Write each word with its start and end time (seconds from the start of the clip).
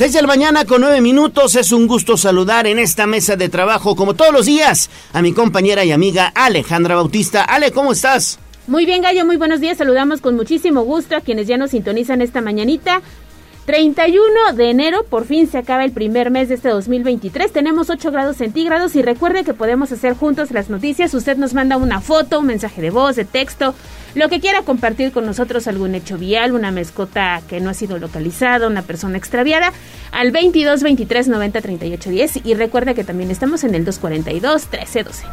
6 0.00 0.14
de 0.14 0.22
la 0.22 0.28
mañana 0.28 0.64
con 0.64 0.80
9 0.80 1.02
minutos. 1.02 1.56
Es 1.56 1.72
un 1.72 1.86
gusto 1.86 2.16
saludar 2.16 2.66
en 2.66 2.78
esta 2.78 3.06
mesa 3.06 3.36
de 3.36 3.50
trabajo, 3.50 3.94
como 3.94 4.14
todos 4.14 4.32
los 4.32 4.46
días, 4.46 4.88
a 5.12 5.20
mi 5.20 5.34
compañera 5.34 5.84
y 5.84 5.92
amiga 5.92 6.32
Alejandra 6.34 6.94
Bautista. 6.94 7.44
Ale, 7.44 7.70
¿cómo 7.70 7.92
estás? 7.92 8.38
Muy 8.66 8.86
bien, 8.86 9.02
Gallo, 9.02 9.26
muy 9.26 9.36
buenos 9.36 9.60
días. 9.60 9.76
Saludamos 9.76 10.22
con 10.22 10.36
muchísimo 10.36 10.84
gusto 10.84 11.16
a 11.16 11.20
quienes 11.20 11.48
ya 11.48 11.58
nos 11.58 11.72
sintonizan 11.72 12.22
esta 12.22 12.40
mañanita. 12.40 13.02
31 13.70 14.52
de 14.56 14.68
enero, 14.68 15.04
por 15.04 15.26
fin 15.26 15.46
se 15.46 15.56
acaba 15.56 15.84
el 15.84 15.92
primer 15.92 16.32
mes 16.32 16.48
de 16.48 16.56
este 16.56 16.70
2023. 16.70 17.52
Tenemos 17.52 17.88
8 17.88 18.10
grados 18.10 18.38
centígrados 18.38 18.96
y 18.96 19.02
recuerde 19.02 19.44
que 19.44 19.54
podemos 19.54 19.92
hacer 19.92 20.14
juntos 20.14 20.50
las 20.50 20.70
noticias. 20.70 21.14
Usted 21.14 21.36
nos 21.36 21.54
manda 21.54 21.76
una 21.76 22.00
foto, 22.00 22.40
un 22.40 22.46
mensaje 22.46 22.82
de 22.82 22.90
voz, 22.90 23.14
de 23.14 23.24
texto, 23.24 23.76
lo 24.16 24.28
que 24.28 24.40
quiera 24.40 24.62
compartir 24.62 25.12
con 25.12 25.24
nosotros, 25.24 25.68
algún 25.68 25.94
hecho 25.94 26.18
vial, 26.18 26.52
una 26.52 26.72
mascota 26.72 27.42
que 27.48 27.60
no 27.60 27.70
ha 27.70 27.74
sido 27.74 27.96
localizada, 27.98 28.66
una 28.66 28.82
persona 28.82 29.16
extraviada, 29.16 29.72
al 30.10 30.32
22 30.32 30.82
23 30.82 31.28
90 31.28 31.60
38 31.60 32.10
10. 32.10 32.40
Y 32.44 32.54
recuerde 32.54 32.96
que 32.96 33.04
también 33.04 33.30
estamos 33.30 33.62
en 33.62 33.76
el 33.76 33.84
242 33.84 34.66
13 34.66 35.04
12. 35.04 35.24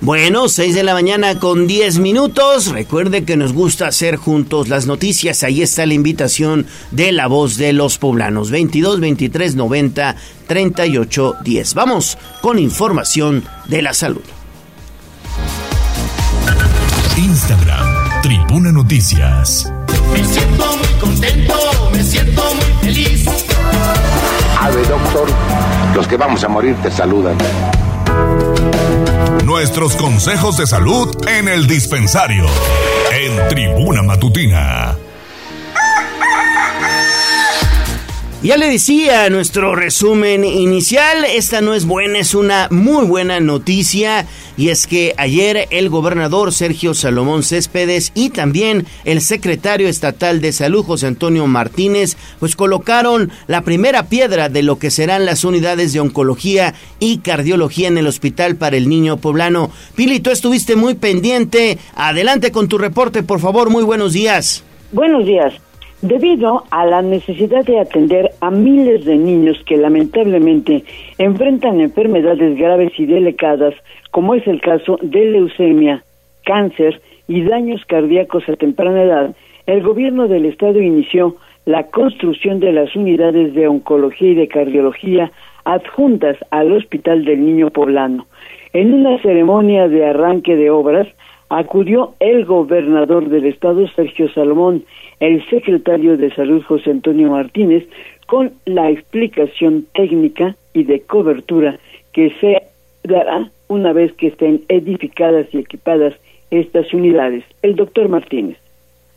Bueno, 0.00 0.48
6 0.48 0.74
de 0.74 0.82
la 0.82 0.94
mañana 0.94 1.38
con 1.38 1.66
10 1.66 1.98
minutos. 1.98 2.68
Recuerde 2.68 3.24
que 3.24 3.36
nos 3.36 3.52
gusta 3.52 3.86
hacer 3.86 4.16
juntos 4.16 4.70
las 4.70 4.86
noticias. 4.86 5.42
Ahí 5.42 5.60
está 5.60 5.84
la 5.84 5.94
invitación 5.94 6.66
de 6.90 7.12
la 7.12 7.26
voz 7.26 7.58
de 7.58 7.74
los 7.74 7.81
poblanos. 7.98 8.50
22 8.50 9.00
23 9.00 9.54
90 9.54 10.16
38 10.46 11.36
10. 11.42 11.74
Vamos 11.74 12.18
con 12.40 12.58
información 12.58 13.44
de 13.66 13.82
la 13.82 13.94
salud. 13.94 14.22
Instagram, 17.16 18.22
Tribuna 18.22 18.72
Noticias. 18.72 19.70
Me 20.12 20.24
siento 20.24 20.76
muy 20.76 21.00
contento, 21.00 21.54
me 21.92 22.02
siento 22.02 22.42
muy 22.54 22.64
feliz. 22.80 23.26
Ave 24.60 24.82
doctor, 24.84 25.28
los 25.94 26.06
que 26.06 26.16
vamos 26.16 26.42
a 26.44 26.48
morir 26.48 26.76
te 26.82 26.90
saludan. 26.90 27.36
Nuestros 29.44 29.96
consejos 29.96 30.56
de 30.56 30.66
salud 30.66 31.08
en 31.28 31.48
el 31.48 31.66
dispensario. 31.66 32.46
En 33.12 33.48
Tribuna 33.48 34.02
Matutina. 34.02 34.96
Ya 38.42 38.56
le 38.56 38.68
decía 38.68 39.30
nuestro 39.30 39.76
resumen 39.76 40.42
inicial, 40.42 41.24
esta 41.24 41.60
no 41.60 41.74
es 41.74 41.86
buena, 41.86 42.18
es 42.18 42.34
una 42.34 42.66
muy 42.72 43.06
buena 43.06 43.38
noticia 43.38 44.26
y 44.56 44.70
es 44.70 44.88
que 44.88 45.14
ayer 45.16 45.68
el 45.70 45.88
gobernador 45.88 46.52
Sergio 46.52 46.92
Salomón 46.92 47.44
Céspedes 47.44 48.10
y 48.16 48.30
también 48.30 48.84
el 49.04 49.20
secretario 49.20 49.86
estatal 49.86 50.40
de 50.40 50.50
salud 50.50 50.84
José 50.84 51.06
Antonio 51.06 51.46
Martínez 51.46 52.16
pues 52.40 52.56
colocaron 52.56 53.30
la 53.46 53.62
primera 53.62 54.08
piedra 54.08 54.48
de 54.48 54.64
lo 54.64 54.76
que 54.76 54.90
serán 54.90 55.24
las 55.24 55.44
unidades 55.44 55.92
de 55.92 56.00
oncología 56.00 56.74
y 56.98 57.18
cardiología 57.18 57.86
en 57.86 57.96
el 57.96 58.08
hospital 58.08 58.56
para 58.56 58.76
el 58.76 58.88
niño 58.88 59.18
poblano. 59.18 59.70
Pili, 59.94 60.18
tú 60.18 60.32
estuviste 60.32 60.74
muy 60.74 60.94
pendiente, 60.94 61.78
adelante 61.94 62.50
con 62.50 62.66
tu 62.66 62.76
reporte 62.76 63.22
por 63.22 63.38
favor, 63.38 63.70
muy 63.70 63.84
buenos 63.84 64.14
días. 64.14 64.64
Buenos 64.90 65.26
días. 65.26 65.54
Debido 66.02 66.64
a 66.72 66.84
la 66.84 67.00
necesidad 67.00 67.64
de 67.64 67.78
atender 67.78 68.32
a 68.40 68.50
miles 68.50 69.04
de 69.04 69.16
niños 69.16 69.62
que 69.64 69.76
lamentablemente 69.76 70.82
enfrentan 71.16 71.80
enfermedades 71.80 72.58
graves 72.58 72.92
y 72.98 73.06
delicadas, 73.06 73.74
como 74.10 74.34
es 74.34 74.44
el 74.48 74.60
caso 74.60 74.98
de 75.00 75.26
leucemia, 75.26 76.02
cáncer 76.44 77.00
y 77.28 77.44
daños 77.44 77.84
cardíacos 77.86 78.48
a 78.48 78.56
temprana 78.56 79.04
edad, 79.04 79.36
el 79.66 79.80
gobierno 79.82 80.26
del 80.26 80.46
estado 80.46 80.80
inició 80.80 81.36
la 81.66 81.84
construcción 81.84 82.58
de 82.58 82.72
las 82.72 82.96
unidades 82.96 83.54
de 83.54 83.68
oncología 83.68 84.30
y 84.30 84.34
de 84.34 84.48
cardiología 84.48 85.30
adjuntas 85.64 86.36
al 86.50 86.72
Hospital 86.72 87.24
del 87.24 87.46
Niño 87.46 87.70
Poblano. 87.70 88.26
En 88.72 88.92
una 88.92 89.22
ceremonia 89.22 89.86
de 89.86 90.04
arranque 90.04 90.56
de 90.56 90.68
obras, 90.68 91.06
acudió 91.48 92.14
el 92.18 92.46
gobernador 92.46 93.28
del 93.28 93.44
estado, 93.44 93.86
Sergio 93.88 94.28
Salomón, 94.32 94.84
el 95.22 95.48
secretario 95.48 96.16
de 96.16 96.34
Salud, 96.34 96.64
José 96.64 96.90
Antonio 96.90 97.30
Martínez, 97.30 97.84
con 98.26 98.52
la 98.64 98.90
explicación 98.90 99.86
técnica 99.94 100.56
y 100.74 100.82
de 100.82 101.02
cobertura 101.02 101.78
que 102.12 102.32
se 102.40 102.60
dará 103.04 103.48
una 103.68 103.92
vez 103.92 104.12
que 104.14 104.26
estén 104.26 104.64
edificadas 104.68 105.46
y 105.52 105.58
equipadas 105.58 106.14
estas 106.50 106.92
unidades. 106.92 107.44
El 107.62 107.76
doctor 107.76 108.08
Martínez 108.08 108.58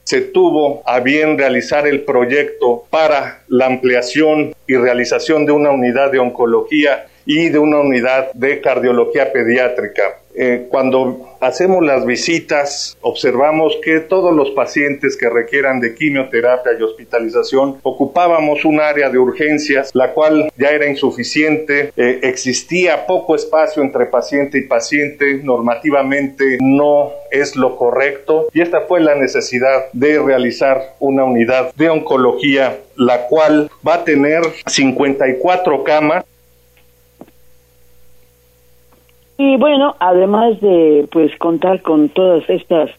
se 0.04 0.22
tuvo 0.22 0.84
a 0.86 1.00
bien 1.00 1.36
realizar 1.36 1.88
el 1.88 2.02
proyecto 2.02 2.84
para 2.92 3.42
la 3.48 3.66
ampliación 3.66 4.54
y 4.68 4.76
realización 4.76 5.48
de 5.48 5.52
una 5.52 5.72
unidad 5.72 6.12
de 6.12 6.20
oncología 6.20 7.08
y 7.26 7.50
de 7.50 7.58
una 7.58 7.80
unidad 7.80 8.32
de 8.34 8.62
cardiología 8.62 9.34
pediátrica. 9.34 10.20
Eh, 10.38 10.68
cuando 10.70 11.38
hacemos 11.40 11.84
las 11.84 12.06
visitas, 12.06 12.98
observamos 13.02 13.78
que 13.84 14.00
todos 14.02 14.36
los 14.36 14.52
pacientes 14.52 15.16
que 15.18 15.30
requieran 15.30 15.80
de 15.80 15.96
quimioterapia 15.96 16.74
y 16.78 16.84
hospitalización 16.84 17.78
ocupábamos 17.84 18.66
un 18.66 18.80
área 18.80 19.10
de 19.10 19.18
urgencias, 19.18 19.92
la 19.94 20.12
cual 20.14 20.52
ya 20.58 20.70
era 20.70 20.90
insuficiente, 20.90 21.92
eh, 21.96 22.20
existía 22.24 23.06
poco 23.06 23.36
espacio 23.36 23.82
entre 23.82 24.08
paciente 24.08 24.58
y 24.58 24.64
paciente, 24.64 25.40
normativamente 25.44 26.58
no 26.62 27.12
es 27.32 27.56
lo 27.56 27.76
correcto 27.76 28.48
y 28.54 28.62
esta 28.62 28.82
fue 28.82 29.00
la 29.00 29.16
necesidad 29.16 29.86
de 29.94 30.20
realizar 30.20 30.96
una 31.00 31.24
unidad 31.24 31.74
de 31.76 31.90
oncología, 31.90 32.80
la 32.96 33.28
cual 33.28 33.70
va 33.88 33.96
a 33.96 34.04
tener 34.04 34.42
54 34.68 35.84
camas 35.84 36.26
y 39.38 39.58
bueno, 39.58 39.96
además 40.00 40.60
de 40.62 41.08
pues 41.12 41.36
contar 41.38 41.82
con 41.82 42.10
todas 42.10 42.50
estas 42.50 42.90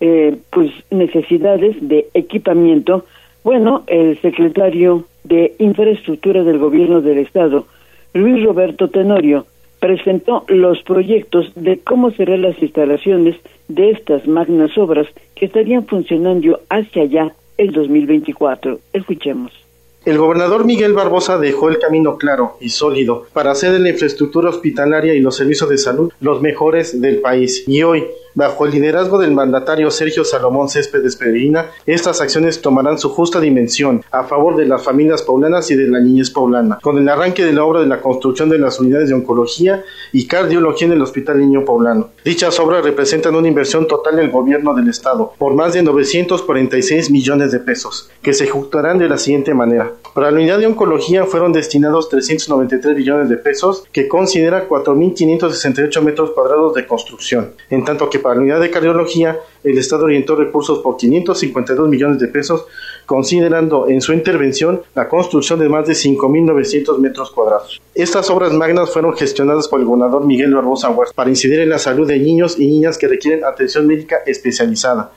eh, 0.00 0.36
pues 0.50 0.70
necesidades 0.90 1.76
de 1.80 2.08
equipamiento, 2.14 3.04
bueno, 3.44 3.84
el 3.86 4.20
secretario 4.20 5.04
de 5.22 5.54
Infraestructura 5.58 6.42
del 6.42 6.58
Gobierno 6.58 7.00
del 7.00 7.18
Estado, 7.18 7.66
Luis 8.12 8.44
Roberto 8.44 8.88
Tenorio, 8.88 9.46
presentó 9.80 10.44
los 10.48 10.82
proyectos 10.82 11.52
de 11.54 11.78
cómo 11.78 12.10
serán 12.10 12.42
las 12.42 12.60
instalaciones 12.60 13.36
de 13.68 13.90
estas 13.90 14.26
magnas 14.26 14.76
obras 14.78 15.06
que 15.34 15.46
estarían 15.46 15.86
funcionando 15.86 16.60
hacia 16.70 17.02
allá 17.02 17.34
el 17.58 17.72
2024. 17.72 18.78
Escuchemos. 18.92 19.63
El 20.04 20.18
gobernador 20.18 20.66
Miguel 20.66 20.92
Barbosa 20.92 21.38
dejó 21.38 21.70
el 21.70 21.78
camino 21.78 22.18
claro 22.18 22.58
y 22.60 22.68
sólido 22.68 23.26
para 23.32 23.52
hacer 23.52 23.72
de 23.72 23.78
la 23.78 23.88
infraestructura 23.88 24.50
hospitalaria 24.50 25.14
y 25.14 25.20
los 25.20 25.36
servicios 25.36 25.70
de 25.70 25.78
salud 25.78 26.12
los 26.20 26.42
mejores 26.42 27.00
del 27.00 27.20
país. 27.20 27.64
Y 27.66 27.82
hoy, 27.82 28.04
Bajo 28.36 28.66
el 28.66 28.72
liderazgo 28.72 29.18
del 29.18 29.30
mandatario 29.30 29.92
Sergio 29.92 30.24
Salomón 30.24 30.68
Céspedes 30.68 31.14
Peregrina, 31.14 31.70
estas 31.86 32.20
acciones 32.20 32.60
tomarán 32.60 32.98
su 32.98 33.10
justa 33.10 33.40
dimensión 33.40 34.02
a 34.10 34.24
favor 34.24 34.56
de 34.56 34.66
las 34.66 34.82
familias 34.82 35.22
poblanas 35.22 35.70
y 35.70 35.76
de 35.76 35.86
la 35.86 36.00
niñez 36.00 36.30
poblana, 36.30 36.80
con 36.82 36.98
el 36.98 37.08
arranque 37.08 37.44
de 37.44 37.52
la 37.52 37.64
obra 37.64 37.78
de 37.78 37.86
la 37.86 38.00
construcción 38.00 38.48
de 38.48 38.58
las 38.58 38.80
unidades 38.80 39.08
de 39.08 39.14
oncología 39.14 39.84
y 40.12 40.26
cardiología 40.26 40.88
en 40.88 40.94
el 40.94 41.02
Hospital 41.02 41.38
Niño 41.38 41.64
Poblano. 41.64 42.10
Dichas 42.24 42.58
obras 42.58 42.82
representan 42.82 43.36
una 43.36 43.46
inversión 43.46 43.86
total 43.86 44.16
del 44.16 44.32
gobierno 44.32 44.74
del 44.74 44.88
Estado 44.88 45.32
por 45.38 45.54
más 45.54 45.72
de 45.72 45.84
946 45.84 47.12
millones 47.12 47.52
de 47.52 47.60
pesos, 47.60 48.10
que 48.20 48.32
se 48.32 48.44
ejecutarán 48.44 48.98
de 48.98 49.08
la 49.08 49.18
siguiente 49.18 49.54
manera. 49.54 49.92
Para 50.12 50.32
la 50.32 50.38
unidad 50.38 50.58
de 50.58 50.66
oncología 50.66 51.24
fueron 51.24 51.52
destinados 51.52 52.08
393 52.08 52.96
millones 52.96 53.28
de 53.28 53.36
pesos, 53.36 53.84
que 53.92 54.08
considera 54.08 54.68
4.568 54.68 56.02
metros 56.02 56.32
cuadrados 56.32 56.74
de 56.74 56.84
construcción, 56.86 57.52
en 57.70 57.84
tanto 57.84 58.10
que 58.10 58.23
para 58.24 58.36
la 58.36 58.40
unidad 58.40 58.60
de 58.60 58.70
cardiología, 58.70 59.38
el 59.62 59.76
Estado 59.76 60.06
orientó 60.06 60.34
recursos 60.34 60.78
por 60.78 60.96
552 60.96 61.88
millones 61.88 62.18
de 62.18 62.28
pesos, 62.28 62.66
considerando 63.04 63.86
en 63.86 64.00
su 64.00 64.14
intervención 64.14 64.80
la 64.94 65.10
construcción 65.10 65.60
de 65.60 65.68
más 65.68 65.86
de 65.86 65.92
5.900 65.92 66.98
metros 66.98 67.30
cuadrados. 67.30 67.82
Estas 67.94 68.30
obras 68.30 68.54
magnas 68.54 68.90
fueron 68.90 69.14
gestionadas 69.14 69.68
por 69.68 69.80
el 69.80 69.86
gobernador 69.86 70.24
Miguel 70.24 70.54
Barbosa 70.54 70.88
Huerta 70.88 71.12
para 71.14 71.28
incidir 71.28 71.60
en 71.60 71.68
la 71.68 71.78
salud 71.78 72.08
de 72.08 72.18
niños 72.18 72.58
y 72.58 72.66
niñas 72.66 72.96
que 72.96 73.08
requieren 73.08 73.44
atención 73.44 73.86
médica 73.86 74.16
especializada. 74.24 75.12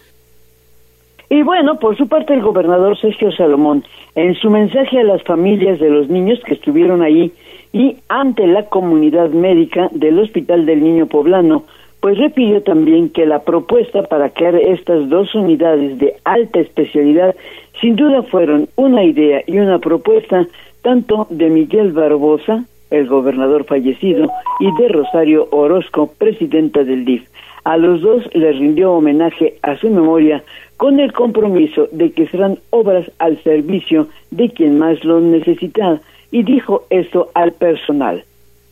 Y 1.29 1.43
bueno, 1.43 1.79
por 1.79 1.97
su 1.97 2.07
parte 2.07 2.33
el 2.33 2.41
gobernador 2.41 2.97
Sergio 2.99 3.31
Salomón, 3.31 3.85
en 4.15 4.35
su 4.35 4.49
mensaje 4.49 4.99
a 4.99 5.03
las 5.03 5.23
familias 5.23 5.79
de 5.79 5.89
los 5.89 6.09
niños 6.09 6.39
que 6.45 6.55
estuvieron 6.55 7.01
ahí 7.01 7.31
y 7.71 7.97
ante 8.09 8.47
la 8.47 8.67
comunidad 8.67 9.29
médica 9.29 9.89
del 9.91 10.19
Hospital 10.19 10.65
del 10.65 10.83
Niño 10.83 11.07
Poblano, 11.07 11.63
pues 11.99 12.17
repitió 12.17 12.61
también 12.61 13.09
que 13.09 13.25
la 13.25 13.39
propuesta 13.39 14.03
para 14.03 14.29
crear 14.29 14.55
estas 14.55 15.09
dos 15.09 15.33
unidades 15.35 15.97
de 15.99 16.15
alta 16.23 16.59
especialidad 16.59 17.35
sin 17.81 17.95
duda 17.95 18.23
fueron 18.23 18.69
una 18.75 19.03
idea 19.03 19.43
y 19.45 19.59
una 19.59 19.79
propuesta 19.79 20.47
tanto 20.81 21.27
de 21.29 21.49
Miguel 21.49 21.91
Barbosa, 21.91 22.63
el 22.89 23.07
gobernador 23.07 23.65
fallecido, 23.65 24.31
y 24.59 24.81
de 24.81 24.87
Rosario 24.87 25.47
Orozco, 25.51 26.11
presidenta 26.17 26.83
del 26.83 27.03
DIF. 27.05 27.27
A 27.63 27.75
los 27.75 28.01
dos 28.01 28.23
les 28.33 28.57
rindió 28.57 28.93
homenaje 28.93 29.57
a 29.61 29.75
su 29.75 29.89
memoria 29.89 30.43
con 30.77 30.99
el 30.99 31.11
compromiso 31.11 31.89
de 31.91 32.11
que 32.11 32.27
serán 32.27 32.59
obras 32.69 33.11
al 33.19 33.41
servicio 33.43 34.07
de 34.31 34.49
quien 34.49 34.79
más 34.79 35.03
lo 35.03 35.19
necesita 35.19 35.99
y 36.31 36.43
dijo 36.43 36.85
esto 36.89 37.29
al 37.33 37.51
personal. 37.51 38.23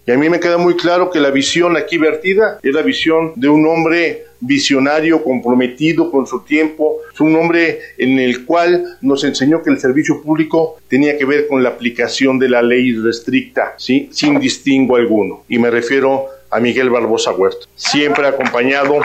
Y 0.07 0.11
a 0.11 0.17
mí 0.17 0.29
me 0.29 0.39
queda 0.39 0.57
muy 0.57 0.75
claro 0.75 1.09
que 1.09 1.19
la 1.19 1.31
visión 1.31 1.75
aquí 1.77 1.97
vertida 1.97 2.59
es 2.61 2.73
la 2.73 2.83
visión 2.83 3.33
de 3.35 3.49
un 3.49 3.65
hombre 3.65 4.25
visionario, 4.39 5.23
comprometido 5.23 6.11
con 6.11 6.27
su 6.27 6.41
tiempo, 6.41 6.97
es 7.11 7.19
un 7.19 7.35
hombre 7.35 7.79
en 7.97 8.19
el 8.19 8.45
cual 8.45 8.97
nos 9.01 9.23
enseñó 9.23 9.63
que 9.63 9.71
el 9.71 9.79
servicio 9.79 10.21
público 10.21 10.77
tenía 10.87 11.17
que 11.17 11.25
ver 11.25 11.47
con 11.47 11.63
la 11.63 11.69
aplicación 11.69 12.37
de 12.37 12.49
la 12.49 12.61
ley 12.61 12.93
restricta, 12.93 13.73
¿sí? 13.77 14.09
sin 14.11 14.39
distingo 14.39 14.95
alguno. 14.95 15.43
Y 15.49 15.57
me 15.57 15.71
refiero 15.71 16.27
a 16.51 16.59
Miguel 16.59 16.91
Barbosa 16.91 17.31
Huerta, 17.31 17.65
siempre 17.75 18.27
acompañado 18.27 18.99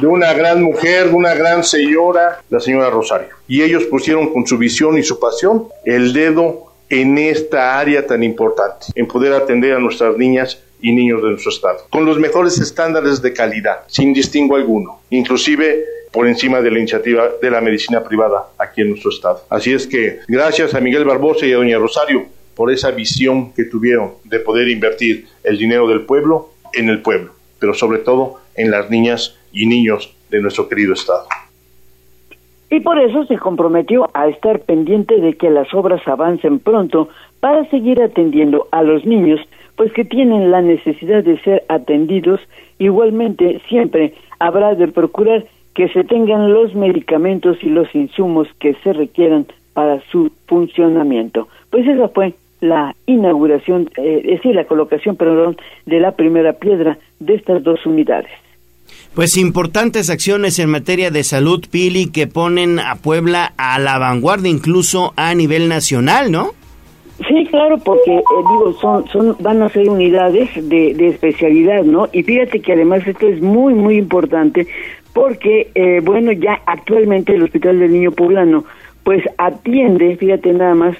de 0.00 0.06
una 0.06 0.32
gran 0.32 0.62
mujer, 0.62 1.08
de 1.08 1.14
una 1.14 1.34
gran 1.34 1.64
señora, 1.64 2.40
la 2.48 2.60
señora 2.60 2.88
Rosario. 2.88 3.28
Y 3.46 3.62
ellos 3.62 3.84
pusieron 3.84 4.32
con 4.32 4.46
su 4.46 4.56
visión 4.56 4.96
y 4.96 5.02
su 5.02 5.18
pasión 5.20 5.68
el 5.84 6.12
dedo 6.12 6.67
en 6.90 7.18
esta 7.18 7.78
área 7.78 8.06
tan 8.06 8.22
importante, 8.22 8.86
en 8.94 9.06
poder 9.06 9.32
atender 9.32 9.74
a 9.74 9.78
nuestras 9.78 10.16
niñas 10.16 10.62
y 10.80 10.92
niños 10.92 11.22
de 11.22 11.30
nuestro 11.30 11.50
estado, 11.50 11.78
con 11.90 12.04
los 12.04 12.18
mejores 12.18 12.58
estándares 12.58 13.20
de 13.20 13.32
calidad, 13.32 13.80
sin 13.88 14.12
distingo 14.12 14.56
alguno, 14.56 15.00
inclusive 15.10 15.84
por 16.12 16.26
encima 16.26 16.60
de 16.60 16.70
la 16.70 16.78
iniciativa 16.78 17.28
de 17.40 17.50
la 17.50 17.60
medicina 17.60 18.02
privada 18.02 18.48
aquí 18.58 18.80
en 18.80 18.90
nuestro 18.90 19.10
estado. 19.10 19.42
Así 19.50 19.72
es 19.72 19.86
que 19.86 20.20
gracias 20.28 20.74
a 20.74 20.80
Miguel 20.80 21.04
Barbosa 21.04 21.46
y 21.46 21.52
a 21.52 21.56
doña 21.56 21.78
Rosario 21.78 22.26
por 22.54 22.72
esa 22.72 22.90
visión 22.90 23.52
que 23.52 23.64
tuvieron 23.64 24.14
de 24.24 24.40
poder 24.40 24.68
invertir 24.68 25.26
el 25.44 25.58
dinero 25.58 25.86
del 25.88 26.02
pueblo 26.02 26.50
en 26.72 26.88
el 26.88 27.02
pueblo, 27.02 27.32
pero 27.58 27.74
sobre 27.74 27.98
todo 27.98 28.40
en 28.54 28.70
las 28.70 28.90
niñas 28.90 29.36
y 29.52 29.66
niños 29.66 30.14
de 30.30 30.40
nuestro 30.40 30.68
querido 30.68 30.94
estado 30.94 31.26
y 32.70 32.80
por 32.80 32.98
eso 32.98 33.24
se 33.24 33.38
comprometió 33.38 34.10
a 34.12 34.28
estar 34.28 34.60
pendiente 34.60 35.20
de 35.20 35.34
que 35.34 35.50
las 35.50 35.72
obras 35.72 36.06
avancen 36.06 36.58
pronto 36.58 37.08
para 37.40 37.64
seguir 37.70 38.02
atendiendo 38.02 38.66
a 38.72 38.82
los 38.82 39.04
niños, 39.06 39.40
pues 39.76 39.92
que 39.92 40.04
tienen 40.04 40.50
la 40.50 40.60
necesidad 40.60 41.24
de 41.24 41.38
ser 41.40 41.64
atendidos. 41.68 42.40
Igualmente, 42.78 43.60
siempre 43.68 44.14
habrá 44.38 44.74
de 44.74 44.88
procurar 44.88 45.46
que 45.74 45.88
se 45.88 46.04
tengan 46.04 46.52
los 46.52 46.74
medicamentos 46.74 47.56
y 47.62 47.70
los 47.70 47.94
insumos 47.94 48.48
que 48.58 48.74
se 48.82 48.92
requieran 48.92 49.46
para 49.72 50.00
su 50.10 50.30
funcionamiento. 50.46 51.48
Pues 51.70 51.86
esa 51.86 52.08
fue 52.08 52.34
la 52.60 52.94
inauguración, 53.06 53.88
eh, 53.96 54.22
es 54.24 54.30
decir, 54.38 54.54
la 54.54 54.64
colocación, 54.64 55.16
perdón, 55.16 55.56
de 55.86 56.00
la 56.00 56.12
primera 56.12 56.54
piedra 56.54 56.98
de 57.20 57.34
estas 57.36 57.62
dos 57.62 57.86
unidades 57.86 58.30
pues 59.14 59.36
importantes 59.36 60.10
acciones 60.10 60.58
en 60.58 60.70
materia 60.70 61.10
de 61.10 61.24
salud, 61.24 61.64
Pili, 61.70 62.10
que 62.10 62.26
ponen 62.26 62.78
a 62.78 62.96
Puebla 62.96 63.52
a 63.56 63.78
la 63.78 63.98
vanguardia 63.98 64.50
incluso 64.50 65.12
a 65.16 65.34
nivel 65.34 65.68
nacional, 65.68 66.30
¿no? 66.30 66.52
Sí, 67.26 67.46
claro, 67.50 67.78
porque 67.78 68.14
eh, 68.14 68.22
digo, 68.48 68.72
son, 68.80 69.08
son, 69.08 69.36
van 69.40 69.60
a 69.62 69.68
ser 69.70 69.88
unidades 69.88 70.50
de, 70.54 70.94
de, 70.94 71.08
especialidad, 71.08 71.82
¿no? 71.82 72.08
Y 72.12 72.22
fíjate 72.22 72.60
que 72.60 72.74
además 72.74 73.04
esto 73.08 73.26
es 73.26 73.42
muy, 73.42 73.74
muy 73.74 73.96
importante 73.96 74.68
porque, 75.12 75.72
eh, 75.74 76.00
bueno, 76.04 76.30
ya 76.30 76.62
actualmente 76.66 77.34
el 77.34 77.42
Hospital 77.42 77.80
del 77.80 77.92
Niño 77.92 78.12
Poblano, 78.12 78.64
pues 79.02 79.24
atiende, 79.36 80.16
fíjate 80.16 80.52
nada 80.52 80.76
más, 80.76 80.96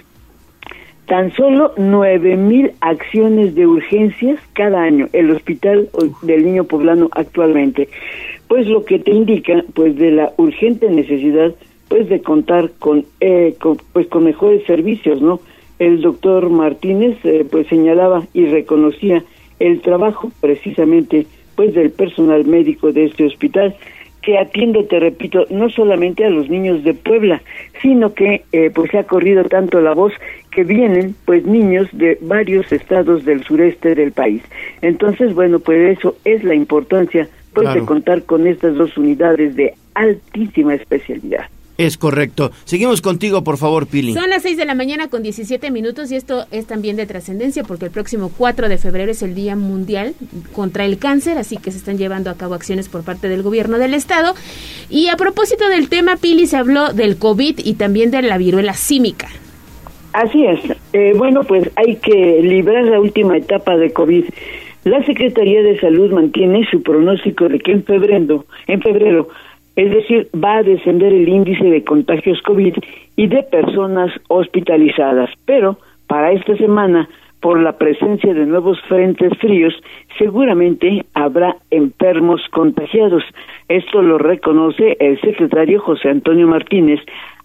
tan 1.09 1.33
solo 1.33 1.73
nueve 1.79 2.37
mil 2.37 2.73
acciones 2.81 3.55
de 3.55 3.67
urgencias 3.67 4.39
cada 4.53 4.83
año 4.83 5.09
el 5.15 5.31
hospital 5.31 5.89
del 6.23 6.45
niño 6.45 6.65
poblano 6.65 7.09
actualmente. 7.13 7.89
Pues 8.47 8.67
lo 8.67 8.85
que 8.85 8.99
te 8.99 9.11
indica 9.11 9.65
pues 9.75 9.97
de 9.97 10.11
la 10.13 10.33
urgente 10.37 10.89
necesidad 10.91 11.55
pues 11.89 12.09
de 12.11 12.21
contar 12.21 12.71
con, 12.79 13.07
eh, 13.21 13.57
pues 13.93 14.07
con 14.09 14.25
mejores 14.25 14.65
servicios 14.67 15.23
no 15.23 15.41
el 15.79 16.03
doctor 16.03 16.51
Martínez 16.51 17.17
eh, 17.25 17.47
pues 17.51 17.67
señalaba 17.69 18.25
y 18.35 18.45
reconocía 18.45 19.25
el 19.59 19.81
trabajo 19.81 20.31
precisamente 20.41 21.27
pues 21.57 21.75
del 21.75 21.91
personal 21.91 22.45
médico 22.45 22.93
de 22.93 23.07
este 23.07 23.25
hospital 23.25 23.75
que 24.23 24.37
atiende, 24.37 24.85
te 24.85 25.01
repito, 25.01 25.47
no 25.49 25.71
solamente 25.71 26.25
a 26.25 26.31
los 26.31 26.49
niños 26.51 26.85
de 26.85 26.95
Puebla, 26.95 27.41
sino 27.81 28.13
que 28.15 28.43
eh, 28.53 28.71
pues 28.75 28.91
se 28.91 28.99
ha 28.99 29.05
corrido 29.05 29.45
tanto 29.45 29.81
la 29.81 29.95
voz 29.95 30.13
que 30.51 30.65
vienen 30.65 31.15
pues 31.25 31.45
niños 31.45 31.89
de 31.93 32.19
varios 32.21 32.71
estados 32.73 33.25
del 33.25 33.45
sureste 33.45 33.95
del 33.95 34.13
país. 34.13 34.43
Entonces, 34.83 35.35
bueno, 35.35 35.59
pues 35.59 35.99
eso 35.99 36.17
es 36.25 36.45
la 36.45 36.55
importancia 36.55 37.29
pues 37.53 37.75
de 37.75 37.81
contar 37.81 38.23
con 38.23 38.47
estas 38.47 38.77
dos 38.77 38.97
unidades 38.97 39.57
de 39.57 39.75
altísima 39.95 40.75
especialidad. 40.75 41.47
Es 41.79 41.97
correcto. 41.97 42.51
Seguimos 42.65 43.01
contigo, 43.01 43.45
por 43.45 43.57
favor, 43.57 43.87
Pili. 43.87 44.13
Son 44.13 44.29
las 44.29 44.43
6 44.43 44.57
de 44.57 44.65
la 44.65 44.75
mañana 44.75 45.07
con 45.07 45.23
17 45.23 45.71
minutos 45.71 46.11
y 46.11 46.17
esto 46.17 46.45
es 46.51 46.67
también 46.67 46.97
de 46.97 47.07
trascendencia 47.07 47.63
porque 47.63 47.85
el 47.85 47.93
próximo 47.93 48.33
4 48.37 48.69
de 48.69 48.79
febrero 48.79 49.13
es 49.13 49.23
el 49.23 49.37
Día 49.37 49.55
Mundial 49.55 50.15
contra 50.53 50.85
el 50.85 50.99
Cáncer, 50.99 51.39
así 51.39 51.57
que 51.57 51.71
se 51.71 51.79
están 51.79 51.97
llevando 51.97 52.31
a 52.31 52.35
cabo 52.35 52.55
acciones 52.55 52.89
por 52.89 53.05
parte 53.05 53.29
del 53.29 53.45
gobierno 53.45 53.79
del 53.79 53.95
estado. 53.95 54.35
Y 54.91 55.07
a 55.07 55.17
propósito 55.17 55.69
del 55.69 55.89
tema, 55.89 56.17
Pili, 56.17 56.49
se 56.49 56.57
habló 56.57 56.93
del 56.93 57.17
COVID 57.17 57.61
y 57.63 57.75
también 57.75 58.11
de 58.11 58.23
la 58.23 58.39
viruela 58.39 58.75
símica. 58.75 59.29
Así 60.19 60.45
es. 60.45 60.59
Eh, 60.95 61.15
bueno, 61.17 61.45
pues 61.45 61.71
hay 61.77 61.95
que 61.95 62.43
librar 62.43 62.83
la 62.87 62.99
última 62.99 63.37
etapa 63.37 63.77
de 63.77 63.93
COVID. 63.93 64.25
La 64.83 65.05
Secretaría 65.05 65.63
de 65.63 65.79
Salud 65.79 66.11
mantiene 66.11 66.67
su 66.73 66.83
pronóstico 66.83 67.49
de 67.49 67.61
que 67.61 67.71
en 67.71 67.85
febrero, 67.85 68.45
en 68.67 68.83
febrero 68.83 69.29
es 69.77 69.93
decir, 69.93 70.29
va 70.35 70.57
a 70.57 70.63
descender 70.65 71.13
el 71.13 71.29
índice 71.29 71.63
de 71.63 71.85
contagios 71.85 72.43
COVID 72.43 72.75
y 73.15 73.27
de 73.29 73.45
personas 73.45 74.11
hospitalizadas. 74.27 75.31
Pero 75.45 75.79
para 76.09 76.33
esta 76.33 76.57
semana, 76.57 77.09
por 77.39 77.63
la 77.63 77.79
presencia 77.79 78.35
de 78.35 78.45
nuevos 78.45 78.81
frentes 78.89 79.39
fríos, 79.39 79.73
seguramente 80.19 81.05
habrá 81.15 81.55
enfermos 81.71 82.41
contagiados. 82.51 83.23
Esto 83.69 84.03
lo 84.03 84.19
reconoce 84.19 84.97
el 84.99 85.21
secretario 85.21 85.81
José 85.81 86.09
Antonio 86.09 86.49
Martínez 86.49 86.99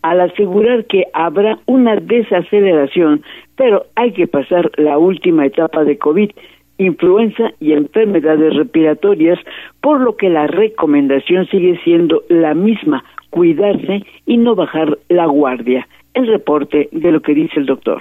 al 0.03 0.21
asegurar 0.21 0.85
que 0.85 1.05
habrá 1.13 1.57
una 1.65 1.95
desaceleración, 1.95 3.23
pero 3.57 3.85
hay 3.95 4.13
que 4.13 4.27
pasar 4.27 4.69
la 4.77 4.97
última 4.97 5.45
etapa 5.45 5.83
de 5.83 5.97
COVID 5.97 6.29
influenza 6.77 7.51
y 7.59 7.73
enfermedades 7.73 8.55
respiratorias, 8.55 9.39
por 9.81 10.01
lo 10.01 10.17
que 10.17 10.29
la 10.29 10.47
recomendación 10.47 11.45
sigue 11.47 11.79
siendo 11.83 12.23
la 12.29 12.53
misma, 12.53 13.03
cuidarse 13.29 14.03
y 14.25 14.37
no 14.37 14.55
bajar 14.55 14.97
la 15.09 15.25
guardia. 15.27 15.87
El 16.13 16.27
reporte 16.27 16.89
de 16.91 17.11
lo 17.11 17.21
que 17.21 17.33
dice 17.33 17.59
el 17.59 17.65
doctor 17.65 17.99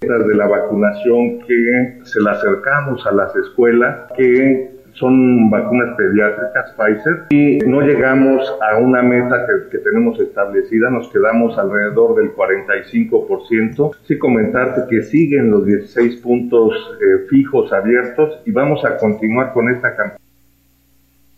de 0.00 0.34
la 0.36 0.46
vacunación 0.46 1.40
que 1.40 1.98
se 2.04 2.20
la 2.20 2.32
acercamos 2.32 3.04
a 3.06 3.12
las 3.12 3.34
escuelas, 3.34 4.12
que 4.16 4.77
son 4.98 5.50
vacunas 5.50 5.96
pediátricas 5.96 6.74
Pfizer 6.76 7.26
y 7.30 7.58
no 7.66 7.80
llegamos 7.80 8.42
a 8.60 8.78
una 8.78 9.02
meta 9.02 9.46
que, 9.70 9.78
tenemos 9.78 10.18
establecida, 10.20 10.90
nos 10.90 11.08
quedamos 11.12 11.56
alrededor 11.56 12.16
del 12.16 12.34
45%. 12.34 13.96
Sí 14.02 14.18
comentarte 14.18 14.82
que 14.90 15.02
siguen 15.02 15.50
los 15.50 15.64
16 15.64 16.20
puntos 16.20 16.72
eh, 17.00 17.26
fijos 17.30 17.72
abiertos 17.72 18.40
y 18.44 18.50
vamos 18.50 18.84
a 18.84 18.96
continuar 18.98 19.52
con 19.52 19.68
esta 19.68 19.94
campaña. 19.96 20.18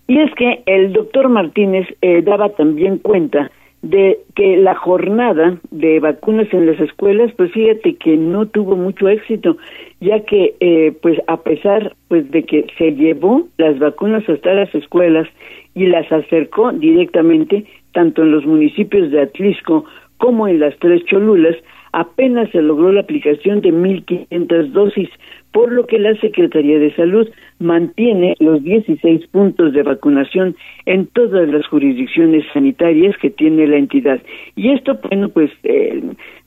Y 0.08 0.18
es 0.18 0.34
que 0.34 0.62
el 0.66 0.92
doctor 0.92 1.28
Martínez 1.28 1.86
eh, 2.00 2.22
daba 2.22 2.48
también 2.50 2.98
cuenta 2.98 3.50
de 3.82 4.18
que 4.34 4.56
la 4.56 4.74
jornada 4.74 5.58
de 5.70 6.00
vacunas 6.00 6.52
en 6.52 6.66
las 6.66 6.80
escuelas, 6.80 7.32
pues 7.36 7.52
fíjate 7.52 7.94
que 7.94 8.16
no 8.16 8.46
tuvo 8.46 8.76
mucho 8.76 9.08
éxito, 9.08 9.56
ya 10.00 10.20
que 10.20 10.54
eh, 10.60 10.92
pues 11.02 11.18
a 11.26 11.38
pesar 11.38 11.94
pues 12.08 12.30
de 12.30 12.44
que 12.44 12.66
se 12.78 12.92
llevó 12.92 13.46
las 13.58 13.78
vacunas 13.78 14.28
hasta 14.28 14.54
las 14.54 14.74
escuelas 14.74 15.28
y 15.74 15.86
las 15.86 16.10
acercó 16.10 16.72
directamente 16.72 17.64
tanto 17.92 18.22
en 18.22 18.32
los 18.32 18.46
municipios 18.46 19.10
de 19.10 19.22
Atlisco 19.22 19.84
como 20.16 20.46
en 20.48 20.60
las 20.60 20.76
tres 20.78 21.04
Cholulas, 21.06 21.56
apenas 21.92 22.50
se 22.50 22.60
logró 22.62 22.92
la 22.92 23.00
aplicación 23.00 23.62
de 23.62 23.72
1.500 23.72 24.70
dosis, 24.72 25.08
por 25.52 25.72
lo 25.72 25.86
que 25.86 25.98
la 25.98 26.14
Secretaría 26.20 26.78
de 26.78 26.94
Salud 26.94 27.28
mantiene 27.58 28.36
los 28.38 28.62
16 28.62 29.26
puntos 29.28 29.72
de 29.72 29.82
vacunación 29.82 30.56
en 30.86 31.06
todas 31.06 31.48
las 31.48 31.66
jurisdicciones 31.66 32.44
sanitarias 32.52 33.16
que 33.16 33.30
tiene 33.30 33.66
la 33.66 33.78
entidad. 33.78 34.20
Y 34.56 34.70
esto, 34.72 34.98
bueno, 35.08 35.30
pues 35.30 35.50
eh, 35.64 36.02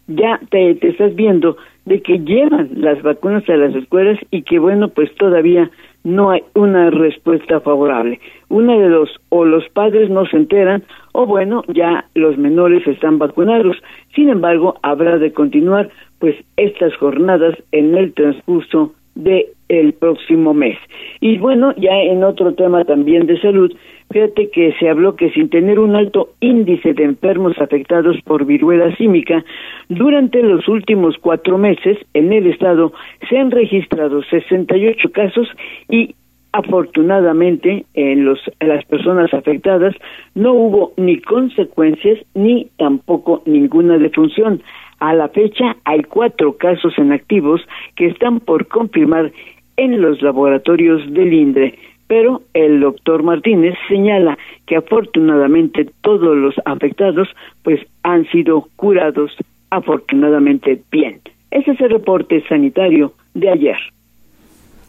ya 0.07 0.39
te, 0.49 0.75
te 0.75 0.89
estás 0.89 1.15
viendo 1.15 1.57
de 1.85 2.01
que 2.01 2.19
llevan 2.19 2.69
las 2.75 3.01
vacunas 3.01 3.47
a 3.49 3.57
las 3.57 3.75
escuelas 3.75 4.19
y 4.31 4.43
que, 4.43 4.59
bueno, 4.59 4.89
pues 4.89 5.13
todavía 5.15 5.69
no 6.03 6.31
hay 6.31 6.43
una 6.53 6.89
respuesta 6.89 7.59
favorable. 7.61 8.19
Una 8.49 8.77
de 8.77 8.89
los 8.89 9.09
o 9.29 9.45
los 9.45 9.67
padres 9.69 10.09
no 10.09 10.25
se 10.25 10.37
enteran 10.37 10.83
o 11.13 11.25
bueno, 11.25 11.63
ya 11.67 12.05
los 12.15 12.37
menores 12.37 12.85
están 12.87 13.19
vacunados. 13.19 13.77
Sin 14.15 14.29
embargo, 14.29 14.75
habrá 14.81 15.17
de 15.17 15.31
continuar 15.31 15.89
pues 16.19 16.35
estas 16.57 16.95
jornadas 16.95 17.55
en 17.71 17.95
el 17.95 18.13
transcurso 18.13 18.93
de 19.15 19.47
el 19.69 19.93
próximo 19.93 20.53
mes. 20.53 20.77
Y 21.19 21.37
bueno, 21.37 21.73
ya 21.77 21.95
en 21.95 22.23
otro 22.23 22.53
tema 22.53 22.83
también 22.85 23.25
de 23.25 23.39
salud, 23.39 23.71
Fíjate 24.13 24.51
que 24.51 24.73
se 24.73 24.89
habló 24.89 25.15
que 25.15 25.31
sin 25.31 25.49
tener 25.49 25.79
un 25.79 25.95
alto 25.95 26.29
índice 26.39 26.93
de 26.93 27.03
enfermos 27.03 27.59
afectados 27.59 28.15
por 28.23 28.45
viruela 28.45 28.95
símica, 28.95 29.43
durante 29.89 30.43
los 30.43 30.67
últimos 30.67 31.17
cuatro 31.17 31.57
meses 31.57 31.97
en 32.13 32.31
el 32.31 32.45
estado 32.45 32.93
se 33.27 33.39
han 33.39 33.49
registrado 33.49 34.21
68 34.21 35.11
casos 35.11 35.47
y 35.89 36.13
afortunadamente 36.51 37.85
en, 37.95 38.27
en 38.59 38.67
las 38.69 38.85
personas 38.85 39.33
afectadas 39.33 39.95
no 40.35 40.53
hubo 40.53 40.93
ni 40.95 41.19
consecuencias 41.19 42.19
ni 42.35 42.67
tampoco 42.77 43.41
ninguna 43.47 43.97
defunción. 43.97 44.61
A 44.99 45.15
la 45.15 45.27
fecha 45.29 45.75
hay 45.85 46.03
cuatro 46.03 46.55
casos 46.57 46.93
en 46.99 47.13
activos 47.13 47.61
que 47.95 48.05
están 48.05 48.41
por 48.41 48.67
confirmar 48.67 49.31
en 49.75 49.99
los 50.03 50.21
laboratorios 50.21 51.01
del 51.11 51.33
INDRE 51.33 51.73
pero 52.13 52.43
el 52.53 52.79
doctor 52.79 53.23
Martínez 53.23 53.73
señala 53.87 54.37
que 54.67 54.75
afortunadamente 54.75 55.89
todos 56.01 56.37
los 56.37 56.53
afectados 56.63 57.27
pues 57.63 57.79
han 58.03 58.29
sido 58.29 58.67
curados 58.75 59.35
afortunadamente 59.71 60.79
bien. 60.91 61.21
Ese 61.49 61.71
es 61.71 61.81
el 61.81 61.89
reporte 61.89 62.43
sanitario 62.47 63.13
de 63.33 63.49
ayer. 63.49 63.77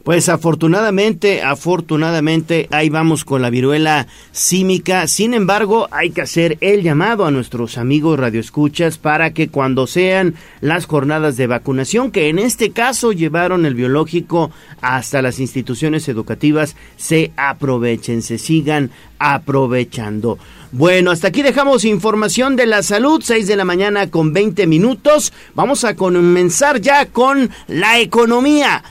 Pues 0.05 0.29
afortunadamente, 0.29 1.41
afortunadamente, 1.41 2.67
ahí 2.69 2.89
vamos 2.89 3.25
con 3.25 3.41
la 3.41 3.49
viruela 3.49 4.05
símica. 4.31 5.07
Sin 5.07 5.33
embargo, 5.33 5.87
hay 5.89 6.11
que 6.11 6.21
hacer 6.21 6.59
el 6.61 6.83
llamado 6.83 7.25
a 7.25 7.31
nuestros 7.31 7.79
amigos 7.79 8.19
radioescuchas 8.19 8.99
para 8.99 9.33
que 9.33 9.47
cuando 9.47 9.87
sean 9.87 10.35
las 10.61 10.85
jornadas 10.85 11.37
de 11.37 11.47
vacunación, 11.47 12.11
que 12.11 12.29
en 12.29 12.37
este 12.37 12.69
caso 12.69 13.13
llevaron 13.13 13.65
el 13.65 13.73
biológico 13.73 14.51
hasta 14.79 15.23
las 15.23 15.39
instituciones 15.39 16.07
educativas, 16.07 16.75
se 16.97 17.31
aprovechen, 17.35 18.21
se 18.21 18.37
sigan 18.37 18.91
aprovechando. 19.17 20.37
Bueno, 20.71 21.09
hasta 21.09 21.29
aquí 21.29 21.41
dejamos 21.41 21.83
información 21.83 22.55
de 22.55 22.67
la 22.67 22.83
salud, 22.83 23.23
6 23.23 23.47
de 23.47 23.55
la 23.55 23.65
mañana 23.65 24.11
con 24.11 24.33
20 24.33 24.67
minutos. 24.67 25.33
Vamos 25.55 25.83
a 25.83 25.95
comenzar 25.95 26.79
ya 26.79 27.07
con 27.07 27.49
la 27.67 27.99
economía. 27.99 28.83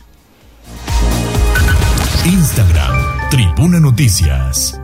Instagram, 2.24 3.28
Tribuna 3.30 3.80
Noticias. 3.80 4.83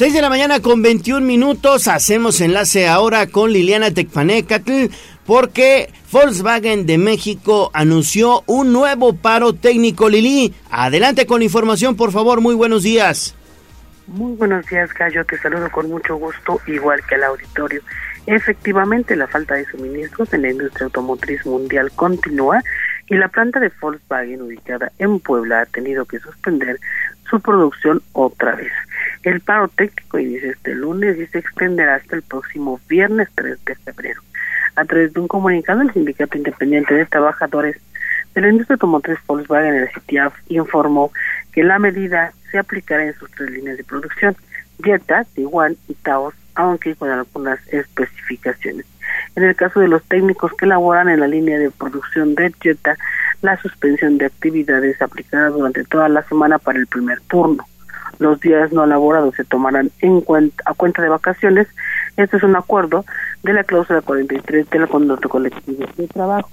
6 0.00 0.14
de 0.14 0.22
la 0.22 0.30
mañana 0.30 0.60
con 0.60 0.80
21 0.80 1.26
minutos. 1.26 1.86
Hacemos 1.86 2.40
enlace 2.40 2.88
ahora 2.88 3.26
con 3.26 3.52
Liliana 3.52 3.92
Tecpanecatl 3.92 4.86
porque 5.26 5.92
Volkswagen 6.10 6.86
de 6.86 6.96
México 6.96 7.70
anunció 7.74 8.42
un 8.46 8.72
nuevo 8.72 9.14
paro 9.14 9.52
técnico. 9.52 10.08
Lili, 10.08 10.54
adelante 10.70 11.26
con 11.26 11.40
la 11.40 11.44
información, 11.44 11.96
por 11.96 12.12
favor. 12.12 12.40
Muy 12.40 12.54
buenos 12.54 12.82
días. 12.82 13.36
Muy 14.06 14.36
buenos 14.36 14.64
días, 14.68 14.88
Gallo. 14.94 15.22
Te 15.26 15.36
saludo 15.36 15.70
con 15.70 15.90
mucho 15.90 16.16
gusto, 16.16 16.58
igual 16.66 17.02
que 17.06 17.16
al 17.16 17.24
auditorio. 17.24 17.82
Efectivamente, 18.24 19.16
la 19.16 19.26
falta 19.26 19.56
de 19.56 19.66
suministros 19.66 20.32
en 20.32 20.40
la 20.40 20.50
industria 20.50 20.86
automotriz 20.86 21.44
mundial 21.44 21.92
continúa 21.94 22.62
y 23.06 23.16
la 23.16 23.28
planta 23.28 23.60
de 23.60 23.70
Volkswagen 23.78 24.40
ubicada 24.40 24.92
en 24.98 25.20
Puebla 25.20 25.60
ha 25.60 25.66
tenido 25.66 26.06
que 26.06 26.20
suspender 26.20 26.78
su 27.30 27.40
producción 27.40 28.02
otra 28.12 28.56
vez. 28.56 28.72
El 29.22 29.40
paro 29.40 29.68
técnico 29.68 30.18
inicia 30.18 30.50
este 30.50 30.74
lunes 30.74 31.18
y 31.18 31.26
se 31.26 31.38
extenderá 31.38 31.94
hasta 31.94 32.16
el 32.16 32.22
próximo 32.22 32.80
viernes 32.88 33.28
3 33.34 33.64
de 33.64 33.74
febrero. 33.76 34.20
A 34.76 34.84
través 34.84 35.12
de 35.12 35.20
un 35.20 35.28
comunicado, 35.28 35.82
el 35.82 35.92
Sindicato 35.92 36.36
Independiente 36.36 36.94
de 36.94 37.06
Trabajadores 37.06 37.76
de 38.34 38.40
la 38.40 38.48
Industria 38.48 38.74
Automotriz 38.74 39.18
Volkswagen, 39.26 39.74
el 39.74 39.88
CITIAF, 39.90 40.34
informó 40.48 41.12
que 41.52 41.64
la 41.64 41.78
medida 41.78 42.32
se 42.50 42.58
aplicará 42.58 43.04
en 43.04 43.14
sus 43.14 43.30
tres 43.32 43.50
líneas 43.50 43.76
de 43.76 43.84
producción, 43.84 44.36
Jetta, 44.82 45.24
Taiwan 45.34 45.76
y 45.88 45.94
Taos, 45.94 46.34
aunque 46.54 46.94
con 46.94 47.10
algunas 47.10 47.60
especificaciones. 47.68 48.86
En 49.36 49.44
el 49.44 49.56
caso 49.56 49.80
de 49.80 49.88
los 49.88 50.02
técnicos 50.04 50.52
que 50.54 50.66
laboran 50.66 51.08
en 51.08 51.20
la 51.20 51.26
línea 51.26 51.58
de 51.58 51.70
producción 51.70 52.34
de 52.34 52.52
Jetta, 52.60 52.96
la 53.42 53.60
suspensión 53.60 54.18
de 54.18 54.26
actividades 54.26 55.00
aplicará 55.00 55.48
durante 55.48 55.84
toda 55.84 56.08
la 56.08 56.22
semana 56.24 56.58
para 56.58 56.78
el 56.78 56.86
primer 56.86 57.20
turno. 57.22 57.64
Los 58.18 58.40
días 58.40 58.72
no 58.72 58.84
laborados 58.84 59.34
se 59.34 59.44
tomarán 59.44 59.90
en 60.00 60.20
cuenta, 60.20 60.62
a 60.66 60.74
cuenta 60.74 61.00
de 61.02 61.08
vacaciones. 61.08 61.68
Este 62.16 62.36
es 62.36 62.42
un 62.42 62.54
acuerdo 62.56 63.04
de 63.42 63.54
la 63.54 63.64
cláusula 63.64 64.02
43 64.02 64.68
del 64.68 64.88
contrato 64.88 65.28
colectivo 65.28 65.86
de 65.96 66.06
trabajo. 66.08 66.50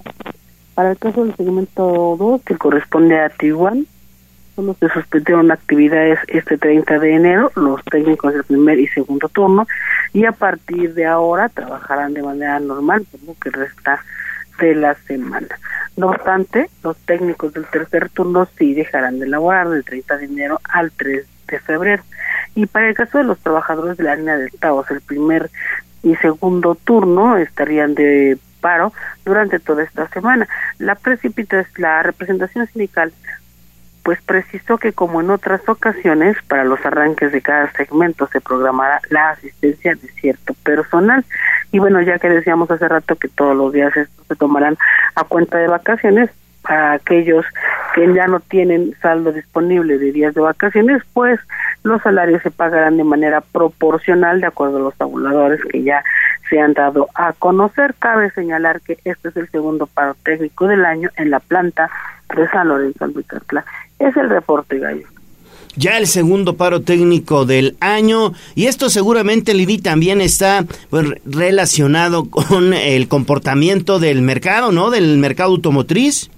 Para 0.74 0.92
el 0.92 0.98
caso 0.98 1.24
del 1.24 1.36
segmento 1.36 2.16
2, 2.18 2.42
que 2.42 2.56
corresponde 2.56 3.18
a 3.20 3.28
Taiwán, 3.28 3.86
solo 4.54 4.74
se 4.80 4.88
suspendieron 4.88 5.50
actividades 5.50 6.20
este 6.28 6.56
30 6.56 6.98
de 7.00 7.14
enero, 7.14 7.52
los 7.54 7.84
técnicos 7.84 8.32
del 8.32 8.44
primer 8.44 8.78
y 8.78 8.86
segundo 8.88 9.28
turno, 9.28 9.66
y 10.12 10.24
a 10.24 10.32
partir 10.32 10.94
de 10.94 11.04
ahora 11.04 11.48
trabajarán 11.48 12.14
de 12.14 12.22
manera 12.22 12.58
normal, 12.60 13.04
como 13.10 13.36
que 13.38 13.50
resta 13.50 14.02
de 14.58 14.74
la 14.74 14.94
semana. 15.06 15.48
No 15.98 16.10
obstante, 16.10 16.70
los 16.84 16.96
técnicos 16.98 17.52
del 17.52 17.66
tercer 17.66 18.08
turno 18.10 18.46
sí 18.56 18.72
dejarán 18.72 19.18
de 19.18 19.26
laborar 19.26 19.68
del 19.68 19.84
30 19.84 20.16
de 20.18 20.24
enero 20.26 20.60
al 20.62 20.92
3 20.92 21.26
de 21.48 21.58
febrero. 21.58 22.04
Y 22.54 22.66
para 22.66 22.88
el 22.88 22.94
caso 22.94 23.18
de 23.18 23.24
los 23.24 23.40
trabajadores 23.40 23.96
de 23.96 24.04
la 24.04 24.14
línea 24.14 24.38
de 24.38 24.48
Taos, 24.60 24.88
el 24.92 25.00
primer 25.00 25.50
y 26.04 26.14
segundo 26.14 26.76
turno 26.76 27.36
estarían 27.36 27.96
de 27.96 28.38
paro 28.60 28.92
durante 29.24 29.58
toda 29.58 29.82
esta 29.82 30.06
semana. 30.10 30.46
La 30.78 30.96
la 31.78 32.02
representación 32.04 32.68
sindical 32.68 33.12
pues 34.08 34.22
precisó 34.22 34.78
que 34.78 34.94
como 34.94 35.20
en 35.20 35.28
otras 35.28 35.60
ocasiones 35.68 36.38
para 36.48 36.64
los 36.64 36.82
arranques 36.86 37.30
de 37.30 37.42
cada 37.42 37.70
segmento 37.72 38.26
se 38.28 38.40
programará 38.40 39.02
la 39.10 39.32
asistencia 39.32 39.94
de 39.96 40.08
cierto 40.12 40.54
personal 40.62 41.26
y 41.72 41.78
bueno 41.78 42.00
ya 42.00 42.18
que 42.18 42.30
decíamos 42.30 42.70
hace 42.70 42.88
rato 42.88 43.16
que 43.16 43.28
todos 43.28 43.54
los 43.54 43.70
días 43.70 43.94
estos 43.94 44.26
se 44.26 44.34
tomarán 44.34 44.78
a 45.14 45.24
cuenta 45.24 45.58
de 45.58 45.68
vacaciones 45.68 46.30
para 46.62 46.92
aquellos 46.92 47.44
que 47.94 48.14
ya 48.14 48.26
no 48.28 48.40
tienen 48.40 48.94
saldo 49.02 49.30
disponible 49.30 49.98
de 49.98 50.10
días 50.10 50.34
de 50.34 50.40
vacaciones, 50.40 51.02
pues 51.12 51.38
los 51.82 52.00
salarios 52.00 52.42
se 52.42 52.50
pagarán 52.50 52.96
de 52.96 53.04
manera 53.04 53.42
proporcional 53.42 54.40
de 54.40 54.46
acuerdo 54.46 54.78
a 54.78 54.80
los 54.80 54.94
tabuladores 54.94 55.60
que 55.66 55.82
ya 55.82 56.02
se 56.48 56.58
han 56.58 56.72
dado 56.72 57.08
a 57.14 57.34
conocer. 57.34 57.94
Cabe 57.98 58.30
señalar 58.30 58.80
que 58.80 58.98
este 59.04 59.28
es 59.28 59.36
el 59.36 59.50
segundo 59.50 59.86
paro 59.86 60.16
técnico 60.24 60.66
del 60.66 60.86
año 60.86 61.10
en 61.16 61.30
la 61.30 61.40
planta 61.40 61.90
de 62.34 62.48
San 62.48 62.68
Lorenzo 62.68 63.04
Albuquerque. 63.04 63.58
Es 63.98 64.16
el 64.16 64.30
reporte, 64.30 64.78
Gallo 64.78 65.06
ya 65.78 65.96
el 65.96 66.08
segundo 66.08 66.56
paro 66.56 66.82
técnico 66.82 67.46
del 67.46 67.76
año 67.80 68.32
y 68.56 68.66
esto 68.66 68.90
seguramente 68.90 69.54
Lili 69.54 69.78
también 69.78 70.20
está 70.20 70.66
pues, 70.90 71.06
relacionado 71.24 72.28
con 72.28 72.74
el 72.74 73.06
comportamiento 73.08 74.00
del 74.00 74.20
mercado, 74.20 74.72
¿no? 74.72 74.90
Del 74.90 75.18
mercado 75.18 75.52
automotriz. 75.52 76.30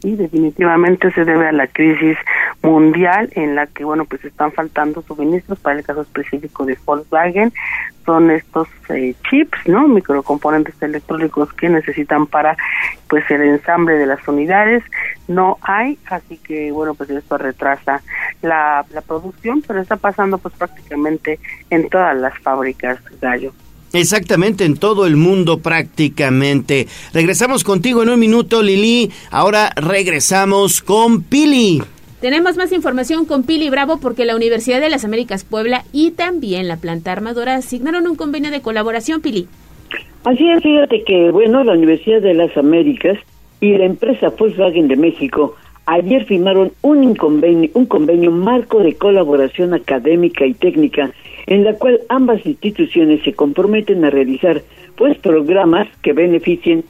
Sí, 0.00 0.14
definitivamente 0.14 1.10
se 1.10 1.24
debe 1.24 1.48
a 1.48 1.52
la 1.52 1.66
crisis 1.66 2.16
mundial 2.62 3.30
en 3.32 3.56
la 3.56 3.66
que, 3.66 3.84
bueno, 3.84 4.04
pues 4.04 4.24
están 4.24 4.52
faltando 4.52 5.02
suministros 5.02 5.58
para 5.58 5.76
el 5.76 5.84
caso 5.84 6.02
específico 6.02 6.64
de 6.64 6.78
Volkswagen. 6.84 7.52
Son 8.06 8.30
estos 8.30 8.68
eh, 8.90 9.14
chips, 9.28 9.58
¿no? 9.66 9.88
Microcomponentes 9.88 10.80
electrónicos 10.80 11.52
que 11.52 11.68
necesitan 11.68 12.26
para, 12.28 12.56
pues, 13.08 13.28
el 13.30 13.42
ensamble 13.42 13.94
de 13.94 14.06
las 14.06 14.26
unidades. 14.28 14.84
No 15.26 15.58
hay, 15.62 15.98
así 16.08 16.38
que, 16.38 16.70
bueno, 16.70 16.94
pues 16.94 17.10
esto 17.10 17.36
retrasa 17.36 18.00
la, 18.40 18.84
la 18.92 19.00
producción, 19.02 19.62
pero 19.66 19.80
está 19.80 19.96
pasando, 19.96 20.38
pues, 20.38 20.54
prácticamente 20.54 21.40
en 21.70 21.88
todas 21.88 22.16
las 22.16 22.38
fábricas 22.38 23.00
gallo. 23.20 23.52
Exactamente, 23.92 24.64
en 24.64 24.76
todo 24.76 25.06
el 25.06 25.16
mundo 25.16 25.58
prácticamente. 25.58 26.86
Regresamos 27.12 27.64
contigo 27.64 28.02
en 28.02 28.10
un 28.10 28.20
minuto, 28.20 28.62
Lili. 28.62 29.10
Ahora 29.30 29.72
regresamos 29.76 30.82
con 30.82 31.22
Pili. 31.22 31.82
Tenemos 32.20 32.56
más 32.56 32.72
información 32.72 33.24
con 33.24 33.44
Pili 33.44 33.70
Bravo 33.70 33.98
porque 34.00 34.24
la 34.24 34.34
Universidad 34.34 34.80
de 34.80 34.90
las 34.90 35.04
Américas 35.04 35.44
Puebla 35.44 35.84
y 35.92 36.10
también 36.10 36.66
la 36.66 36.76
planta 36.76 37.12
armadora 37.12 37.54
asignaron 37.54 38.08
un 38.08 38.16
convenio 38.16 38.50
de 38.50 38.60
colaboración, 38.60 39.20
Pili. 39.20 39.46
Así 40.24 40.48
es, 40.50 40.62
fíjate 40.62 41.04
que, 41.04 41.30
bueno, 41.30 41.62
la 41.62 41.72
Universidad 41.72 42.20
de 42.20 42.34
las 42.34 42.56
Américas 42.56 43.18
y 43.60 43.76
la 43.78 43.84
empresa 43.84 44.30
Volkswagen 44.36 44.88
de 44.88 44.96
México 44.96 45.54
ayer 45.88 46.24
firmaron 46.26 46.72
un 46.82 47.14
convenio, 47.14 47.70
un 47.74 47.86
convenio 47.86 48.30
marco 48.30 48.80
de 48.80 48.94
colaboración 48.94 49.72
académica 49.72 50.44
y 50.44 50.52
técnica 50.52 51.10
en 51.48 51.64
la 51.64 51.74
cual 51.74 52.00
ambas 52.08 52.46
instituciones 52.46 53.22
se 53.24 53.32
comprometen 53.32 54.04
a 54.04 54.10
realizar 54.10 54.62
pues 54.96 55.18
programas 55.18 55.88
que 56.02 56.12
beneficien 56.12 56.84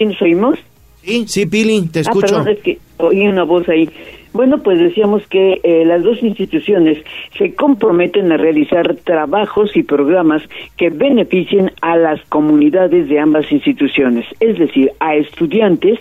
¿Sí 0.00 0.06
nos 0.06 0.22
oímos? 0.22 0.58
Sí, 1.02 1.24
sí, 1.28 1.44
Pili, 1.44 1.86
te 1.88 2.00
escucho. 2.00 2.36
Ah, 2.36 2.44
perdón, 2.44 2.48
es 2.48 2.62
que 2.62 2.78
oí 2.96 3.28
una 3.28 3.44
voz 3.44 3.68
ahí. 3.68 3.86
Bueno, 4.32 4.62
pues 4.62 4.78
decíamos 4.78 5.26
que 5.26 5.60
eh, 5.62 5.84
las 5.84 6.02
dos 6.02 6.22
instituciones 6.22 6.96
se 7.36 7.54
comprometen 7.54 8.32
a 8.32 8.38
realizar 8.38 8.96
trabajos 8.96 9.76
y 9.76 9.82
programas 9.82 10.42
que 10.78 10.88
beneficien 10.88 11.72
a 11.82 11.96
las 11.96 12.22
comunidades 12.30 13.10
de 13.10 13.18
ambas 13.18 13.52
instituciones, 13.52 14.24
es 14.40 14.58
decir, 14.58 14.90
a 15.00 15.16
estudiantes 15.16 15.98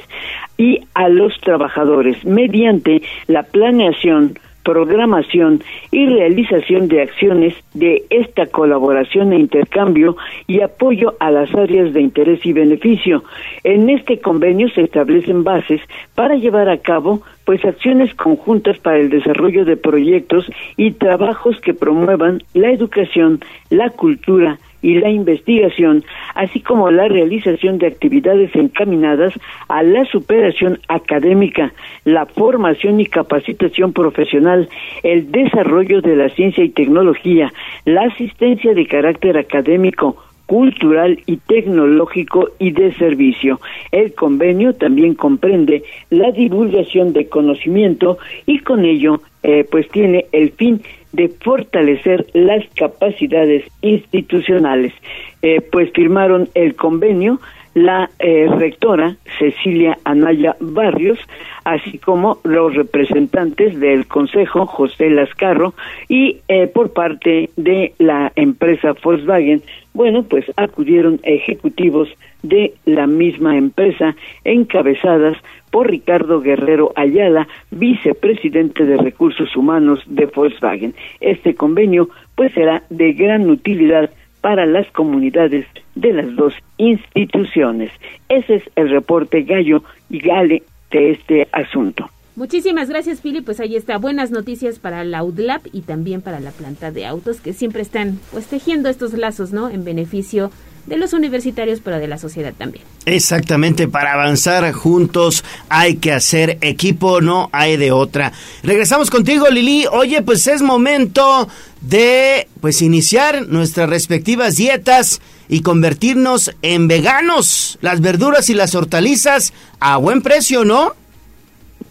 y 0.58 0.79
a 0.94 1.10
los 1.10 1.38
trabajadores, 1.41 2.24
mediante 2.24 3.01
la 3.27 3.44
planeación, 3.44 4.39
programación 4.63 5.63
y 5.92 6.06
realización 6.08 6.88
de 6.88 7.01
acciones 7.01 7.54
de 7.74 8.04
esta 8.10 8.46
colaboración 8.48 9.34
e 9.34 9.39
intercambio 9.39 10.18
y 10.48 10.62
apoyo 10.62 11.16
a 11.20 11.32
las 11.32 11.54
áreas 11.56 11.94
de 11.94 12.01
interés 12.01 12.46
y 12.46 12.54
beneficio. 12.54 13.24
En 13.63 13.89
este 13.89 14.20
convenio 14.20 14.70
se 14.70 14.82
establecen 14.82 15.44
bases 15.44 15.82
para 16.16 16.36
llevar 16.36 16.70
a 16.70 16.78
cabo 16.78 17.22
pues 17.46 17.66
acciones 17.66 18.13
conjuntas 18.13 18.78
para 18.78 18.98
el 18.98 19.10
desarrollo 19.10 19.66
de 19.66 19.75
proyectos 19.75 20.46
y 20.78 20.92
trabajos 20.92 21.60
que 21.62 21.74
promuevan 21.74 22.44
la 22.54 22.72
educación, 22.72 23.39
la 23.70 23.89
cultura, 23.89 24.60
y 24.81 24.95
la 24.95 25.09
investigación, 25.09 26.03
así 26.36 26.59
como 26.59 26.89
la 26.91 27.07
realización 27.07 27.77
de 27.77 27.88
actividades 27.88 28.55
encaminadas 28.55 29.33
a 29.67 29.83
la 29.83 30.05
superación 30.05 30.79
académica, 30.88 31.74
la 32.05 32.25
formación 32.25 33.00
y 33.00 33.05
capacitación 33.05 33.93
profesional, 33.93 34.69
el 35.03 35.31
desarrollo 35.31 36.01
de 36.01 36.15
la 36.15 36.29
ciencia 36.29 36.63
y 36.63 36.69
tecnología, 36.69 37.51
la 37.86 38.03
asistencia 38.03 38.74
de 38.74 38.86
carácter 38.88 39.38
académico, 39.38 40.15
cultural 40.50 41.19
y 41.27 41.38
tecnológico 41.38 42.50
y 42.57 42.71
de 42.71 42.91
servicio. 42.95 43.62
El 43.91 44.15
convenio 44.15 44.74
también 44.74 45.13
comprende 45.13 45.83
la 46.09 46.31
divulgación 46.31 47.13
de 47.13 47.29
conocimiento 47.29 48.17
y 48.48 48.57
con 48.57 48.83
ello 48.83 49.21
eh, 49.43 49.63
pues 49.69 49.88
tiene 49.89 50.25
el 50.31 50.51
fin 50.53 50.81
de 51.12 51.30
fortalecer 51.30 52.28
las 52.34 52.63
capacidades 52.75 53.66
institucionales. 53.82 54.94
Eh, 55.42 55.62
pues 55.62 55.92
firmaron 55.94 56.50
el 56.54 56.75
convenio 56.75 57.39
la 57.74 58.10
eh, 58.20 58.48
rectora 58.50 59.16
Cecilia 59.38 59.98
Anaya 60.04 60.56
Barrios, 60.60 61.20
así 61.63 61.98
como 61.98 62.39
los 62.44 62.75
representantes 62.75 63.80
del 63.80 64.08
Consejo 64.08 64.66
José 64.66 65.10
Lascarro 65.10 65.74
y 66.08 66.38
eh, 66.48 66.68
por 66.68 66.92
parte 66.94 67.50
de 67.56 67.94
la 68.00 68.32
empresa 68.36 68.96
Volkswagen, 69.01 69.62
bueno, 69.94 70.24
pues 70.24 70.46
acudieron 70.56 71.20
ejecutivos 71.24 72.10
de 72.42 72.74
la 72.86 73.06
misma 73.08 73.58
empresa 73.58 74.16
encabezadas 74.44 75.38
por 75.71 75.89
Ricardo 75.89 76.41
Guerrero 76.41 76.91
Ayala, 76.95 77.47
vicepresidente 77.71 78.85
de 78.85 78.97
Recursos 78.97 79.55
Humanos 79.55 80.01
de 80.07 80.25
Volkswagen. 80.25 80.95
Este 81.19 81.55
convenio 81.55 82.09
pues 82.35 82.53
será 82.53 82.83
de 82.89 83.13
gran 83.13 83.49
utilidad 83.49 84.09
para 84.41 84.65
las 84.65 84.89
comunidades 84.91 85.65
de 85.95 86.13
las 86.13 86.35
dos 86.35 86.53
instituciones. 86.77 87.91
Ese 88.29 88.55
es 88.55 88.63
el 88.75 88.89
reporte 88.89 89.43
Gallo 89.43 89.83
y 90.09 90.19
Gale 90.19 90.63
de 90.91 91.11
este 91.11 91.47
asunto. 91.51 92.09
Muchísimas 92.35 92.89
gracias, 92.89 93.19
Pili. 93.19 93.41
Pues 93.41 93.59
ahí 93.59 93.75
está. 93.75 93.97
Buenas 93.97 94.31
noticias 94.31 94.79
para 94.79 95.03
la 95.03 95.23
UDLAP 95.25 95.67
y 95.73 95.81
también 95.81 96.21
para 96.21 96.39
la 96.39 96.51
planta 96.51 96.89
de 96.89 97.05
autos 97.05 97.41
que 97.41 97.51
siempre 97.51 97.81
están 97.81 98.17
pues 98.31 98.47
tejiendo 98.47 98.88
estos 98.88 99.13
lazos, 99.13 99.51
¿no? 99.51 99.69
En 99.69 99.83
beneficio 99.83 100.49
los 100.97 101.13
universitarios, 101.13 101.80
pero 101.84 101.99
de 101.99 102.08
la 102.08 102.17
sociedad 102.17 102.54
también. 102.58 102.84
Exactamente, 103.06 103.88
para 103.88 104.13
avanzar 104.13 104.71
juntos 104.71 105.43
hay 105.69 105.97
que 105.97 106.12
hacer 106.12 106.58
equipo, 106.62 107.21
no 107.21 107.49
hay 107.52 107.78
de 107.78 107.91
otra. 107.91 108.34
Regresamos 108.63 109.10
contigo, 109.10 109.47
Lili. 109.49 109.86
Oye, 109.91 110.21
pues 110.21 110.47
es 110.47 110.62
momento 110.62 111.47
de 111.82 112.47
pues 112.62 112.82
iniciar 112.82 113.47
nuestras 113.47 113.89
respectivas 113.89 114.56
dietas 114.56 115.21
y 115.47 115.62
convertirnos 115.62 116.52
en 116.62 116.88
veganos. 116.88 117.78
Las 117.82 118.02
verduras 118.02 118.49
y 118.49 118.54
las 118.54 118.75
hortalizas 118.75 119.54
a 119.80 119.97
buen 119.97 120.21
precio, 120.21 120.63
¿no? 120.63 120.93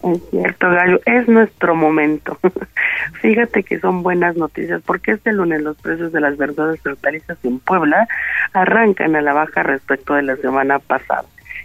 Es 0.02 0.22
cierto, 0.30 0.70
Gallo, 0.70 1.00
es 1.06 1.28
nuestro 1.28 1.74
momento. 1.74 2.38
Fíjate 3.20 3.62
que 3.62 3.80
son 3.80 4.02
buenas 4.02 4.36
noticias 4.36 4.80
porque 4.86 5.12
este 5.12 5.32
lunes 5.32 5.62
los 5.62 5.76
precios 5.76 6.12
de 6.12 6.20
las 6.20 6.36
verduras 6.36 6.78
y 6.84 6.88
hortalizas 6.88 7.38
en 7.44 7.58
Puebla 7.58 8.06
arrancan 8.52 9.16
a 9.16 9.22
la 9.22 9.32
baja 9.32 9.62
respecto 9.62 10.14
de 10.14 10.22
la 10.22 10.36
semana 10.36 10.78
pasada. 10.78 11.24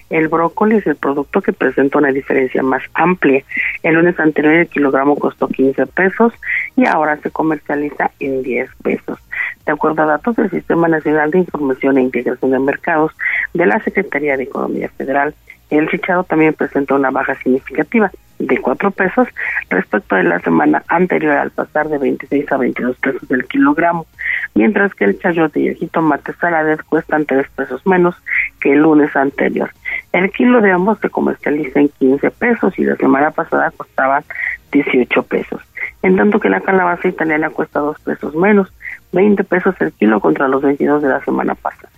El 0.10 0.28
brócoli 0.28 0.78
es 0.78 0.86
el 0.86 0.96
producto 0.96 1.42
que 1.42 1.54
presenta 1.54 1.98
una 1.98 2.12
diferencia 2.12 2.62
más 2.62 2.84
amplia. 2.94 3.44
El 3.82 3.96
lunes 3.96 4.20
anterior 4.20 4.54
el 4.54 4.68
kilogramo 4.68 5.16
costó 5.16 5.48
15 5.48 5.88
pesos 5.88 6.34
y 6.76 6.86
ahora 6.86 7.18
se 7.18 7.32
comercializa 7.32 8.12
en 8.20 8.44
10 8.44 8.70
pesos. 8.84 9.20
De 9.66 9.72
acuerdo 9.72 10.04
a 10.04 10.08
datos 10.08 10.36
del 10.36 10.52
Sistema 10.52 10.88
Nacional 10.88 11.32
de 11.32 11.40
Información 11.40 11.98
e 11.98 12.02
Integración 12.02 12.52
de 12.52 12.60
Mercados 12.60 13.12
de 13.54 13.66
la 13.66 13.80
Secretaría 13.80 14.38
de 14.38 14.44
Economía 14.44 14.90
Federal, 14.90 15.34
el 15.70 15.90
fichado 15.90 16.24
también 16.24 16.54
presentó 16.54 16.96
una 16.96 17.12
baja 17.12 17.36
significativa 17.36 18.12
de 18.40 18.58
4 18.60 18.92
pesos 18.92 19.28
respecto 19.70 20.16
de 20.16 20.24
la 20.24 20.40
semana 20.40 20.84
anterior 20.88 21.38
al 21.38 21.52
pasar 21.52 21.88
de 21.88 21.98
26 21.98 22.52
a 22.52 22.58
22 22.58 22.98
pesos 22.98 23.28
del 23.30 23.46
kilogramo, 23.46 24.06
mientras 24.54 24.94
que 24.94 25.06
el 25.06 25.20
chayote 25.20 25.62
y 25.62 25.68
el 25.70 25.76
jitomate 25.76 26.34
saladet 26.34 26.84
cuestan 26.84 27.26
3 27.26 27.48
pesos 27.56 27.86
menos 27.86 28.16
que 28.60 28.74
el 28.74 28.80
lunes 28.80 29.16
anterior. 29.16 29.72
El 30.12 30.32
kilo 30.32 30.62
de 30.62 30.72
ambos 30.72 31.00
se 31.00 31.10
comercializa 31.10 31.80
en 31.80 31.90
15 31.90 32.32
pesos 32.32 32.78
y 32.78 32.84
la 32.84 32.96
semana 32.98 33.32
pasada 33.32 33.72
costaba 33.72 34.24
18 34.72 35.24
pesos, 35.24 35.62
en 36.02 36.18
tanto 36.18 36.40
que 36.40 36.50
la 36.50 36.62
calabaza 36.62 37.08
italiana 37.08 37.50
cuesta 37.50 37.80
2 37.80 38.00
pesos 38.00 38.36
menos, 38.36 38.74
20 39.12 39.44
pesos 39.44 39.76
el 39.80 39.94
kilo 39.94 40.20
contra 40.20 40.48
los 40.48 40.62
22 40.62 41.02
de 41.02 41.10
la 41.10 41.24
semana 41.24 41.56
pasada. 41.56 41.90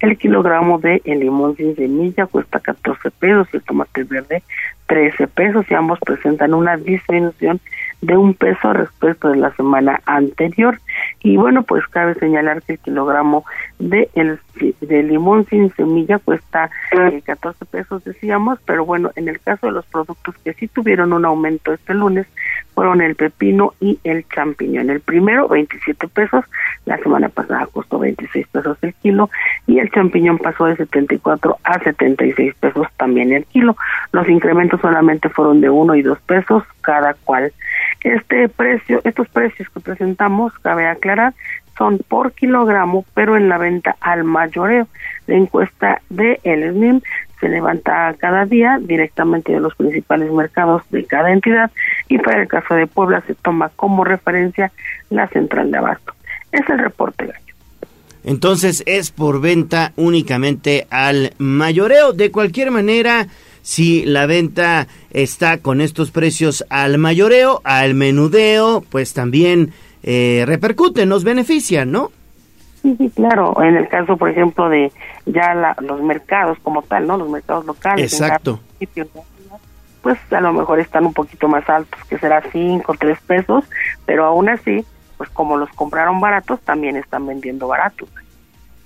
El 0.00 0.16
kilogramo 0.16 0.78
de 0.78 1.02
limón 1.04 1.56
sin 1.56 1.74
semilla 1.74 2.26
cuesta 2.26 2.60
14 2.60 3.10
pesos 3.10 3.48
el 3.52 3.62
tomate 3.62 4.04
verde 4.04 4.42
13 4.88 5.28
pesos 5.28 5.66
y 5.70 5.74
ambos 5.74 5.98
presentan 6.00 6.54
una 6.54 6.76
disminución 6.76 7.60
de 8.00 8.16
un 8.16 8.34
peso 8.34 8.72
respecto 8.72 9.28
de 9.28 9.36
la 9.36 9.54
semana 9.54 10.00
anterior. 10.06 10.80
Y 11.22 11.36
bueno, 11.36 11.62
pues 11.62 11.86
cabe 11.88 12.14
señalar 12.14 12.62
que 12.62 12.74
el 12.74 12.78
kilogramo 12.78 13.44
de, 13.78 14.08
el, 14.14 14.40
de 14.80 15.02
limón 15.02 15.46
sin 15.46 15.72
semilla 15.74 16.18
cuesta 16.18 16.70
14 17.24 17.64
eh, 17.64 17.66
pesos, 17.70 18.02
decíamos, 18.04 18.58
pero 18.64 18.84
bueno, 18.84 19.10
en 19.16 19.28
el 19.28 19.40
caso 19.40 19.66
de 19.66 19.72
los 19.72 19.86
productos 19.86 20.34
que 20.42 20.54
sí 20.54 20.68
tuvieron 20.68 21.12
un 21.12 21.24
aumento 21.24 21.72
este 21.72 21.92
lunes, 21.92 22.26
fueron 22.78 23.00
el 23.00 23.16
pepino 23.16 23.74
y 23.80 23.98
el 24.04 24.24
champiñón. 24.28 24.88
El 24.88 25.00
primero, 25.00 25.48
27 25.48 26.06
pesos, 26.06 26.44
la 26.84 26.96
semana 26.98 27.28
pasada 27.28 27.66
costó 27.66 27.98
26 27.98 28.46
pesos 28.46 28.78
el 28.82 28.94
kilo 28.94 29.30
y 29.66 29.80
el 29.80 29.90
champiñón 29.90 30.38
pasó 30.38 30.66
de 30.66 30.76
74 30.76 31.58
a 31.64 31.80
76 31.80 32.54
pesos 32.54 32.86
también 32.96 33.32
el 33.32 33.44
kilo. 33.46 33.76
Los 34.12 34.28
incrementos 34.28 34.80
solamente 34.80 35.28
fueron 35.28 35.60
de 35.60 35.68
1 35.68 35.96
y 35.96 36.02
2 36.02 36.20
pesos 36.20 36.62
cada 36.80 37.14
cual. 37.14 37.52
Este 38.04 38.48
precio, 38.48 39.00
estos 39.02 39.28
precios 39.28 39.68
que 39.70 39.80
presentamos, 39.80 40.56
cabe 40.60 40.86
aclarar, 40.86 41.34
son 41.76 41.98
por 42.06 42.30
kilogramo, 42.30 43.04
pero 43.12 43.36
en 43.36 43.48
la 43.48 43.58
venta 43.58 43.96
al 44.00 44.22
mayoreo. 44.22 44.86
La 45.26 45.34
encuesta 45.34 46.00
de 46.10 46.38
El 46.44 46.70
SNIM 46.72 47.00
se 47.40 47.48
levanta 47.48 48.14
cada 48.18 48.44
día 48.44 48.78
directamente 48.80 49.52
de 49.52 49.60
los 49.60 49.74
principales 49.74 50.30
mercados 50.32 50.82
de 50.90 51.04
cada 51.04 51.32
entidad 51.32 51.70
y 52.08 52.18
para 52.18 52.42
el 52.42 52.48
caso 52.48 52.74
de 52.74 52.86
Puebla 52.86 53.22
se 53.26 53.34
toma 53.34 53.70
como 53.76 54.04
referencia 54.04 54.72
la 55.10 55.28
central 55.28 55.70
de 55.70 55.78
abasto. 55.78 56.12
Es 56.52 56.68
el 56.68 56.78
reporte, 56.78 57.26
Gallo. 57.26 57.54
Entonces 58.24 58.82
es 58.86 59.10
por 59.10 59.40
venta 59.40 59.92
únicamente 59.96 60.86
al 60.90 61.32
mayoreo. 61.38 62.12
De 62.12 62.30
cualquier 62.30 62.70
manera, 62.70 63.26
si 63.62 64.04
la 64.04 64.26
venta 64.26 64.86
está 65.10 65.58
con 65.58 65.80
estos 65.80 66.10
precios 66.10 66.64
al 66.68 66.98
mayoreo, 66.98 67.60
al 67.64 67.94
menudeo, 67.94 68.84
pues 68.90 69.14
también 69.14 69.72
eh, 70.02 70.44
repercute, 70.46 71.06
nos 71.06 71.24
beneficia, 71.24 71.84
¿no? 71.84 72.10
Sí, 72.82 72.94
sí, 72.96 73.10
claro. 73.10 73.60
En 73.62 73.76
el 73.76 73.88
caso, 73.88 74.16
por 74.16 74.30
ejemplo, 74.30 74.68
de 74.68 74.92
ya 75.26 75.74
los 75.80 76.00
mercados 76.02 76.58
como 76.62 76.82
tal, 76.82 77.06
¿no? 77.06 77.16
Los 77.16 77.28
mercados 77.28 77.66
locales. 77.66 78.12
Exacto. 78.12 78.60
pues 80.02 80.18
a 80.30 80.40
lo 80.40 80.52
mejor 80.52 80.80
están 80.80 81.06
un 81.06 81.12
poquito 81.12 81.48
más 81.48 81.68
altos, 81.68 82.00
que 82.08 82.18
será 82.18 82.42
5 82.52 82.90
o 82.90 82.94
3 82.94 83.18
pesos, 83.26 83.64
pero 84.06 84.24
aún 84.24 84.48
así, 84.48 84.84
pues 85.16 85.28
como 85.30 85.56
los 85.56 85.68
compraron 85.70 86.20
baratos, 86.20 86.60
también 86.60 86.96
están 86.96 87.26
vendiendo 87.26 87.66
baratos. 87.66 88.08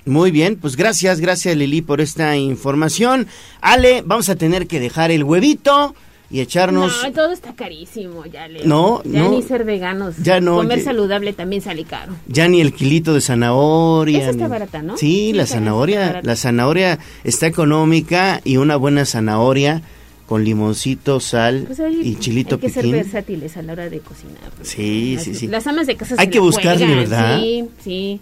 Muy 0.05 0.33
bien, 0.33 0.59
pues 0.59 0.75
gracias, 0.77 1.21
gracias 1.21 1.55
Lili 1.55 1.81
por 1.81 2.01
esta 2.01 2.37
información. 2.37 3.29
Ale, 3.61 4.03
vamos 4.05 4.29
a 4.31 4.37
tener 4.37 4.67
que 4.67 4.81
dejar 4.81 5.13
el 5.13 5.23
huevito 5.23 5.95
y 6.33 6.41
echarnos... 6.41 7.01
No, 7.05 7.13
todo 7.13 7.31
está 7.31 7.55
carísimo, 7.55 8.25
ya 8.27 8.49
le. 8.49 8.65
No, 8.65 9.03
ya 9.05 9.21
no. 9.21 9.31
ni 9.33 9.43
ser 9.43 9.65
veganos. 9.65 10.17
Ya 10.23 10.41
no, 10.41 10.57
Comer 10.57 10.79
ya- 10.79 10.85
saludable 10.87 11.33
también 11.35 11.61
sale 11.63 11.85
caro. 11.85 12.15
Ya 12.27 12.49
ni 12.49 12.61
el 12.61 12.73
kilito 12.73 13.13
de 13.15 13.21
zanahoria. 13.21 14.19
Esa 14.19 14.31
está 14.31 14.45
ni- 14.45 14.51
barata, 14.51 14.83
¿no? 14.83 14.97
Sí, 14.97 15.13
Sí, 15.13 15.33
la 15.35 15.47
zanahoria, 15.47 16.21
la 16.25 16.35
zanahoria 16.37 16.99
está 17.23 17.47
económica 17.47 18.41
y 18.45 18.57
una 18.57 18.77
buena 18.77 19.05
zanahoria 19.05 19.83
con 20.27 20.45
limoncito, 20.45 21.21
sal 21.21 21.65
Pues 21.67 21.79
hay, 21.81 22.01
y 22.03 22.15
chilito 22.17 22.55
hay 22.55 22.61
que 22.63 22.69
ser 22.71 22.85
piquín. 22.85 22.97
versátiles 22.97 23.57
a 23.59 23.63
la 23.63 23.73
hora 23.75 23.91
de 23.91 24.01
cocinar. 24.01 24.39
Sí, 24.63 25.19
sí, 25.21 25.35
sí. 25.35 25.47
Las 25.49 25.67
amas 25.67 25.87
de 25.87 25.97
casa 25.97 26.15
Hay 26.19 26.27
se 26.27 26.31
que 26.31 26.39
buscarle, 26.39 26.87
juegan, 26.87 26.97
¿verdad? 27.11 27.39
Sí, 27.41 27.65
sí. 27.85 28.21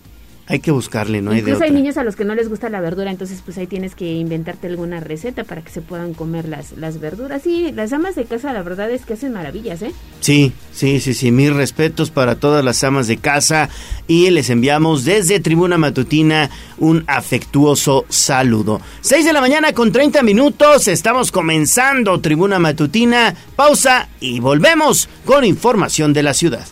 Hay 0.50 0.58
que 0.58 0.72
buscarle, 0.72 1.22
no 1.22 1.30
hay 1.30 1.36
de 1.36 1.40
Incluso 1.42 1.58
otra. 1.58 1.66
hay 1.68 1.72
niños 1.72 1.96
a 1.96 2.02
los 2.02 2.16
que 2.16 2.24
no 2.24 2.34
les 2.34 2.48
gusta 2.48 2.68
la 2.70 2.80
verdura, 2.80 3.10
entonces 3.12 3.40
pues 3.44 3.56
ahí 3.56 3.68
tienes 3.68 3.94
que 3.94 4.12
inventarte 4.14 4.66
alguna 4.66 4.98
receta 4.98 5.44
para 5.44 5.62
que 5.62 5.70
se 5.70 5.80
puedan 5.80 6.12
comer 6.12 6.48
las, 6.48 6.72
las 6.72 6.98
verduras. 6.98 7.42
Sí, 7.42 7.70
las 7.72 7.92
amas 7.92 8.16
de 8.16 8.24
casa 8.24 8.52
la 8.52 8.62
verdad 8.62 8.90
es 8.90 9.06
que 9.06 9.12
hacen 9.12 9.32
maravillas, 9.32 9.80
¿eh? 9.82 9.92
Sí, 10.18 10.52
sí, 10.72 10.98
sí, 10.98 11.14
sí. 11.14 11.30
Mis 11.30 11.52
respetos 11.54 12.10
para 12.10 12.34
todas 12.34 12.64
las 12.64 12.82
amas 12.82 13.06
de 13.06 13.16
casa 13.18 13.68
y 14.08 14.28
les 14.30 14.50
enviamos 14.50 15.04
desde 15.04 15.38
Tribuna 15.38 15.78
Matutina 15.78 16.50
un 16.78 17.04
afectuoso 17.06 18.04
saludo. 18.08 18.80
6 19.02 19.24
de 19.24 19.32
la 19.32 19.40
mañana 19.40 19.72
con 19.72 19.92
30 19.92 20.22
minutos. 20.24 20.88
Estamos 20.88 21.30
comenzando 21.30 22.20
Tribuna 22.20 22.58
Matutina. 22.58 23.36
Pausa 23.54 24.08
y 24.18 24.40
volvemos 24.40 25.08
con 25.24 25.44
información 25.44 26.12
de 26.12 26.24
la 26.24 26.34
ciudad. 26.34 26.66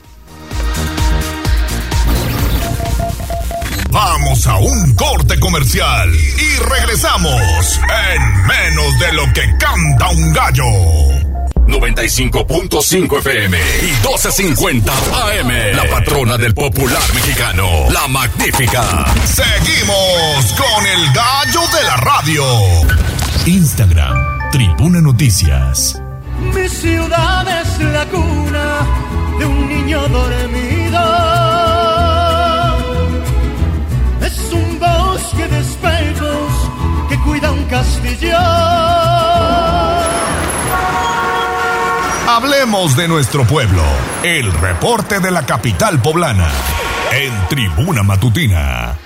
Vamos 3.90 4.46
a 4.46 4.59
un 4.59 4.94
corte 4.94 5.40
comercial 5.40 6.12
y 6.14 6.59
regresamos 6.59 7.81
en 8.14 8.46
menos 8.46 8.98
de 8.98 9.12
lo 9.14 9.33
que 9.33 9.57
canta 9.59 10.09
un 10.11 10.33
gallo. 10.33 10.64
95.5 11.66 13.18
FM 13.18 13.59
y 13.59 13.90
12.50 14.07 14.90
AM. 14.90 15.77
La 15.77 15.85
patrona 15.88 16.37
del 16.37 16.55
popular 16.55 17.03
mexicano, 17.14 17.66
la 17.90 18.07
magnífica. 18.09 19.07
Seguimos 19.24 20.55
con 20.57 20.87
el 20.87 21.12
gallo 21.12 21.61
de 21.77 21.85
la 21.85 21.96
radio. 21.96 22.44
Instagram, 23.46 24.51
Tribuna 24.51 25.01
Noticias. 25.01 26.01
Mi 26.55 26.68
ciudad 26.68 27.62
es 27.62 27.79
la 27.81 28.05
cuna 28.07 28.87
de 29.38 29.46
un 29.46 29.68
niño 29.68 30.07
dormido. 30.09 31.28
Hablemos 42.29 42.97
de 42.97 43.09
nuestro 43.09 43.45
pueblo. 43.45 43.83
El 44.23 44.53
reporte 44.53 45.19
de 45.19 45.31
la 45.31 45.45
capital 45.45 46.01
poblana. 46.01 46.49
En 47.13 47.33
Tribuna 47.49 48.03
Matutina. 48.03 48.97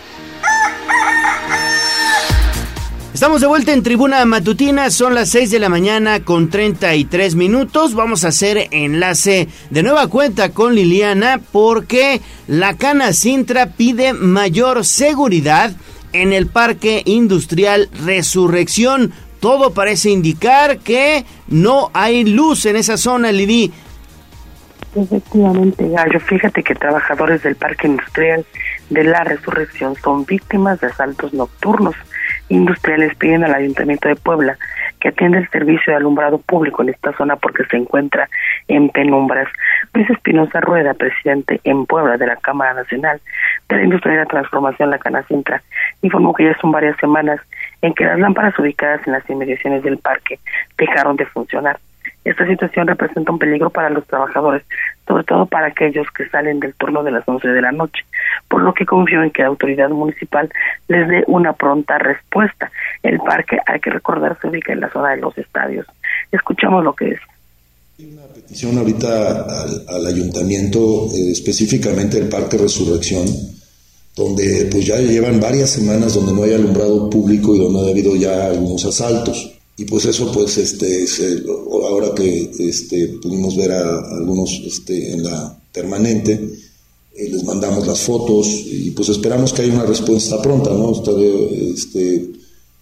Estamos 3.14 3.40
de 3.40 3.46
vuelta 3.46 3.72
en 3.72 3.82
Tribuna 3.82 4.24
Matutina, 4.24 4.90
son 4.90 5.14
las 5.14 5.28
6 5.28 5.50
de 5.50 5.58
la 5.58 5.68
mañana 5.68 6.24
con 6.24 6.50
33 6.50 7.34
minutos. 7.34 7.94
Vamos 7.94 8.24
a 8.24 8.28
hacer 8.28 8.68
enlace 8.70 9.48
de 9.70 9.82
nueva 9.82 10.08
cuenta 10.08 10.50
con 10.50 10.74
Liliana 10.74 11.40
porque 11.52 12.20
la 12.48 12.76
Cana 12.76 13.12
Sintra 13.12 13.66
pide 13.66 14.12
mayor 14.12 14.84
seguridad 14.84 15.72
en 16.12 16.32
el 16.32 16.46
Parque 16.46 17.02
Industrial 17.04 17.88
Resurrección. 18.04 19.12
Todo 19.40 19.74
parece 19.74 20.10
indicar 20.10 20.78
que 20.78 21.24
no 21.48 21.90
hay 21.94 22.24
luz 22.24 22.66
en 22.66 22.76
esa 22.76 22.96
zona, 22.96 23.32
Lili. 23.32 23.72
Efectivamente, 24.94 25.88
Gallo. 25.88 26.20
Fíjate 26.20 26.62
que 26.62 26.74
trabajadores 26.74 27.42
del 27.42 27.56
Parque 27.56 27.86
Industrial 27.86 28.44
de 28.90 29.04
la 29.04 29.24
Resurrección 29.24 29.96
son 30.02 30.24
víctimas 30.26 30.80
de 30.80 30.88
asaltos 30.88 31.32
nocturnos. 31.32 31.94
Industriales 32.48 33.14
piden 33.16 33.44
al 33.44 33.54
Ayuntamiento 33.54 34.08
de 34.08 34.16
Puebla 34.16 34.58
que 35.00 35.08
atienda 35.08 35.38
el 35.38 35.48
servicio 35.48 35.92
de 35.92 35.96
alumbrado 35.96 36.38
público 36.38 36.82
en 36.82 36.90
esta 36.90 37.12
zona 37.16 37.36
porque 37.36 37.64
se 37.64 37.76
encuentra 37.76 38.28
en 38.68 38.88
penumbras. 38.88 39.48
Luis 39.94 40.08
Espinosa 40.10 40.60
Rueda, 40.60 40.94
presidente 40.94 41.60
en 41.64 41.86
Puebla 41.86 42.16
de 42.16 42.26
la 42.26 42.36
Cámara 42.36 42.74
Nacional 42.74 43.20
de 43.68 43.76
la 43.76 43.82
Industria 43.84 44.14
y 44.14 44.18
la 44.18 44.26
Transformación, 44.26 44.90
la 44.90 44.98
Canacintra, 44.98 45.62
informó 46.02 46.34
que 46.34 46.44
ya 46.44 46.56
son 46.60 46.72
varias 46.72 46.96
semanas 46.98 47.40
en 47.80 47.94
que 47.94 48.04
las 48.04 48.18
lámparas 48.18 48.58
ubicadas 48.58 49.04
en 49.06 49.14
las 49.14 49.28
inmediaciones 49.28 49.82
del 49.82 49.98
parque 49.98 50.38
dejaron 50.78 51.16
de 51.16 51.26
funcionar. 51.26 51.78
Esta 52.24 52.46
situación 52.46 52.86
representa 52.86 53.32
un 53.32 53.38
peligro 53.38 53.70
para 53.70 53.90
los 53.90 54.06
trabajadores, 54.06 54.62
sobre 55.06 55.24
todo 55.24 55.46
para 55.46 55.66
aquellos 55.68 56.06
que 56.16 56.28
salen 56.28 56.60
del 56.60 56.74
turno 56.74 57.02
de 57.02 57.10
las 57.10 57.28
11 57.28 57.48
de 57.48 57.60
la 57.60 57.72
noche, 57.72 58.04
por 58.48 58.62
lo 58.62 58.72
que 58.74 58.86
confío 58.86 59.22
en 59.24 59.30
que 59.30 59.42
la 59.42 59.48
autoridad 59.48 59.88
municipal 59.90 60.48
les 60.86 61.08
dé 61.08 61.24
una 61.26 61.52
pronta 61.52 61.98
respuesta. 61.98 62.70
El 63.02 63.18
parque, 63.18 63.58
hay 63.66 63.80
que 63.80 63.90
recordar, 63.90 64.38
se 64.40 64.46
ubica 64.46 64.72
en 64.72 64.80
la 64.80 64.90
zona 64.90 65.10
de 65.10 65.16
los 65.20 65.36
estadios. 65.36 65.86
Escuchamos 66.30 66.84
lo 66.84 66.94
que 66.94 67.08
es. 67.08 67.20
petición 68.34 68.78
ahorita 68.78 69.42
al, 69.42 69.84
al 69.88 70.06
ayuntamiento, 70.06 71.08
eh, 71.12 71.32
específicamente 71.32 72.18
el 72.18 72.28
Parque 72.28 72.56
Resurrección, 72.56 73.26
donde 74.14 74.68
pues 74.70 74.86
ya 74.86 74.98
llevan 74.98 75.40
varias 75.40 75.70
semanas 75.70 76.14
donde 76.14 76.32
no 76.34 76.44
hay 76.44 76.54
alumbrado 76.54 77.10
público 77.10 77.56
y 77.56 77.58
donde 77.58 77.88
ha 77.88 77.90
habido 77.90 78.14
ya 78.14 78.46
algunos 78.46 78.84
asaltos. 78.84 79.58
Y 79.76 79.84
pues 79.86 80.04
eso 80.04 80.30
pues 80.32 80.58
este 80.58 81.06
se- 81.06 81.42
ahora 81.88 82.14
que 82.14 82.50
este 82.58 83.08
pudimos 83.22 83.56
ver 83.56 83.72
a 83.72 83.98
algunos 84.18 84.50
este 84.66 85.12
en 85.12 85.24
la 85.24 85.58
permanente 85.72 86.32
eh, 87.14 87.28
les 87.30 87.42
mandamos 87.44 87.86
las 87.86 88.00
fotos 88.00 88.46
y 88.66 88.90
pues 88.90 89.08
esperamos 89.08 89.52
que 89.52 89.62
haya 89.62 89.72
una 89.74 89.86
respuesta 89.86 90.40
pronta, 90.42 90.70
¿no? 90.70 90.92
Este 91.74 92.30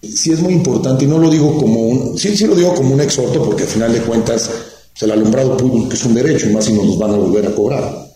sí 0.03 0.31
es 0.31 0.39
muy 0.41 0.53
importante 0.53 1.05
y 1.05 1.07
no 1.07 1.17
lo 1.17 1.29
digo 1.29 1.57
como 1.57 1.87
un 1.87 2.17
sí 2.17 2.35
sí 2.35 2.45
lo 2.45 2.55
digo 2.55 2.73
como 2.75 2.93
un 2.93 3.01
exhorto 3.01 3.43
porque 3.43 3.63
al 3.63 3.69
final 3.69 3.93
de 3.93 4.01
cuentas 4.01 4.49
pues, 4.91 5.03
el 5.03 5.11
alumbrado 5.11 5.55
público 5.57 5.93
es 5.93 6.03
un 6.05 6.13
derecho 6.13 6.49
y 6.49 6.53
más 6.53 6.65
si 6.65 6.73
nos 6.73 6.85
los 6.85 6.97
van 6.99 7.11
a 7.11 7.17
volver 7.17 7.47
a 7.47 7.55
cobrar. 7.55 8.10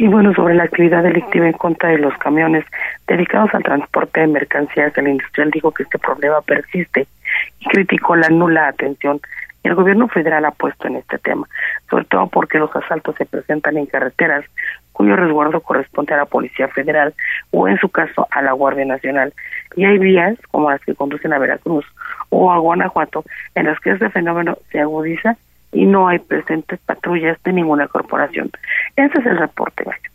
Y 0.00 0.08
bueno, 0.08 0.32
sobre 0.32 0.54
la 0.54 0.64
actividad 0.64 1.02
delictiva 1.02 1.46
en 1.46 1.52
contra 1.52 1.90
de 1.90 1.98
los 1.98 2.16
camiones 2.16 2.64
dedicados 3.06 3.54
al 3.54 3.62
transporte 3.62 4.20
de 4.20 4.28
mercancías, 4.28 4.96
el 4.96 5.08
industrial 5.08 5.50
dijo 5.50 5.72
que 5.72 5.82
este 5.82 5.98
problema 5.98 6.40
persiste 6.40 7.06
y 7.58 7.64
criticó 7.66 8.16
la 8.16 8.30
nula 8.30 8.68
atención 8.68 9.20
que 9.62 9.68
el 9.68 9.74
gobierno 9.74 10.08
federal 10.08 10.46
ha 10.46 10.52
puesto 10.52 10.88
en 10.88 10.96
este 10.96 11.18
tema, 11.18 11.46
sobre 11.90 12.06
todo 12.06 12.28
porque 12.28 12.58
los 12.58 12.74
asaltos 12.74 13.14
se 13.16 13.26
presentan 13.26 13.76
en 13.76 13.84
carreteras 13.84 14.46
cuyo 14.94 15.16
resguardo 15.16 15.60
corresponde 15.60 16.14
a 16.14 16.16
la 16.16 16.24
Policía 16.24 16.68
Federal 16.68 17.12
o 17.50 17.68
en 17.68 17.76
su 17.76 17.90
caso 17.90 18.26
a 18.30 18.40
la 18.40 18.52
Guardia 18.52 18.86
Nacional. 18.86 19.34
Y 19.76 19.84
hay 19.84 19.98
vías 19.98 20.38
como 20.50 20.70
las 20.70 20.80
que 20.80 20.94
conducen 20.94 21.34
a 21.34 21.38
Veracruz 21.38 21.84
o 22.30 22.50
a 22.50 22.56
Guanajuato 22.56 23.22
en 23.54 23.66
las 23.66 23.78
que 23.80 23.90
este 23.90 24.08
fenómeno 24.08 24.56
se 24.72 24.80
agudiza 24.80 25.36
y 25.72 25.86
no 25.86 26.08
hay 26.08 26.18
presentes 26.18 26.80
patrullas 26.80 27.38
de 27.44 27.52
ninguna 27.52 27.88
corporación. 27.88 28.50
Ese 28.96 29.18
es 29.18 29.26
el 29.26 29.38
reporte, 29.38 29.84
Gallo. 29.84 30.10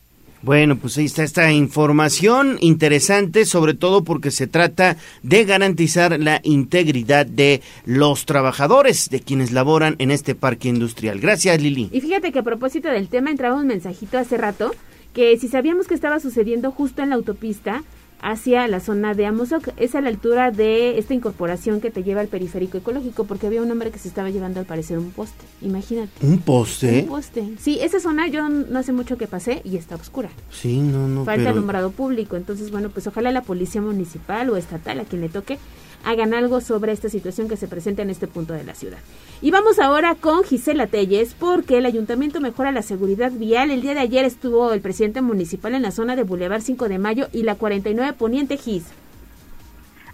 Bueno, 0.46 0.76
pues 0.76 0.96
ahí 1.00 1.06
está 1.06 1.24
esta 1.24 1.52
información 1.52 2.58
interesante, 2.60 3.46
sobre 3.46 3.74
todo 3.74 4.04
porque 4.04 4.30
se 4.30 4.46
trata 4.46 4.96
de 5.24 5.44
garantizar 5.44 6.20
la 6.20 6.40
integridad 6.44 7.26
de 7.26 7.62
los 7.84 8.28
trabajadores, 8.28 9.10
de 9.10 9.22
quienes 9.22 9.52
laboran 9.52 9.96
en 9.98 10.12
este 10.12 10.36
parque 10.36 10.68
industrial. 10.70 11.20
Gracias, 11.20 11.60
Lili. 11.60 11.90
Y 11.92 12.00
fíjate 12.00 12.32
que 12.32 12.38
a 12.38 12.44
propósito 12.44 12.90
del 12.90 13.08
tema 13.08 13.32
entraba 13.32 13.56
un 13.56 13.66
mensajito 13.66 14.20
hace 14.20 14.38
rato 14.38 14.76
que 15.16 15.36
si 15.38 15.48
sabíamos 15.48 15.88
que 15.88 15.96
estaba 15.96 16.20
sucediendo 16.20 16.72
justo 16.72 17.02
en 17.02 17.10
la 17.10 17.16
autopista 17.16 17.82
hacia 18.28 18.68
la 18.68 18.80
zona 18.80 19.14
de 19.14 19.28
Amozoc, 19.28 19.70
es 19.78 19.94
a 19.94 20.02
la 20.02 20.10
altura 20.10 20.50
de 20.50 20.98
esta 20.98 21.14
incorporación 21.14 21.80
que 21.80 21.92
te 21.92 22.02
lleva 22.02 22.22
al 22.22 22.28
periférico 22.28 22.80
ecológico, 22.80 23.26
porque 23.26 23.46
había 23.46 23.62
un 23.62 23.70
hombre 23.70 23.92
que 23.92 24.00
se 24.00 24.08
estaba 24.08 24.32
llevando 24.32 24.60
al 24.60 24.66
parecer 24.66 24.98
un 24.98 25.12
poste, 25.12 25.46
imagínate. 25.62 26.26
¿Un 26.26 26.40
poste? 26.40 27.02
Un 27.04 27.08
poste. 27.08 27.48
Sí, 27.60 27.78
esa 27.82 28.00
zona 28.00 28.28
yo 28.28 28.50
no 28.50 28.80
hace 28.80 28.94
mucho 28.94 29.18
que 29.20 29.28
pasé 29.28 29.62
y 29.64 29.78
está 29.78 29.94
oscura. 29.96 30.30
Sí, 30.50 30.80
no, 30.80 31.08
no. 31.08 31.24
Falta 31.24 31.42
pero- 31.44 31.52
alumbrado 31.52 31.92
público, 31.92 32.36
entonces 32.36 32.72
bueno, 32.72 32.90
pues 32.90 33.06
ojalá 33.06 33.32
la 33.32 33.44
policía 33.44 33.82
municipal 33.82 34.50
o 34.50 34.58
estatal, 34.58 35.00
a 35.00 35.04
quien 35.04 35.22
le 35.22 35.30
toque, 35.30 35.60
hagan 36.04 36.34
algo 36.34 36.62
sobre 36.62 36.92
esta 36.92 37.10
situación 37.10 37.48
que 37.48 37.58
se 37.58 37.68
presenta 37.68 38.02
en 38.02 38.10
este 38.10 38.28
punto 38.28 38.54
de 38.54 38.64
la 38.64 38.76
ciudad. 38.76 38.98
Y 39.42 39.52
vamos 39.52 39.80
ahora 39.80 40.16
con 40.16 40.44
Gisela 40.44 40.88
Telles, 40.88 41.34
porque 41.34 41.78
el 41.78 41.86
ayuntamiento 41.86 42.42
mejora 42.42 42.72
la 42.72 42.82
seguridad 42.82 43.32
vial. 43.32 43.72
El 43.72 43.82
día 43.82 43.94
de 43.94 44.00
ayer 44.02 44.26
estuvo 44.26 44.72
el 44.74 44.82
presidente 44.82 45.22
municipal 45.22 45.76
en 45.76 45.82
la 45.82 45.92
zona 45.92 46.16
de 46.16 46.24
Boulevard 46.24 46.62
5 46.62 46.90
de 46.90 47.00
Mayo 47.00 47.28
y 47.32 47.44
la 47.44 47.56
49 47.56 48.14
Poniente 48.14 48.58
Gis. 48.58 48.86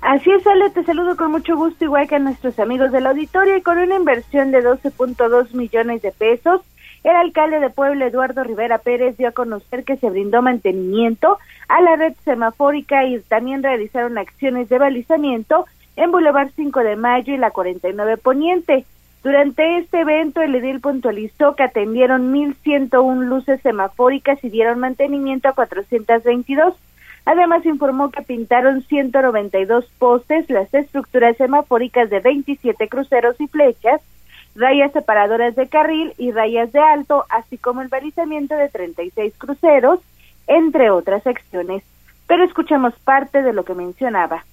Así 0.01 0.31
es, 0.31 0.45
Ale, 0.47 0.71
te 0.71 0.83
saludo 0.83 1.15
con 1.15 1.31
mucho 1.31 1.55
gusto, 1.55 1.85
igual 1.85 2.07
que 2.07 2.15
a 2.15 2.19
nuestros 2.19 2.57
amigos 2.57 2.91
del 2.91 3.05
auditorio, 3.05 3.55
y 3.55 3.61
con 3.61 3.77
una 3.77 3.95
inversión 3.95 4.49
de 4.49 4.63
12.2 4.63 5.53
millones 5.53 6.01
de 6.01 6.11
pesos, 6.11 6.61
el 7.03 7.15
alcalde 7.15 7.59
de 7.59 7.69
Puebla, 7.69 8.05
Eduardo 8.05 8.43
Rivera 8.43 8.77
Pérez, 8.77 9.17
dio 9.17 9.29
a 9.29 9.33
conocer 9.33 9.83
que 9.83 9.97
se 9.97 10.09
brindó 10.09 10.41
mantenimiento 10.41 11.39
a 11.67 11.81
la 11.81 11.95
red 11.95 12.13
semafórica 12.23 13.05
y 13.05 13.19
también 13.21 13.63
realizaron 13.63 14.17
acciones 14.17 14.69
de 14.69 14.77
balizamiento 14.77 15.65
en 15.95 16.11
Boulevard 16.11 16.51
5 16.55 16.79
de 16.81 16.95
Mayo 16.95 17.33
y 17.33 17.37
la 17.37 17.51
49 17.51 18.17
Poniente. 18.17 18.85
Durante 19.23 19.77
este 19.77 20.01
evento, 20.01 20.41
el 20.41 20.55
edil 20.55 20.79
puntualizó 20.79 21.55
que 21.55 21.63
atendieron 21.63 22.33
1.101 22.33 23.25
luces 23.25 23.61
semafóricas 23.61 24.43
y 24.43 24.49
dieron 24.49 24.79
mantenimiento 24.79 25.47
a 25.47 25.53
422. 25.53 26.73
Además, 27.25 27.65
informó 27.65 28.09
que 28.09 28.23
pintaron 28.23 28.81
192 28.81 29.85
postes, 29.99 30.49
las 30.49 30.73
estructuras 30.73 31.37
semafóricas 31.37 32.09
de 32.09 32.19
27 32.19 32.87
cruceros 32.89 33.39
y 33.39 33.47
flechas, 33.47 34.01
rayas 34.55 34.91
separadoras 34.91 35.55
de 35.55 35.67
carril 35.67 36.13
y 36.17 36.31
rayas 36.31 36.71
de 36.71 36.79
alto, 36.79 37.25
así 37.29 37.57
como 37.57 37.81
el 37.81 37.87
balizamiento 37.87 38.55
de 38.55 38.69
36 38.69 39.33
cruceros, 39.37 39.99
entre 40.47 40.89
otras 40.89 41.25
acciones. 41.25 41.83
Pero 42.27 42.43
escuchemos 42.43 42.93
parte 43.03 43.41
de 43.41 43.53
lo 43.53 43.65
que 43.65 43.75
mencionaba 43.75 44.45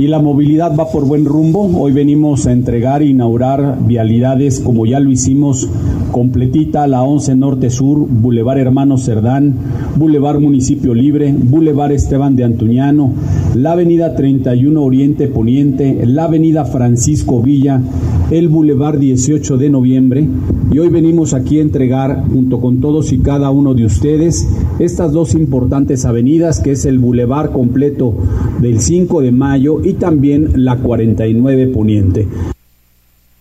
y 0.00 0.06
la 0.06 0.18
movilidad 0.18 0.74
va 0.74 0.88
por 0.90 1.04
buen 1.04 1.26
rumbo. 1.26 1.70
Hoy 1.78 1.92
venimos 1.92 2.46
a 2.46 2.52
entregar 2.52 3.02
e 3.02 3.08
inaugurar 3.08 3.76
vialidades 3.86 4.58
como 4.58 4.86
ya 4.86 4.98
lo 4.98 5.10
hicimos 5.10 5.68
completita, 6.10 6.86
la 6.86 7.02
11 7.02 7.36
Norte 7.36 7.68
Sur, 7.68 8.06
Boulevard 8.08 8.58
Hermano 8.58 8.96
Cerdán, 8.96 9.54
Boulevard 9.96 10.40
Municipio 10.40 10.94
Libre, 10.94 11.34
Boulevard 11.36 11.92
Esteban 11.92 12.34
de 12.34 12.44
Antuñano, 12.44 13.12
la 13.54 13.72
Avenida 13.72 14.16
31 14.16 14.82
Oriente 14.82 15.28
Poniente, 15.28 16.06
la 16.06 16.24
Avenida 16.24 16.64
Francisco 16.64 17.42
Villa, 17.42 17.82
el 18.30 18.48
Boulevard 18.48 18.98
18 18.98 19.58
de 19.58 19.70
Noviembre. 19.70 20.28
Y 20.72 20.78
hoy 20.78 20.88
venimos 20.88 21.34
aquí 21.34 21.58
a 21.58 21.62
entregar, 21.62 22.24
junto 22.32 22.60
con 22.60 22.80
todos 22.80 23.12
y 23.12 23.18
cada 23.18 23.50
uno 23.50 23.74
de 23.74 23.84
ustedes, 23.84 24.48
estas 24.78 25.12
dos 25.12 25.34
importantes 25.34 26.04
avenidas, 26.04 26.60
que 26.60 26.72
es 26.72 26.84
el 26.84 27.00
Boulevard 27.00 27.50
completo 27.50 28.14
del 28.60 28.80
5 28.80 29.20
de 29.20 29.32
mayo 29.32 29.80
y 29.84 29.89
también 29.94 30.64
la 30.64 30.76
49 30.76 31.68
Poniente. 31.68 32.26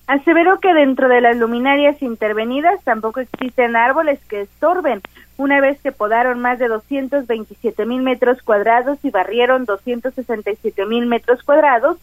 Aseveró 0.07 0.59
que 0.59 0.73
dentro 0.73 1.07
de 1.07 1.21
las 1.21 1.38
luminarias 1.38 2.01
intervenidas 2.01 2.83
tampoco 2.83 3.19
existen 3.19 3.75
árboles 3.75 4.19
que 4.27 4.41
estorben, 4.41 5.01
una 5.38 5.62
vez 5.62 5.79
que 5.81 5.91
podaron 5.91 6.41
más 6.41 6.59
de 6.59 6.67
227 6.67 7.85
mil 7.85 8.01
metros 8.01 8.41
cuadrados 8.41 8.97
y 9.03 9.12
barrieron 9.12 9.65
267 9.65 10.85
mil 10.85 11.05
metros 11.05 11.43
cuadrados, 11.43 11.97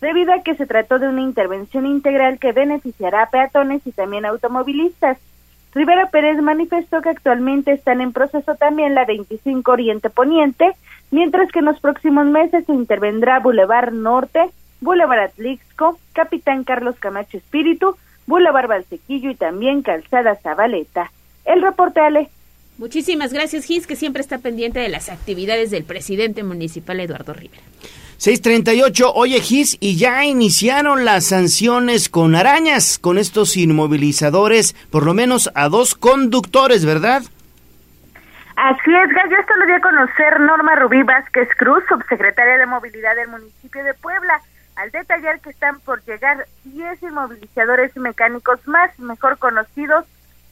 debido 0.00 0.34
a 0.34 0.42
que 0.42 0.56
se 0.56 0.66
trató 0.66 0.98
de 0.98 1.08
una 1.08 1.22
intervención 1.22 1.86
integral 1.86 2.38
que 2.38 2.52
beneficiará 2.52 3.22
a 3.22 3.30
peatones 3.30 3.86
y 3.86 3.92
también 3.92 4.26
automovilistas. 4.26 5.18
Rivera 5.74 6.10
Pérez 6.10 6.42
manifestó 6.42 7.00
que 7.00 7.10
actualmente 7.10 7.72
están 7.72 8.00
en 8.00 8.12
proceso 8.12 8.56
también 8.56 8.94
la 8.94 9.04
25 9.04 9.70
Oriente 9.70 10.10
Poniente, 10.10 10.72
mientras 11.12 11.52
que 11.52 11.60
en 11.60 11.66
los 11.66 11.78
próximos 11.78 12.26
meses 12.26 12.64
se 12.66 12.72
intervendrá 12.72 13.38
Boulevard 13.38 13.92
Norte, 13.92 14.50
Boulevard 14.80 15.20
Atlixco, 15.20 15.98
Capitán 16.12 16.64
Carlos 16.64 16.96
Camacho 16.98 17.36
Espíritu, 17.36 17.96
Boulevard 18.26 18.66
Valsequillo 18.66 19.30
y 19.30 19.36
también 19.36 19.82
Calzada 19.82 20.34
Zabaleta. 20.42 21.12
El 21.44 21.62
reporte, 21.62 22.00
Ale. 22.00 22.28
Muchísimas 22.78 23.32
gracias, 23.32 23.64
Gis, 23.64 23.86
que 23.86 23.94
siempre 23.94 24.22
está 24.22 24.38
pendiente 24.38 24.80
de 24.80 24.88
las 24.88 25.08
actividades 25.08 25.70
del 25.70 25.84
presidente 25.84 26.42
municipal 26.42 26.98
Eduardo 26.98 27.32
Rivera. 27.32 27.62
638, 28.16 29.12
oye 29.14 29.40
Gis, 29.40 29.76
y 29.80 29.96
ya 29.96 30.24
iniciaron 30.24 31.04
las 31.04 31.26
sanciones 31.26 32.08
con 32.08 32.36
arañas, 32.36 32.98
con 32.98 33.18
estos 33.18 33.56
inmovilizadores, 33.56 34.76
por 34.90 35.04
lo 35.04 35.12
menos 35.12 35.50
a 35.54 35.68
dos 35.68 35.96
conductores, 35.96 36.84
¿verdad? 36.84 37.24
Así 38.56 38.94
es, 38.94 39.08
Gallo, 39.10 39.38
esto 39.38 39.56
lo 39.56 39.66
dio 39.66 39.76
a 39.76 39.80
conocer 39.80 40.40
Norma 40.40 40.74
Rubí 40.76 41.02
Vázquez 41.02 41.48
Cruz, 41.56 41.82
subsecretaria 41.88 42.58
de 42.58 42.66
Movilidad 42.66 43.16
del 43.16 43.28
municipio 43.28 43.82
de 43.82 43.94
Puebla, 43.94 44.40
al 44.76 44.90
detallar 44.90 45.40
que 45.40 45.50
están 45.50 45.80
por 45.80 46.02
llegar 46.04 46.46
10 46.64 47.02
inmovilizadores 47.02 47.96
mecánicos 47.96 48.66
más, 48.68 48.96
mejor 48.98 49.38
conocidos 49.38 50.04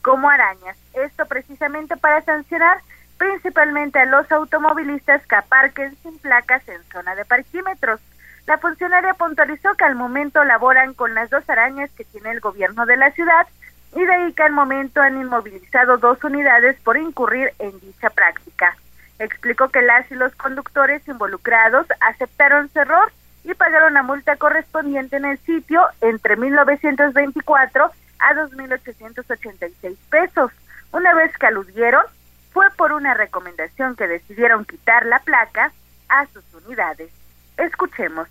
como 0.02 0.30
arañas. 0.30 0.76
Esto 0.94 1.26
precisamente 1.26 1.96
para 1.96 2.22
sancionar 2.22 2.78
principalmente 3.18 3.98
a 3.98 4.06
los 4.06 4.32
automovilistas 4.32 5.26
que 5.26 5.36
aparquen 5.36 5.94
sin 6.02 6.18
placas 6.18 6.66
en 6.68 6.82
zona 6.84 7.14
de 7.14 7.26
parquímetros. 7.26 8.00
La 8.46 8.56
funcionaria 8.56 9.12
puntualizó 9.12 9.74
que 9.74 9.84
al 9.84 9.94
momento 9.94 10.42
laboran 10.44 10.94
con 10.94 11.14
las 11.14 11.28
dos 11.28 11.48
arañas 11.50 11.90
que 11.90 12.04
tiene 12.04 12.30
el 12.30 12.40
gobierno 12.40 12.86
de 12.86 12.96
la 12.96 13.10
ciudad 13.10 13.46
y 13.94 14.05
de 14.05 14.12
ahí 14.12 14.33
que 14.33 14.42
al 14.42 14.53
momento 14.53 15.00
han 15.00 15.20
inmovilizado 15.20 15.98
dos 15.98 16.22
unidades 16.22 16.76
por 16.81 16.96
incurrir 16.96 17.53
en 17.59 17.79
dicha 17.81 18.11
práctica. 18.11 18.76
Explicó 19.18 19.68
que 19.68 19.83
las 19.83 20.11
y 20.11 20.14
los 20.14 20.35
conductores 20.37 21.07
involucrados 21.09 21.87
aceptaron 22.00 22.70
su 22.72 22.81
error 22.81 23.12
y 23.44 23.55
pagaron 23.55 23.94
la 23.94 24.03
multa 24.03 24.37
correspondiente 24.37 25.16
en 25.16 25.24
el 25.24 25.38
sitio 25.38 25.83
entre 26.00 26.37
1924 26.37 27.90
a 28.20 28.35
2.886 28.35 29.96
pesos. 30.11 30.53
Una 30.92 31.14
vez 31.14 31.37
que 31.37 31.46
aludieron, 31.46 32.05
fue 32.53 32.66
por 32.76 32.92
una 32.92 33.14
recomendación 33.14 33.96
que 33.96 34.07
decidieron 34.07 34.64
quitar 34.64 35.07
la 35.07 35.20
placa 35.20 35.72
a 36.09 36.26
sus 36.26 36.44
unidades. 36.64 37.11
Escuchemos. 37.57 38.29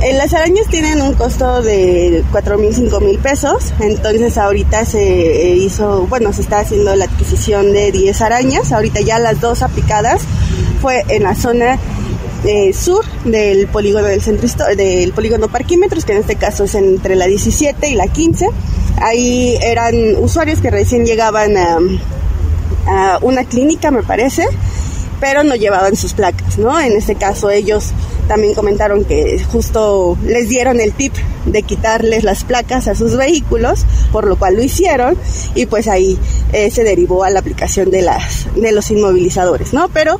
Eh, 0.00 0.12
las 0.14 0.32
arañas 0.32 0.68
tienen 0.68 1.02
un 1.02 1.14
costo 1.14 1.60
de 1.60 2.22
cuatro 2.30 2.56
mil, 2.56 2.72
cinco 2.72 3.00
mil 3.00 3.18
pesos, 3.18 3.72
entonces 3.80 4.38
ahorita 4.38 4.84
se 4.84 5.00
eh, 5.02 5.56
hizo, 5.56 6.06
bueno, 6.06 6.32
se 6.32 6.42
está 6.42 6.60
haciendo 6.60 6.94
la 6.94 7.06
adquisición 7.06 7.72
de 7.72 7.90
10 7.90 8.20
arañas, 8.22 8.70
ahorita 8.70 9.00
ya 9.00 9.18
las 9.18 9.40
dos 9.40 9.62
aplicadas 9.62 10.22
fue 10.80 11.02
en 11.08 11.24
la 11.24 11.34
zona 11.34 11.80
eh, 12.44 12.72
sur 12.72 13.04
del 13.24 13.66
polígono 13.66 14.06
del 14.06 14.22
centro 14.22 14.48
del 14.76 15.12
polígono 15.12 15.48
parquímetros, 15.48 16.04
que 16.04 16.12
en 16.12 16.18
este 16.18 16.36
caso 16.36 16.62
es 16.62 16.76
entre 16.76 17.16
la 17.16 17.26
17 17.26 17.90
y 17.90 17.94
la 17.94 18.06
15. 18.06 18.50
Ahí 19.02 19.58
eran 19.60 20.14
usuarios 20.20 20.60
que 20.60 20.70
recién 20.70 21.06
llegaban 21.06 21.56
a 21.56 23.18
una 23.20 23.42
clínica, 23.42 23.90
me 23.90 24.04
parece, 24.04 24.46
pero 25.20 25.42
no 25.44 25.54
llevaban 25.54 25.96
sus 25.96 26.14
placas, 26.14 26.58
¿no? 26.58 26.78
En 26.78 26.92
este 26.92 27.14
caso 27.14 27.50
ellos 27.50 27.92
también 28.28 28.54
comentaron 28.54 29.04
que 29.04 29.42
justo 29.50 30.16
les 30.24 30.48
dieron 30.48 30.80
el 30.80 30.92
tip 30.92 31.14
de 31.46 31.62
quitarles 31.62 32.24
las 32.24 32.44
placas 32.44 32.88
a 32.88 32.94
sus 32.94 33.16
vehículos, 33.16 33.84
por 34.12 34.26
lo 34.26 34.36
cual 34.36 34.56
lo 34.56 34.62
hicieron 34.62 35.16
y 35.54 35.66
pues 35.66 35.88
ahí 35.88 36.18
eh, 36.52 36.70
se 36.70 36.84
derivó 36.84 37.24
a 37.24 37.30
la 37.30 37.40
aplicación 37.40 37.90
de 37.90 38.02
las 38.02 38.46
de 38.54 38.72
los 38.72 38.90
inmovilizadores, 38.90 39.72
¿no? 39.72 39.88
Pero 39.88 40.18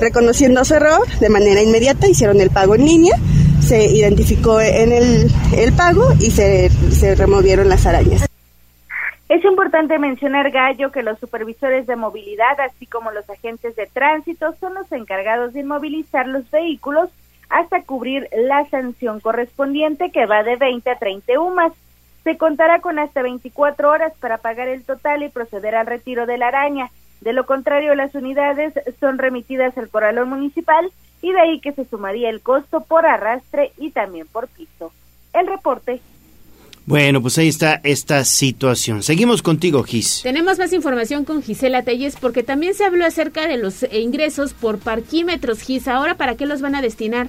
reconociendo 0.00 0.64
su 0.64 0.74
error 0.74 1.06
de 1.20 1.28
manera 1.28 1.62
inmediata 1.62 2.08
hicieron 2.08 2.40
el 2.40 2.50
pago 2.50 2.74
en 2.74 2.86
línea, 2.86 3.16
se 3.66 3.86
identificó 3.86 4.60
en 4.60 4.92
el, 4.92 5.30
el 5.56 5.72
pago 5.72 6.14
y 6.18 6.30
se, 6.30 6.70
se 6.98 7.14
removieron 7.14 7.68
las 7.68 7.86
arañas. 7.86 8.29
Es 9.30 9.44
importante 9.44 9.96
mencionar, 10.00 10.50
Gallo, 10.50 10.90
que 10.90 11.04
los 11.04 11.20
supervisores 11.20 11.86
de 11.86 11.94
movilidad, 11.94 12.58
así 12.58 12.84
como 12.84 13.12
los 13.12 13.30
agentes 13.30 13.76
de 13.76 13.86
tránsito, 13.86 14.52
son 14.58 14.74
los 14.74 14.90
encargados 14.90 15.52
de 15.52 15.60
inmovilizar 15.60 16.26
los 16.26 16.50
vehículos 16.50 17.10
hasta 17.48 17.84
cubrir 17.84 18.28
la 18.36 18.68
sanción 18.70 19.20
correspondiente 19.20 20.10
que 20.10 20.26
va 20.26 20.42
de 20.42 20.56
20 20.56 20.90
a 20.90 20.96
30 20.96 21.40
UMAS. 21.40 21.72
Se 22.24 22.36
contará 22.36 22.80
con 22.80 22.98
hasta 22.98 23.22
24 23.22 23.88
horas 23.88 24.12
para 24.18 24.38
pagar 24.38 24.66
el 24.66 24.82
total 24.82 25.22
y 25.22 25.28
proceder 25.28 25.76
al 25.76 25.86
retiro 25.86 26.26
de 26.26 26.36
la 26.36 26.48
araña. 26.48 26.90
De 27.20 27.32
lo 27.32 27.46
contrario, 27.46 27.94
las 27.94 28.12
unidades 28.16 28.74
son 28.98 29.18
remitidas 29.18 29.78
al 29.78 29.90
corralón 29.90 30.28
municipal 30.28 30.90
y 31.22 31.30
de 31.30 31.40
ahí 31.40 31.60
que 31.60 31.70
se 31.70 31.84
sumaría 31.84 32.30
el 32.30 32.40
costo 32.40 32.80
por 32.80 33.06
arrastre 33.06 33.70
y 33.78 33.92
también 33.92 34.26
por 34.26 34.48
piso. 34.48 34.90
El 35.32 35.46
reporte 35.46 36.00
bueno, 36.90 37.22
pues 37.22 37.38
ahí 37.38 37.46
está 37.46 37.80
esta 37.84 38.24
situación. 38.24 39.04
Seguimos 39.04 39.42
contigo, 39.42 39.84
Gis. 39.84 40.22
Tenemos 40.24 40.58
más 40.58 40.72
información 40.72 41.24
con 41.24 41.40
Gisela 41.40 41.84
Telles 41.84 42.16
porque 42.16 42.42
también 42.42 42.74
se 42.74 42.84
habló 42.84 43.06
acerca 43.06 43.46
de 43.46 43.56
los 43.58 43.86
ingresos 43.92 44.54
por 44.54 44.80
parquímetros, 44.80 45.60
Gis. 45.60 45.86
Ahora, 45.86 46.16
¿para 46.16 46.34
qué 46.34 46.46
los 46.46 46.60
van 46.60 46.74
a 46.74 46.82
destinar? 46.82 47.28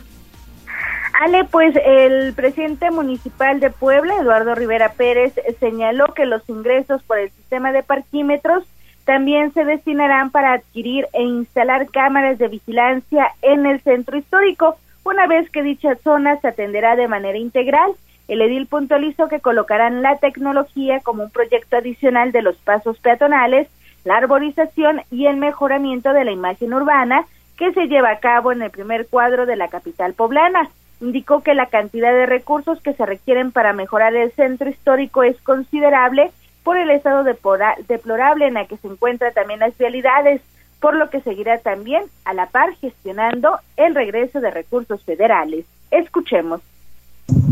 Ale, 1.21 1.43
pues 1.43 1.75
el 1.85 2.33
presidente 2.33 2.89
municipal 2.89 3.59
de 3.59 3.69
Puebla, 3.69 4.15
Eduardo 4.19 4.55
Rivera 4.55 4.93
Pérez, 4.93 5.33
señaló 5.59 6.07
que 6.15 6.25
los 6.25 6.41
ingresos 6.49 7.03
por 7.03 7.19
el 7.19 7.29
sistema 7.29 7.71
de 7.71 7.83
parquímetros 7.83 8.63
también 9.05 9.53
se 9.53 9.63
destinarán 9.63 10.31
para 10.31 10.53
adquirir 10.53 11.07
e 11.13 11.21
instalar 11.21 11.91
cámaras 11.91 12.39
de 12.39 12.47
vigilancia 12.47 13.27
en 13.43 13.67
el 13.67 13.79
centro 13.81 14.17
histórico, 14.17 14.77
una 15.03 15.27
vez 15.27 15.51
que 15.51 15.61
dicha 15.61 15.95
zona 16.03 16.39
se 16.41 16.47
atenderá 16.47 16.95
de 16.95 17.07
manera 17.07 17.37
integral 17.37 17.91
el 18.31 18.41
edil 18.41 18.65
puntualizó 18.65 19.27
que 19.27 19.41
colocarán 19.41 20.01
la 20.01 20.15
tecnología 20.15 21.01
como 21.01 21.23
un 21.23 21.31
proyecto 21.31 21.75
adicional 21.75 22.31
de 22.31 22.41
los 22.41 22.55
pasos 22.55 22.97
peatonales, 22.99 23.67
la 24.05 24.15
arborización 24.15 25.01
y 25.11 25.25
el 25.25 25.35
mejoramiento 25.35 26.13
de 26.13 26.23
la 26.23 26.31
imagen 26.31 26.73
urbana 26.73 27.25
que 27.57 27.73
se 27.73 27.87
lleva 27.87 28.11
a 28.11 28.19
cabo 28.19 28.53
en 28.53 28.61
el 28.61 28.71
primer 28.71 29.07
cuadro 29.07 29.45
de 29.45 29.57
la 29.57 29.67
capital 29.67 30.13
poblana. 30.13 30.69
Indicó 31.01 31.43
que 31.43 31.53
la 31.55 31.65
cantidad 31.65 32.13
de 32.13 32.25
recursos 32.25 32.81
que 32.81 32.93
se 32.93 33.05
requieren 33.05 33.51
para 33.51 33.73
mejorar 33.73 34.15
el 34.15 34.31
centro 34.31 34.69
histórico 34.69 35.23
es 35.23 35.35
considerable 35.41 36.31
por 36.63 36.77
el 36.77 36.89
estado 36.89 37.25
deplorable 37.25 38.47
en 38.47 38.55
el 38.55 38.65
que 38.65 38.77
se 38.77 38.87
encuentran 38.87 39.33
también 39.33 39.59
las 39.59 39.77
vialidades, 39.77 40.41
por 40.79 40.95
lo 40.95 41.09
que 41.09 41.19
seguirá 41.19 41.57
también 41.57 42.05
a 42.23 42.33
la 42.33 42.45
par 42.45 42.73
gestionando 42.75 43.59
el 43.75 43.93
regreso 43.93 44.39
de 44.39 44.51
recursos 44.51 45.03
federales. 45.03 45.65
Escuchemos 45.91 46.61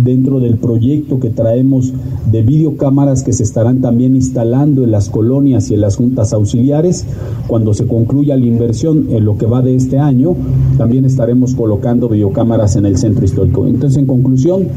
dentro 0.04 0.40
del 0.40 0.58
proyecto 0.58 1.20
que 1.20 1.30
traemos 1.30 1.94
de 2.32 2.44
videocámaras 2.44 3.24
que 3.24 3.34
se 3.34 3.44
estarán 3.44 3.82
también 3.82 4.16
instalando 4.16 4.84
en 4.84 4.92
las 4.92 5.10
colonias 5.10 5.70
y 5.72 5.74
en 5.74 5.82
las 5.82 5.96
juntas 5.96 6.34
auxiliares. 6.34 7.06
Cuando 7.48 7.74
se 7.74 7.88
concluya 7.88 8.38
la 8.38 8.46
inversión 8.46 9.08
en 9.10 9.26
lo 9.26 9.38
que 9.38 9.46
va 9.46 9.62
de 9.62 9.76
este 9.76 9.98
año, 9.98 10.36
también 10.78 11.06
estaremos 11.06 11.56
colocando 11.56 12.10
videocámaras 12.10 12.76
en 12.76 12.86
el 12.86 12.98
centro 12.98 13.26
histórico. 13.26 13.66
Entonces, 13.66 13.98
en 14.00 14.06
conclusión, 14.06 14.68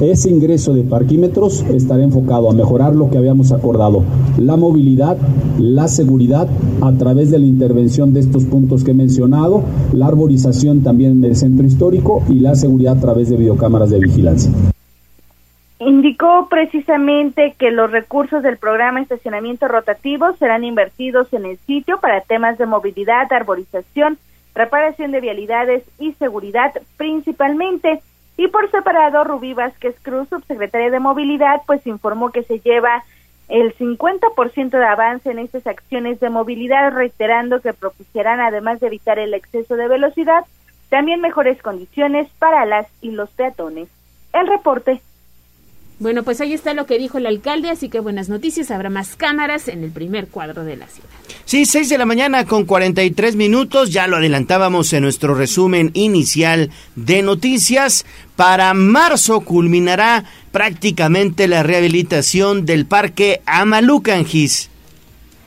ese 0.00 0.30
ingreso 0.30 0.74
de 0.74 0.82
parquímetros 0.82 1.64
estará 1.72 2.02
enfocado 2.02 2.50
a 2.50 2.54
mejorar 2.54 2.94
lo 2.94 3.10
que 3.10 3.18
habíamos 3.18 3.52
acordado, 3.52 4.02
la 4.38 4.56
movilidad, 4.56 5.16
la 5.58 5.88
seguridad 5.88 6.48
a 6.80 6.92
través 6.92 7.30
de 7.30 7.38
la 7.38 7.46
intervención 7.46 8.12
de 8.12 8.20
estos 8.20 8.44
puntos 8.44 8.84
que 8.84 8.92
he 8.92 8.94
mencionado, 8.94 9.62
la 9.92 10.06
arborización 10.06 10.80
también 10.80 11.20
del 11.20 11.36
centro 11.36 11.66
histórico 11.66 12.22
y 12.28 12.34
la 12.34 12.54
seguridad 12.54 12.98
a 12.98 13.00
través 13.00 13.28
de 13.28 13.36
videocámaras 13.36 13.90
de 13.90 13.98
vigilancia. 13.98 14.47
Indicó 15.80 16.48
precisamente 16.48 17.54
que 17.56 17.70
los 17.70 17.90
recursos 17.90 18.42
del 18.42 18.56
programa 18.56 19.00
estacionamiento 19.00 19.68
rotativo 19.68 20.32
serán 20.36 20.64
invertidos 20.64 21.32
en 21.32 21.46
el 21.46 21.58
sitio 21.58 22.00
para 22.00 22.20
temas 22.20 22.58
de 22.58 22.66
movilidad, 22.66 23.32
arborización, 23.32 24.18
reparación 24.56 25.12
de 25.12 25.20
vialidades 25.20 25.84
y 26.00 26.14
seguridad 26.14 26.72
principalmente. 26.96 28.00
Y 28.36 28.48
por 28.48 28.68
separado, 28.70 29.22
Rubí 29.22 29.54
Vázquez 29.54 29.94
Cruz, 30.02 30.28
subsecretaria 30.28 30.90
de 30.90 31.00
Movilidad, 31.00 31.62
pues 31.66 31.86
informó 31.86 32.30
que 32.30 32.42
se 32.42 32.58
lleva 32.58 33.04
el 33.48 33.74
50% 33.76 34.70
de 34.70 34.84
avance 34.84 35.30
en 35.30 35.38
estas 35.38 35.66
acciones 35.66 36.20
de 36.20 36.28
movilidad, 36.28 36.92
reiterando 36.92 37.60
que 37.60 37.72
propiciarán, 37.72 38.40
además 38.40 38.80
de 38.80 38.88
evitar 38.88 39.18
el 39.18 39.32
exceso 39.32 39.76
de 39.76 39.88
velocidad, 39.88 40.44
también 40.88 41.20
mejores 41.20 41.60
condiciones 41.62 42.28
para 42.38 42.66
las 42.66 42.86
y 43.00 43.10
los 43.12 43.30
peatones. 43.30 43.88
El 44.32 44.46
reporte. 44.46 45.00
Bueno, 46.00 46.22
pues 46.22 46.40
ahí 46.40 46.52
está 46.52 46.74
lo 46.74 46.86
que 46.86 46.96
dijo 46.96 47.18
el 47.18 47.26
alcalde, 47.26 47.70
así 47.70 47.88
que 47.88 47.98
buenas 47.98 48.28
noticias, 48.28 48.70
habrá 48.70 48.88
más 48.88 49.16
cámaras 49.16 49.66
en 49.66 49.82
el 49.82 49.90
primer 49.90 50.28
cuadro 50.28 50.62
de 50.62 50.76
la 50.76 50.86
ciudad. 50.86 51.08
Sí, 51.44 51.64
6 51.64 51.88
de 51.88 51.98
la 51.98 52.06
mañana 52.06 52.44
con 52.44 52.66
43 52.66 53.34
minutos, 53.34 53.92
ya 53.92 54.06
lo 54.06 54.18
adelantábamos 54.18 54.92
en 54.92 55.02
nuestro 55.02 55.34
resumen 55.34 55.90
inicial 55.94 56.70
de 56.94 57.22
noticias. 57.22 58.06
Para 58.36 58.72
marzo 58.74 59.40
culminará 59.40 60.22
prácticamente 60.52 61.48
la 61.48 61.64
rehabilitación 61.64 62.64
del 62.64 62.86
parque 62.86 63.42
Amalucangis. 63.46 64.70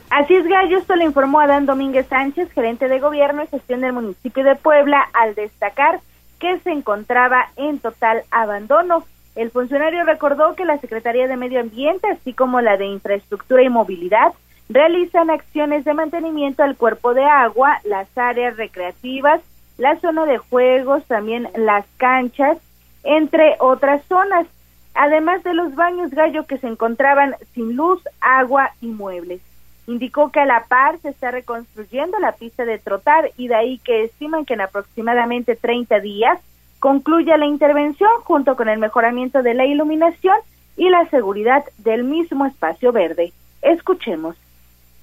Así 0.09 0.35
es, 0.35 0.45
Gallo, 0.45 0.79
esto 0.79 0.97
le 0.97 1.05
informó 1.05 1.39
Adán 1.39 1.65
Domínguez 1.65 2.07
Sánchez, 2.09 2.51
gerente 2.51 2.89
de 2.89 2.99
gobierno 2.99 3.43
y 3.43 3.47
gestión 3.47 3.79
del 3.79 3.93
municipio 3.93 4.43
de 4.43 4.55
Puebla, 4.55 5.07
al 5.13 5.33
destacar 5.35 6.01
que 6.41 6.59
se 6.59 6.71
encontraba 6.71 7.49
en 7.55 7.79
total 7.79 8.23
abandono. 8.31 9.05
El 9.35 9.51
funcionario 9.51 10.03
recordó 10.03 10.55
que 10.55 10.65
la 10.65 10.79
Secretaría 10.79 11.27
de 11.27 11.37
Medio 11.37 11.61
Ambiente, 11.61 12.07
así 12.09 12.33
como 12.33 12.59
la 12.59 12.75
de 12.75 12.87
Infraestructura 12.87 13.61
y 13.61 13.69
Movilidad, 13.69 14.33
realizan 14.67 15.29
acciones 15.29 15.85
de 15.85 15.93
mantenimiento 15.93 16.63
al 16.63 16.75
cuerpo 16.75 17.13
de 17.13 17.23
agua, 17.23 17.79
las 17.83 18.07
áreas 18.17 18.57
recreativas, 18.57 19.41
la 19.77 19.99
zona 19.99 20.25
de 20.25 20.39
juegos, 20.39 21.05
también 21.05 21.47
las 21.55 21.85
canchas, 21.97 22.57
entre 23.03 23.55
otras 23.59 24.03
zonas, 24.05 24.47
además 24.95 25.43
de 25.43 25.53
los 25.53 25.75
baños 25.75 26.11
gallo 26.11 26.45
que 26.47 26.57
se 26.57 26.67
encontraban 26.67 27.35
sin 27.53 27.75
luz, 27.75 28.01
agua 28.19 28.71
y 28.81 28.87
muebles. 28.87 29.41
Indicó 29.87 30.31
que 30.31 30.39
a 30.39 30.45
la 30.45 30.65
par 30.65 30.99
se 30.99 31.09
está 31.09 31.31
reconstruyendo 31.31 32.19
la 32.19 32.33
pista 32.33 32.65
de 32.65 32.77
trotar 32.77 33.31
y 33.37 33.47
de 33.47 33.55
ahí 33.55 33.77
que 33.79 34.03
estiman 34.03 34.45
que 34.45 34.53
en 34.53 34.61
aproximadamente 34.61 35.55
30 35.55 35.99
días 35.99 36.39
concluya 36.79 37.37
la 37.37 37.45
intervención 37.45 38.09
junto 38.23 38.55
con 38.55 38.69
el 38.69 38.79
mejoramiento 38.79 39.43
de 39.43 39.53
la 39.53 39.65
iluminación 39.65 40.37
y 40.77 40.89
la 40.89 41.07
seguridad 41.09 41.63
del 41.77 42.03
mismo 42.03 42.45
espacio 42.45 42.91
verde. 42.91 43.33
Escuchemos. 43.61 44.35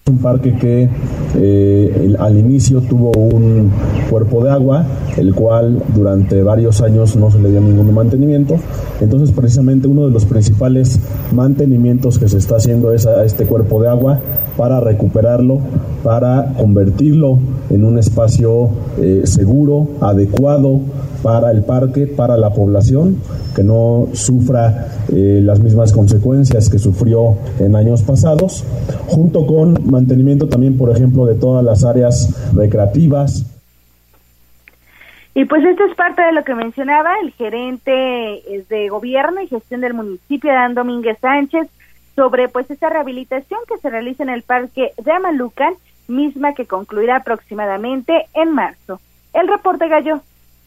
Un 0.09 0.18
parque 0.18 0.55
que 0.57 0.88
eh, 1.37 2.16
al 2.18 2.38
inicio 2.38 2.81
tuvo 2.81 3.12
un 3.12 3.71
cuerpo 4.09 4.42
de 4.42 4.51
agua, 4.51 4.87
el 5.16 5.35
cual 5.35 5.83
durante 5.94 6.42
varios 6.42 6.81
años 6.81 7.14
no 7.16 7.31
se 7.31 7.38
le 7.38 7.51
dio 7.51 7.61
ningún 7.61 7.92
mantenimiento. 7.92 8.57
Entonces, 9.01 9.33
precisamente 9.33 9.87
uno 9.87 10.07
de 10.07 10.11
los 10.11 10.25
principales 10.25 10.99
mantenimientos 11.33 12.18
que 12.18 12.29
se 12.29 12.38
está 12.38 12.57
haciendo 12.57 12.92
es 12.92 13.07
a 13.07 13.25
este 13.25 13.44
cuerpo 13.44 13.83
de 13.83 13.88
agua 13.88 14.18
para 14.57 14.81
recuperarlo, 14.81 15.61
para 16.03 16.55
convertirlo 16.57 17.38
en 17.71 17.85
un 17.85 17.99
espacio 17.99 18.71
eh, 19.01 19.23
seguro, 19.25 19.88
adecuado 20.01 20.81
para 21.23 21.51
el 21.51 21.62
parque, 21.62 22.07
para 22.07 22.37
la 22.37 22.51
población, 22.51 23.16
que 23.55 23.64
no 23.64 24.09
sufra 24.12 24.88
eh, 25.09 25.40
las 25.42 25.61
mismas 25.61 25.92
consecuencias 25.92 26.68
que 26.68 26.79
sufrió 26.79 27.35
en 27.59 27.75
años 27.75 28.03
pasados, 28.03 28.64
junto 29.09 29.47
con 29.47 29.79
mantenimiento 29.98 30.48
también, 30.48 30.78
por 30.78 30.90
ejemplo, 30.90 31.26
de 31.26 31.34
todas 31.34 31.64
las 31.64 31.84
áreas 31.84 32.52
recreativas. 32.54 33.44
Y 35.34 35.44
pues 35.44 35.64
esto 35.64 35.84
es 35.84 35.94
parte 35.94 36.22
de 36.22 36.32
lo 36.32 36.42
que 36.42 36.54
mencionaba 36.54 37.11
el 37.22 37.32
gerente 37.32 37.92
de 38.68 38.88
gobierno 38.88 39.40
y 39.40 39.46
gestión 39.46 39.80
del 39.80 39.94
municipio, 39.94 40.52
Dan 40.52 40.74
Domínguez 40.74 41.18
Sánchez, 41.20 41.68
sobre 42.16 42.48
pues 42.48 42.68
esta 42.70 42.90
rehabilitación 42.90 43.61
que 43.68 43.78
se 43.78 43.90
realiza 43.90 44.24
en 44.24 44.30
el 44.30 44.42
parque 44.42 44.92
de 44.96 45.12
Amalucan, 45.12 45.74
misma 46.08 46.54
que 46.54 46.66
concluirá 46.66 47.16
aproximadamente 47.16 48.26
en 48.34 48.52
marzo. 48.52 49.00
El 49.32 49.46
reporte 49.46 49.87
Gallo. 49.88 50.20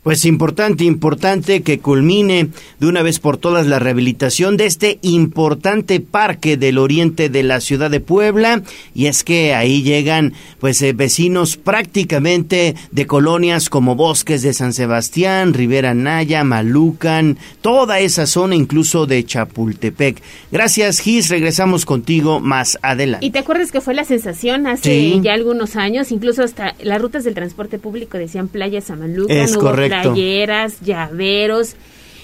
Pues 0.04 0.26
importante, 0.26 0.84
importante 0.84 1.62
que 1.62 1.78
culmine 1.78 2.50
de 2.80 2.88
una 2.88 3.04
vez 3.04 3.20
por 3.20 3.38
todas 3.38 3.68
la 3.68 3.78
rehabilitación 3.78 4.58
de 4.58 4.66
este 4.66 4.98
importante 5.04 6.00
parque 6.00 6.58
del 6.58 6.80
oriente 6.80 7.30
de 7.30 7.44
la 7.44 7.62
ciudad 7.62 7.92
de 7.92 8.00
Puebla 8.00 8.64
y 8.96 9.06
es 9.06 9.24
que 9.24 9.54
ahí 9.54 9.84
llegan 9.84 10.34
pues 10.60 10.82
eh, 10.82 10.94
vecinos 10.94 11.56
prácticamente 11.56 12.74
de 12.90 13.06
colonias 13.06 13.70
como 13.70 13.94
Bosques 13.96 14.42
de 14.42 14.54
San 14.54 14.74
Sebastián, 14.74 15.54
Rivera 15.54 15.94
Naya, 15.94 16.44
Malucan, 16.44 17.38
toda 17.62 18.00
esa 18.00 18.26
zona 18.26 18.56
incluso 18.56 19.06
de 19.06 19.24
Chapultepec. 19.24 20.20
Gracias 20.52 21.00
Gis, 21.00 21.30
regresamos 21.30 21.86
contigo 21.86 22.40
más 22.40 22.80
adelante. 22.82 23.24
Y 23.24 23.30
te 23.30 23.38
acuerdas 23.38 23.72
que 23.72 23.82
fue 23.82 23.94
la 23.94 24.06
sensación 24.06 24.66
hace 24.66 25.22
ya 25.22 25.34
algunos 25.36 25.76
años, 25.76 26.12
incluso 26.12 26.42
hasta 26.42 26.74
las 26.82 27.00
rutas 27.00 27.24
del 27.24 27.36
transporte 27.36 27.78
público 27.78 28.18
decían 28.18 28.48
playas 28.48 28.90
a 28.90 28.96
Malucan. 28.96 29.38
Es 29.38 29.56
correcto 29.56 29.91
playeras, 29.92 30.82
llaveros 30.82 31.76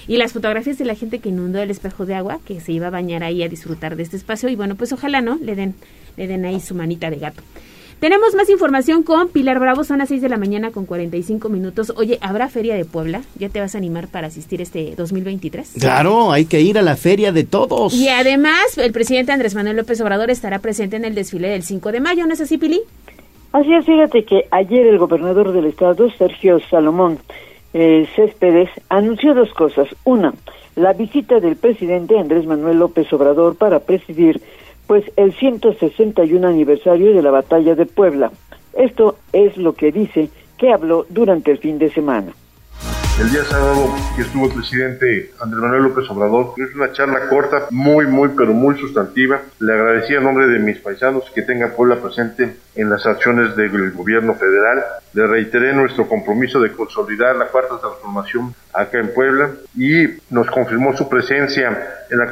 y 0.06 0.16
las 0.16 0.32
fotografías 0.32 0.78
de 0.78 0.84
la 0.84 0.94
gente 0.94 1.18
que 1.18 1.28
inundó 1.28 1.60
el 1.60 1.70
espejo 1.70 2.06
de 2.06 2.14
agua, 2.14 2.38
que 2.44 2.60
se 2.60 2.72
iba 2.72 2.86
a 2.86 2.90
bañar 2.90 3.22
ahí 3.22 3.42
a 3.42 3.48
disfrutar 3.48 3.94
de 3.96 4.02
este 4.02 4.16
espacio 4.16 4.48
y 4.48 4.56
bueno, 4.56 4.74
pues 4.74 4.92
ojalá 4.92 5.20
no 5.20 5.36
le 5.36 5.54
den 5.54 5.74
le 6.16 6.26
den 6.26 6.44
ahí 6.44 6.60
su 6.60 6.74
manita 6.74 7.10
de 7.10 7.16
gato. 7.16 7.42
Tenemos 8.00 8.34
más 8.36 8.48
información 8.48 9.02
con 9.02 9.28
Pilar 9.28 9.58
Bravo, 9.58 9.82
son 9.82 9.98
las 9.98 10.08
6 10.08 10.22
de 10.22 10.28
la 10.28 10.36
mañana 10.36 10.70
con 10.70 10.86
45 10.86 11.48
minutos. 11.48 11.92
Oye, 11.96 12.18
¿habrá 12.20 12.48
Feria 12.48 12.76
de 12.76 12.84
Puebla? 12.84 13.22
¿Ya 13.36 13.48
te 13.48 13.60
vas 13.60 13.74
a 13.74 13.78
animar 13.78 14.06
para 14.06 14.28
asistir 14.28 14.62
este 14.62 14.94
2023? 14.96 15.74
Claro, 15.80 16.30
hay 16.30 16.44
que 16.44 16.60
ir 16.60 16.78
a 16.78 16.82
la 16.82 16.94
Feria 16.94 17.32
de 17.32 17.42
todos. 17.42 17.94
Y 17.94 18.08
además, 18.08 18.78
el 18.78 18.92
presidente 18.92 19.32
Andrés 19.32 19.56
Manuel 19.56 19.78
López 19.78 20.00
Obrador 20.00 20.30
estará 20.30 20.60
presente 20.60 20.94
en 20.94 21.04
el 21.04 21.16
desfile 21.16 21.48
del 21.48 21.64
5 21.64 21.90
de 21.90 22.00
mayo, 22.00 22.24
¿no 22.26 22.34
es 22.34 22.40
así, 22.40 22.56
Pili? 22.56 22.80
Así 23.50 23.74
es, 23.74 23.84
fíjate 23.84 24.24
que 24.24 24.44
ayer 24.52 24.86
el 24.86 24.98
gobernador 24.98 25.50
del 25.52 25.64
estado, 25.64 26.08
Sergio 26.18 26.60
Salomón, 26.70 27.18
eh, 27.74 28.06
Céspedes 28.14 28.70
anunció 28.88 29.34
dos 29.34 29.52
cosas. 29.52 29.88
Una, 30.04 30.34
la 30.76 30.92
visita 30.92 31.40
del 31.40 31.56
presidente 31.56 32.18
Andrés 32.18 32.46
Manuel 32.46 32.78
López 32.78 33.12
Obrador 33.12 33.56
para 33.56 33.80
presidir 33.80 34.40
pues 34.86 35.04
el 35.16 35.34
161 35.34 36.46
aniversario 36.46 37.12
de 37.12 37.22
la 37.22 37.30
batalla 37.30 37.74
de 37.74 37.86
Puebla. 37.86 38.32
Esto 38.74 39.16
es 39.32 39.56
lo 39.56 39.74
que 39.74 39.92
dice 39.92 40.30
que 40.56 40.72
habló 40.72 41.04
durante 41.10 41.50
el 41.50 41.58
fin 41.58 41.78
de 41.78 41.90
semana. 41.90 42.32
El 43.20 43.30
día 43.30 43.44
sábado 43.44 43.92
que 44.14 44.22
estuvo 44.22 44.46
el 44.46 44.52
presidente 44.52 45.32
Andrés 45.40 45.60
Manuel 45.60 45.82
López 45.82 46.08
Obrador, 46.08 46.54
es 46.56 46.72
una 46.76 46.92
charla 46.92 47.28
corta, 47.28 47.66
muy, 47.70 48.06
muy, 48.06 48.28
pero 48.28 48.52
muy 48.52 48.78
sustantiva. 48.78 49.42
Le 49.58 49.72
agradecí 49.72 50.14
a 50.14 50.20
nombre 50.20 50.46
de 50.46 50.60
mis 50.60 50.78
paisanos 50.78 51.24
que 51.34 51.42
tengan 51.42 51.72
Puebla 51.72 51.96
presente 51.96 52.58
en 52.76 52.88
las 52.88 53.04
acciones 53.06 53.56
del 53.56 53.90
gobierno 53.90 54.36
federal. 54.36 54.84
Le 55.14 55.26
reiteré 55.26 55.72
nuestro 55.72 56.06
compromiso 56.06 56.60
de 56.60 56.70
consolidar 56.70 57.34
la 57.34 57.48
cuarta 57.48 57.80
transformación 57.80 58.54
acá 58.72 59.00
en 59.00 59.12
Puebla 59.12 59.50
y 59.76 60.06
nos 60.30 60.48
confirmó 60.48 60.96
su 60.96 61.08
presencia 61.08 62.04
en 62.08 62.18
la 62.18 62.30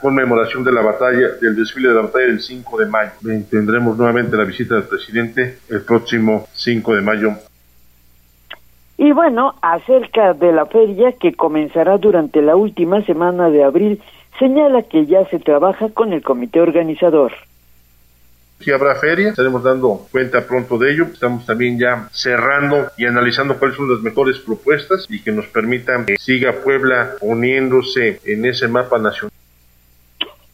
conmemoración 0.00 0.64
de 0.64 0.72
la 0.72 0.82
batalla, 0.82 1.28
del 1.40 1.54
desfile 1.54 1.90
de 1.90 1.94
la 1.94 2.02
batalla 2.02 2.26
del 2.26 2.40
5 2.42 2.80
de 2.80 2.86
mayo. 2.86 3.12
Tendremos 3.48 3.96
nuevamente 3.96 4.36
la 4.36 4.44
visita 4.44 4.74
del 4.74 4.84
presidente 4.84 5.58
el 5.68 5.82
próximo 5.82 6.48
5 6.54 6.96
de 6.96 7.00
mayo 7.02 7.36
y 8.96 9.12
bueno, 9.12 9.54
acerca 9.60 10.34
de 10.34 10.52
la 10.52 10.66
feria 10.66 11.12
que 11.12 11.34
comenzará 11.34 11.98
durante 11.98 12.42
la 12.42 12.54
última 12.54 13.02
semana 13.02 13.50
de 13.50 13.64
abril, 13.64 14.00
señala 14.38 14.82
que 14.82 15.06
ya 15.06 15.24
se 15.26 15.38
trabaja 15.38 15.88
con 15.88 16.12
el 16.12 16.22
comité 16.22 16.60
organizador. 16.60 17.32
Sí 18.60 18.70
habrá 18.70 18.94
feria, 18.94 19.30
estaremos 19.30 19.64
dando 19.64 20.06
cuenta 20.12 20.46
pronto 20.46 20.78
de 20.78 20.92
ello. 20.92 21.04
Estamos 21.12 21.44
también 21.44 21.78
ya 21.78 22.08
cerrando 22.12 22.86
y 22.96 23.04
analizando 23.04 23.58
cuáles 23.58 23.76
son 23.76 23.90
las 23.90 24.00
mejores 24.00 24.38
propuestas 24.38 25.06
y 25.10 25.20
que 25.22 25.32
nos 25.32 25.46
permitan 25.46 26.06
que 26.06 26.16
siga 26.16 26.52
Puebla 26.64 27.14
uniéndose 27.20 28.20
en 28.24 28.44
ese 28.44 28.68
mapa 28.68 28.98
nacional. 28.98 29.32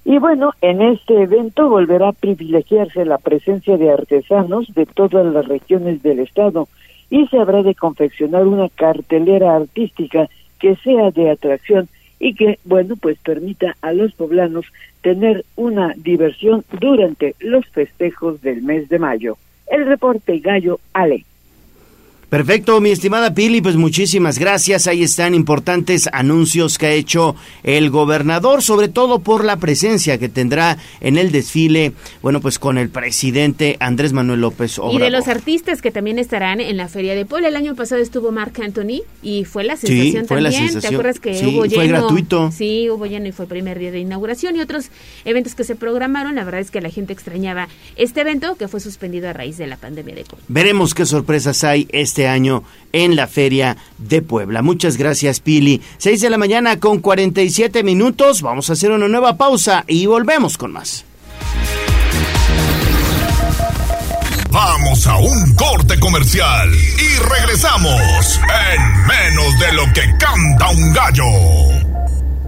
Y 0.04 0.18
bueno, 0.18 0.52
en 0.62 0.80
este 0.80 1.22
evento 1.22 1.68
volverá 1.68 2.08
a 2.08 2.12
privilegiarse 2.12 3.04
la 3.04 3.18
presencia 3.18 3.76
de 3.76 3.92
artesanos 3.92 4.66
de 4.74 4.86
todas 4.86 5.26
las 5.26 5.46
regiones 5.46 6.02
del 6.02 6.20
estado 6.20 6.68
y 7.10 7.26
se 7.26 7.38
habrá 7.38 7.62
de 7.62 7.74
confeccionar 7.74 8.46
una 8.46 8.68
cartelera 8.68 9.56
artística 9.56 10.28
que 10.58 10.76
sea 10.76 11.10
de 11.10 11.30
atracción 11.30 11.88
y 12.20 12.34
que, 12.34 12.58
bueno, 12.64 12.96
pues 12.96 13.18
permita 13.18 13.76
a 13.82 13.92
los 13.92 14.12
poblanos 14.12 14.66
tener 15.02 15.44
una 15.56 15.94
diversión 15.96 16.64
durante 16.78 17.34
los 17.40 17.66
festejos 17.66 18.40
del 18.42 18.62
mes 18.62 18.88
de 18.88 18.98
mayo. 18.98 19.38
El 19.66 19.86
reporte 19.86 20.38
Gallo 20.38 20.78
Ale. 20.92 21.24
Perfecto, 22.30 22.80
mi 22.80 22.90
estimada 22.90 23.34
Pili, 23.34 23.60
pues 23.60 23.74
muchísimas 23.74 24.38
gracias. 24.38 24.86
Ahí 24.86 25.02
están 25.02 25.34
importantes 25.34 26.08
anuncios 26.12 26.78
que 26.78 26.86
ha 26.86 26.92
hecho 26.92 27.34
el 27.64 27.90
gobernador, 27.90 28.62
sobre 28.62 28.86
todo 28.86 29.18
por 29.18 29.44
la 29.44 29.56
presencia 29.56 30.16
que 30.16 30.28
tendrá 30.28 30.78
en 31.00 31.18
el 31.18 31.32
desfile, 31.32 31.92
bueno, 32.22 32.40
pues 32.40 32.60
con 32.60 32.78
el 32.78 32.88
presidente 32.88 33.76
Andrés 33.80 34.12
Manuel 34.12 34.42
López 34.42 34.78
Obrador. 34.78 35.00
Y 35.00 35.04
de 35.04 35.10
los 35.10 35.26
artistas 35.26 35.82
que 35.82 35.90
también 35.90 36.20
estarán 36.20 36.60
en 36.60 36.76
la 36.76 36.86
Feria 36.86 37.16
de 37.16 37.26
Puebla. 37.26 37.48
El 37.48 37.56
año 37.56 37.74
pasado 37.74 38.00
estuvo 38.00 38.30
Mark 38.30 38.52
Anthony 38.62 39.02
y 39.24 39.44
fue 39.44 39.64
la 39.64 39.76
sensación 39.76 40.22
Sí, 40.22 40.28
fue 40.28 40.40
la 40.40 40.50
también. 40.50 40.66
¿Te 40.66 40.72
sensación. 40.74 40.94
acuerdas 41.00 41.18
que 41.18 41.34
Sí, 41.34 41.46
hubo 41.46 41.58
fue 41.64 41.68
lleno? 41.68 41.98
gratuito. 41.98 42.52
Sí, 42.52 42.88
hubo 42.90 43.06
lleno 43.06 43.26
y 43.26 43.32
fue 43.32 43.46
el 43.46 43.48
primer 43.48 43.80
día 43.80 43.90
de 43.90 43.98
inauguración 43.98 44.54
y 44.54 44.60
otros 44.60 44.90
eventos 45.24 45.56
que 45.56 45.64
se 45.64 45.74
programaron. 45.74 46.36
La 46.36 46.44
verdad 46.44 46.60
es 46.60 46.70
que 46.70 46.80
la 46.80 46.90
gente 46.90 47.12
extrañaba 47.12 47.66
este 47.96 48.20
evento 48.20 48.54
que 48.54 48.68
fue 48.68 48.78
suspendido 48.78 49.28
a 49.28 49.32
raíz 49.32 49.56
de 49.58 49.66
la 49.66 49.76
pandemia 49.76 50.14
de 50.14 50.22
COVID. 50.22 50.42
Veremos 50.46 50.94
qué 50.94 51.04
sorpresas 51.06 51.64
hay 51.64 51.88
este 51.90 52.19
año 52.28 52.64
en 52.92 53.16
la 53.16 53.26
Feria 53.26 53.76
de 53.98 54.22
Puebla. 54.22 54.62
Muchas 54.62 54.96
gracias, 54.96 55.40
Pili. 55.40 55.80
6 55.98 56.20
de 56.20 56.30
la 56.30 56.38
mañana 56.38 56.78
con 56.78 57.00
47 57.00 57.82
minutos. 57.82 58.42
Vamos 58.42 58.70
a 58.70 58.74
hacer 58.74 58.90
una 58.90 59.08
nueva 59.08 59.36
pausa 59.36 59.84
y 59.86 60.06
volvemos 60.06 60.56
con 60.58 60.72
más. 60.72 61.04
Vamos 64.50 65.06
a 65.06 65.16
un 65.16 65.54
corte 65.54 66.00
comercial 66.00 66.68
y 66.74 67.18
regresamos 67.28 68.40
en 68.72 69.06
menos 69.06 69.58
de 69.60 69.72
lo 69.74 69.84
que 69.92 70.02
canta 70.18 70.70
un 70.70 70.92
gallo. 70.92 71.89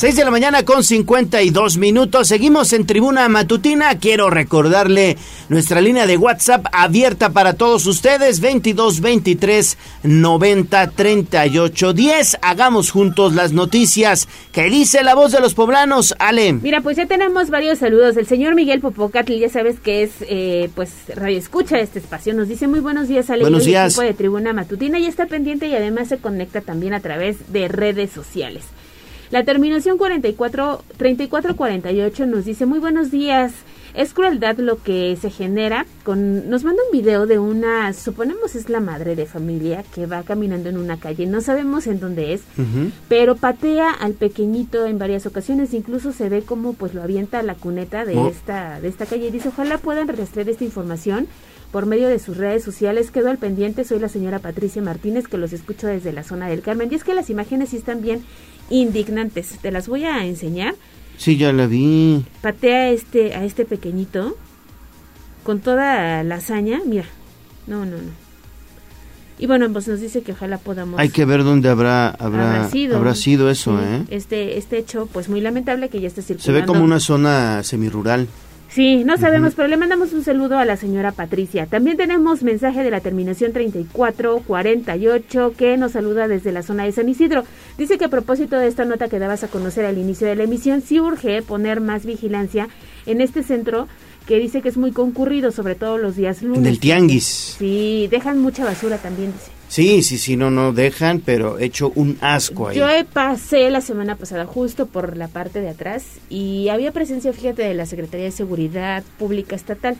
6 0.00 0.16
de 0.16 0.24
la 0.24 0.30
mañana 0.30 0.64
con 0.64 0.82
52 0.82 1.76
minutos. 1.76 2.28
Seguimos 2.28 2.72
en 2.72 2.86
Tribuna 2.86 3.28
Matutina. 3.28 3.98
Quiero 3.98 4.30
recordarle 4.30 5.18
nuestra 5.50 5.82
línea 5.82 6.06
de 6.06 6.16
WhatsApp 6.16 6.64
abierta 6.72 7.34
para 7.34 7.52
todos 7.52 7.84
ustedes. 7.84 8.40
22 8.40 9.02
23 9.02 9.76
90 10.04 10.90
38 10.92 11.92
10. 11.92 12.38
Hagamos 12.40 12.90
juntos 12.90 13.34
las 13.34 13.52
noticias. 13.52 14.26
¿Qué 14.52 14.70
dice 14.70 15.02
la 15.04 15.14
voz 15.14 15.32
de 15.32 15.40
los 15.40 15.52
poblanos? 15.52 16.14
Ale. 16.18 16.54
Mira, 16.54 16.80
pues 16.80 16.96
ya 16.96 17.04
tenemos 17.04 17.50
varios 17.50 17.80
saludos. 17.80 18.16
El 18.16 18.26
señor 18.26 18.54
Miguel 18.54 18.80
Popocatl, 18.80 19.34
ya 19.34 19.50
sabes 19.50 19.80
que 19.80 20.02
es, 20.02 20.12
eh, 20.22 20.70
pues, 20.74 20.92
radio 21.14 21.36
escucha 21.36 21.78
este 21.78 21.98
espacio. 21.98 22.32
Nos 22.32 22.48
dice 22.48 22.68
muy 22.68 22.80
buenos 22.80 23.06
días, 23.06 23.28
Ale. 23.28 23.42
Buenos 23.42 23.64
y 23.64 23.66
el 23.66 23.72
días. 23.72 23.92
equipo 23.92 24.06
de 24.06 24.14
Tribuna 24.14 24.54
Matutina 24.54 24.98
y 24.98 25.04
está 25.04 25.26
pendiente 25.26 25.66
y 25.66 25.74
además 25.74 26.08
se 26.08 26.16
conecta 26.16 26.62
también 26.62 26.94
a 26.94 27.00
través 27.00 27.52
de 27.52 27.68
redes 27.68 28.10
sociales. 28.12 28.62
La 29.30 29.44
terminación 29.44 29.96
44, 29.96 30.82
3448 30.96 32.26
nos 32.26 32.44
dice 32.44 32.66
muy 32.66 32.80
buenos 32.80 33.12
días. 33.12 33.52
Es 33.94 34.12
crueldad 34.12 34.58
lo 34.58 34.82
que 34.82 35.16
se 35.20 35.30
genera 35.30 35.86
con 36.04 36.48
nos 36.48 36.62
manda 36.64 36.82
un 36.84 36.96
video 36.96 37.26
de 37.26 37.38
una 37.38 37.92
suponemos 37.92 38.54
es 38.54 38.68
la 38.68 38.78
madre 38.80 39.16
de 39.16 39.26
familia 39.26 39.84
que 39.94 40.06
va 40.06 40.22
caminando 40.22 40.68
en 40.68 40.78
una 40.78 40.98
calle, 40.98 41.26
no 41.26 41.40
sabemos 41.40 41.88
en 41.88 41.98
dónde 41.98 42.32
es, 42.32 42.42
pero 43.08 43.34
patea 43.34 43.90
al 43.90 44.12
pequeñito 44.14 44.86
en 44.86 44.98
varias 44.98 45.26
ocasiones, 45.26 45.74
incluso 45.74 46.12
se 46.12 46.28
ve 46.28 46.42
como 46.42 46.72
pues 46.72 46.94
lo 46.94 47.02
avienta 47.02 47.40
a 47.40 47.42
la 47.42 47.56
cuneta 47.56 48.04
de 48.04 48.16
Oh. 48.16 48.28
esta 48.28 48.80
de 48.80 48.88
esta 48.88 49.06
calle 49.06 49.26
y 49.26 49.30
dice, 49.32 49.48
"Ojalá 49.48 49.78
puedan 49.78 50.06
rastrear 50.06 50.48
esta 50.48 50.64
información 50.64 51.26
por 51.72 51.86
medio 51.86 52.08
de 52.08 52.18
sus 52.20 52.36
redes 52.36 52.62
sociales. 52.62 53.10
Quedo 53.10 53.28
al 53.30 53.38
pendiente, 53.38 53.84
soy 53.84 53.98
la 53.98 54.08
señora 54.08 54.38
Patricia 54.38 54.82
Martínez 54.82 55.26
que 55.26 55.36
los 55.38 55.52
escucho 55.52 55.88
desde 55.88 56.12
la 56.12 56.22
zona 56.22 56.48
del 56.48 56.62
Carmen." 56.62 56.90
Y 56.92 56.94
es 56.94 57.02
que 57.02 57.14
las 57.14 57.28
imágenes 57.28 57.70
sí 57.70 57.76
están 57.76 58.02
bien 58.02 58.22
indignantes. 58.70 59.58
Te 59.60 59.70
las 59.70 59.88
voy 59.88 60.04
a 60.04 60.24
enseñar. 60.24 60.74
Sí, 61.18 61.36
ya 61.36 61.52
la 61.52 61.66
vi. 61.66 62.24
Patea 62.40 62.84
a 62.84 62.88
este 62.90 63.34
a 63.34 63.44
este 63.44 63.64
pequeñito 63.66 64.36
con 65.42 65.60
toda 65.60 66.22
la 66.22 66.36
hazaña, 66.36 66.80
mira. 66.86 67.04
No, 67.66 67.84
no, 67.84 67.96
no. 67.96 68.30
Y 69.38 69.46
bueno, 69.46 69.70
pues 69.72 69.88
nos 69.88 70.00
dice 70.00 70.22
que 70.22 70.32
ojalá 70.32 70.58
podamos 70.58 71.00
Hay 71.00 71.08
que 71.08 71.24
ver 71.24 71.44
dónde 71.44 71.70
habrá 71.70 72.10
habrá, 72.10 72.56
habrá 72.56 72.70
sido, 72.70 72.96
habrá 72.98 73.14
sido 73.14 73.50
eso, 73.50 73.78
Sí, 73.78 73.84
¿eh? 73.84 74.04
Este 74.10 74.58
este 74.58 74.76
hecho 74.76 75.08
pues 75.10 75.30
muy 75.30 75.40
lamentable 75.40 75.88
que 75.88 76.00
ya 76.00 76.08
esté 76.08 76.20
circulando. 76.20 76.44
Se 76.44 76.52
ve 76.52 76.66
como 76.66 76.84
una 76.84 77.00
zona 77.00 77.62
semirural. 77.62 78.28
Sí, 78.70 79.02
no 79.02 79.18
sabemos, 79.18 79.54
pero 79.56 79.66
le 79.66 79.76
mandamos 79.76 80.12
un 80.12 80.22
saludo 80.22 80.56
a 80.56 80.64
la 80.64 80.76
señora 80.76 81.10
Patricia. 81.10 81.66
También 81.66 81.96
tenemos 81.96 82.44
mensaje 82.44 82.84
de 82.84 82.90
la 82.92 83.00
terminación 83.00 83.52
3448 83.52 85.54
que 85.56 85.76
nos 85.76 85.90
saluda 85.92 86.28
desde 86.28 86.52
la 86.52 86.62
zona 86.62 86.84
de 86.84 86.92
San 86.92 87.08
Isidro. 87.08 87.42
Dice 87.76 87.98
que 87.98 88.04
a 88.04 88.08
propósito 88.08 88.56
de 88.56 88.68
esta 88.68 88.84
nota 88.84 89.08
que 89.08 89.18
dabas 89.18 89.42
a 89.42 89.48
conocer 89.48 89.86
al 89.86 89.98
inicio 89.98 90.28
de 90.28 90.36
la 90.36 90.44
emisión, 90.44 90.82
sí 90.82 91.00
urge 91.00 91.42
poner 91.42 91.80
más 91.80 92.06
vigilancia 92.06 92.68
en 93.06 93.20
este 93.20 93.42
centro 93.42 93.88
que 94.26 94.38
dice 94.38 94.62
que 94.62 94.68
es 94.68 94.76
muy 94.76 94.92
concurrido, 94.92 95.50
sobre 95.50 95.74
todo 95.74 95.98
los 95.98 96.14
días 96.14 96.40
lunes. 96.40 96.60
En 96.60 96.66
el 96.66 96.78
tianguis. 96.78 97.56
Sí, 97.58 98.06
dejan 98.08 98.40
mucha 98.40 98.64
basura 98.64 98.98
también, 98.98 99.32
dice. 99.32 99.59
Sí, 99.70 100.02
sí, 100.02 100.18
sí, 100.18 100.36
no, 100.36 100.50
no 100.50 100.72
dejan, 100.72 101.20
pero 101.20 101.60
hecho 101.60 101.92
un 101.94 102.18
asco 102.20 102.66
ahí. 102.66 102.76
Yo 102.76 102.86
pasé 103.12 103.70
la 103.70 103.80
semana 103.80 104.16
pasada 104.16 104.44
justo 104.44 104.86
por 104.86 105.16
la 105.16 105.28
parte 105.28 105.60
de 105.60 105.68
atrás 105.68 106.18
y 106.28 106.68
había 106.70 106.90
presencia, 106.90 107.32
fíjate, 107.32 107.62
de 107.62 107.74
la 107.74 107.86
Secretaría 107.86 108.26
de 108.26 108.32
Seguridad 108.32 109.04
Pública 109.16 109.54
Estatal. 109.54 109.96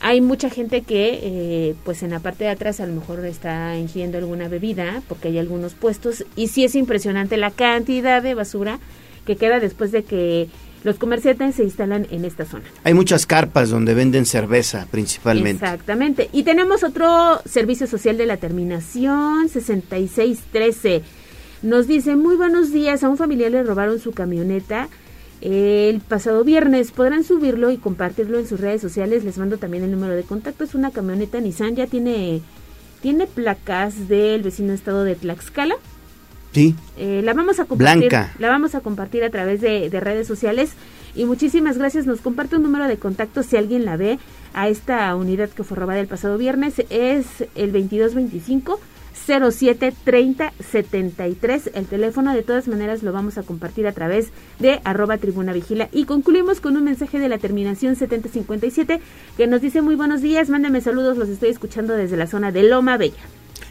Hay 0.00 0.20
mucha 0.20 0.50
gente 0.50 0.82
que, 0.82 1.18
eh, 1.22 1.74
pues 1.82 2.02
en 2.02 2.10
la 2.10 2.20
parte 2.20 2.44
de 2.44 2.50
atrás 2.50 2.78
a 2.80 2.86
lo 2.86 2.92
mejor 2.92 3.24
está 3.24 3.74
ingiriendo 3.78 4.18
alguna 4.18 4.48
bebida, 4.48 5.02
porque 5.08 5.28
hay 5.28 5.38
algunos 5.38 5.72
puestos, 5.72 6.26
y 6.36 6.48
sí 6.48 6.62
es 6.62 6.74
impresionante 6.74 7.38
la 7.38 7.52
cantidad 7.52 8.22
de 8.22 8.34
basura 8.34 8.80
que 9.24 9.36
queda 9.36 9.60
después 9.60 9.92
de 9.92 10.02
que 10.04 10.48
los 10.84 10.98
comerciantes 10.98 11.56
se 11.56 11.64
instalan 11.64 12.06
en 12.10 12.24
esta 12.24 12.44
zona. 12.44 12.64
Hay 12.84 12.94
muchas 12.94 13.26
carpas 13.26 13.70
donde 13.70 13.94
venden 13.94 14.26
cerveza 14.26 14.86
principalmente. 14.90 15.64
Exactamente. 15.64 16.28
Y 16.32 16.44
tenemos 16.44 16.84
otro 16.84 17.40
servicio 17.46 17.86
social 17.86 18.18
de 18.18 18.26
la 18.26 18.36
terminación 18.36 19.48
6613. 19.48 21.02
Nos 21.62 21.88
dice, 21.88 22.16
muy 22.16 22.36
buenos 22.36 22.70
días, 22.70 23.02
a 23.02 23.08
un 23.08 23.16
familiar 23.16 23.50
le 23.50 23.62
robaron 23.62 23.98
su 23.98 24.12
camioneta 24.12 24.88
el 25.40 26.00
pasado 26.00 26.44
viernes. 26.44 26.90
Podrán 26.90 27.24
subirlo 27.24 27.70
y 27.70 27.78
compartirlo 27.78 28.38
en 28.38 28.46
sus 28.46 28.60
redes 28.60 28.82
sociales. 28.82 29.24
Les 29.24 29.38
mando 29.38 29.56
también 29.56 29.84
el 29.84 29.90
número 29.90 30.14
de 30.14 30.22
contacto. 30.22 30.64
Es 30.64 30.74
una 30.74 30.90
camioneta 30.90 31.40
Nissan, 31.40 31.76
ya 31.76 31.86
tiene, 31.86 32.42
tiene 33.00 33.26
placas 33.26 34.08
del 34.08 34.42
vecino 34.42 34.74
estado 34.74 35.04
de 35.04 35.14
Tlaxcala. 35.14 35.76
Sí. 36.54 36.74
Eh, 36.96 37.20
la 37.24 37.34
vamos 37.34 37.58
a 37.60 37.64
compartir. 37.64 38.08
Blanca. 38.08 38.32
La 38.38 38.48
vamos 38.48 38.74
a 38.74 38.80
compartir 38.80 39.24
a 39.24 39.30
través 39.30 39.60
de, 39.60 39.90
de 39.90 40.00
redes 40.00 40.26
sociales. 40.26 40.72
Y 41.16 41.24
muchísimas 41.26 41.76
gracias. 41.76 42.06
Nos 42.06 42.20
comparte 42.20 42.56
un 42.56 42.62
número 42.62 42.86
de 42.88 42.96
contacto 42.96 43.42
si 43.42 43.56
alguien 43.56 43.84
la 43.84 43.96
ve 43.96 44.18
a 44.52 44.68
esta 44.68 45.14
unidad 45.16 45.50
que 45.50 45.64
fue 45.64 45.76
robada 45.76 46.00
el 46.00 46.06
pasado 46.06 46.38
viernes. 46.38 46.78
Es 46.90 47.26
el 47.54 47.72
2225 47.72 48.80
0730 49.14 50.52
73. 50.58 51.70
El 51.74 51.86
teléfono 51.86 52.34
de 52.34 52.42
todas 52.42 52.68
maneras 52.68 53.02
lo 53.02 53.12
vamos 53.12 53.38
a 53.38 53.42
compartir 53.42 53.86
a 53.86 53.92
través 53.92 54.30
de 54.58 54.80
arroba 54.84 55.18
tribuna 55.18 55.52
vigila. 55.52 55.88
Y 55.92 56.04
concluimos 56.04 56.60
con 56.60 56.76
un 56.76 56.84
mensaje 56.84 57.18
de 57.18 57.28
la 57.28 57.38
terminación 57.38 57.96
7057 57.96 59.00
que 59.36 59.46
nos 59.46 59.60
dice 59.60 59.82
muy 59.82 59.94
buenos 59.94 60.20
días. 60.20 60.50
Mándame 60.50 60.80
saludos. 60.80 61.16
Los 61.16 61.28
estoy 61.28 61.50
escuchando 61.50 61.94
desde 61.94 62.16
la 62.16 62.26
zona 62.26 62.52
de 62.52 62.64
Loma 62.64 62.96
Bella. 62.96 63.22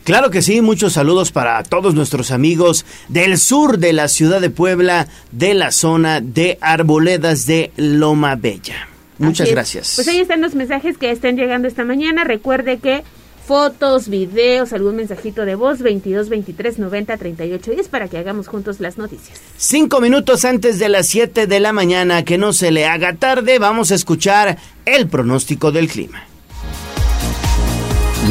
Claro 0.03 0.31
que 0.31 0.41
sí, 0.41 0.59
muchos 0.59 0.93
saludos 0.93 1.31
para 1.31 1.63
todos 1.63 1.95
nuestros 1.95 2.31
amigos 2.31 2.85
del 3.07 3.37
sur 3.37 3.77
de 3.77 3.93
la 3.93 4.09
ciudad 4.09 4.41
de 4.41 4.49
Puebla, 4.49 5.07
de 5.31 5.53
la 5.53 5.71
zona 5.71 6.19
de 6.19 6.57
Arboledas 6.59 7.45
de 7.45 7.71
Loma 7.77 8.35
Bella. 8.35 8.89
Muchas 9.17 9.49
gracias. 9.49 9.93
Pues 9.95 10.07
ahí 10.09 10.17
están 10.17 10.41
los 10.41 10.55
mensajes 10.55 10.97
que 10.97 11.09
están 11.09 11.37
llegando 11.37 11.69
esta 11.69 11.85
mañana. 11.85 12.25
Recuerde 12.25 12.79
que 12.79 13.03
fotos, 13.47 14.09
videos, 14.09 14.73
algún 14.73 14.97
mensajito 14.97 15.45
de 15.45 15.55
voz, 15.55 15.79
22 15.79 16.27
23 16.27 16.79
90 16.79 17.17
38 17.17 17.71
es 17.71 17.87
para 17.87 18.09
que 18.09 18.17
hagamos 18.17 18.49
juntos 18.49 18.81
las 18.81 18.97
noticias. 18.97 19.39
Cinco 19.55 20.01
minutos 20.01 20.43
antes 20.43 20.79
de 20.79 20.89
las 20.89 21.07
7 21.07 21.47
de 21.47 21.59
la 21.61 21.71
mañana, 21.71 22.25
que 22.25 22.37
no 22.37 22.51
se 22.51 22.71
le 22.71 22.85
haga 22.85 23.15
tarde, 23.15 23.57
vamos 23.57 23.91
a 23.91 23.95
escuchar 23.95 24.57
el 24.85 25.07
pronóstico 25.07 25.71
del 25.71 25.87
clima. 25.87 26.25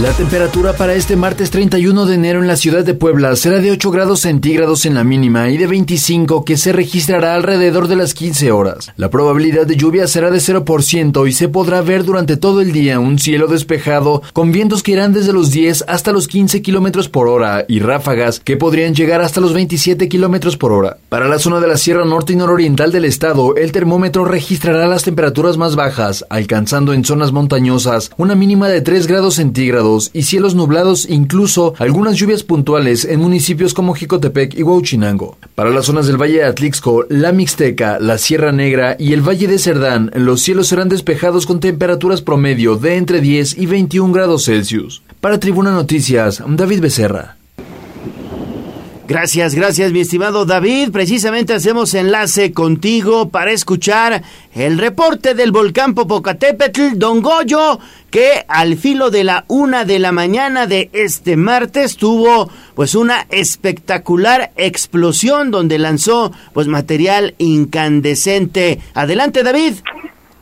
La 0.00 0.10
temperatura 0.12 0.72
para 0.72 0.94
este 0.94 1.16
martes 1.16 1.50
31 1.50 2.06
de 2.06 2.14
enero 2.14 2.40
en 2.40 2.46
la 2.46 2.56
ciudad 2.56 2.82
de 2.82 2.94
Puebla 2.94 3.36
será 3.36 3.58
de 3.58 3.70
8 3.70 3.90
grados 3.90 4.20
centígrados 4.20 4.86
en 4.86 4.94
la 4.94 5.04
mínima 5.04 5.50
y 5.50 5.58
de 5.58 5.66
25 5.66 6.46
que 6.46 6.56
se 6.56 6.72
registrará 6.72 7.34
alrededor 7.34 7.88
de 7.88 7.96
las 7.96 8.14
15 8.14 8.52
horas. 8.52 8.90
La 8.96 9.10
probabilidad 9.10 9.66
de 9.66 9.76
lluvia 9.76 10.06
será 10.06 10.30
de 10.30 10.38
0% 10.38 11.28
y 11.28 11.32
se 11.32 11.48
podrá 11.50 11.82
ver 11.82 12.04
durante 12.04 12.38
todo 12.38 12.62
el 12.62 12.72
día 12.72 12.98
un 13.00 13.18
cielo 13.18 13.48
despejado 13.48 14.22
con 14.32 14.50
vientos 14.50 14.82
que 14.82 14.92
irán 14.92 15.12
desde 15.12 15.34
los 15.34 15.50
10 15.50 15.84
hasta 15.86 16.10
los 16.10 16.26
15 16.26 16.62
kilómetros 16.62 17.10
por 17.10 17.28
hora 17.28 17.66
y 17.68 17.80
ráfagas 17.80 18.40
que 18.40 18.56
podrían 18.56 18.94
llegar 18.94 19.20
hasta 19.20 19.42
los 19.42 19.52
27 19.52 20.08
kilómetros 20.08 20.56
por 20.56 20.72
hora. 20.72 20.96
Para 21.10 21.28
la 21.28 21.38
zona 21.38 21.60
de 21.60 21.68
la 21.68 21.76
Sierra 21.76 22.06
Norte 22.06 22.32
y 22.32 22.36
Nororiental 22.36 22.92
del 22.92 23.04
estado, 23.04 23.56
el 23.56 23.72
termómetro 23.72 24.24
registrará 24.24 24.86
las 24.86 25.04
temperaturas 25.04 25.58
más 25.58 25.76
bajas, 25.76 26.24
alcanzando 26.30 26.94
en 26.94 27.04
zonas 27.04 27.30
montañosas 27.32 28.10
una 28.16 28.34
mínima 28.34 28.68
de 28.68 28.80
3 28.80 29.06
grados 29.06 29.34
centígrados 29.34 29.81
y 30.12 30.22
cielos 30.22 30.54
nublados, 30.54 31.06
incluso 31.08 31.74
algunas 31.78 32.16
lluvias 32.16 32.42
puntuales 32.42 33.04
en 33.04 33.20
municipios 33.20 33.74
como 33.74 33.94
Jicotepec 33.94 34.54
y 34.56 34.62
Huauchinango. 34.62 35.36
Para 35.54 35.70
las 35.70 35.86
zonas 35.86 36.06
del 36.06 36.20
Valle 36.20 36.38
de 36.38 36.44
Atlixco, 36.44 37.04
la 37.08 37.32
Mixteca, 37.32 37.98
la 37.98 38.18
Sierra 38.18 38.52
Negra 38.52 38.96
y 38.98 39.12
el 39.12 39.26
Valle 39.26 39.48
de 39.48 39.58
Cerdán, 39.58 40.10
los 40.14 40.40
cielos 40.40 40.68
serán 40.68 40.88
despejados 40.88 41.46
con 41.46 41.60
temperaturas 41.60 42.22
promedio 42.22 42.76
de 42.76 42.96
entre 42.96 43.20
10 43.20 43.58
y 43.58 43.66
21 43.66 44.12
grados 44.12 44.44
Celsius. 44.44 45.02
Para 45.20 45.40
Tribuna 45.40 45.72
Noticias, 45.72 46.42
David 46.46 46.80
Becerra. 46.80 47.41
Gracias, 49.12 49.54
gracias 49.54 49.92
mi 49.92 50.00
estimado 50.00 50.46
David. 50.46 50.90
Precisamente 50.90 51.52
hacemos 51.52 51.92
enlace 51.92 52.54
contigo 52.54 53.28
para 53.28 53.50
escuchar 53.50 54.22
el 54.54 54.78
reporte 54.78 55.34
del 55.34 55.52
volcán 55.52 55.94
Popocatépetl, 55.94 56.96
Don 56.96 57.20
Goyo, 57.20 57.78
que 58.10 58.42
al 58.48 58.76
filo 58.76 59.10
de 59.10 59.24
la 59.24 59.44
una 59.48 59.84
de 59.84 59.98
la 59.98 60.12
mañana 60.12 60.66
de 60.66 60.88
este 60.94 61.36
martes 61.36 61.98
tuvo 61.98 62.48
pues 62.74 62.94
una 62.94 63.26
espectacular 63.28 64.48
explosión 64.56 65.50
donde 65.50 65.78
lanzó 65.78 66.32
pues 66.54 66.66
material 66.66 67.34
incandescente. 67.36 68.78
Adelante 68.94 69.42
David. 69.42 69.74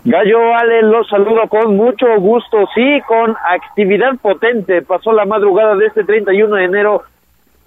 Gallo 0.05 0.55
Ale, 0.55 0.83
los 0.83 1.09
saludo 1.09 1.49
con 1.49 1.77
mucho 1.77 2.07
gusto, 2.21 2.69
sí, 2.73 3.01
con 3.09 3.35
actividad 3.53 4.17
potente. 4.23 4.83
Pasó 4.83 5.11
la 5.11 5.25
madrugada 5.25 5.75
de 5.75 5.87
este 5.87 6.05
31 6.05 6.55
de 6.55 6.65
enero 6.65 7.03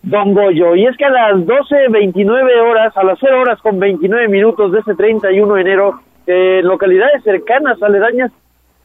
Don 0.03 0.33
Goyo. 0.33 0.75
Y 0.75 0.85
es 0.85 0.95
que 0.97 1.05
a 1.05 1.09
las 1.09 1.35
12.29 1.37 2.69
horas, 2.69 2.95
a 2.95 3.03
las 3.03 3.17
0 3.19 3.41
horas 3.41 3.59
con 3.61 3.79
29 3.79 4.27
minutos 4.27 4.71
de 4.71 4.79
ese 4.79 4.95
31 4.95 5.53
de 5.55 5.61
enero, 5.61 5.99
en 6.27 6.67
localidades 6.67 7.23
cercanas, 7.23 7.81
aledañas 7.81 8.31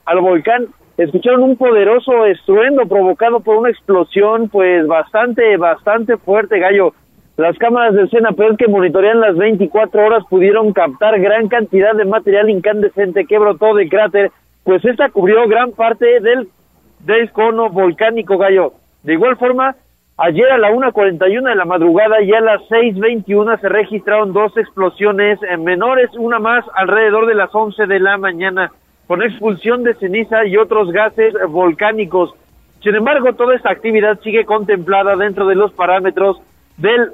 al 0.07 0.21
volcán, 0.21 0.69
escucharon 0.97 1.43
un 1.43 1.57
poderoso 1.57 2.25
estruendo 2.25 2.87
provocado 2.87 3.41
por 3.41 3.57
una 3.57 3.71
explosión, 3.71 4.49
pues 4.49 4.87
bastante, 4.87 5.57
bastante 5.57 6.17
fuerte, 6.17 6.59
Gallo. 6.59 6.95
Las 7.37 7.57
cámaras 7.59 7.95
del 7.95 8.11
Senapred 8.11 8.57
que 8.57 8.67
monitorean 8.67 9.21
las 9.21 9.37
24 9.37 10.05
horas 10.05 10.25
pudieron 10.29 10.73
captar 10.73 11.21
gran 11.21 11.49
cantidad 11.49 11.95
de 11.95 12.05
material 12.05 12.51
incandescente 12.51 13.27
que 13.27 13.39
brotó 13.39 13.75
del 13.75 13.89
cráter, 13.89 14.33
pues 14.65 14.85
esta 14.85 15.09
cubrió 15.11 15.47
gran 15.47 15.73
parte 15.73 16.21
del, 16.21 16.49
del 17.01 17.31
cono 17.31 17.71
volcánico, 17.71 18.39
Gallo. 18.39 18.73
De 19.05 19.13
igual 19.13 19.37
forma, 19.37 19.77
Ayer 20.21 20.51
a 20.51 20.59
la 20.59 20.73
1.41 20.73 21.49
de 21.49 21.55
la 21.55 21.65
madrugada 21.65 22.21
y 22.21 22.33
a 22.33 22.41
las 22.41 22.61
6.21 22.63 23.61
se 23.61 23.69
registraron 23.69 24.33
dos 24.33 24.57
explosiones 24.57 25.39
menores, 25.61 26.11
una 26.19 26.41
más 26.41 26.65
alrededor 26.75 27.27
de 27.27 27.37
las 27.37 27.55
11 27.55 27.87
de 27.87 28.01
la 28.01 28.19
mañana, 28.19 28.73
con 29.07 29.23
expulsión 29.23 29.85
de 29.85 29.95
ceniza 29.95 30.45
y 30.45 30.57
otros 30.57 30.91
gases 30.91 31.35
volcánicos. 31.49 32.35
Sin 32.83 32.97
embargo, 32.97 33.33
toda 33.35 33.55
esta 33.55 33.71
actividad 33.71 34.19
sigue 34.19 34.45
contemplada 34.45 35.15
dentro 35.15 35.47
de 35.47 35.55
los 35.55 35.73
parámetros 35.73 36.41
del 36.79 37.11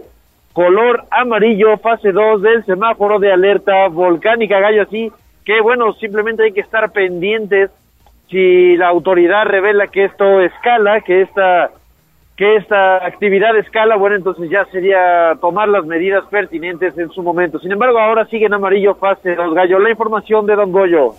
color 0.54 1.04
amarillo 1.10 1.76
fase 1.76 2.10
2 2.10 2.40
del 2.40 2.64
semáforo 2.64 3.18
de 3.18 3.30
alerta 3.30 3.86
volcánica, 3.88 4.60
gallo 4.60 4.80
así, 4.80 5.12
que 5.44 5.60
bueno, 5.60 5.92
simplemente 5.92 6.44
hay 6.44 6.52
que 6.52 6.62
estar 6.62 6.90
pendientes 6.90 7.70
si 8.30 8.78
la 8.78 8.88
autoridad 8.88 9.44
revela 9.44 9.88
que 9.88 10.04
esto 10.04 10.40
escala, 10.40 11.02
que 11.02 11.20
esta 11.20 11.70
que 12.36 12.56
esta 12.56 13.04
actividad 13.06 13.56
escala, 13.56 13.96
bueno, 13.96 14.16
entonces 14.16 14.50
ya 14.50 14.64
sería 14.66 15.36
tomar 15.40 15.68
las 15.68 15.86
medidas 15.86 16.24
pertinentes 16.30 16.96
en 16.98 17.10
su 17.10 17.22
momento. 17.22 17.58
Sin 17.60 17.70
embargo, 17.70 17.98
ahora 17.98 18.26
sigue 18.26 18.46
en 18.46 18.54
amarillo 18.54 18.96
fase 18.96 19.34
2, 19.34 19.54
Gallo. 19.54 19.78
La 19.78 19.90
información 19.90 20.44
de 20.46 20.56
Don 20.56 20.72
Goyo. 20.72 21.12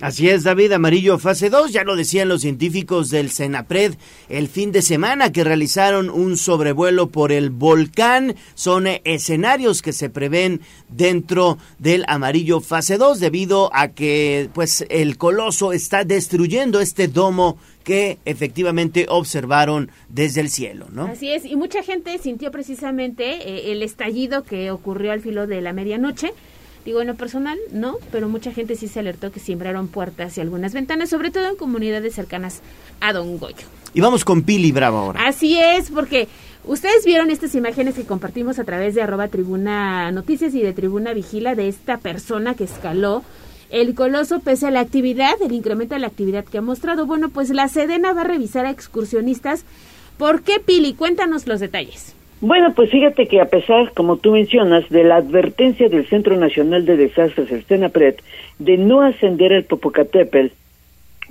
Así 0.00 0.28
es, 0.28 0.44
David, 0.44 0.70
amarillo 0.70 1.18
fase 1.18 1.50
2, 1.50 1.72
ya 1.72 1.82
lo 1.82 1.96
decían 1.96 2.28
los 2.28 2.42
científicos 2.42 3.10
del 3.10 3.30
Senapred 3.30 3.94
el 4.28 4.46
fin 4.46 4.70
de 4.70 4.80
semana 4.80 5.32
que 5.32 5.42
realizaron 5.42 6.08
un 6.08 6.36
sobrevuelo 6.36 7.08
por 7.08 7.32
el 7.32 7.50
volcán. 7.50 8.36
Son 8.54 8.86
eh, 8.86 9.02
escenarios 9.04 9.82
que 9.82 9.92
se 9.92 10.08
prevén 10.08 10.60
dentro 10.88 11.58
del 11.80 12.04
amarillo 12.06 12.60
fase 12.60 12.96
2 12.96 13.18
debido 13.18 13.74
a 13.74 13.88
que 13.88 14.48
pues 14.54 14.86
el 14.88 15.18
coloso 15.18 15.72
está 15.72 16.04
destruyendo 16.04 16.78
este 16.78 17.08
domo 17.08 17.58
que 17.82 18.18
efectivamente 18.24 19.06
observaron 19.08 19.90
desde 20.08 20.42
el 20.42 20.50
cielo, 20.50 20.86
¿no? 20.92 21.06
Así 21.06 21.32
es, 21.32 21.44
y 21.44 21.56
mucha 21.56 21.82
gente 21.82 22.16
sintió 22.18 22.52
precisamente 22.52 23.48
eh, 23.48 23.72
el 23.72 23.82
estallido 23.82 24.44
que 24.44 24.70
ocurrió 24.70 25.10
al 25.10 25.22
filo 25.22 25.48
de 25.48 25.60
la 25.60 25.72
medianoche 25.72 26.32
Digo, 26.84 27.00
en 27.00 27.08
lo 27.08 27.16
personal, 27.16 27.58
no, 27.72 27.96
pero 28.10 28.28
mucha 28.28 28.52
gente 28.52 28.74
sí 28.74 28.88
se 28.88 29.00
alertó 29.00 29.30
que 29.30 29.40
sembraron 29.40 29.88
puertas 29.88 30.38
y 30.38 30.40
algunas 30.40 30.72
ventanas, 30.72 31.10
sobre 31.10 31.30
todo 31.30 31.48
en 31.48 31.56
comunidades 31.56 32.14
cercanas 32.14 32.62
a 33.00 33.12
Don 33.12 33.38
Goyo. 33.38 33.66
Y 33.94 34.00
vamos 34.00 34.24
con 34.24 34.42
Pili 34.42 34.72
Bravo 34.72 34.98
ahora. 34.98 35.26
Así 35.26 35.58
es, 35.58 35.90
porque 35.90 36.28
ustedes 36.64 37.04
vieron 37.04 37.30
estas 37.30 37.54
imágenes 37.54 37.94
que 37.94 38.04
compartimos 38.04 38.58
a 38.58 38.64
través 38.64 38.94
de 38.94 39.02
arroba 39.02 39.28
tribuna 39.28 40.10
noticias 40.12 40.54
y 40.54 40.62
de 40.62 40.72
tribuna 40.72 41.12
vigila 41.12 41.54
de 41.54 41.68
esta 41.68 41.98
persona 41.98 42.54
que 42.54 42.64
escaló 42.64 43.22
el 43.70 43.94
coloso 43.94 44.40
pese 44.40 44.66
a 44.66 44.70
la 44.70 44.80
actividad, 44.80 45.34
el 45.42 45.52
incremento 45.52 45.94
de 45.94 46.00
la 46.00 46.06
actividad 46.06 46.44
que 46.44 46.58
ha 46.58 46.62
mostrado. 46.62 47.06
Bueno, 47.06 47.28
pues 47.28 47.50
la 47.50 47.68
Sedena 47.68 48.12
va 48.12 48.22
a 48.22 48.24
revisar 48.24 48.66
a 48.66 48.70
excursionistas. 48.70 49.64
¿Por 50.16 50.42
qué, 50.42 50.58
Pili? 50.58 50.94
Cuéntanos 50.94 51.46
los 51.46 51.60
detalles. 51.60 52.14
Bueno, 52.40 52.72
pues 52.74 52.90
fíjate 52.90 53.26
que 53.26 53.40
a 53.40 53.46
pesar, 53.46 53.92
como 53.94 54.16
tú 54.16 54.30
mencionas, 54.30 54.88
de 54.90 55.02
la 55.02 55.16
advertencia 55.16 55.88
del 55.88 56.06
Centro 56.06 56.36
Nacional 56.36 56.86
de 56.86 56.96
Desastres, 56.96 57.50
el 57.50 57.64
CENAPRED, 57.64 58.14
de 58.60 58.76
no 58.76 59.02
ascender 59.02 59.52
al 59.52 59.64
Popocatépetl 59.64 60.54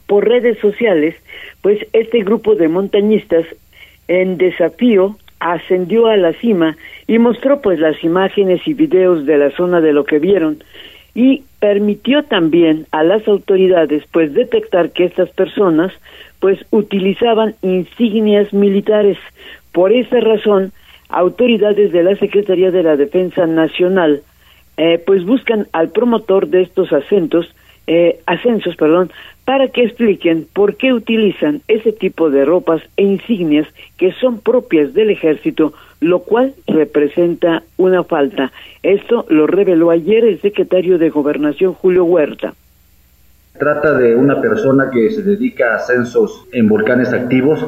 por 0.06 0.28
redes 0.28 0.60
sociales, 0.60 1.16
pues 1.62 1.80
este 1.94 2.24
grupo 2.24 2.56
de 2.56 2.68
montañistas 2.68 3.46
en 4.10 4.38
desafío 4.38 5.18
ascendió 5.40 6.08
a 6.08 6.18
la 6.18 6.34
cima 6.34 6.78
y 7.08 7.20
mostró 7.20 7.62
pues 7.62 7.80
las 7.80 8.04
imágenes 8.04 8.68
y 8.68 8.74
videos 8.74 9.26
de 9.26 9.38
la 9.38 9.52
zona 9.52 9.82
de 9.82 9.94
lo 9.94 10.04
que 10.04 10.20
vieron 10.20 10.64
y 11.14 11.44
permitió 11.60 12.24
también 12.24 12.86
a 12.92 13.04
las 13.04 13.28
autoridades 13.28 14.04
pues 14.12 14.34
detectar 14.34 14.92
que 14.92 15.06
estas 15.06 15.30
personas 15.30 15.94
pues 16.40 16.60
utilizaban 16.72 17.56
insignias 17.62 18.54
militares. 18.54 19.18
Por 19.72 19.92
esa 19.92 20.20
razón, 20.20 20.72
autoridades 21.10 21.92
de 21.92 22.04
la 22.04 22.16
Secretaría 22.16 22.72
de 22.72 22.84
la 22.84 22.98
Defensa 22.98 23.46
Nacional 23.46 24.22
eh, 24.78 25.02
pues 25.04 25.26
buscan 25.26 25.68
al 25.74 25.90
promotor 25.90 26.48
de 26.50 26.62
estos 26.62 26.94
acentos, 26.94 27.52
eh, 27.88 28.20
ascensos, 28.28 28.76
perdón, 28.76 29.12
para 29.44 29.70
que 29.70 29.84
expliquen 29.84 30.46
por 30.54 30.76
qué 30.76 30.94
utilizan 30.94 31.62
ese 31.68 31.94
tipo 31.94 32.30
de 32.30 32.46
ropas 32.46 32.82
e 32.96 33.04
insignias 33.04 33.68
que 33.98 34.12
son 34.12 34.40
propias 34.40 34.94
del 34.94 35.10
ejército, 35.10 35.74
lo 36.00 36.20
cual 36.20 36.54
representa 36.68 37.64
una 37.78 38.04
falta. 38.04 38.52
Esto 38.84 39.26
lo 39.30 39.48
reveló 39.48 39.90
ayer 39.90 40.26
el 40.26 40.40
secretario 40.42 41.00
de 41.00 41.10
Gobernación 41.10 41.74
Julio 41.74 42.06
Huerta. 42.06 42.54
Trata 43.58 43.98
de 43.98 44.16
una 44.16 44.40
persona 44.40 44.92
que 44.94 45.10
se 45.10 45.24
dedica 45.24 45.72
a 45.72 45.76
ascensos 45.78 46.46
en 46.52 46.68
volcanes 46.68 47.12
activos, 47.14 47.66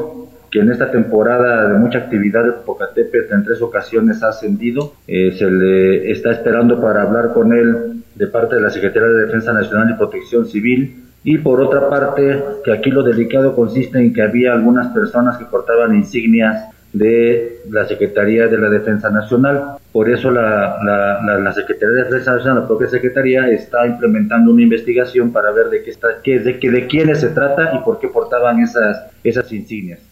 que 0.52 0.60
en 0.60 0.72
esta 0.72 0.92
temporada 0.92 1.68
de 1.68 1.78
mucha 1.78 2.00
actividad 2.00 2.44
de 2.44 2.52
Popocatépetl 2.52 3.34
en 3.34 3.44
tres 3.44 3.62
ocasiones 3.62 4.24
ha 4.24 4.30
ascendido. 4.30 4.94
Eh, 5.08 5.36
se 5.38 5.50
le 5.50 6.12
está 6.12 6.32
esperando 6.32 6.82
para 6.82 7.04
hablar 7.04 7.34
con 7.34 7.54
él 7.54 8.04
de 8.16 8.28
parte 8.28 8.56
de 8.56 8.62
la 8.62 8.70
Secretaría 8.70 9.10
de 9.10 9.26
Defensa 9.26 9.54
Nacional 9.54 9.92
y 9.92 9.98
Protección 9.98 10.48
Civil. 10.48 11.06
Y 11.24 11.38
por 11.38 11.62
otra 11.62 11.90
parte, 11.90 12.42
que 12.64 12.72
aquí 12.72 12.92
lo 12.92 13.04
delicado 13.04 13.56
consiste 13.56 14.00
en 14.00 14.14
que 14.14 14.22
había 14.22 14.54
algunas 14.54 14.88
personas 14.94 15.38
que 15.38 15.46
portaban 15.46 15.96
insignias 15.96 16.70
de 16.94 17.62
la 17.70 17.86
Secretaría 17.86 18.48
de 18.48 18.58
la 18.58 18.70
Defensa 18.70 19.10
Nacional. 19.10 19.78
Por 19.92 20.10
eso 20.10 20.32
la, 20.32 20.78
la, 20.84 21.54
Secretaría 21.54 21.96
de 21.96 22.04
Defensa 22.06 22.34
Nacional, 22.34 22.62
la 22.62 22.68
propia 22.68 22.88
Secretaría, 22.88 23.50
está 23.50 23.86
implementando 23.86 24.52
una 24.52 24.64
investigación 24.64 25.32
para 25.32 25.52
ver 25.52 25.70
de 25.70 25.84
qué 25.84 25.92
está, 25.92 26.08
de, 26.24 26.60
qué, 26.60 26.72
de 26.72 26.88
quiénes 26.88 27.20
se 27.20 27.30
trata 27.30 27.72
y 27.76 27.84
por 27.84 28.00
qué 28.00 28.08
portaban 28.08 28.60
esas, 28.60 29.06
esas 29.24 29.52
insignias. 29.52 30.09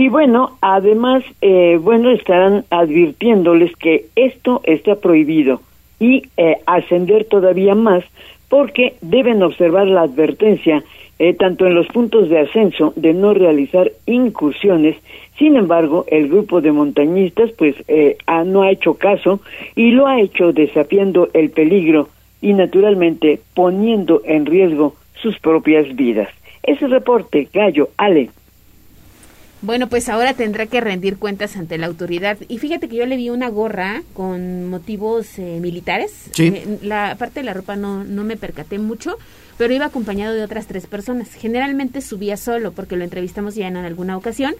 Y 0.00 0.08
bueno, 0.08 0.56
además, 0.62 1.22
eh, 1.42 1.78
bueno, 1.78 2.08
estarán 2.10 2.64
advirtiéndoles 2.70 3.76
que 3.76 4.06
esto 4.16 4.62
está 4.64 4.94
prohibido 4.94 5.60
y 5.98 6.22
eh, 6.38 6.56
ascender 6.64 7.26
todavía 7.26 7.74
más 7.74 8.02
porque 8.48 8.94
deben 9.02 9.42
observar 9.42 9.88
la 9.88 10.00
advertencia 10.00 10.82
eh, 11.18 11.34
tanto 11.34 11.66
en 11.66 11.74
los 11.74 11.86
puntos 11.88 12.30
de 12.30 12.38
ascenso 12.38 12.94
de 12.96 13.12
no 13.12 13.34
realizar 13.34 13.92
incursiones. 14.06 14.96
Sin 15.38 15.56
embargo, 15.56 16.06
el 16.08 16.30
grupo 16.30 16.62
de 16.62 16.72
montañistas 16.72 17.50
pues 17.58 17.74
eh, 17.86 18.16
no 18.46 18.62
ha 18.62 18.70
hecho 18.70 18.94
caso 18.94 19.40
y 19.76 19.90
lo 19.90 20.06
ha 20.06 20.18
hecho 20.18 20.54
desafiando 20.54 21.28
el 21.34 21.50
peligro 21.50 22.08
y 22.40 22.54
naturalmente 22.54 23.40
poniendo 23.52 24.22
en 24.24 24.46
riesgo 24.46 24.94
sus 25.20 25.38
propias 25.40 25.94
vidas. 25.94 26.30
Ese 26.62 26.86
reporte, 26.86 27.48
Gallo, 27.52 27.90
Ale. 27.98 28.30
Bueno, 29.62 29.88
pues 29.88 30.08
ahora 30.08 30.32
tendrá 30.32 30.66
que 30.66 30.80
rendir 30.80 31.18
cuentas 31.18 31.56
ante 31.56 31.76
la 31.76 31.86
autoridad. 31.86 32.38
Y 32.48 32.58
fíjate 32.58 32.88
que 32.88 32.96
yo 32.96 33.06
le 33.06 33.16
vi 33.16 33.28
una 33.28 33.50
gorra 33.50 34.02
con 34.14 34.68
motivos 34.68 35.38
eh, 35.38 35.58
militares. 35.60 36.12
Sí. 36.32 36.46
Eh, 36.46 36.78
la 36.82 37.14
parte 37.16 37.40
de 37.40 37.44
la 37.44 37.52
ropa 37.52 37.76
no, 37.76 38.02
no 38.04 38.24
me 38.24 38.38
percaté 38.38 38.78
mucho, 38.78 39.18
pero 39.58 39.74
iba 39.74 39.84
acompañado 39.84 40.34
de 40.34 40.42
otras 40.42 40.66
tres 40.66 40.86
personas. 40.86 41.34
Generalmente 41.34 42.00
subía 42.00 42.38
solo, 42.38 42.72
porque 42.72 42.96
lo 42.96 43.04
entrevistamos 43.04 43.54
ya 43.54 43.68
en 43.68 43.76
alguna 43.76 44.16
ocasión. 44.16 44.54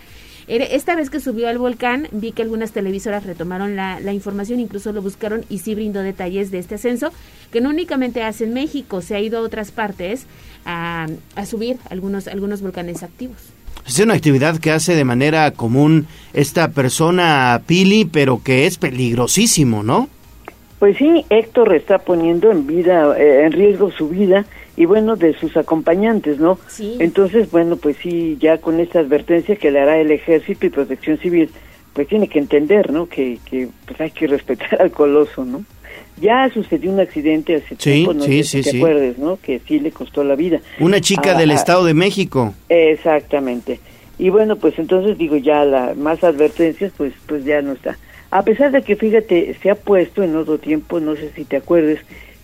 Esta 0.46 0.96
vez 0.96 1.11
que 1.11 1.20
subió 1.20 1.48
al 1.48 1.59
volcán, 1.59 2.09
vi 2.11 2.32
que 2.32 2.42
algunas 2.42 2.72
televisoras 2.72 3.24
retomaron 3.24 3.76
la, 3.76 4.01
la, 4.01 4.12
información, 4.12 4.59
incluso 4.59 4.92
lo 4.92 5.01
buscaron 5.01 5.44
y 5.48 5.59
sí 5.59 5.76
brindó 5.76 6.03
detalles 6.03 6.51
de 6.51 6.59
este 6.59 6.74
ascenso, 6.74 7.12
que 7.53 7.61
no 7.61 7.70
únicamente 7.70 8.24
hace 8.24 8.44
en 8.44 8.55
México, 8.55 9.01
se 9.01 9.14
ha 9.14 9.20
ido 9.20 9.38
a 9.38 9.42
otras 9.42 9.70
partes 9.70 10.26
a, 10.64 11.07
a 11.36 11.46
subir 11.46 11.76
algunos, 11.88 12.26
algunos 12.26 12.62
volcanes 12.62 13.05
activos. 13.05 13.36
Es 13.87 13.99
una 13.99 14.14
actividad 14.14 14.59
que 14.59 14.70
hace 14.70 14.95
de 14.95 15.05
manera 15.05 15.51
común 15.53 16.07
esta 16.33 16.70
persona 16.70 17.61
Pili, 17.66 18.05
pero 18.05 18.43
que 18.43 18.66
es 18.66 18.78
peligrosísimo, 18.78 19.83
¿no? 19.83 20.09
Pues 20.78 20.97
sí, 20.97 21.26
Héctor 21.28 21.74
está 21.74 21.99
poniendo 21.99 22.51
en 22.51 22.66
vida, 22.66 23.14
eh, 23.18 23.45
en 23.45 23.53
riesgo 23.53 23.91
su 23.91 24.09
vida 24.09 24.47
y 24.76 24.87
bueno, 24.87 25.16
de 25.16 25.35
sus 25.35 25.57
acompañantes, 25.57 26.39
¿no? 26.39 26.59
Sí. 26.68 26.97
Entonces, 27.01 27.51
bueno, 27.51 27.76
pues 27.76 27.97
sí, 28.03 28.39
ya 28.41 28.59
con 28.59 28.81
esta 28.81 29.01
advertencia 29.01 29.57
que 29.57 29.70
le 29.70 29.81
hará 29.81 29.99
el 29.99 30.11
Ejército 30.11 30.66
y 30.66 30.70
Protección 30.70 31.18
Civil, 31.18 31.51
pues 31.93 32.09
tiene 32.09 32.28
que 32.28 32.39
entender, 32.39 32.91
¿no? 32.91 33.07
Que, 33.07 33.39
que 33.45 33.68
pues 33.87 34.01
hay 34.01 34.11
que 34.11 34.26
respetar 34.28 34.81
al 34.81 34.91
coloso, 34.91 35.45
¿no? 35.45 35.64
Ya 36.20 36.50
sucedió 36.52 36.90
un 36.90 37.00
accidente 37.00 37.56
hace 37.56 37.76
tiempo, 37.76 38.12
no 38.12 38.24
sé 38.24 38.42
si 38.42 38.62
te 38.62 38.76
acuerdes, 38.76 39.18
¿no? 39.18 39.38
Que 39.40 39.60
sí 39.66 39.80
le 39.80 39.90
costó 39.90 40.22
la 40.22 40.36
vida. 40.36 40.60
Una 40.78 41.00
chica 41.00 41.34
del 41.34 41.50
Estado 41.50 41.84
de 41.84 41.94
México. 41.94 42.54
Exactamente. 42.68 43.80
Y 44.18 44.28
bueno, 44.28 44.56
pues 44.56 44.78
entonces 44.78 45.16
digo, 45.16 45.36
ya 45.36 45.64
la 45.64 45.94
más 45.96 46.22
advertencias, 46.22 46.92
pues 46.96 47.14
pues 47.26 47.44
ya 47.44 47.62
no 47.62 47.72
está. 47.72 47.96
A 48.30 48.42
pesar 48.42 48.70
de 48.70 48.82
que, 48.82 48.94
fíjate, 48.96 49.56
se 49.60 49.70
ha 49.70 49.74
puesto 49.74 50.22
en 50.22 50.36
otro 50.36 50.58
tiempo, 50.58 51.00
no 51.00 51.16
sé 51.16 51.32
si 51.34 51.44
te 51.44 51.56
acuerdes, 51.56 51.98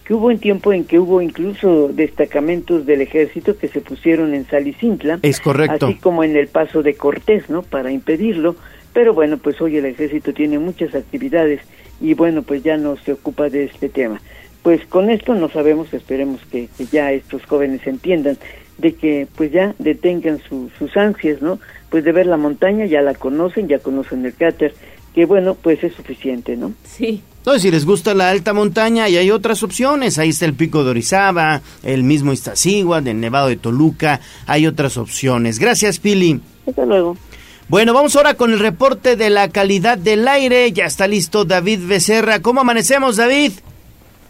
que 0.05 0.15
hubo 0.15 0.29
un 0.29 0.39
tiempo 0.39 0.73
en 0.73 0.85
que 0.85 0.99
hubo 0.99 1.21
incluso 1.21 1.89
destacamentos 1.89 2.87
del 2.87 3.03
ejército 3.03 3.57
que 3.59 3.69
se 3.69 3.81
pusieron 3.81 4.35
en 4.35 4.47
Salicintla. 4.47 5.19
Es 5.23 5.41
correcto. 5.41 5.87
Así 5.87 5.97
como 5.97 6.25
en 6.25 6.37
el 6.37 6.49
paso 6.49 6.83
de 6.83 6.95
Cortés, 6.95 7.51
¿no? 7.51 7.63
Para 7.63 7.91
impedirlo. 7.91 8.57
Pero 8.93 9.15
bueno, 9.15 9.37
pues 9.37 9.61
hoy 9.61 9.77
el 9.77 9.85
ejército 9.85 10.33
tiene 10.33 10.59
muchas 10.59 10.95
actividades 10.95 11.61
y 12.01 12.15
bueno, 12.15 12.43
pues 12.43 12.63
ya 12.63 12.77
no 12.77 12.97
se 12.97 13.13
ocupa 13.13 13.49
de 13.49 13.65
este 13.65 13.89
tema. 13.89 14.21
Pues 14.63 14.85
con 14.87 15.11
esto 15.11 15.35
no 15.35 15.49
sabemos, 15.49 15.93
esperemos 15.93 16.41
que, 16.51 16.69
ya 16.91 17.13
estos 17.13 17.45
jóvenes 17.45 17.87
entiendan 17.87 18.37
de 18.79 18.95
que 18.95 19.27
pues 19.37 19.53
ya 19.53 19.75
detengan 19.79 20.41
sus 20.49 20.97
ansias, 20.97 21.41
¿no? 21.41 21.59
Pues 21.89 22.05
de 22.05 22.13
ver 22.13 22.27
la 22.27 22.37
montaña, 22.37 22.85
ya 22.87 23.01
la 23.01 23.15
conocen, 23.15 23.69
ya 23.69 23.79
conocen 23.79 24.27
el 24.27 24.35
cráter, 24.35 24.75
que 25.15 25.25
bueno, 25.25 25.55
pues 25.55 25.83
es 25.83 25.95
suficiente, 25.95 26.57
¿no? 26.57 26.73
Sí. 26.85 27.23
Entonces, 27.39 27.63
si 27.63 27.71
les 27.71 27.87
gusta 27.87 28.13
la 28.13 28.29
alta 28.29 28.53
montaña, 28.53 29.09
y 29.09 29.17
hay 29.17 29.31
otras 29.31 29.63
opciones. 29.63 30.19
Ahí 30.19 30.31
está 30.31 30.47
el 30.47 30.55
Pico 30.55 30.83
de 30.83 30.91
Orizaba, 30.91 31.63
el 31.85 32.03
mismo 32.03 32.33
Iztaccíhuatl, 32.33 33.07
el 33.07 33.21
Nevado 33.21 33.47
de 33.47 33.57
Toluca. 33.57 34.21
Hay 34.47 34.67
otras 34.67 34.97
opciones. 34.97 35.61
Gracias, 35.61 36.01
Pili. 36.01 36.41
Hasta 36.67 36.85
luego. 36.85 37.17
Bueno, 37.69 37.93
vamos 37.93 38.15
ahora 38.15 38.35
con 38.35 38.53
el 38.53 38.61
reporte 38.61 39.17
de 39.17 39.29
la 39.29 39.51
calidad 39.51 39.99
del 39.99 40.29
aire. 40.29 40.71
Ya 40.71 40.85
está 40.85 41.09
listo 41.09 41.45
David 41.45 41.81
Becerra. 41.89 42.41
¿Cómo 42.41 42.61
amanecemos, 42.61 43.17
David? 43.17 43.55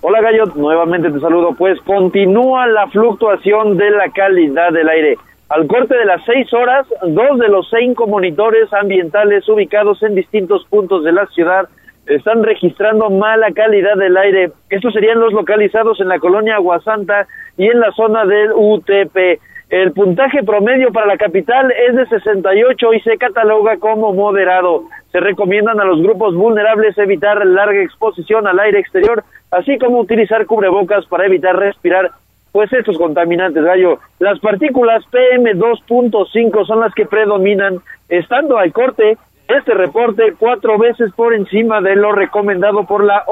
Hola 0.00 0.22
Gallo, 0.22 0.46
nuevamente 0.54 1.10
te 1.10 1.20
saludo. 1.20 1.54
Pues 1.54 1.78
continúa 1.82 2.66
la 2.66 2.88
fluctuación 2.88 3.76
de 3.76 3.90
la 3.90 4.10
calidad 4.10 4.72
del 4.72 4.88
aire. 4.88 5.18
Al 5.50 5.66
corte 5.66 5.94
de 5.94 6.06
las 6.06 6.24
seis 6.24 6.50
horas, 6.54 6.86
dos 7.02 7.38
de 7.38 7.48
los 7.48 7.68
cinco 7.78 8.06
monitores 8.06 8.72
ambientales 8.72 9.46
ubicados 9.50 10.02
en 10.02 10.14
distintos 10.14 10.64
puntos 10.70 11.04
de 11.04 11.12
la 11.12 11.26
ciudad 11.26 11.68
están 12.06 12.42
registrando 12.42 13.10
mala 13.10 13.52
calidad 13.52 13.96
del 13.96 14.16
aire. 14.16 14.52
Estos 14.70 14.94
serían 14.94 15.20
los 15.20 15.34
localizados 15.34 16.00
en 16.00 16.08
la 16.08 16.20
colonia 16.20 16.54
Aguasanta 16.54 17.26
y 17.58 17.66
en 17.66 17.80
la 17.80 17.92
zona 17.92 18.24
del 18.24 18.52
UTP. 18.54 19.40
El 19.68 19.92
puntaje 19.92 20.44
promedio 20.44 20.92
para 20.92 21.06
la 21.06 21.16
capital 21.16 21.72
es 21.72 21.96
de 21.96 22.06
68 22.06 22.94
y 22.94 23.00
se 23.00 23.18
cataloga 23.18 23.78
como 23.78 24.12
moderado. 24.12 24.84
Se 25.10 25.18
recomiendan 25.18 25.80
a 25.80 25.84
los 25.84 26.00
grupos 26.00 26.36
vulnerables 26.36 26.96
evitar 26.98 27.44
larga 27.44 27.82
exposición 27.82 28.46
al 28.46 28.60
aire 28.60 28.78
exterior, 28.78 29.24
así 29.50 29.76
como 29.78 29.98
utilizar 29.98 30.46
cubrebocas 30.46 31.04
para 31.06 31.26
evitar 31.26 31.56
respirar 31.56 32.12
pues 32.52 32.72
estos 32.72 32.96
contaminantes, 32.96 33.64
gallo. 33.64 33.98
Las 34.20 34.38
partículas 34.38 35.04
PM2.5 35.10 36.64
son 36.64 36.80
las 36.80 36.94
que 36.94 37.04
predominan, 37.04 37.80
estando 38.08 38.58
al 38.58 38.72
corte 38.72 39.18
este 39.48 39.74
reporte 39.74 40.34
cuatro 40.38 40.78
veces 40.78 41.12
por 41.14 41.34
encima 41.34 41.80
de 41.80 41.96
lo 41.96 42.12
recomendado 42.12 42.86
por 42.86 43.04
la 43.04 43.24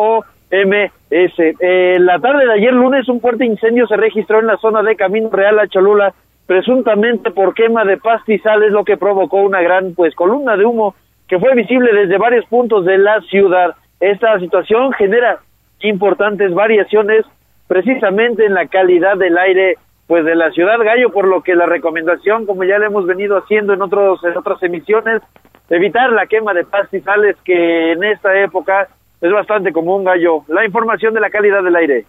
OMS. 0.55 1.35
Eh, 1.39 1.99
la 2.01 2.19
tarde 2.19 2.47
de 2.47 2.53
ayer 2.53 2.73
lunes 2.73 3.09
un 3.09 3.21
fuerte 3.21 3.45
incendio 3.45 3.87
se 3.87 3.97
registró 3.97 4.41
en 4.41 4.47
la 4.47 4.57
zona 4.59 4.83
de 4.83 4.97
Camino 4.97 5.31
Real 5.31 5.59
a 5.59 5.69
Cholula 5.69 6.15
presuntamente 6.47 7.31
por 7.31 7.55
quema 7.55 7.85
de 7.85 7.97
pastizales, 7.97 8.71
lo 8.71 8.85
que 8.85 8.97
provocó 8.97 9.39
una 9.39 9.63
gran 9.63 9.95
pues 9.95 10.15
columna 10.15 10.57
de 10.57 10.65
humo 10.65 10.95
que 11.27 11.39
fue 11.39 11.55
visible 11.55 11.93
desde 11.93 12.19
varios 12.19 12.45
puntos 12.47 12.85
de 12.85 12.99
la 12.99 13.21
ciudad. 13.23 13.75
Esta 13.99 14.39
situación 14.39 14.93
genera 14.93 15.39
importantes 15.81 16.53
variaciones 16.53 17.25
precisamente 17.67 18.45
en 18.45 18.55
la 18.55 18.67
calidad 18.67 19.17
del 19.17 19.37
aire 19.39 19.77
pues 20.07 20.25
de 20.25 20.35
la 20.35 20.51
ciudad 20.51 20.79
Gallo, 20.85 21.11
por 21.11 21.27
lo 21.27 21.43
que 21.43 21.55
la 21.55 21.65
recomendación, 21.65 22.45
como 22.45 22.65
ya 22.65 22.79
le 22.79 22.87
hemos 22.87 23.07
venido 23.07 23.39
haciendo 23.39 23.73
en 23.73 23.81
otros 23.81 24.23
en 24.23 24.37
otras 24.37 24.63
emisiones, 24.63 25.23
evitar 25.71 26.13
la 26.13 26.27
quema 26.27 26.53
de 26.53 26.65
pastizales 26.65 27.37
que 27.43 27.93
en 27.93 28.05
esta 28.05 28.39
época 28.39 28.89
es 29.25 29.33
bastante 29.33 29.73
común, 29.73 30.05
Gallo. 30.05 30.45
La 30.49 30.67
información 30.67 31.15
de 31.15 31.21
la 31.21 31.31
calidad 31.31 31.63
del 31.63 31.75
aire. 31.77 32.05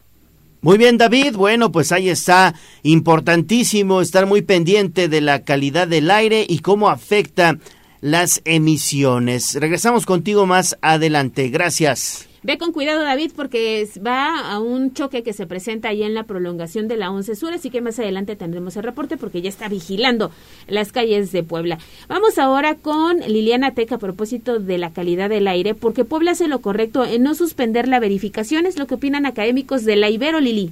Muy 0.61 0.77
bien, 0.77 0.97
David. 0.97 1.35
Bueno, 1.35 1.71
pues 1.71 1.93
ahí 1.93 2.09
está. 2.09 2.53
Importantísimo 2.83 4.01
estar 4.01 4.25
muy 4.25 4.41
pendiente 4.41 5.07
de 5.07 5.21
la 5.21 5.43
calidad 5.43 5.87
del 5.87 6.11
aire 6.11 6.45
y 6.47 6.59
cómo 6.59 6.89
afecta 6.89 7.55
las 8.01 8.41
emisiones. 8.43 9.57
Regresamos 9.59 10.05
contigo 10.05 10.45
más 10.45 10.77
adelante. 10.81 11.47
Gracias. 11.49 12.27
Ve 12.45 12.59
con 12.59 12.73
cuidado, 12.73 13.01
David, 13.01 13.31
porque 13.35 13.87
va 14.05 14.51
a 14.51 14.59
un 14.59 14.93
choque 14.93 15.23
que 15.23 15.33
se 15.33 15.47
presenta 15.47 15.89
ahí 15.89 16.03
en 16.03 16.13
la 16.13 16.25
prolongación 16.25 16.87
de 16.87 16.95
la 16.95 17.09
11 17.09 17.33
Sur, 17.33 17.53
así 17.53 17.71
que 17.71 17.81
más 17.81 17.97
adelante 17.97 18.35
tendremos 18.35 18.77
el 18.77 18.83
reporte 18.83 19.17
porque 19.17 19.41
ya 19.41 19.49
está 19.49 19.67
vigilando 19.67 20.29
las 20.67 20.91
calles 20.91 21.31
de 21.31 21.41
Puebla. 21.41 21.79
Vamos 22.07 22.37
ahora 22.37 22.75
con 22.75 23.17
Liliana 23.21 23.71
Teca 23.71 23.95
a 23.95 23.97
propósito 23.97 24.59
de 24.59 24.77
la 24.77 24.91
calidad 24.91 25.27
del 25.27 25.47
aire, 25.47 25.73
porque 25.73 26.05
Puebla 26.05 26.31
hace 26.31 26.47
lo 26.47 26.61
correcto 26.61 27.03
en 27.03 27.23
no 27.23 27.33
suspender 27.33 27.87
la 27.87 27.99
verificación, 27.99 28.67
es 28.67 28.77
lo 28.77 28.85
que 28.85 28.93
opinan 28.93 29.25
académicos 29.25 29.83
de 29.83 29.95
la 29.95 30.11
Ibero, 30.11 30.39
Lili. 30.39 30.71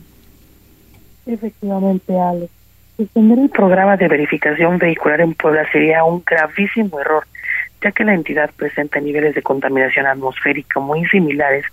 Efectivamente, 1.25 2.19
Ale. 2.19 2.49
Suspender 2.97 3.39
el 3.39 3.49
programa 3.49 3.97
de 3.97 4.07
verificación 4.07 4.77
vehicular 4.77 5.21
en 5.21 5.33
Puebla 5.33 5.67
sería 5.71 6.03
un 6.03 6.21
gravísimo 6.23 6.99
error 6.99 7.23
ya 7.83 7.91
que 7.91 8.03
la 8.05 8.13
entidad 8.13 8.49
presenta 8.55 8.99
niveles 8.99 9.35
de 9.35 9.41
contaminación 9.41 10.05
atmosférica 10.05 10.79
muy 10.79 11.05
similares 11.07 11.65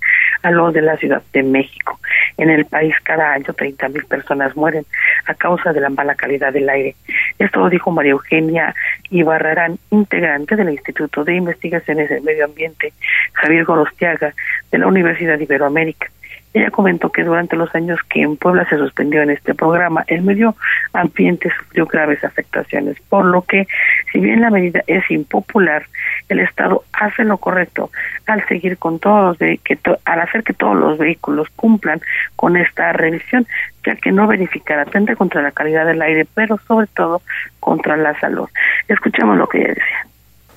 a 0.42 0.50
los 0.50 0.74
de 0.74 0.82
la 0.82 0.96
Ciudad 0.96 1.22
de 1.32 1.42
México. 1.42 1.98
En 2.36 2.50
el 2.50 2.64
país 2.64 2.94
cada 3.02 3.32
año 3.32 3.44
30.000 3.46 4.06
personas 4.06 4.56
mueren 4.56 4.84
a 5.26 5.34
causa 5.34 5.72
de 5.72 5.80
la 5.80 5.90
mala 5.90 6.14
calidad 6.14 6.52
del 6.52 6.68
aire. 6.68 6.96
Esto 7.38 7.61
lo 7.61 7.70
dijo 7.70 7.90
María 7.90 8.12
Eugenia 8.12 8.74
Ibarrarán, 9.11 9.78
integrante 9.90 10.56
del 10.56 10.70
Instituto 10.70 11.24
de 11.24 11.36
Investigaciones 11.36 12.08
del 12.08 12.22
Medio 12.22 12.44
Ambiente 12.44 12.92
Javier 13.32 13.64
Gorostiaga 13.64 14.34
de 14.70 14.78
la 14.78 14.86
Universidad 14.86 15.38
de 15.38 15.44
Iberoamérica. 15.44 16.08
Ella 16.53 16.70
comentó 16.70 17.11
que 17.11 17.22
durante 17.22 17.55
los 17.57 17.72
años 17.74 18.01
que 18.09 18.22
en 18.22 18.36
Puebla 18.36 18.68
se 18.68 18.76
suspendió 18.76 19.22
en 19.22 19.30
este 19.30 19.55
programa, 19.55 20.05
el 20.09 20.22
medio 20.22 20.57
ambiente 20.92 21.51
sufrió 21.57 21.86
graves 21.86 22.24
afectaciones, 22.24 22.96
por 23.09 23.24
lo 23.24 23.42
que, 23.42 23.68
si 24.12 24.18
bien 24.18 24.40
la 24.40 24.51
medida 24.51 24.82
es 24.88 25.09
impopular, 25.11 25.84
el 26.28 26.40
Estado 26.40 26.84
hace 26.92 27.24
lo 27.24 27.38
correcto 27.38 27.90
al 28.26 28.44
seguir 28.48 28.78
con 28.78 28.98
todos 28.98 29.40
los 29.40 29.59
que 29.62 29.78
al 30.05 30.20
hacer 30.20 30.42
que 30.42 30.53
todos 30.53 30.76
los 30.76 30.98
vehículos 30.98 31.48
cumplan 31.55 32.01
con 32.34 32.57
esta 32.57 32.92
revisión, 32.92 33.46
ya 33.86 33.94
que 33.94 34.11
no 34.11 34.26
verificar 34.26 34.78
atenta 34.80 35.14
contra 35.14 35.42
la 35.42 35.53
calidad 35.53 35.86
del 35.86 36.03
aire, 36.03 36.26
pero 36.34 36.59
sobre 36.66 36.88
todo 36.88 37.22
contra 37.61 37.96
la 37.96 38.18
salud. 38.18 38.48
Escuchemos 38.88 39.36
lo 39.36 39.48
que 39.48 39.59
ella 39.59 39.68
decía 39.68 40.09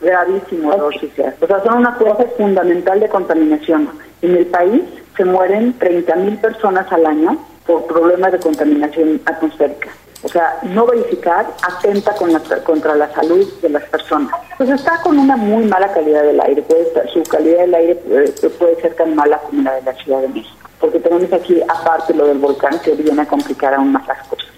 gravísimo, 0.04 0.72
O 0.72 1.48
sea, 1.48 1.64
son 1.64 1.78
una 1.78 1.94
fuente 1.94 2.26
fundamental 2.38 3.00
de 3.00 3.10
contaminación. 3.10 3.90
En 4.22 4.36
el 4.36 4.46
país 4.48 4.82
se 5.18 5.26
mueren 5.26 5.78
30 5.80 6.16
mil 6.18 6.38
personas 6.38 6.92
al 6.92 7.06
año 7.06 7.38
por 7.66 7.86
problemas 7.86 8.32
de 8.32 8.40
contaminación 8.40 9.22
atmosférica. 9.26 9.90
O 10.24 10.30
sea, 10.30 10.58
no 10.64 10.86
verificar 10.86 11.46
atenta 11.62 12.16
con 12.16 12.32
la, 12.32 12.40
contra 12.64 12.96
la 12.96 13.14
salud 13.14 13.46
de 13.62 13.70
las 13.70 13.84
personas. 13.84 14.34
Pues 14.58 14.70
está 14.70 15.02
con 15.02 15.20
una 15.20 15.36
muy 15.36 15.66
mala 15.66 15.92
calidad 15.94 16.24
del 16.24 16.40
aire. 16.40 16.62
Puede 16.62 16.84
estar, 16.84 17.10
su 17.10 17.22
calidad 17.24 17.60
del 17.60 17.76
aire 17.76 17.96
puede, 17.96 18.32
puede 18.32 18.82
ser 18.82 18.94
tan 18.96 19.16
mala 19.16 19.38
como 19.40 19.64
la 19.64 19.74
de 19.76 19.82
la 19.82 19.94
Ciudad 19.96 20.22
de 20.22 20.30
México. 20.30 20.70
Porque 20.80 21.00
tenemos 21.00 21.32
aquí, 21.34 21.62
aparte 21.68 22.14
lo 22.14 22.28
del 22.28 22.38
volcán, 22.38 22.80
que 22.80 22.92
viene 22.92 23.22
a 23.22 23.26
complicar 23.26 23.74
aún 23.74 23.92
más 23.92 24.08
las 24.08 24.26
cosas. 24.28 24.53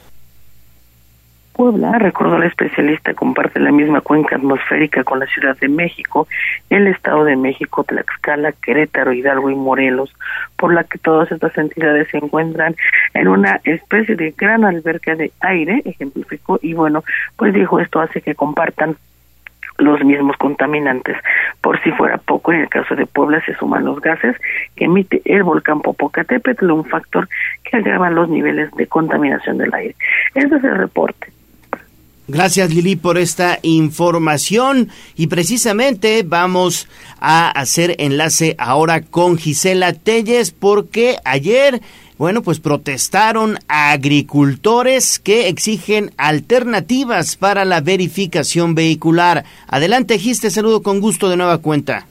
Puebla, 1.55 1.97
recordó 1.99 2.37
la 2.37 2.47
especialista, 2.47 3.13
comparte 3.13 3.61
la 3.61 3.71
misma 3.71 4.01
cuenca 4.01 4.35
atmosférica 4.35 5.05
con 5.05 5.19
la 5.19 5.25
Ciudad 5.27 5.57
de 5.57 5.69
México, 5.69 6.27
el 6.69 6.87
Estado 6.87 7.23
de 7.23 7.37
México, 7.37 7.85
Tlaxcala, 7.85 8.51
Querétaro, 8.51 9.13
Hidalgo 9.13 9.49
y 9.49 9.55
Morelos, 9.55 10.13
por 10.57 10.73
la 10.73 10.83
que 10.83 10.97
todas 10.97 11.31
estas 11.31 11.57
entidades 11.57 12.09
se 12.09 12.17
encuentran 12.17 12.75
en 13.13 13.29
una 13.29 13.61
especie 13.63 14.17
de 14.17 14.33
gran 14.37 14.65
alberca 14.65 15.15
de 15.15 15.31
aire, 15.39 15.81
ejemplificó, 15.85 16.59
y 16.61 16.73
bueno, 16.73 17.05
pues 17.37 17.53
dijo 17.53 17.79
esto 17.79 18.01
hace 18.01 18.21
que 18.21 18.35
compartan 18.35 18.97
los 19.77 20.03
mismos 20.03 20.35
contaminantes. 20.35 21.15
Por 21.61 21.81
si 21.83 21.91
fuera 21.91 22.17
poco, 22.17 22.51
en 22.51 22.61
el 22.61 22.69
caso 22.69 22.95
de 22.95 23.05
Puebla 23.05 23.41
se 23.45 23.55
suman 23.55 23.85
los 23.85 24.01
gases 24.01 24.35
que 24.75 24.85
emite 24.85 25.21
el 25.23 25.43
volcán 25.43 25.81
Popocatépetl, 25.81 26.69
un 26.69 26.85
factor 26.85 27.29
que 27.63 27.77
agrava 27.77 28.09
los 28.09 28.27
niveles 28.27 28.71
de 28.71 28.87
contaminación 28.87 29.57
del 29.57 29.73
aire. 29.73 29.95
Ese 30.33 30.53
es 30.53 30.63
el 30.63 30.75
reporte. 30.75 31.34
Gracias 32.27 32.73
Lili 32.73 32.95
por 32.95 33.19
esta 33.19 33.59
información 33.61 34.89
y 35.15 35.27
precisamente 35.27 36.23
vamos 36.25 36.89
a 37.19 37.51
hacer 37.51 37.95
enlace 37.99 38.55
ahora 38.57 39.01
con 39.01 39.37
Gisela 39.37 39.93
Telles 39.93 40.49
porque 40.49 41.17
ayer, 41.23 41.81
bueno, 42.17 42.41
pues 42.41 42.59
protestaron 42.59 43.59
agricultores 43.67 45.19
que 45.19 45.49
exigen 45.49 46.13
alternativas 46.17 47.35
para 47.35 47.63
la 47.63 47.81
verificación 47.81 48.73
vehicular. 48.73 49.45
Adelante 49.67 50.17
Gis, 50.17 50.41
te 50.41 50.49
saludo 50.49 50.81
con 50.81 51.01
gusto 51.01 51.29
de 51.29 51.37
nueva 51.37 51.59
cuenta. 51.59 52.07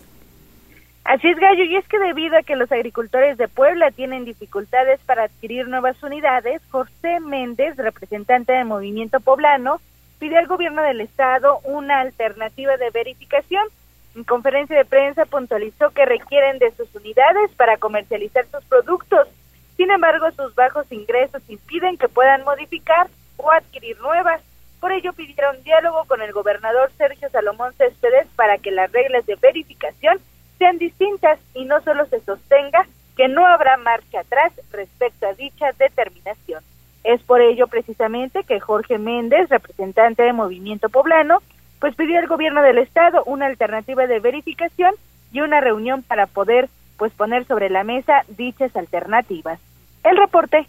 Así 1.04 1.28
es, 1.28 1.36
Gallo, 1.38 1.64
y 1.64 1.74
es 1.74 1.86
que 1.88 1.98
debido 1.98 2.38
a 2.38 2.42
que 2.42 2.54
los 2.54 2.70
agricultores 2.70 3.36
de 3.36 3.48
Puebla 3.48 3.90
tienen 3.90 4.24
dificultades 4.24 5.00
para 5.04 5.24
adquirir 5.24 5.66
nuevas 5.68 6.00
unidades, 6.04 6.62
José 6.70 7.18
Méndez, 7.20 7.76
representante 7.76 8.52
del 8.52 8.64
Movimiento 8.64 9.20
Poblano, 9.20 9.80
pidió 10.18 10.38
al 10.38 10.46
gobierno 10.46 10.82
del 10.82 11.00
estado 11.00 11.60
una 11.64 12.00
alternativa 12.00 12.76
de 12.76 12.90
verificación. 12.90 13.66
En 14.14 14.24
conferencia 14.24 14.76
de 14.76 14.84
prensa 14.84 15.26
puntualizó 15.26 15.90
que 15.90 16.06
requieren 16.06 16.58
de 16.58 16.70
sus 16.72 16.94
unidades 16.94 17.50
para 17.56 17.76
comercializar 17.76 18.46
sus 18.46 18.64
productos. 18.64 19.28
Sin 19.76 19.90
embargo, 19.90 20.30
sus 20.32 20.54
bajos 20.54 20.90
ingresos 20.92 21.42
impiden 21.48 21.96
que 21.96 22.08
puedan 22.08 22.44
modificar 22.44 23.08
o 23.36 23.50
adquirir 23.50 23.98
nuevas. 24.00 24.40
Por 24.80 24.92
ello 24.92 25.12
pidieron 25.12 25.62
diálogo 25.64 26.04
con 26.04 26.22
el 26.22 26.32
gobernador 26.32 26.92
Sergio 26.96 27.28
Salomón 27.30 27.72
Céspedes 27.74 28.28
para 28.36 28.58
que 28.58 28.70
las 28.70 28.92
reglas 28.92 29.26
de 29.26 29.34
verificación 29.36 30.20
sean 30.58 30.78
distintas 30.78 31.40
y 31.54 31.64
no 31.64 31.80
solo 31.80 32.06
se 32.06 32.20
sostenga 32.20 32.86
que 33.16 33.28
no 33.28 33.46
habrá 33.46 33.76
marcha 33.78 34.20
atrás 34.20 34.52
respecto 34.70 35.26
a 35.26 35.34
dicha 35.34 35.72
determinación. 35.78 36.62
Es 37.04 37.22
por 37.22 37.40
ello 37.40 37.68
precisamente 37.68 38.44
que 38.44 38.60
Jorge 38.60 38.98
Méndez, 38.98 39.48
representante 39.50 40.22
de 40.22 40.32
Movimiento 40.32 40.88
Poblano, 40.88 41.38
pues 41.78 41.94
pidió 41.94 42.18
al 42.18 42.26
gobierno 42.26 42.62
del 42.62 42.78
estado 42.78 43.22
una 43.24 43.46
alternativa 43.46 44.06
de 44.06 44.20
verificación 44.20 44.94
y 45.32 45.40
una 45.40 45.60
reunión 45.60 46.02
para 46.02 46.26
poder 46.26 46.70
pues 46.96 47.12
poner 47.12 47.44
sobre 47.46 47.68
la 47.68 47.84
mesa 47.84 48.24
dichas 48.28 48.74
alternativas. 48.74 49.60
El 50.02 50.16
reporte 50.16 50.66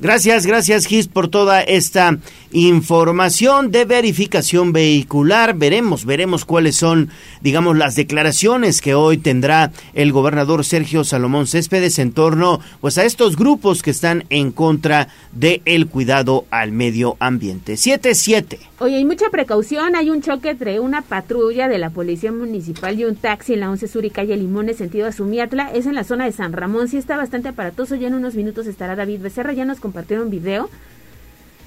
Gracias, 0.00 0.46
gracias 0.46 0.86
Gis 0.86 1.08
por 1.08 1.26
toda 1.26 1.60
esta 1.60 2.18
información 2.52 3.72
de 3.72 3.84
verificación 3.84 4.72
vehicular. 4.72 5.56
Veremos, 5.56 6.04
veremos 6.04 6.44
cuáles 6.44 6.76
son, 6.76 7.10
digamos, 7.40 7.76
las 7.76 7.96
declaraciones 7.96 8.80
que 8.80 8.94
hoy 8.94 9.18
tendrá 9.18 9.72
el 9.94 10.12
gobernador 10.12 10.64
Sergio 10.64 11.02
Salomón 11.02 11.48
Céspedes 11.48 11.98
en 11.98 12.12
torno, 12.12 12.60
pues, 12.80 12.96
a 12.96 13.04
estos 13.04 13.36
grupos 13.36 13.82
que 13.82 13.90
están 13.90 14.22
en 14.30 14.52
contra 14.52 15.08
del 15.32 15.62
el 15.64 15.88
cuidado 15.88 16.44
al 16.50 16.70
medio 16.70 17.16
ambiente. 17.18 17.74
7-7. 17.74 18.58
Oye, 18.80 18.96
hay 18.96 19.04
mucha 19.04 19.28
precaución. 19.30 19.96
Hay 19.96 20.10
un 20.10 20.22
choque 20.22 20.50
entre 20.50 20.78
una 20.78 21.02
patrulla 21.02 21.66
de 21.66 21.78
la 21.78 21.90
Policía 21.90 22.30
Municipal 22.30 22.98
y 22.98 23.04
un 23.04 23.16
taxi 23.16 23.54
en 23.54 23.60
la 23.60 23.70
11 23.70 23.88
Sur 23.88 24.04
y 24.04 24.10
calle 24.10 24.36
Limones, 24.36 24.76
sentido 24.76 25.08
a 25.08 25.12
Sumiatla. 25.12 25.72
Es 25.72 25.86
en 25.86 25.96
la 25.96 26.04
zona 26.04 26.26
de 26.26 26.32
San 26.32 26.52
Ramón. 26.52 26.86
Sí 26.86 26.96
está 26.96 27.16
bastante 27.16 27.48
aparatoso. 27.48 27.96
Ya 27.96 28.06
en 28.06 28.14
unos 28.14 28.36
minutos 28.36 28.68
estará 28.68 28.94
David 28.94 29.20
Becerra. 29.20 29.52
Ya 29.52 29.64
nos 29.64 29.80
compartieron 29.88 30.28
video. 30.28 30.68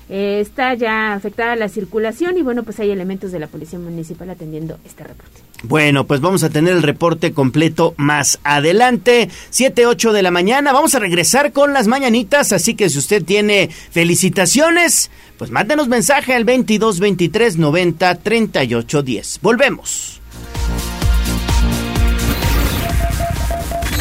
Eh, 0.10 0.42
está 0.42 0.74
ya 0.74 1.14
afectada 1.14 1.56
la 1.56 1.70
circulación 1.70 2.38
y 2.38 2.44
bueno, 2.44 2.64
pues 2.64 2.80
hay 2.80 2.92
elementos 2.92 3.32
de 3.32 3.40
la 3.40 3.48
Policía 3.48 3.80
Municipal 3.80 4.30
atendiendo 4.30 4.78
este 4.86 5.04
reporte. 5.06 5.42
Bueno, 5.64 6.06
pues 6.06 6.22
vamos 6.22 6.44
a 6.44 6.50
tener 6.50 6.74
el 6.74 6.84
reporte 6.84 7.32
completo 7.34 7.96
más 7.98 8.40
adelante, 8.44 9.30
7, 9.50 9.88
8 9.88 10.12
de 10.12 10.22
la 10.22 10.30
mañana. 10.30 10.74
Vamos 10.74 10.94
a 10.96 11.00
regresar 11.00 11.52
con 11.52 11.74
las 11.74 11.88
mañanitas, 11.88 12.52
así 12.52 12.76
que 12.76 12.90
si 12.90 13.00
usted 13.00 13.24
tiene 13.24 13.70
felicitaciones, 13.70 15.10
pues 15.38 15.50
mándenos 15.50 15.88
mensaje 15.88 16.36
al 16.36 16.46
22 16.46 17.00
23 17.00 17.58
90 17.58 18.16
38 18.16 19.02
10. 19.02 19.40
Volvemos. 19.42 20.21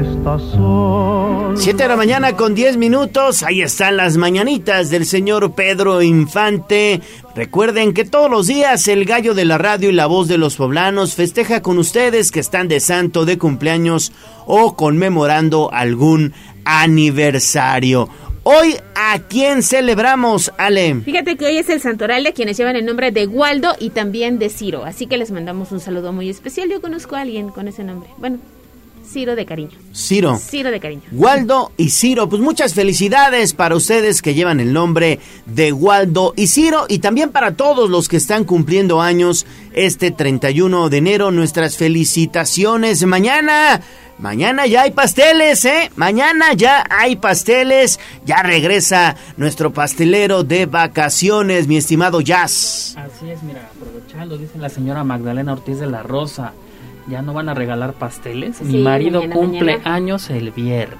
Estas 0.00 0.40
son 0.52 1.58
7 1.58 1.82
de 1.82 1.88
la 1.88 1.96
mañana 1.96 2.34
con 2.34 2.54
10 2.54 2.78
minutos. 2.78 3.42
Ahí 3.42 3.60
están 3.60 3.98
las 3.98 4.16
mañanitas 4.16 4.88
del 4.88 5.04
señor 5.04 5.52
Pedro 5.52 6.00
Infante. 6.00 7.02
Recuerden 7.34 7.92
que 7.92 8.06
todos 8.06 8.30
los 8.30 8.46
días 8.46 8.88
el 8.88 9.04
gallo 9.04 9.34
de 9.34 9.44
la 9.44 9.58
radio 9.58 9.90
y 9.90 9.92
la 9.92 10.06
voz 10.06 10.26
de 10.26 10.38
los 10.38 10.56
poblanos 10.56 11.16
festeja 11.16 11.60
con 11.60 11.76
ustedes 11.76 12.32
que 12.32 12.40
están 12.40 12.68
de 12.68 12.80
santo, 12.80 13.26
de 13.26 13.36
cumpleaños 13.36 14.12
o 14.46 14.74
conmemorando 14.74 15.70
algún 15.70 16.32
aniversario. 16.64 18.08
Hoy, 18.42 18.76
¿a 18.94 19.18
quién 19.28 19.62
celebramos, 19.62 20.50
Ale? 20.56 20.94
Fíjate 21.04 21.36
que 21.36 21.44
hoy 21.44 21.58
es 21.58 21.68
el 21.68 21.82
santoral 21.82 22.24
de 22.24 22.32
quienes 22.32 22.56
llevan 22.56 22.76
el 22.76 22.86
nombre 22.86 23.10
de 23.10 23.26
Waldo 23.26 23.74
y 23.78 23.90
también 23.90 24.38
de 24.38 24.48
Ciro. 24.48 24.86
Así 24.86 25.06
que 25.06 25.18
les 25.18 25.30
mandamos 25.30 25.72
un 25.72 25.80
saludo 25.80 26.14
muy 26.14 26.30
especial. 26.30 26.70
Yo 26.70 26.80
conozco 26.80 27.16
a 27.16 27.20
alguien 27.20 27.50
con 27.50 27.68
ese 27.68 27.84
nombre. 27.84 28.08
Bueno, 28.16 28.38
Ciro 29.12 29.34
de 29.34 29.44
cariño. 29.44 29.76
Ciro. 29.92 30.38
Ciro 30.38 30.70
de 30.70 30.78
cariño. 30.78 31.02
Waldo 31.10 31.72
y 31.76 31.90
Ciro, 31.90 32.28
pues 32.28 32.40
muchas 32.40 32.74
felicidades 32.74 33.54
para 33.54 33.74
ustedes 33.74 34.22
que 34.22 34.34
llevan 34.34 34.60
el 34.60 34.72
nombre 34.72 35.18
de 35.46 35.72
Waldo 35.72 36.32
y 36.36 36.46
Ciro 36.46 36.86
y 36.88 37.00
también 37.00 37.30
para 37.30 37.56
todos 37.56 37.90
los 37.90 38.08
que 38.08 38.16
están 38.16 38.44
cumpliendo 38.44 39.00
años 39.02 39.46
este 39.72 40.12
31 40.12 40.90
de 40.90 40.96
enero. 40.96 41.32
Nuestras 41.32 41.76
felicitaciones. 41.76 43.04
Mañana, 43.04 43.80
mañana 44.20 44.68
ya 44.68 44.82
hay 44.82 44.92
pasteles, 44.92 45.64
¿eh? 45.64 45.90
Mañana 45.96 46.52
ya 46.52 46.84
hay 46.88 47.16
pasteles. 47.16 47.98
Ya 48.24 48.44
regresa 48.44 49.16
nuestro 49.36 49.72
pastelero 49.72 50.44
de 50.44 50.66
vacaciones, 50.66 51.66
mi 51.66 51.78
estimado 51.78 52.20
Jazz. 52.20 52.96
Así 52.96 53.28
es, 53.28 53.42
mira, 53.42 53.70
aprovechando, 53.74 54.38
dice 54.38 54.56
la 54.56 54.68
señora 54.68 55.02
Magdalena 55.02 55.54
Ortiz 55.54 55.80
de 55.80 55.88
la 55.88 56.04
Rosa 56.04 56.52
ya 57.08 57.22
no 57.22 57.32
van 57.32 57.48
a 57.48 57.54
regalar 57.54 57.94
pasteles. 57.94 58.60
Mi 58.62 58.78
marido 58.82 59.22
cumple 59.30 59.80
años 59.84 60.30
el 60.30 60.50
viernes. 60.50 60.98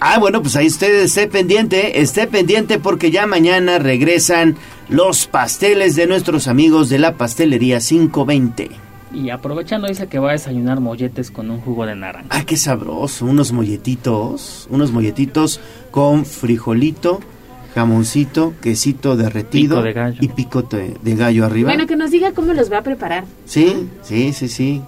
Ah, 0.00 0.18
bueno, 0.18 0.42
pues 0.42 0.54
ahí 0.54 0.68
usted 0.68 1.02
esté 1.02 1.26
pendiente, 1.26 2.00
esté 2.00 2.28
pendiente 2.28 2.78
porque 2.78 3.10
ya 3.10 3.26
mañana 3.26 3.78
regresan 3.78 4.56
los 4.88 5.26
pasteles 5.26 5.96
de 5.96 6.06
nuestros 6.06 6.46
amigos 6.46 6.88
de 6.88 6.98
la 7.00 7.14
pastelería 7.16 7.80
520. 7.80 8.70
Y 9.12 9.30
aprovechando 9.30 9.88
dice 9.88 10.06
que 10.06 10.18
va 10.18 10.30
a 10.30 10.32
desayunar 10.32 10.80
molletes 10.80 11.30
con 11.30 11.50
un 11.50 11.60
jugo 11.60 11.84
de 11.86 11.96
naranja. 11.96 12.28
Ah, 12.30 12.44
qué 12.44 12.56
sabroso, 12.56 13.24
unos 13.24 13.52
molletitos, 13.52 14.68
unos 14.70 14.92
molletitos 14.92 15.60
con 15.90 16.24
frijolito, 16.26 17.20
jamoncito, 17.74 18.54
quesito 18.60 19.16
derretido 19.16 19.82
de 19.82 19.92
gallo. 19.94 20.18
y 20.20 20.28
pico 20.28 20.62
de 20.62 21.14
gallo 21.16 21.44
arriba. 21.46 21.70
Bueno, 21.70 21.86
que 21.86 21.96
nos 21.96 22.10
diga 22.10 22.32
cómo 22.32 22.52
los 22.52 22.70
va 22.70 22.78
a 22.78 22.82
preparar. 22.82 23.24
Sí, 23.46 23.88
sí, 24.02 24.32
sí, 24.32 24.48
sí. 24.48 24.82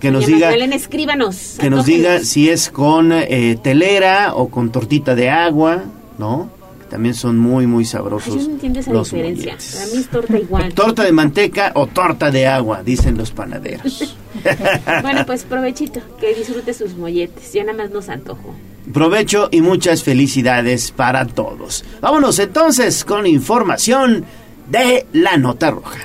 Que 0.00 0.10
nos 0.10 0.26
diga. 0.26 0.54
escríbanos. 0.54 1.56
Que 1.58 1.70
nos 1.70 1.86
diga 1.86 2.20
si 2.20 2.50
es 2.50 2.70
con 2.70 3.12
eh, 3.12 3.58
telera 3.62 4.34
o 4.34 4.48
con 4.48 4.70
tortita 4.70 5.14
de 5.14 5.30
agua, 5.30 5.84
¿no? 6.18 6.50
también 6.94 7.16
son 7.16 7.38
muy, 7.38 7.66
muy 7.66 7.84
sabrosos. 7.84 8.36
yo 8.36 8.42
no 8.42 8.54
entiendo 8.54 8.78
esa 8.78 8.92
diferencia. 8.92 9.56
Para 9.72 9.86
mí 9.86 9.96
es 9.98 10.08
torta 10.08 10.38
igual. 10.38 10.74
Torta 10.76 11.02
de 11.02 11.10
manteca 11.10 11.72
o 11.74 11.88
torta 11.88 12.30
de 12.30 12.46
agua, 12.46 12.84
dicen 12.84 13.18
los 13.18 13.32
panaderos. 13.32 14.16
bueno, 15.02 15.26
pues 15.26 15.42
provechito, 15.42 16.00
que 16.20 16.34
disfrute 16.34 16.72
sus 16.72 16.96
molletes. 16.96 17.52
Ya 17.52 17.64
nada 17.64 17.78
más 17.78 17.90
nos 17.90 18.08
antojo. 18.08 18.54
Provecho 18.92 19.48
y 19.50 19.60
muchas 19.60 20.04
felicidades 20.04 20.92
para 20.92 21.26
todos. 21.26 21.84
Vámonos 22.00 22.38
entonces 22.38 23.04
con 23.04 23.26
información 23.26 24.24
de 24.70 25.04
la 25.12 25.36
nota 25.36 25.72
roja. 25.72 25.98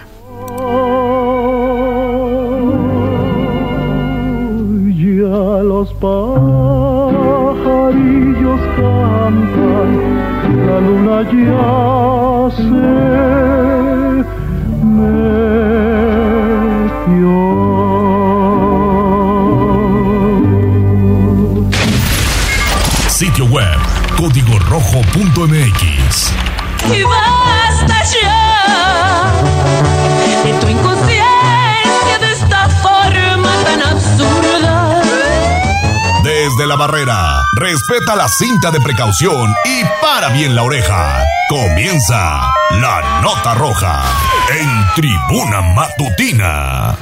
Los 5.27 5.93
pajarillos 5.95 7.11
cantan, 8.77 9.91
la 10.65 10.79
luna 10.79 11.21
ya 11.23 12.49
se 12.55 12.63
metió. 14.85 15.29
Sitio 23.09 23.45
web 23.45 23.79
código 24.17 24.57
rojo.mx. 24.69 26.31
Y 26.93 27.03
basta 27.03 28.03
ya 28.05 28.38
la 36.69 36.75
barrera. 36.75 37.41
Respeta 37.57 38.15
la 38.15 38.27
cinta 38.29 38.69
de 38.69 38.79
precaución 38.79 39.53
y 39.65 39.83
para 39.99 40.29
bien 40.29 40.55
la 40.55 40.61
oreja. 40.61 41.25
Comienza 41.49 42.53
la 42.79 43.21
nota 43.23 43.55
roja 43.55 44.03
en 44.51 44.85
tribuna 44.95 45.61
matutina. 45.61 46.95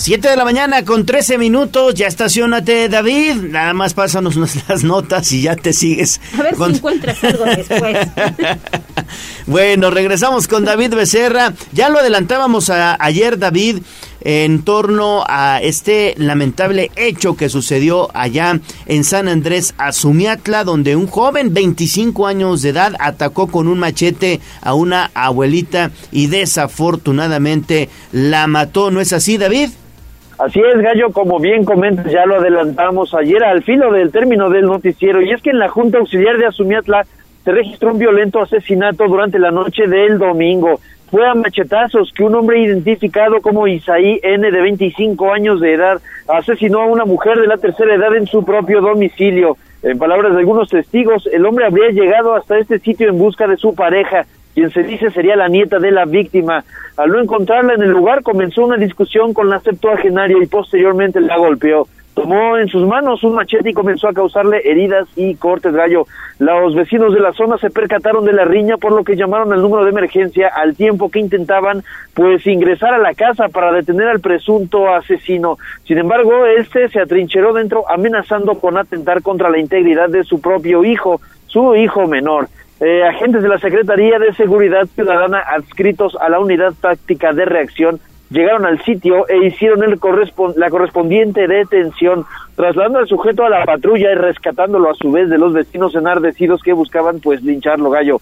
7 0.00 0.30
de 0.30 0.36
la 0.36 0.46
mañana 0.46 0.82
con 0.82 1.04
13 1.04 1.36
minutos, 1.36 1.92
ya 1.92 2.06
estacionate 2.06 2.88
David, 2.88 3.34
nada 3.34 3.74
más 3.74 3.92
pásanos 3.92 4.34
las 4.68 4.82
notas 4.82 5.30
y 5.32 5.42
ya 5.42 5.56
te 5.56 5.74
sigues. 5.74 6.22
A 6.38 6.42
ver 6.42 6.56
si 6.56 6.62
encuentras 6.62 7.22
algo 7.22 7.44
después. 7.44 7.98
bueno, 9.50 9.90
regresamos 9.90 10.46
con 10.46 10.64
David 10.64 10.94
Becerra, 10.94 11.52
ya 11.72 11.88
lo 11.88 11.98
adelantábamos 11.98 12.70
ayer 12.70 13.36
David, 13.36 13.78
en 14.20 14.62
torno 14.62 15.24
a 15.26 15.60
este 15.60 16.14
lamentable 16.18 16.92
hecho 16.94 17.36
que 17.36 17.48
sucedió 17.48 18.10
allá 18.14 18.60
en 18.86 19.02
San 19.02 19.26
Andrés 19.26 19.74
Azumiatla, 19.76 20.62
donde 20.62 20.94
un 20.94 21.08
joven 21.08 21.52
25 21.52 22.28
años 22.28 22.62
de 22.62 22.68
edad 22.68 22.92
atacó 23.00 23.48
con 23.48 23.66
un 23.66 23.80
machete 23.80 24.38
a 24.62 24.74
una 24.74 25.10
abuelita 25.14 25.90
y 26.12 26.28
desafortunadamente 26.28 27.88
la 28.12 28.46
mató. 28.46 28.92
¿No 28.92 29.00
es 29.00 29.12
así, 29.12 29.36
David? 29.36 29.70
Así 30.38 30.60
es, 30.60 30.80
Gallo, 30.80 31.10
como 31.10 31.40
bien 31.40 31.64
comentas, 31.64 32.06
ya 32.06 32.24
lo 32.24 32.36
adelantamos 32.36 33.14
ayer 33.14 33.42
al 33.42 33.64
filo 33.64 33.92
del 33.92 34.12
término 34.12 34.48
del 34.48 34.66
noticiero, 34.66 35.20
y 35.20 35.32
es 35.32 35.42
que 35.42 35.50
en 35.50 35.58
la 35.58 35.68
Junta 35.68 35.98
Auxiliar 35.98 36.38
de 36.38 36.46
Azumiatla 36.46 37.04
se 37.44 37.52
registró 37.52 37.92
un 37.92 37.98
violento 37.98 38.40
asesinato 38.40 39.06
durante 39.06 39.38
la 39.38 39.50
noche 39.50 39.86
del 39.86 40.18
domingo 40.18 40.80
fue 41.10 41.26
a 41.26 41.34
machetazos 41.34 42.12
que 42.14 42.22
un 42.22 42.36
hombre 42.36 42.60
identificado 42.62 43.40
como 43.40 43.66
Isaí 43.66 44.20
N 44.22 44.48
de 44.48 44.60
25 44.60 45.32
años 45.32 45.60
de 45.60 45.74
edad 45.74 46.00
asesinó 46.28 46.82
a 46.82 46.86
una 46.86 47.04
mujer 47.04 47.38
de 47.40 47.48
la 47.48 47.56
tercera 47.56 47.94
edad 47.94 48.14
en 48.14 48.26
su 48.26 48.44
propio 48.44 48.80
domicilio. 48.80 49.56
En 49.82 49.98
palabras 49.98 50.32
de 50.32 50.38
algunos 50.38 50.68
testigos, 50.68 51.28
el 51.32 51.44
hombre 51.46 51.66
habría 51.66 51.90
llegado 51.90 52.34
hasta 52.34 52.58
este 52.58 52.78
sitio 52.78 53.08
en 53.08 53.18
busca 53.18 53.48
de 53.48 53.56
su 53.56 53.74
pareja, 53.74 54.24
quien 54.54 54.70
se 54.70 54.84
dice 54.84 55.10
sería 55.10 55.34
la 55.34 55.48
nieta 55.48 55.80
de 55.80 55.90
la 55.90 56.04
víctima. 56.04 56.64
Al 56.96 57.10
no 57.10 57.20
encontrarla 57.20 57.74
en 57.74 57.82
el 57.82 57.90
lugar, 57.90 58.22
comenzó 58.22 58.64
una 58.64 58.76
discusión 58.76 59.34
con 59.34 59.50
la 59.50 59.58
septuagenaria 59.60 60.36
y 60.40 60.46
posteriormente 60.46 61.20
la 61.20 61.38
golpeó 61.38 61.88
tomó 62.14 62.56
en 62.56 62.68
sus 62.68 62.86
manos 62.86 63.22
un 63.24 63.34
machete 63.34 63.70
y 63.70 63.74
comenzó 63.74 64.08
a 64.08 64.12
causarle 64.12 64.60
heridas 64.64 65.08
y 65.16 65.34
cortes 65.34 65.72
gallo. 65.72 66.06
Los 66.38 66.74
vecinos 66.74 67.14
de 67.14 67.20
la 67.20 67.32
zona 67.32 67.58
se 67.58 67.70
percataron 67.70 68.24
de 68.24 68.32
la 68.32 68.44
riña 68.44 68.76
por 68.76 68.92
lo 68.92 69.04
que 69.04 69.16
llamaron 69.16 69.52
al 69.52 69.62
número 69.62 69.84
de 69.84 69.90
emergencia 69.90 70.48
al 70.48 70.74
tiempo 70.74 71.10
que 71.10 71.20
intentaban 71.20 71.82
pues 72.14 72.46
ingresar 72.46 72.94
a 72.94 72.98
la 72.98 73.14
casa 73.14 73.48
para 73.48 73.72
detener 73.72 74.08
al 74.08 74.20
presunto 74.20 74.92
asesino. 74.92 75.58
Sin 75.84 75.98
embargo, 75.98 76.46
este 76.46 76.88
se 76.88 77.00
atrincheró 77.00 77.52
dentro 77.52 77.88
amenazando 77.88 78.54
con 78.58 78.76
atentar 78.76 79.22
contra 79.22 79.50
la 79.50 79.58
integridad 79.58 80.08
de 80.08 80.24
su 80.24 80.40
propio 80.40 80.84
hijo, 80.84 81.20
su 81.46 81.74
hijo 81.76 82.06
menor. 82.06 82.48
Eh, 82.80 83.02
agentes 83.04 83.42
de 83.42 83.48
la 83.48 83.58
Secretaría 83.58 84.18
de 84.18 84.32
Seguridad 84.32 84.86
Ciudadana 84.94 85.40
adscritos 85.40 86.16
a 86.18 86.30
la 86.30 86.40
Unidad 86.40 86.72
Táctica 86.80 87.34
de 87.34 87.44
Reacción 87.44 88.00
llegaron 88.30 88.64
al 88.64 88.82
sitio 88.82 89.28
e 89.28 89.46
hicieron 89.46 89.82
el 89.82 89.98
la 90.56 90.70
correspondiente 90.70 91.46
detención, 91.46 92.24
trasladando 92.56 93.00
al 93.00 93.08
sujeto 93.08 93.44
a 93.44 93.50
la 93.50 93.64
patrulla 93.64 94.12
y 94.12 94.14
rescatándolo 94.14 94.90
a 94.90 94.94
su 94.94 95.12
vez 95.12 95.28
de 95.28 95.38
los 95.38 95.52
vecinos 95.52 95.94
enardecidos 95.94 96.62
que 96.62 96.72
buscaban 96.72 97.20
pues 97.20 97.42
lincharlo 97.42 97.90
gallo. 97.90 98.20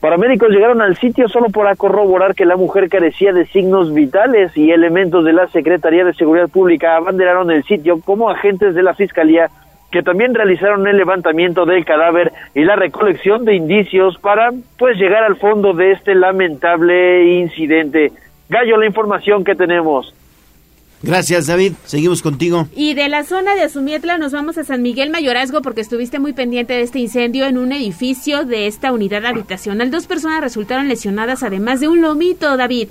Paramédicos 0.00 0.50
llegaron 0.50 0.82
al 0.82 0.96
sitio 0.96 1.28
solo 1.28 1.50
para 1.50 1.76
corroborar 1.76 2.34
que 2.34 2.44
la 2.44 2.56
mujer 2.56 2.88
carecía 2.88 3.32
de 3.32 3.46
signos 3.46 3.94
vitales 3.94 4.50
y 4.56 4.72
elementos 4.72 5.24
de 5.24 5.32
la 5.32 5.46
Secretaría 5.46 6.04
de 6.04 6.12
Seguridad 6.14 6.48
Pública 6.48 6.96
abanderaron 6.96 7.52
el 7.52 7.62
sitio 7.62 8.00
como 8.00 8.28
agentes 8.28 8.74
de 8.74 8.82
la 8.82 8.94
Fiscalía 8.94 9.48
que 9.92 10.02
también 10.02 10.34
realizaron 10.34 10.88
el 10.88 10.96
levantamiento 10.96 11.66
del 11.66 11.84
cadáver 11.84 12.32
y 12.54 12.64
la 12.64 12.74
recolección 12.74 13.44
de 13.44 13.54
indicios 13.54 14.18
para 14.18 14.50
pues 14.78 14.96
llegar 14.96 15.22
al 15.22 15.36
fondo 15.36 15.74
de 15.74 15.92
este 15.92 16.14
lamentable 16.16 17.24
incidente. 17.38 18.10
Gallo, 18.48 18.76
la 18.76 18.86
información 18.86 19.44
que 19.44 19.54
tenemos. 19.54 20.14
Gracias, 21.02 21.48
David. 21.48 21.72
Seguimos 21.84 22.22
contigo. 22.22 22.66
Y 22.76 22.94
de 22.94 23.08
la 23.08 23.24
zona 23.24 23.56
de 23.56 23.62
Azumietla 23.62 24.18
nos 24.18 24.32
vamos 24.32 24.56
a 24.56 24.64
San 24.64 24.82
Miguel 24.82 25.10
Mayorazgo 25.10 25.60
porque 25.60 25.80
estuviste 25.80 26.20
muy 26.20 26.32
pendiente 26.32 26.74
de 26.74 26.82
este 26.82 27.00
incendio 27.00 27.46
en 27.46 27.58
un 27.58 27.72
edificio 27.72 28.44
de 28.44 28.68
esta 28.68 28.92
unidad 28.92 29.26
habitacional. 29.26 29.90
Dos 29.90 30.06
personas 30.06 30.40
resultaron 30.40 30.88
lesionadas, 30.88 31.42
además 31.42 31.80
de 31.80 31.88
un 31.88 32.02
lomito, 32.02 32.56
David. 32.56 32.88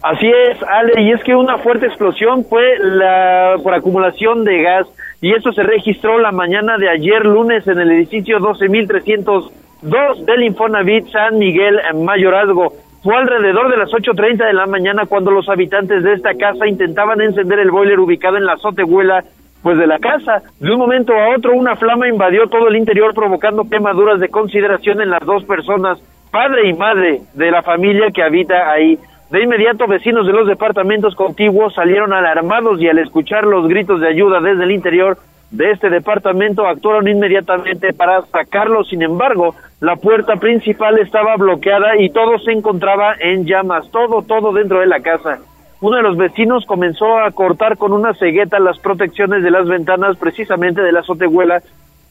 Así 0.00 0.26
es, 0.26 0.62
Ale, 0.62 1.02
y 1.02 1.12
es 1.12 1.22
que 1.22 1.34
una 1.34 1.58
fuerte 1.58 1.86
explosión 1.86 2.44
fue 2.44 2.78
la, 2.78 3.56
por 3.62 3.74
acumulación 3.74 4.44
de 4.44 4.62
gas 4.62 4.86
y 5.20 5.32
eso 5.32 5.52
se 5.52 5.62
registró 5.62 6.18
la 6.18 6.32
mañana 6.32 6.76
de 6.76 6.90
ayer 6.90 7.24
lunes 7.24 7.66
en 7.66 7.78
el 7.78 7.90
edificio 7.90 8.38
12302 8.38 10.26
del 10.26 10.42
Infonavit 10.44 11.10
San 11.10 11.38
Miguel 11.38 11.80
Mayorazgo. 11.94 12.74
Fue 13.04 13.14
alrededor 13.14 13.70
de 13.70 13.76
las 13.76 13.90
8.30 13.90 14.46
de 14.46 14.54
la 14.54 14.64
mañana 14.64 15.04
cuando 15.04 15.30
los 15.30 15.46
habitantes 15.50 16.02
de 16.02 16.14
esta 16.14 16.32
casa 16.32 16.66
intentaban 16.66 17.20
encender 17.20 17.58
el 17.58 17.70
boiler 17.70 18.00
ubicado 18.00 18.38
en 18.38 18.46
la 18.46 18.54
azotehuela 18.54 19.22
pues 19.62 19.76
de 19.76 19.86
la 19.86 19.98
casa. 19.98 20.40
De 20.58 20.72
un 20.72 20.78
momento 20.78 21.12
a 21.12 21.36
otro 21.36 21.52
una 21.52 21.76
flama 21.76 22.08
invadió 22.08 22.46
todo 22.46 22.68
el 22.68 22.76
interior 22.76 23.12
provocando 23.12 23.68
quemaduras 23.68 24.20
de 24.20 24.30
consideración 24.30 25.02
en 25.02 25.10
las 25.10 25.20
dos 25.20 25.44
personas, 25.44 25.98
padre 26.30 26.66
y 26.66 26.72
madre 26.72 27.20
de 27.34 27.50
la 27.50 27.62
familia 27.62 28.10
que 28.10 28.22
habita 28.22 28.70
ahí. 28.70 28.98
De 29.30 29.42
inmediato, 29.42 29.86
vecinos 29.86 30.26
de 30.26 30.32
los 30.32 30.48
departamentos 30.48 31.14
contiguos 31.14 31.74
salieron 31.74 32.14
alarmados 32.14 32.80
y 32.80 32.88
al 32.88 33.00
escuchar 33.00 33.44
los 33.44 33.68
gritos 33.68 34.00
de 34.00 34.08
ayuda 34.08 34.40
desde 34.40 34.64
el 34.64 34.70
interior 34.70 35.18
de 35.56 35.70
este 35.70 35.88
departamento 35.88 36.66
actuaron 36.66 37.06
inmediatamente 37.06 37.92
para 37.92 38.22
sacarlo. 38.22 38.84
Sin 38.84 39.02
embargo, 39.02 39.54
la 39.80 39.96
puerta 39.96 40.36
principal 40.36 40.98
estaba 40.98 41.36
bloqueada 41.36 41.96
y 41.98 42.10
todo 42.10 42.38
se 42.38 42.52
encontraba 42.52 43.14
en 43.20 43.46
llamas, 43.46 43.88
todo, 43.90 44.22
todo 44.22 44.52
dentro 44.52 44.80
de 44.80 44.86
la 44.86 45.00
casa. 45.00 45.38
Uno 45.80 45.96
de 45.96 46.02
los 46.02 46.16
vecinos 46.16 46.64
comenzó 46.66 47.18
a 47.18 47.30
cortar 47.30 47.76
con 47.76 47.92
una 47.92 48.14
cegueta 48.14 48.58
las 48.58 48.78
protecciones 48.78 49.42
de 49.42 49.50
las 49.50 49.68
ventanas 49.68 50.16
precisamente 50.16 50.82
de 50.82 50.92
la 50.92 51.00
azotehuela 51.00 51.62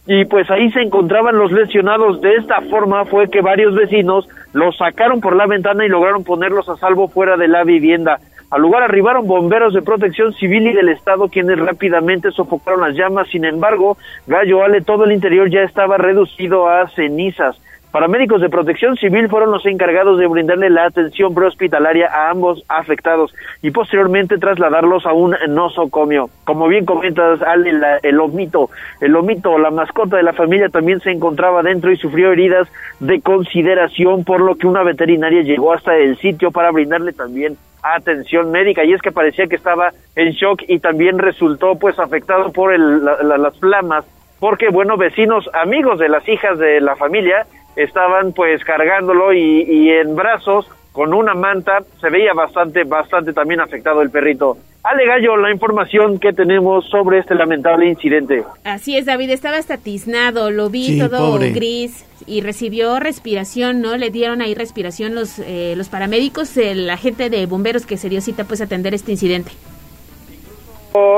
y 0.06 0.26
pues 0.26 0.50
ahí 0.52 0.70
se 0.72 0.82
encontraban 0.82 1.38
los 1.38 1.52
lesionados. 1.52 2.22
De 2.22 2.36
esta 2.36 2.62
forma 2.62 3.06
fue 3.06 3.30
que 3.30 3.41
varios 3.41 3.74
vecinos 3.74 4.28
los 4.54 4.78
sacaron 4.78 5.22
por 5.22 5.36
la 5.36 5.48
ventana 5.48 5.86
y 5.86 5.89
lograron 5.89 6.24
ponerlos 6.24 6.70
a 6.70 6.78
salvo 6.78 7.08
fuera 7.08 7.38
de 7.38 7.48
la 7.48 7.64
vivienda. 7.64 8.20
Al 8.54 8.62
lugar 8.62 8.84
arribaron 8.84 9.26
bomberos 9.26 9.74
de 9.74 9.82
protección 9.82 10.32
civil 10.32 10.68
y 10.68 10.74
del 10.74 10.89
Estado 10.89 11.28
quienes 11.28 11.58
rápidamente 11.58 12.30
sofocaron 12.30 12.82
las 12.82 12.93
llamas. 12.93 13.28
Sin 13.30 13.45
embargo, 13.45 13.97
Gallo 14.28 14.64
Ale, 14.64 14.82
todo 14.82 15.06
el 15.06 15.12
interior 15.12 15.49
ya 15.49 15.64
estaba 15.64 15.97
reducido 15.97 16.70
a 16.70 16.88
cenizas. 16.89 17.60
Paramédicos 17.94 18.41
de 18.41 18.50
protección 18.50 18.98
civil 18.98 19.30
fueron 19.30 19.52
los 19.52 19.68
encargados 19.68 20.18
de 20.18 20.26
brindarle 20.26 20.72
la 20.72 20.86
atención 20.86 21.36
prehospitalaria 21.36 22.08
a 22.08 22.32
ambos 22.32 22.64
afectados 22.68 23.36
y 23.62 23.70
posteriormente 23.70 24.39
trasladarlos 24.39 25.06
a 25.06 25.14
un 25.14 25.36
nosocomio. 25.50 26.32
Como 26.44 26.68
bien 26.68 26.86
comentas, 26.86 27.44
Ale, 27.44 27.72
el 28.02 28.20
omito, 28.20 28.72
el 29.00 29.16
omito, 29.16 29.60
la 29.60 29.70
mascota 29.70 30.18
de 30.18 30.24
la 30.24 30.34
familia 30.34 30.70
también 30.70 31.02
se 31.02 31.12
encontraba 31.12 31.62
dentro 31.62 31.91
y 31.91 31.98
sufrió 31.98 32.32
heridas 32.32 32.68
de 33.00 33.22
consideración, 33.22 34.24
por 34.24 34.41
lo 34.41 34.56
que 34.56 34.66
una 34.66 34.82
veterinaria 34.82 35.44
llegó 35.44 35.72
hasta 35.72 35.96
el 35.96 36.18
sitio 36.18 36.50
para 36.50 36.72
brindarle 36.72 37.14
también 37.14 37.58
atención 37.84 38.50
médica 38.50 38.84
y 38.84 38.94
es 38.94 39.04
que 39.04 39.12
parecía 39.12 39.46
que 39.46 39.58
estaba 39.58 39.91
en 40.16 40.32
shock 40.32 40.64
y 40.68 40.80
también 40.80 41.20
resultó 41.20 41.76
pues 41.76 42.00
afectado 42.00 42.52
por 42.52 42.76
las 42.76 43.60
flamas 43.60 44.04
porque 44.44 44.68
bueno 44.68 44.98
vecinos 44.98 45.50
amigos 45.54 46.00
de 46.00 46.10
las 46.10 46.28
hijas 46.28 46.60
de 46.60 46.82
la 46.82 46.98
familia 46.98 47.48
estaban 47.78 48.34
pues 48.34 48.62
cargándolo 48.66 49.32
y, 49.32 49.89
en 49.89 50.18
brazos 50.18 50.70
con 50.91 51.14
una 51.14 51.34
manta, 51.34 51.80
se 52.02 52.10
veía 52.10 52.34
bastante, 52.34 52.84
bastante 52.84 53.32
también 53.32 53.62
afectado 53.62 54.02
el 54.02 54.10
perrito. 54.10 54.58
Ale 54.84 55.06
Gallo, 55.06 55.38
la 55.38 55.50
información 55.50 56.20
que 56.20 56.34
tenemos 56.34 56.89
sobre 56.89 57.20
este 57.20 57.36
lamentable 57.36 57.88
incidente. 57.88 58.44
Así 58.66 58.98
es, 58.98 59.06
David, 59.06 59.30
estaba 59.30 59.56
hasta 59.56 59.78
tiznado, 59.78 60.52
lo 60.52 60.70
vi 60.70 61.00
todo 61.00 61.39
gris 61.39 62.06
y 62.28 62.41
recibió 62.41 63.00
respiración, 63.00 63.80
¿no? 63.80 63.96
Le 63.96 64.10
dieron 64.10 64.41
ahí 64.41 64.56
respiración 64.56 65.16
los, 65.16 65.39
eh, 65.39 65.76
los 65.78 65.88
paramédicos, 65.88 66.58
la 66.58 66.98
gente 66.98 67.30
de 67.30 67.46
bomberos 67.46 67.86
que 67.86 67.96
se 67.96 68.10
dio 68.10 68.20
cita 68.20 68.44
pues 68.44 68.60
a 68.60 68.66
atender 68.66 68.94
este 68.94 69.14
incidente. 69.14 69.54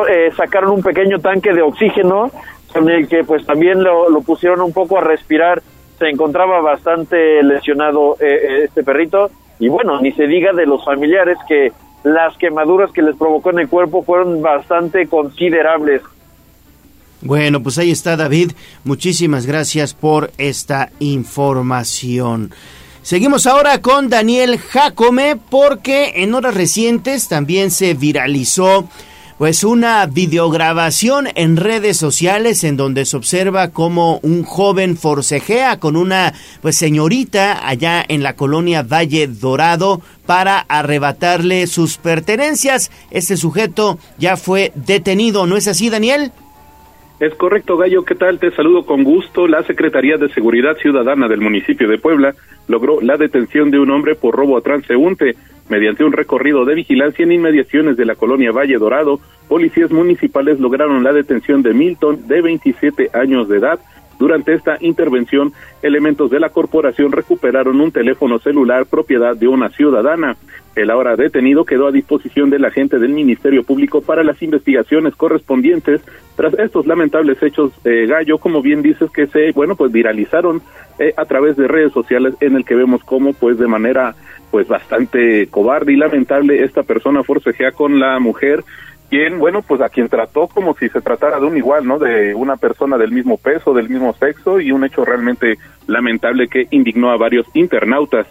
Eh, 0.07 0.31
sacaron 0.37 0.71
un 0.71 0.83
pequeño 0.83 1.19
tanque 1.19 1.51
de 1.51 1.61
oxígeno 1.61 2.31
con 2.75 2.89
el 2.89 3.07
que 3.07 3.23
pues 3.23 3.45
también 3.45 3.83
lo, 3.83 4.09
lo 4.09 4.21
pusieron 4.21 4.61
un 4.61 4.73
poco 4.73 4.97
a 4.97 5.01
respirar 5.01 5.61
se 5.97 6.09
encontraba 6.09 6.61
bastante 6.61 7.41
lesionado 7.43 8.17
eh, 8.19 8.25
eh, 8.25 8.63
este 8.65 8.83
perrito 8.83 9.31
y 9.59 9.69
bueno, 9.69 10.01
ni 10.01 10.11
se 10.11 10.27
diga 10.27 10.51
de 10.51 10.65
los 10.65 10.83
familiares 10.83 11.37
que 11.47 11.71
las 12.03 12.37
quemaduras 12.37 12.91
que 12.91 13.01
les 13.01 13.15
provocó 13.15 13.51
en 13.51 13.59
el 13.59 13.69
cuerpo 13.69 14.03
fueron 14.03 14.41
bastante 14.41 15.07
considerables. 15.07 16.01
Bueno, 17.21 17.63
pues 17.63 17.77
ahí 17.77 17.89
está 17.89 18.17
David. 18.17 18.51
Muchísimas 18.83 19.45
gracias 19.45 19.93
por 19.93 20.31
esta 20.37 20.91
información. 20.99 22.51
Seguimos 23.01 23.47
ahora 23.47 23.81
con 23.81 24.09
Daniel 24.09 24.59
Jacome 24.59 25.37
porque 25.49 26.13
en 26.17 26.33
horas 26.33 26.53
recientes 26.53 27.27
también 27.29 27.71
se 27.71 27.93
viralizó 27.93 28.89
pues 29.37 29.63
una 29.63 30.05
videograbación 30.05 31.27
en 31.35 31.57
redes 31.57 31.97
sociales 31.97 32.63
en 32.63 32.77
donde 32.77 33.05
se 33.05 33.17
observa 33.17 33.71
como 33.71 34.19
un 34.19 34.43
joven 34.43 34.95
forcejea 34.95 35.79
con 35.79 35.97
una 35.97 36.33
pues 36.61 36.77
señorita 36.77 37.67
allá 37.67 38.03
en 38.07 38.23
la 38.23 38.35
colonia 38.35 38.83
Valle 38.83 39.27
Dorado 39.27 40.01
para 40.25 40.59
arrebatarle 40.59 41.67
sus 41.67 41.97
pertenencias. 41.97 42.91
Este 43.11 43.35
sujeto 43.35 43.99
ya 44.17 44.37
fue 44.37 44.71
detenido, 44.75 45.45
¿no 45.45 45.57
es 45.57 45.67
así, 45.67 45.89
Daniel? 45.89 46.31
Es 47.19 47.33
correcto, 47.35 47.77
Gallo. 47.77 48.03
¿Qué 48.03 48.15
tal? 48.15 48.39
Te 48.39 48.51
saludo 48.51 48.85
con 48.85 49.03
gusto. 49.03 49.47
La 49.47 49.63
Secretaría 49.63 50.17
de 50.17 50.29
Seguridad 50.29 50.75
Ciudadana 50.77 51.29
del 51.29 51.39
municipio 51.39 51.87
de 51.87 51.97
Puebla 51.97 52.35
logró 52.67 52.99
la 52.99 53.15
detención 53.15 53.71
de 53.71 53.79
un 53.79 53.89
hombre 53.91 54.15
por 54.15 54.35
robo 54.35 54.57
a 54.57 54.61
transeúnte. 54.61 55.35
Mediante 55.67 56.03
un 56.03 56.11
recorrido 56.11 56.63
de 56.63 56.75
vigilancia 56.75 57.23
en 57.23 57.31
inmediaciones 57.31 57.97
de 57.97 58.05
la 58.05 58.15
colonia 58.15 58.51
Valle 58.51 58.77
Dorado, 58.77 59.19
policías 59.47 59.91
municipales 59.91 60.59
lograron 60.59 61.03
la 61.03 61.11
detención 61.11 61.63
de 61.63 61.73
Milton, 61.73 62.27
de 62.27 62.41
27 62.41 63.09
años 63.13 63.49
de 63.49 63.57
edad. 63.57 63.79
Durante 64.19 64.53
esta 64.53 64.77
intervención, 64.79 65.53
elementos 65.81 66.29
de 66.29 66.39
la 66.39 66.49
corporación 66.49 67.11
recuperaron 67.11 67.81
un 67.81 67.91
teléfono 67.91 68.39
celular 68.39 68.85
propiedad 68.85 69.35
de 69.35 69.47
una 69.47 69.69
ciudadana. 69.69 70.37
El 70.75 70.89
ahora 70.89 71.15
detenido 71.15 71.65
quedó 71.65 71.87
a 71.87 71.91
disposición 71.91 72.49
del 72.49 72.65
agente 72.65 72.99
del 72.99 73.11
Ministerio 73.11 73.63
Público 73.63 74.01
para 74.01 74.23
las 74.23 74.41
investigaciones 74.41 75.15
correspondientes 75.15 76.01
tras 76.35 76.53
estos 76.59 76.85
lamentables 76.85 77.41
hechos, 77.41 77.71
eh, 77.85 78.05
Gallo, 78.07 78.37
como 78.37 78.61
bien 78.61 78.81
dices, 78.81 79.09
que 79.11 79.27
se, 79.27 79.51
bueno, 79.51 79.75
pues 79.75 79.91
viralizaron 79.91 80.61
eh, 80.99 81.13
a 81.17 81.25
través 81.25 81.55
de 81.57 81.67
redes 81.67 81.93
sociales 81.93 82.35
en 82.41 82.55
el 82.55 82.65
que 82.65 82.75
vemos 82.75 83.03
cómo, 83.03 83.33
pues 83.33 83.57
de 83.57 83.67
manera 83.67 84.15
pues 84.55 84.69
bastante 84.69 85.47
cobarde 85.47 85.91
y 85.91 85.97
lamentable 85.97 86.63
esta 86.63 86.83
persona 86.83 87.25
forcejea 87.25 87.73
con 87.73 87.99
la 87.99 88.17
mujer 88.21 88.63
quien, 89.09 89.37
bueno, 89.37 89.61
pues 89.63 89.81
a 89.81 89.89
quien 89.89 90.07
trató 90.07 90.47
como 90.47 90.73
si 90.77 90.87
se 90.87 91.01
tratara 91.01 91.41
de 91.41 91.45
un 91.45 91.57
igual, 91.57 91.85
¿no? 91.85 91.99
De 91.99 92.33
una 92.33 92.55
persona 92.55 92.97
del 92.97 93.11
mismo 93.11 93.35
peso, 93.35 93.73
del 93.73 93.89
mismo 93.89 94.15
sexo 94.17 94.61
y 94.61 94.71
un 94.71 94.85
hecho 94.85 95.03
realmente 95.03 95.57
lamentable 95.87 96.47
que 96.47 96.69
indignó 96.71 97.11
a 97.11 97.17
varios 97.17 97.45
internautas. 97.53 98.27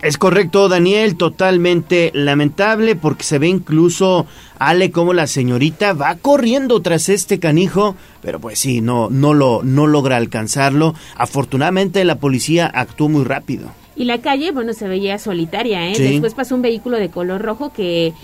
Es 0.00 0.16
correcto, 0.16 0.68
Daniel, 0.68 1.16
totalmente 1.16 2.12
lamentable 2.14 2.94
porque 2.94 3.24
se 3.24 3.40
ve 3.40 3.48
incluso 3.48 4.28
Ale 4.60 4.92
como 4.92 5.12
la 5.12 5.26
señorita 5.26 5.92
va 5.92 6.14
corriendo 6.14 6.80
tras 6.82 7.08
este 7.08 7.40
canijo, 7.40 7.96
pero 8.22 8.38
pues 8.38 8.60
sí, 8.60 8.80
no 8.80 9.10
no 9.10 9.34
lo 9.34 9.62
no 9.64 9.88
logra 9.88 10.18
alcanzarlo. 10.18 10.94
Afortunadamente 11.16 12.04
la 12.04 12.20
policía 12.20 12.70
actuó 12.72 13.08
muy 13.08 13.24
rápido. 13.24 13.72
Y 14.00 14.06
la 14.06 14.16
calle, 14.22 14.50
bueno, 14.50 14.72
se 14.72 14.88
veía 14.88 15.18
solitaria, 15.18 15.86
¿eh? 15.90 15.92
Después 15.94 16.32
pasó 16.32 16.54
un 16.54 16.62
vehículo 16.62 16.96
de 16.96 17.10
color 17.10 17.42
rojo 17.42 17.70
que 17.70 18.14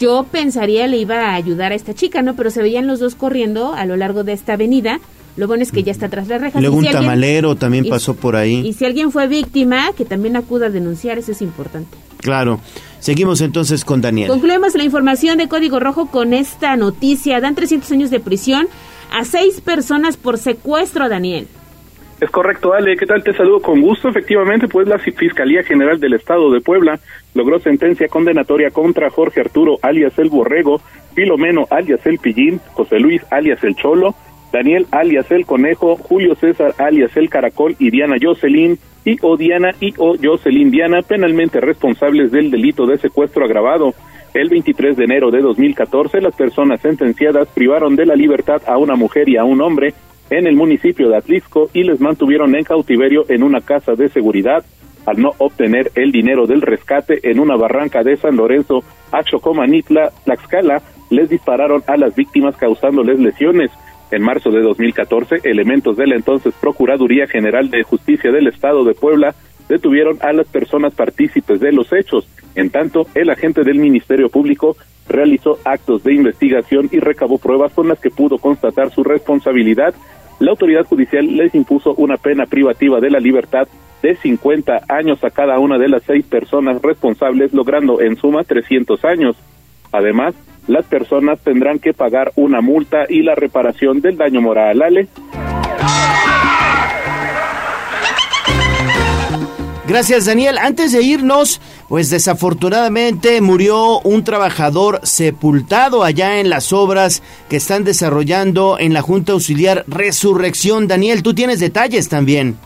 yo 0.00 0.26
pensaría 0.28 0.88
le 0.88 0.96
iba 0.96 1.28
a 1.28 1.34
ayudar 1.36 1.70
a 1.70 1.76
esta 1.76 1.94
chica, 1.94 2.20
¿no? 2.20 2.34
Pero 2.34 2.50
se 2.50 2.62
veían 2.62 2.88
los 2.88 2.98
dos 2.98 3.14
corriendo 3.14 3.74
a 3.74 3.86
lo 3.86 3.96
largo 3.96 4.24
de 4.24 4.32
esta 4.32 4.54
avenida. 4.54 4.98
Lo 5.36 5.46
bueno 5.46 5.62
es 5.62 5.70
que 5.70 5.84
ya 5.84 5.92
está 5.92 6.08
tras 6.08 6.26
las 6.26 6.40
rejas. 6.40 6.60
Luego 6.60 6.78
un 6.78 6.86
tamalero 6.86 7.54
también 7.54 7.88
pasó 7.88 8.14
por 8.14 8.34
ahí. 8.34 8.66
Y 8.66 8.72
si 8.72 8.86
alguien 8.86 9.12
fue 9.12 9.28
víctima, 9.28 9.92
que 9.96 10.04
también 10.04 10.34
acuda 10.34 10.66
a 10.66 10.70
denunciar, 10.70 11.16
eso 11.16 11.30
es 11.30 11.42
importante. 11.42 11.96
Claro. 12.16 12.58
Seguimos 12.98 13.40
entonces 13.40 13.84
con 13.84 14.00
Daniel. 14.00 14.26
Concluimos 14.26 14.74
la 14.74 14.82
información 14.82 15.38
de 15.38 15.46
Código 15.46 15.78
Rojo 15.78 16.06
con 16.06 16.34
esta 16.34 16.74
noticia. 16.74 17.40
Dan 17.40 17.54
300 17.54 17.88
años 17.92 18.10
de 18.10 18.18
prisión 18.18 18.66
a 19.12 19.24
seis 19.24 19.60
personas 19.60 20.16
por 20.16 20.38
secuestro, 20.38 21.08
Daniel. 21.08 21.46
Es 22.24 22.30
correcto, 22.30 22.72
Ale. 22.72 22.96
¿Qué 22.96 23.04
tal? 23.04 23.22
Te 23.22 23.34
saludo 23.34 23.60
con 23.60 23.82
gusto. 23.82 24.08
Efectivamente, 24.08 24.66
pues 24.66 24.88
la 24.88 24.98
Fiscalía 24.98 25.62
General 25.62 26.00
del 26.00 26.14
Estado 26.14 26.50
de 26.50 26.62
Puebla 26.62 26.98
logró 27.34 27.58
sentencia 27.58 28.08
condenatoria 28.08 28.70
contra 28.70 29.10
Jorge 29.10 29.42
Arturo, 29.42 29.76
alias 29.82 30.18
el 30.18 30.30
Borrego, 30.30 30.80
Filomeno, 31.14 31.66
alias 31.68 32.00
el 32.06 32.18
Pillín, 32.18 32.60
José 32.72 32.98
Luis, 32.98 33.20
alias 33.30 33.62
el 33.62 33.76
Cholo, 33.76 34.14
Daniel, 34.50 34.86
alias 34.90 35.30
el 35.32 35.44
Conejo, 35.44 35.96
Julio 35.96 36.34
César, 36.36 36.72
alias 36.78 37.14
el 37.18 37.28
Caracol 37.28 37.76
y 37.78 37.90
Diana 37.90 38.16
Jocelyn, 38.18 38.78
y 39.04 39.18
o 39.20 39.36
Diana 39.36 39.72
y 39.78 39.92
o 39.98 40.16
Jocelyn 40.16 40.70
Diana, 40.70 41.02
penalmente 41.02 41.60
responsables 41.60 42.32
del 42.32 42.50
delito 42.50 42.86
de 42.86 42.96
secuestro 42.96 43.44
agravado. 43.44 43.92
El 44.32 44.48
23 44.48 44.96
de 44.96 45.04
enero 45.04 45.30
de 45.30 45.42
2014, 45.42 46.22
las 46.22 46.34
personas 46.34 46.80
sentenciadas 46.80 47.48
privaron 47.48 47.96
de 47.96 48.06
la 48.06 48.14
libertad 48.14 48.62
a 48.66 48.78
una 48.78 48.96
mujer 48.96 49.28
y 49.28 49.36
a 49.36 49.44
un 49.44 49.60
hombre 49.60 49.92
en 50.38 50.46
el 50.46 50.56
municipio 50.56 51.08
de 51.08 51.16
Atlisco 51.16 51.70
y 51.72 51.84
les 51.84 52.00
mantuvieron 52.00 52.54
en 52.54 52.64
cautiverio 52.64 53.24
en 53.28 53.42
una 53.42 53.60
casa 53.60 53.94
de 53.94 54.08
seguridad 54.08 54.64
al 55.06 55.20
no 55.20 55.32
obtener 55.38 55.90
el 55.94 56.12
dinero 56.12 56.46
del 56.46 56.62
rescate 56.62 57.20
en 57.30 57.38
una 57.38 57.56
barranca 57.56 58.02
de 58.02 58.16
San 58.16 58.36
Lorenzo, 58.36 58.82
Achocomanitla, 59.12 60.10
Tlaxcala, 60.24 60.82
les 61.10 61.28
dispararon 61.28 61.82
a 61.86 61.96
las 61.96 62.14
víctimas 62.14 62.56
causándoles 62.56 63.20
lesiones. 63.20 63.70
En 64.10 64.22
marzo 64.22 64.50
de 64.50 64.62
2014, 64.62 65.40
elementos 65.44 65.96
de 65.96 66.06
la 66.06 66.16
entonces 66.16 66.54
Procuraduría 66.60 67.26
General 67.26 67.70
de 67.70 67.82
Justicia 67.82 68.30
del 68.30 68.48
Estado 68.48 68.84
de 68.84 68.94
Puebla 68.94 69.34
detuvieron 69.68 70.18
a 70.20 70.32
las 70.32 70.48
personas 70.48 70.94
partícipes 70.94 71.60
de 71.60 71.72
los 71.72 71.92
hechos. 71.92 72.26
En 72.54 72.70
tanto, 72.70 73.06
el 73.14 73.30
agente 73.30 73.62
del 73.62 73.78
Ministerio 73.78 74.28
Público 74.28 74.76
realizó 75.08 75.58
actos 75.64 76.02
de 76.04 76.14
investigación 76.14 76.88
y 76.92 76.98
recabó 76.98 77.38
pruebas 77.38 77.72
con 77.72 77.88
las 77.88 78.00
que 78.00 78.10
pudo 78.10 78.38
constatar 78.38 78.90
su 78.90 79.02
responsabilidad. 79.02 79.94
La 80.40 80.50
autoridad 80.50 80.84
judicial 80.84 81.26
les 81.36 81.54
impuso 81.54 81.94
una 81.94 82.16
pena 82.16 82.46
privativa 82.46 83.00
de 83.00 83.10
la 83.10 83.20
libertad 83.20 83.68
de 84.02 84.16
50 84.16 84.82
años 84.88 85.22
a 85.24 85.30
cada 85.30 85.58
una 85.58 85.78
de 85.78 85.88
las 85.88 86.02
seis 86.02 86.24
personas 86.26 86.82
responsables, 86.82 87.52
logrando 87.54 88.00
en 88.00 88.16
suma 88.16 88.44
300 88.44 89.04
años. 89.04 89.36
Además, 89.92 90.34
las 90.66 90.84
personas 90.86 91.40
tendrán 91.40 91.78
que 91.78 91.94
pagar 91.94 92.32
una 92.36 92.60
multa 92.60 93.06
y 93.08 93.22
la 93.22 93.34
reparación 93.34 94.00
del 94.00 94.16
daño 94.16 94.40
moral. 94.40 94.82
Ale. 94.82 95.08
Gracias, 99.86 100.24
Daniel. 100.24 100.56
Antes 100.56 100.92
de 100.92 101.02
irnos, 101.02 101.60
pues 101.90 102.08
desafortunadamente 102.08 103.42
murió 103.42 104.00
un 104.00 104.24
trabajador 104.24 105.00
sepultado 105.02 106.04
allá 106.04 106.40
en 106.40 106.48
las 106.48 106.72
obras 106.72 107.22
que 107.50 107.56
están 107.56 107.84
desarrollando 107.84 108.78
en 108.78 108.94
la 108.94 109.02
Junta 109.02 109.32
Auxiliar 109.32 109.84
Resurrección. 109.86 110.88
Daniel, 110.88 111.22
tú 111.22 111.34
tienes 111.34 111.60
detalles 111.60 112.08
también. 112.08 112.56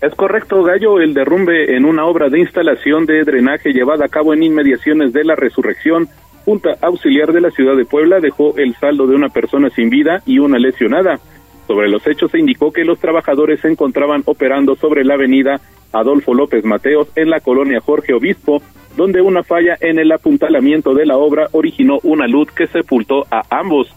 Es 0.00 0.14
correcto, 0.14 0.62
Gallo, 0.62 1.00
el 1.00 1.14
derrumbe 1.14 1.76
en 1.76 1.84
una 1.84 2.06
obra 2.06 2.28
de 2.28 2.38
instalación 2.38 3.06
de 3.06 3.24
drenaje 3.24 3.72
llevada 3.72 4.06
a 4.06 4.08
cabo 4.08 4.32
en 4.32 4.44
inmediaciones 4.44 5.12
de 5.12 5.24
la 5.24 5.34
Resurrección, 5.34 6.08
Junta 6.44 6.76
Auxiliar 6.80 7.32
de 7.32 7.40
la 7.40 7.50
Ciudad 7.50 7.76
de 7.76 7.84
Puebla, 7.84 8.20
dejó 8.20 8.56
el 8.56 8.74
saldo 8.76 9.06
de 9.08 9.16
una 9.16 9.28
persona 9.30 9.68
sin 9.70 9.90
vida 9.90 10.22
y 10.26 10.38
una 10.38 10.58
lesionada. 10.58 11.18
Sobre 11.66 11.88
los 11.88 12.06
hechos 12.06 12.30
se 12.30 12.38
indicó 12.38 12.72
que 12.72 12.84
los 12.84 12.98
trabajadores 12.98 13.60
se 13.60 13.68
encontraban 13.68 14.22
operando 14.26 14.74
sobre 14.76 15.04
la 15.04 15.14
avenida 15.14 15.60
Adolfo 15.92 16.34
López 16.34 16.64
Mateos 16.64 17.08
en 17.16 17.30
la 17.30 17.40
colonia 17.40 17.80
Jorge 17.80 18.14
Obispo, 18.14 18.62
donde 18.96 19.20
una 19.20 19.42
falla 19.42 19.76
en 19.80 19.98
el 19.98 20.12
apuntalamiento 20.12 20.94
de 20.94 21.06
la 21.06 21.16
obra 21.16 21.48
originó 21.52 21.98
una 22.02 22.26
luz 22.26 22.50
que 22.52 22.66
sepultó 22.66 23.26
a 23.30 23.42
ambos. 23.50 23.94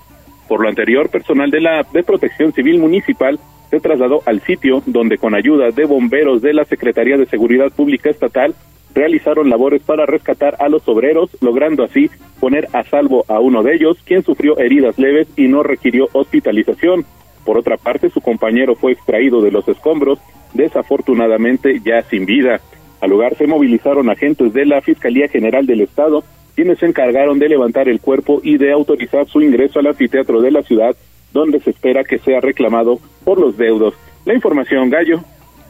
Por 0.47 0.61
lo 0.61 0.70
anterior, 0.70 1.09
personal 1.09 1.49
de 1.49 1.61
la 1.61 1.86
de 1.91 2.03
Protección 2.03 2.53
Civil 2.53 2.80
Municipal 2.80 3.39
se 3.70 3.80
trasladó 3.80 4.22
al 4.26 4.41
sitio 4.41 4.84
donde 4.86 5.18
con 5.18 5.34
ayuda 5.34 5.72
de 5.72 5.86
bomberos 5.86 6.41
de 6.41 6.53
la 6.53 6.66
Secretaría 6.66 7.18
de 7.18 7.26
Seguridad 7.26 7.72
Pública 7.72 8.09
Estatal 8.09 8.53
realizaron 8.93 9.49
labores 9.49 9.84
para 9.84 10.05
rescatar 10.05 10.55
a 10.59 10.70
los 10.70 10.88
obreros, 10.88 11.36
logrando 11.41 11.84
así 11.84 12.09
poner 12.39 12.70
a 12.74 12.84
salvo 12.84 13.26
a 13.28 13.39
uno 13.39 13.61
de 13.61 13.76
ellos, 13.76 13.97
quien 14.05 14.24
sufrió 14.24 14.57
heridas 14.57 14.97
leves 14.97 15.28
y 15.36 15.47
no 15.47 15.63
requirió 15.63 16.07
hospitalización. 16.13 17.05
Por 17.45 17.57
otra 17.57 17.77
parte, 17.77 18.09
su 18.09 18.21
compañero 18.21 18.75
fue 18.75 18.93
extraído 18.93 19.41
de 19.41 19.51
los 19.51 19.67
escombros, 19.67 20.19
desafortunadamente 20.53 21.79
ya 21.85 22.01
sin 22.03 22.25
vida. 22.25 22.59
Al 23.01 23.11
lugar 23.11 23.37
se 23.37 23.47
movilizaron 23.47 24.09
agentes 24.09 24.51
de 24.53 24.65
la 24.65 24.81
Fiscalía 24.81 25.27
General 25.27 25.65
del 25.65 25.81
Estado, 25.81 26.23
quienes 26.55 26.79
se 26.79 26.87
encargaron 26.87 27.37
de 27.37 27.49
levantar 27.49 27.87
el 27.87 27.99
cuerpo 27.99 28.41
y 28.43 28.57
de 28.57 28.71
autorizar 28.71 29.27
su 29.27 29.41
ingreso 29.41 29.79
al 29.79 29.87
anfiteatro 29.87 30.41
de 30.41 30.51
la 30.51 30.63
ciudad, 30.63 30.95
donde 31.31 31.59
se 31.59 31.69
espera 31.69 32.03
que 32.03 32.17
sea 32.17 32.41
reclamado 32.41 32.99
por 33.23 33.39
los 33.39 33.57
deudos. 33.57 33.93
La 34.25 34.33
información, 34.33 34.89
Gallo. 34.89 35.23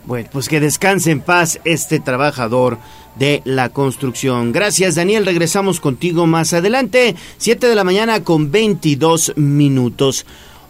Bueno, 0.06 0.30
pues 0.32 0.48
que 0.48 0.60
descanse 0.60 1.10
en 1.10 1.20
paz 1.20 1.60
este 1.66 2.00
trabajador 2.00 2.78
de 3.16 3.42
la 3.44 3.70
construcción. 3.70 4.52
Gracias, 4.52 4.96
Daniel. 4.96 5.26
Regresamos 5.26 5.80
contigo 5.80 6.28
más 6.28 6.54
adelante. 6.54 7.16
7 7.38 7.68
de 7.68 7.76
la 7.76 7.84
mañana 7.84 8.24
con 8.24 8.52
22 8.52 9.34
minutos. 9.36 10.28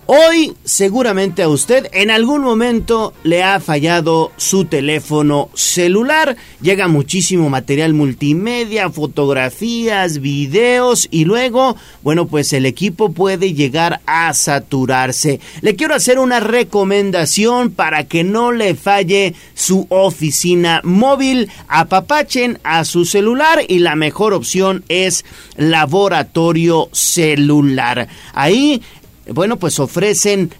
Hoy 0.07 0.53
seguramente 0.63 1.41
a 1.41 1.49
usted 1.49 1.87
en 1.91 2.11
algún 2.11 2.43
momento 2.43 3.11
le 3.23 3.41
ha 3.41 3.59
fallado 3.59 4.31
su 4.37 4.65
teléfono 4.65 5.49
celular. 5.55 6.37
Llega 6.61 6.87
muchísimo 6.87 7.49
material 7.49 7.95
multimedia, 7.95 8.91
fotografías, 8.91 10.19
videos 10.19 11.07
y 11.09 11.25
luego, 11.25 11.75
bueno, 12.03 12.27
pues 12.27 12.53
el 12.53 12.67
equipo 12.67 13.13
puede 13.13 13.55
llegar 13.55 14.01
a 14.05 14.31
saturarse. 14.35 15.39
Le 15.61 15.75
quiero 15.75 15.95
hacer 15.95 16.19
una 16.19 16.39
recomendación 16.39 17.71
para 17.71 18.03
que 18.03 18.23
no 18.23 18.51
le 18.51 18.75
falle 18.75 19.33
su 19.55 19.87
oficina 19.89 20.81
móvil. 20.83 21.49
Apapachen 21.67 22.59
a 22.63 22.85
su 22.85 23.05
celular 23.05 23.63
y 23.67 23.79
la 23.79 23.95
mejor 23.95 24.33
opción 24.33 24.83
es 24.87 25.25
laboratorio 25.57 26.89
celular. 26.91 28.07
Ahí 28.33 28.83
bueno, 29.27 29.57
pues 29.57 29.79
ofrecen 29.79 30.51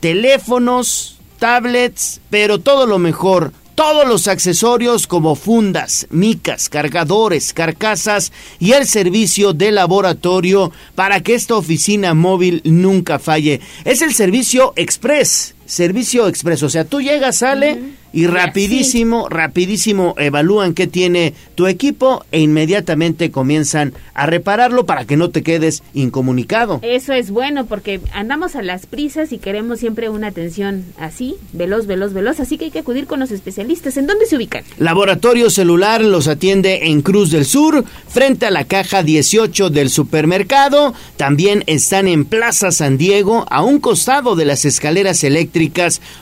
teléfonos, 0.00 1.18
tablets, 1.38 2.20
pero 2.30 2.58
todo 2.58 2.86
lo 2.86 2.98
mejor, 2.98 3.52
todos 3.74 4.06
los 4.06 4.28
accesorios 4.28 5.06
como 5.06 5.34
fundas, 5.34 6.06
micas, 6.10 6.68
cargadores, 6.68 7.52
carcasas 7.52 8.32
y 8.58 8.72
el 8.72 8.86
servicio 8.86 9.52
de 9.52 9.72
laboratorio 9.72 10.72
para 10.94 11.20
que 11.20 11.34
esta 11.34 11.56
oficina 11.56 12.14
móvil 12.14 12.60
nunca 12.64 13.18
falle. 13.18 13.60
Es 13.84 14.02
el 14.02 14.14
servicio 14.14 14.72
express, 14.76 15.54
servicio 15.66 16.28
express, 16.28 16.62
o 16.62 16.68
sea, 16.68 16.84
tú 16.84 17.00
llegas, 17.00 17.36
sale 17.36 17.78
y 18.12 18.26
rapidísimo, 18.26 19.28
rapidísimo 19.28 20.14
evalúan 20.18 20.74
qué 20.74 20.86
tiene 20.86 21.34
tu 21.54 21.66
equipo 21.66 22.24
e 22.30 22.40
inmediatamente 22.40 23.30
comienzan 23.30 23.94
a 24.14 24.26
repararlo 24.26 24.84
para 24.84 25.06
que 25.06 25.16
no 25.16 25.30
te 25.30 25.42
quedes 25.42 25.82
incomunicado. 25.94 26.80
Eso 26.82 27.14
es 27.14 27.30
bueno 27.30 27.66
porque 27.66 28.00
andamos 28.12 28.54
a 28.54 28.62
las 28.62 28.86
prisas 28.86 29.32
y 29.32 29.38
queremos 29.38 29.80
siempre 29.80 30.10
una 30.10 30.28
atención 30.28 30.84
así, 30.98 31.36
veloz, 31.52 31.86
veloz, 31.86 32.12
veloz, 32.12 32.40
así 32.40 32.58
que 32.58 32.66
hay 32.66 32.70
que 32.70 32.80
acudir 32.80 33.06
con 33.06 33.20
los 33.20 33.30
especialistas. 33.30 33.96
¿En 33.96 34.06
dónde 34.06 34.26
se 34.26 34.36
ubican? 34.36 34.64
Laboratorio 34.78 35.48
Celular 35.48 36.02
los 36.02 36.28
atiende 36.28 36.88
en 36.88 37.00
Cruz 37.00 37.30
del 37.30 37.46
Sur, 37.46 37.84
frente 38.08 38.46
a 38.46 38.50
la 38.50 38.64
caja 38.64 39.02
18 39.02 39.70
del 39.70 39.88
supermercado. 39.88 40.92
También 41.16 41.64
están 41.66 42.08
en 42.08 42.26
Plaza 42.26 42.72
San 42.72 42.98
Diego, 42.98 43.46
a 43.48 43.62
un 43.62 43.80
costado 43.80 44.36
de 44.36 44.44
las 44.44 44.66
escaleras 44.66 45.24
eléctricas 45.24 45.61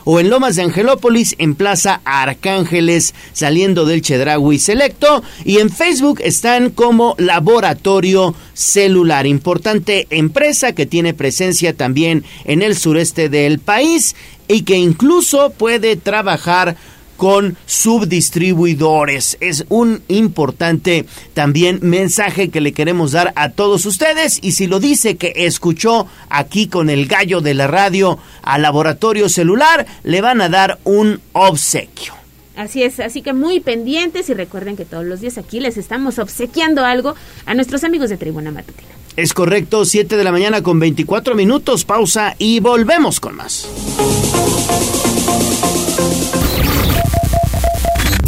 o 0.03 0.19
en 0.19 0.29
Lomas 0.29 0.55
de 0.55 0.63
Angelópolis 0.63 1.35
en 1.39 1.55
Plaza 1.55 2.01
Arcángeles 2.05 3.15
saliendo 3.33 3.85
del 3.85 4.01
Chedraui 4.01 4.59
Selecto. 4.59 5.23
Y 5.45 5.57
en 5.57 5.69
Facebook 5.69 6.19
están 6.23 6.69
como 6.69 7.15
Laboratorio 7.17 8.35
Celular, 8.53 9.25
importante 9.25 10.07
empresa 10.09 10.73
que 10.73 10.85
tiene 10.85 11.13
presencia 11.13 11.73
también 11.75 12.23
en 12.45 12.61
el 12.61 12.77
sureste 12.77 13.29
del 13.29 13.59
país 13.59 14.15
y 14.47 14.63
que 14.63 14.77
incluso 14.77 15.51
puede 15.51 15.95
trabajar 15.95 16.75
con 17.21 17.55
subdistribuidores. 17.67 19.37
Es 19.41 19.65
un 19.69 20.01
importante 20.07 21.05
también 21.35 21.77
mensaje 21.83 22.49
que 22.49 22.61
le 22.61 22.73
queremos 22.73 23.11
dar 23.11 23.31
a 23.35 23.49
todos 23.49 23.85
ustedes 23.85 24.39
y 24.41 24.53
si 24.53 24.65
lo 24.65 24.79
dice 24.79 25.17
que 25.17 25.31
escuchó 25.35 26.07
aquí 26.31 26.65
con 26.65 26.89
el 26.89 27.05
gallo 27.05 27.41
de 27.41 27.53
la 27.53 27.67
radio 27.67 28.17
al 28.41 28.63
laboratorio 28.63 29.29
celular, 29.29 29.85
le 30.01 30.19
van 30.21 30.41
a 30.41 30.49
dar 30.49 30.79
un 30.83 31.21
obsequio. 31.33 32.15
Así 32.55 32.81
es, 32.81 32.99
así 32.99 33.21
que 33.21 33.33
muy 33.33 33.59
pendientes 33.59 34.27
y 34.31 34.33
recuerden 34.33 34.75
que 34.75 34.85
todos 34.85 35.05
los 35.05 35.21
días 35.21 35.37
aquí 35.37 35.59
les 35.59 35.77
estamos 35.77 36.17
obsequiando 36.17 36.83
algo 36.83 37.13
a 37.45 37.53
nuestros 37.53 37.83
amigos 37.83 38.09
de 38.09 38.17
Tribuna 38.17 38.49
Matutina. 38.49 38.89
Es 39.15 39.35
correcto, 39.35 39.85
7 39.85 40.17
de 40.17 40.23
la 40.23 40.31
mañana 40.31 40.63
con 40.63 40.79
24 40.79 41.35
minutos, 41.35 41.85
pausa 41.85 42.35
y 42.39 42.61
volvemos 42.61 43.19
con 43.19 43.35
más. 43.35 43.67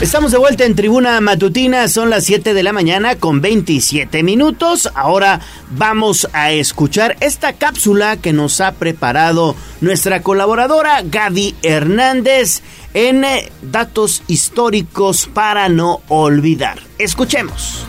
Estamos 0.00 0.32
de 0.32 0.38
vuelta 0.38 0.64
en 0.64 0.74
Tribuna 0.74 1.20
Matutina, 1.20 1.86
son 1.86 2.08
las 2.08 2.24
7 2.24 2.54
de 2.54 2.62
la 2.62 2.72
mañana 2.72 3.16
con 3.16 3.42
27 3.42 4.22
minutos. 4.22 4.90
Ahora 4.94 5.40
vamos 5.72 6.26
a 6.32 6.52
escuchar 6.52 7.18
esta 7.20 7.52
cápsula 7.52 8.16
que 8.16 8.32
nos 8.32 8.62
ha 8.62 8.72
preparado 8.72 9.54
nuestra 9.82 10.22
colaboradora 10.22 11.02
Gaby 11.04 11.54
Hernández 11.62 12.62
en 12.94 13.24
eh, 13.24 13.52
datos 13.60 14.22
históricos 14.26 15.28
para 15.32 15.68
no 15.68 16.00
olvidar. 16.08 16.78
Escuchemos. 16.98 17.84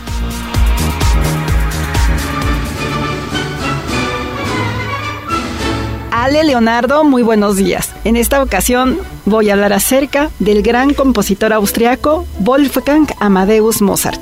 Ale 6.10 6.44
Leonardo, 6.44 7.04
muy 7.04 7.22
buenos 7.22 7.56
días. 7.56 7.90
En 8.04 8.16
esta 8.16 8.42
ocasión 8.42 9.00
voy 9.24 9.50
a 9.50 9.54
hablar 9.54 9.72
acerca 9.72 10.30
del 10.38 10.62
gran 10.62 10.94
compositor 10.94 11.52
austriaco 11.52 12.26
Wolfgang 12.40 13.06
Amadeus 13.20 13.82
Mozart. 13.82 14.20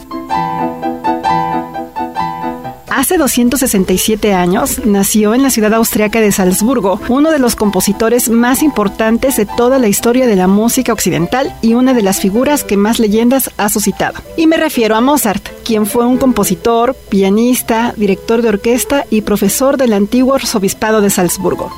Hace 3.01 3.17
267 3.17 4.35
años 4.35 4.85
nació 4.85 5.33
en 5.35 5.43
la 5.43 5.49
ciudad 5.49 5.73
austriaca 5.73 6.21
de 6.21 6.33
Salzburgo 6.33 7.01
uno 7.09 7.31
de 7.31 7.39
los 7.39 7.57
compositores 7.57 8.29
más 8.29 8.63
importantes 8.63 9.39
de 9.39 9.47
toda 9.47 9.79
la 9.79 9.89
historia 9.89 10.27
de 10.27 10.37
la 10.37 10.49
música 10.49 10.93
occidental 10.93 11.57
y 11.63 11.73
una 11.73 11.95
de 11.95 12.03
las 12.03 12.21
figuras 12.21 12.63
que 12.63 12.77
más 12.77 12.99
leyendas 12.99 13.53
ha 13.57 13.71
suscitado. 13.71 14.21
Y 14.37 14.47
me 14.47 14.59
refiero 14.59 14.97
a 14.97 15.01
Mozart, 15.01 15.49
quien 15.65 15.87
fue 15.87 16.05
un 16.05 16.19
compositor, 16.19 16.95
pianista, 17.09 17.95
director 17.97 18.43
de 18.43 18.51
orquesta 18.51 19.07
y 19.09 19.23
profesor 19.23 19.79
del 19.79 19.95
antiguo 19.95 20.35
arzobispado 20.35 21.01
de 21.01 21.09
Salzburgo. 21.09 21.73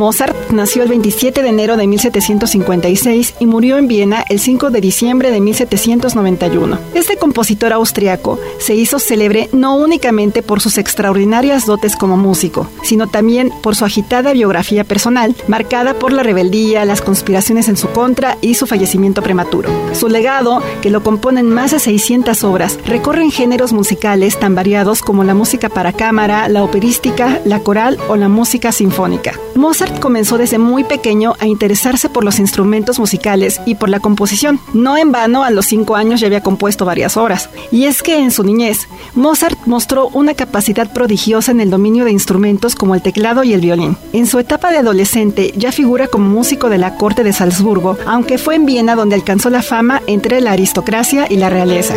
Mozart 0.00 0.50
nació 0.50 0.82
el 0.82 0.88
27 0.88 1.42
de 1.42 1.48
enero 1.50 1.76
de 1.76 1.86
1756 1.86 3.34
y 3.38 3.44
murió 3.44 3.76
en 3.76 3.86
Viena 3.86 4.24
el 4.30 4.40
5 4.40 4.70
de 4.70 4.80
diciembre 4.80 5.30
de 5.30 5.42
1791. 5.42 6.78
Este 6.94 7.18
compositor 7.18 7.74
austriaco 7.74 8.38
se 8.58 8.74
hizo 8.74 8.98
célebre 8.98 9.50
no 9.52 9.76
únicamente 9.76 10.42
por 10.42 10.62
sus 10.62 10.78
extraordinarias 10.78 11.66
dotes 11.66 11.96
como 11.96 12.16
músico, 12.16 12.66
sino 12.82 13.08
también 13.08 13.52
por 13.62 13.76
su 13.76 13.84
agitada 13.84 14.32
biografía 14.32 14.84
personal, 14.84 15.36
marcada 15.48 15.92
por 15.92 16.14
la 16.14 16.22
rebeldía, 16.22 16.86
las 16.86 17.02
conspiraciones 17.02 17.68
en 17.68 17.76
su 17.76 17.90
contra 17.90 18.38
y 18.40 18.54
su 18.54 18.66
fallecimiento 18.66 19.22
prematuro. 19.22 19.68
Su 19.92 20.08
legado, 20.08 20.62
que 20.80 20.88
lo 20.88 21.02
componen 21.02 21.50
más 21.50 21.72
de 21.72 21.78
600 21.78 22.42
obras, 22.44 22.78
recorre 22.86 23.30
géneros 23.30 23.74
musicales 23.74 24.40
tan 24.40 24.54
variados 24.54 25.02
como 25.02 25.24
la 25.24 25.34
música 25.34 25.68
para 25.68 25.92
cámara, 25.92 26.48
la 26.48 26.64
operística, 26.64 27.38
la 27.44 27.60
coral 27.60 27.98
o 28.08 28.16
la 28.16 28.30
música 28.30 28.72
sinfónica. 28.72 29.38
Mozart 29.56 29.89
comenzó 29.98 30.38
desde 30.38 30.58
muy 30.58 30.84
pequeño 30.84 31.34
a 31.40 31.46
interesarse 31.46 32.08
por 32.08 32.24
los 32.24 32.38
instrumentos 32.38 32.98
musicales 32.98 33.60
y 33.66 33.74
por 33.74 33.88
la 33.88 34.00
composición. 34.00 34.60
No 34.72 34.96
en 34.96 35.12
vano, 35.12 35.44
a 35.44 35.50
los 35.50 35.66
cinco 35.66 35.96
años 35.96 36.20
ya 36.20 36.26
había 36.26 36.42
compuesto 36.42 36.84
varias 36.84 37.16
obras. 37.16 37.50
Y 37.70 37.84
es 37.84 38.02
que 38.02 38.18
en 38.18 38.30
su 38.30 38.44
niñez, 38.44 38.88
Mozart 39.14 39.58
mostró 39.66 40.08
una 40.08 40.34
capacidad 40.34 40.92
prodigiosa 40.92 41.50
en 41.52 41.60
el 41.60 41.70
dominio 41.70 42.04
de 42.04 42.12
instrumentos 42.12 42.74
como 42.74 42.94
el 42.94 43.02
teclado 43.02 43.42
y 43.44 43.52
el 43.52 43.60
violín. 43.60 43.96
En 44.12 44.26
su 44.26 44.38
etapa 44.38 44.70
de 44.70 44.78
adolescente 44.78 45.52
ya 45.56 45.72
figura 45.72 46.06
como 46.06 46.28
músico 46.28 46.68
de 46.68 46.78
la 46.78 46.96
corte 46.96 47.24
de 47.24 47.32
Salzburgo, 47.32 47.96
aunque 48.06 48.38
fue 48.38 48.54
en 48.54 48.66
Viena 48.66 48.94
donde 48.94 49.14
alcanzó 49.14 49.50
la 49.50 49.62
fama 49.62 50.02
entre 50.06 50.40
la 50.40 50.52
aristocracia 50.52 51.26
y 51.28 51.36
la 51.36 51.50
realeza. 51.50 51.94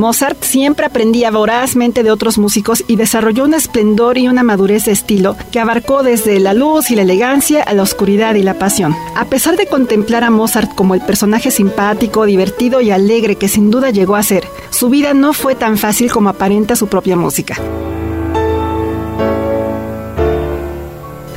Mozart 0.00 0.42
siempre 0.42 0.86
aprendía 0.86 1.30
vorazmente 1.30 2.02
de 2.02 2.10
otros 2.10 2.38
músicos 2.38 2.82
y 2.88 2.96
desarrolló 2.96 3.44
un 3.44 3.52
esplendor 3.52 4.16
y 4.16 4.28
una 4.28 4.42
madurez 4.42 4.86
de 4.86 4.92
estilo 4.92 5.36
que 5.52 5.60
abarcó 5.60 6.02
desde 6.02 6.40
la 6.40 6.54
luz 6.54 6.90
y 6.90 6.94
la 6.94 7.02
elegancia 7.02 7.62
a 7.62 7.74
la 7.74 7.82
oscuridad 7.82 8.34
y 8.34 8.42
la 8.42 8.54
pasión. 8.54 8.96
A 9.14 9.26
pesar 9.26 9.58
de 9.58 9.66
contemplar 9.66 10.24
a 10.24 10.30
Mozart 10.30 10.74
como 10.74 10.94
el 10.94 11.02
personaje 11.02 11.50
simpático, 11.50 12.24
divertido 12.24 12.80
y 12.80 12.90
alegre 12.90 13.36
que 13.36 13.48
sin 13.48 13.70
duda 13.70 13.90
llegó 13.90 14.16
a 14.16 14.22
ser, 14.22 14.48
su 14.70 14.88
vida 14.88 15.12
no 15.12 15.34
fue 15.34 15.54
tan 15.54 15.76
fácil 15.76 16.10
como 16.10 16.30
aparenta 16.30 16.76
su 16.76 16.86
propia 16.86 17.16
música. 17.16 17.58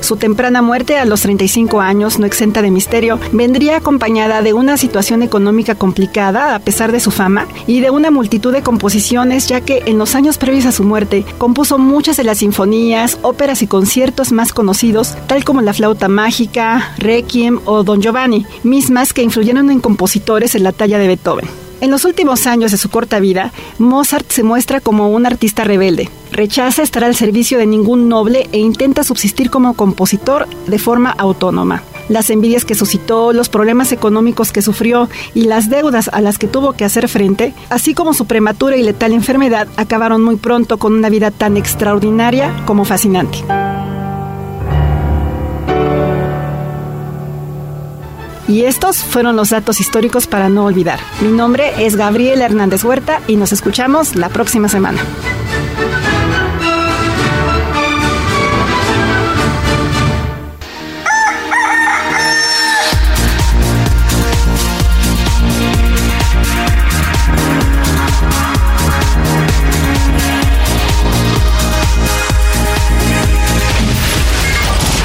Su 0.04 0.18
temprana 0.18 0.62
muerte 0.62 0.98
a 0.98 1.06
los 1.06 1.22
35 1.22 1.80
años, 1.80 2.20
no 2.20 2.26
exenta 2.26 2.62
de 2.62 2.70
misterio, 2.72 3.22
vendría 3.32 3.78
acompañada 3.78 4.42
de 4.42 4.52
una 4.52 4.76
situación 4.76 5.24
económica 5.24 5.76
complicada 5.76 6.56
a 6.56 6.60
pesar 6.60 6.92
de 6.92 7.00
su 7.00 7.10
fama 7.10 7.48
y 7.68 7.80
de 7.80 7.90
una 7.90 8.12
multitud 8.12 8.52
de 8.52 8.64
composiciones, 8.64 9.48
ya 9.48 9.62
que 9.62 9.82
en 9.86 9.98
los 9.98 10.14
años 10.16 10.38
previos 10.38 10.66
a 10.66 10.74
su 10.74 10.84
muerte 10.84 11.24
compuso 11.38 11.78
muchas 11.78 12.18
de 12.18 12.26
las 12.26 12.40
sinfonías, 12.40 13.18
óperas 13.22 13.62
y 13.62 13.68
conciertos 13.68 14.34
más 14.34 14.52
conocidos, 14.52 15.16
tal 15.28 15.46
como 15.46 15.62
La 15.62 15.74
flauta 15.74 16.10
mágica, 16.10 16.94
Requiem 16.98 17.62
o 17.64 17.84
Don 17.84 18.02
Giovanni, 18.02 18.46
mismas 18.64 19.14
que 19.14 19.24
influyeron 19.24 19.72
en 19.72 19.80
compositores 19.80 20.54
en 20.56 20.64
la 20.64 20.74
talla 20.74 21.00
de 21.00 21.08
Beethoven. 21.08 21.62
En 21.84 21.91
los 21.91 22.05
últimos 22.05 22.47
años 22.47 22.72
de 22.72 22.77
su 22.77 22.89
corta 22.89 23.19
vida, 23.19 23.51
Mozart 23.77 24.31
se 24.31 24.41
muestra 24.41 24.80
como 24.80 25.10
un 25.10 25.26
artista 25.26 25.65
rebelde. 25.65 26.10
Rechaza 26.31 26.81
estar 26.81 27.03
al 27.03 27.14
servicio 27.14 27.57
de 27.57 27.65
ningún 27.65 28.07
noble 28.07 28.47
e 28.53 28.60
intenta 28.60 29.03
subsistir 29.03 29.49
como 29.49 29.73
compositor 29.73 30.47
de 30.65 30.80
forma 30.80 31.10
autónoma. 31.10 31.84
Las 32.07 32.30
envidias 32.30 32.64
que 32.64 32.73
suscitó, 32.73 33.34
los 33.34 33.49
problemas 33.49 33.91
económicos 33.91 34.53
que 34.53 34.61
sufrió 34.61 35.10
y 35.34 35.43
las 35.43 35.69
deudas 35.69 36.10
a 36.14 36.22
las 36.22 36.38
que 36.38 36.47
tuvo 36.47 36.72
que 36.72 36.85
hacer 36.85 37.10
frente, 37.10 37.53
así 37.69 37.93
como 37.93 38.14
su 38.14 38.27
prematura 38.27 38.77
y 38.77 38.84
letal 38.84 39.11
enfermedad, 39.11 39.68
acabaron 39.76 40.23
muy 40.23 40.38
pronto 40.38 40.77
con 40.77 40.93
una 40.93 41.10
vida 41.10 41.31
tan 41.31 41.57
extraordinaria 41.57 42.64
como 42.65 42.85
fascinante. 42.85 43.43
Y 48.54 48.66
estos 48.66 48.98
fueron 48.98 49.36
los 49.36 49.50
datos 49.50 49.80
históricos 49.80 50.28
para 50.28 50.48
no 50.48 50.66
olvidar. 50.66 51.00
Mi 51.22 51.30
nombre 51.30 51.74
es 51.84 51.96
Gabriel 51.96 52.40
Hernández 52.40 52.84
Huerta 52.84 53.20
y 53.26 53.36
nos 53.36 53.52
escuchamos 53.52 54.16
la 54.16 54.30
próxima 54.30 54.70
semana. 54.70 55.02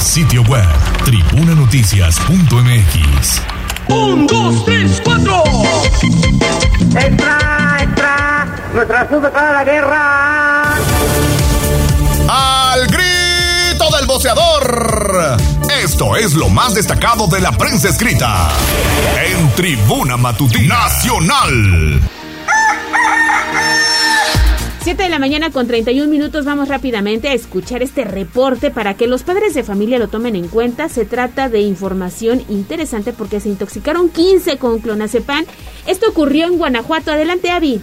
Sitio 0.01 0.43
web 0.43 0.78
tribunanoticias.mx. 1.09 3.43
Un, 3.89 4.27
dos, 4.27 4.63
tres, 4.67 5.01
cuatro. 5.03 5.43
¡Extra, 6.95 7.79
extra! 7.81 8.47
¡Nuestra 8.75 9.01
azul 9.01 9.23
para 9.33 9.53
la 9.53 9.65
guerra! 9.65 10.75
¡Al 12.29 12.87
grito 12.89 13.89
del 13.97 14.07
boceador! 14.07 15.39
Esto 15.83 16.15
es 16.15 16.35
lo 16.35 16.51
más 16.51 16.75
destacado 16.75 17.27
de 17.27 17.41
la 17.41 17.53
prensa 17.53 17.89
escrita 17.89 18.51
en 19.25 19.51
Tribuna 19.53 20.19
Matutina 20.19 20.77
Nacional. 20.77 22.03
7 24.89 25.03
de 25.03 25.11
la 25.11 25.19
mañana 25.19 25.51
con 25.51 25.67
31 25.67 26.11
minutos 26.11 26.47
vamos 26.47 26.69
rápidamente 26.69 27.29
a 27.29 27.35
escuchar 27.35 27.83
este 27.83 28.05
reporte 28.05 28.71
para 28.71 28.95
que 28.95 29.07
los 29.07 29.23
padres 29.23 29.53
de 29.53 29.63
familia 29.63 29.99
lo 29.99 30.09
tomen 30.09 30.35
en 30.35 30.49
cuenta. 30.49 30.89
Se 30.89 31.05
trata 31.05 31.51
de 31.51 31.61
información 31.61 32.41
interesante 32.49 33.13
porque 33.13 33.39
se 33.39 33.51
intoxicaron 33.51 34.09
15 34.09 34.57
con 34.57 34.79
clonazepam. 34.79 35.45
Esto 35.87 36.09
ocurrió 36.09 36.47
en 36.47 36.57
Guanajuato. 36.57 37.13
Adelante, 37.13 37.51
Avi. 37.51 37.83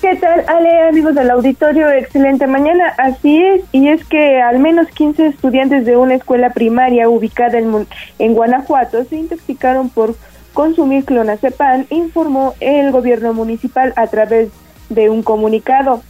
¿Qué 0.00 0.16
tal, 0.16 0.46
Ale, 0.48 0.88
amigos 0.88 1.14
del 1.14 1.30
auditorio? 1.30 1.90
Excelente 1.90 2.46
mañana. 2.46 2.94
Así 2.96 3.44
es, 3.44 3.60
y 3.72 3.88
es 3.88 4.02
que 4.06 4.40
al 4.40 4.60
menos 4.60 4.88
15 4.88 5.26
estudiantes 5.26 5.84
de 5.84 5.98
una 5.98 6.14
escuela 6.14 6.54
primaria 6.54 7.06
ubicada 7.06 7.58
en, 7.58 7.86
en 8.18 8.32
Guanajuato 8.32 9.04
se 9.04 9.16
intoxicaron 9.16 9.90
por 9.90 10.16
consumir 10.54 11.04
clonazepam, 11.04 11.84
informó 11.90 12.54
el 12.60 12.92
gobierno 12.92 13.34
municipal 13.34 13.92
a 13.96 14.06
través 14.06 14.48
de 14.88 15.10
un 15.10 15.22
comunicado 15.22 16.02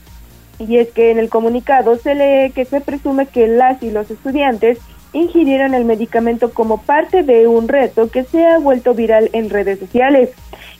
y 0.58 0.78
es 0.78 0.90
que 0.90 1.10
en 1.10 1.18
el 1.18 1.28
comunicado 1.28 1.96
se 1.96 2.14
lee 2.14 2.52
que 2.52 2.64
se 2.64 2.80
presume 2.80 3.26
que 3.26 3.46
las 3.46 3.82
y 3.82 3.90
los 3.90 4.10
estudiantes 4.10 4.78
ingirieron 5.14 5.74
el 5.74 5.84
medicamento 5.84 6.52
como 6.52 6.78
parte 6.78 7.22
de 7.22 7.46
un 7.46 7.68
reto 7.68 8.10
que 8.10 8.24
se 8.24 8.44
ha 8.44 8.58
vuelto 8.58 8.94
viral 8.94 9.30
en 9.32 9.48
redes 9.48 9.78
sociales. 9.78 10.30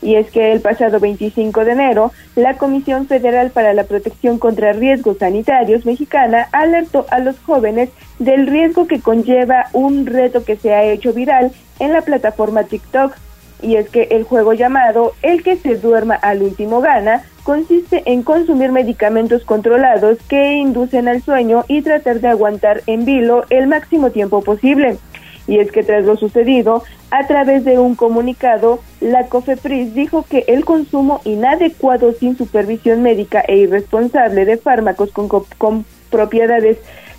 Y 0.03 0.17
es 0.17 0.31
que 0.31 0.53
el 0.53 0.61
pasado 0.61 1.01
25 1.01 1.65
de 1.65 1.73
enero, 1.73 2.13
la 2.37 2.59
Comisión 2.59 3.07
Federal 3.07 3.51
para 3.51 3.73
la 3.73 3.85
Protección 3.85 4.39
contra 4.39 4.73
Riesgos 4.73 5.19
Sanitarios 5.19 5.87
mexicana 5.87 6.49
alertó 6.53 7.07
a 7.11 7.21
los 7.21 7.39
jóvenes 7.39 7.89
del 8.19 8.47
riesgo 8.47 8.87
que 8.87 9.01
conlleva 9.01 9.69
un 9.73 10.05
reto 10.05 10.45
que 10.45 10.57
se 10.57 10.75
ha 10.75 10.85
hecho 10.85 11.13
viral 11.13 11.53
en 11.79 11.93
la 11.93 12.03
plataforma 12.03 12.65
TikTok. 12.65 13.17
Y 13.63 13.77
es 13.77 13.89
que 13.89 14.09
el 14.11 14.25
juego 14.25 14.53
llamado 14.53 15.13
El 15.23 15.43
que 15.43 15.57
se 15.57 15.77
duerma 15.77 16.15
al 16.15 16.43
último 16.43 16.81
gana 16.81 17.25
consiste 17.45 18.03
en 18.07 18.23
consumir 18.23 18.73
medicamentos 18.73 19.45
controlados 19.45 20.19
que 20.29 20.55
inducen 20.55 21.09
al 21.09 21.23
sueño 21.23 21.65
y 21.69 21.83
tratar 21.83 22.21
de 22.21 22.29
aguantar 22.29 22.83
en 22.87 23.05
vilo 23.05 23.45
el 23.51 23.67
máximo 23.67 24.11
tiempo 24.11 24.43
posible. 24.43 24.99
Y 25.47 25.59
es 25.59 25.71
que 25.71 25.83
tras 25.83 26.05
lo 26.05 26.17
sucedido, 26.17 26.83
a 27.11 27.27
través 27.27 27.65
de 27.65 27.79
un 27.79 27.95
comunicado, 27.95 28.81
la 29.01 29.27
COFEPRIS 29.27 29.95
dijo 29.95 30.25
que 30.29 30.45
el 30.49 30.65
consumo 30.65 31.21
inadecuado 31.25 32.13
sin 32.15 32.37
supervisión 32.37 33.03
médica 33.03 33.41
e 33.47 33.59
irresponsable 33.59 34.47
de 34.47 34.57
fármacos 34.57 35.13
con, 35.13 35.29
con 35.29 35.85
propiedades 36.11 36.79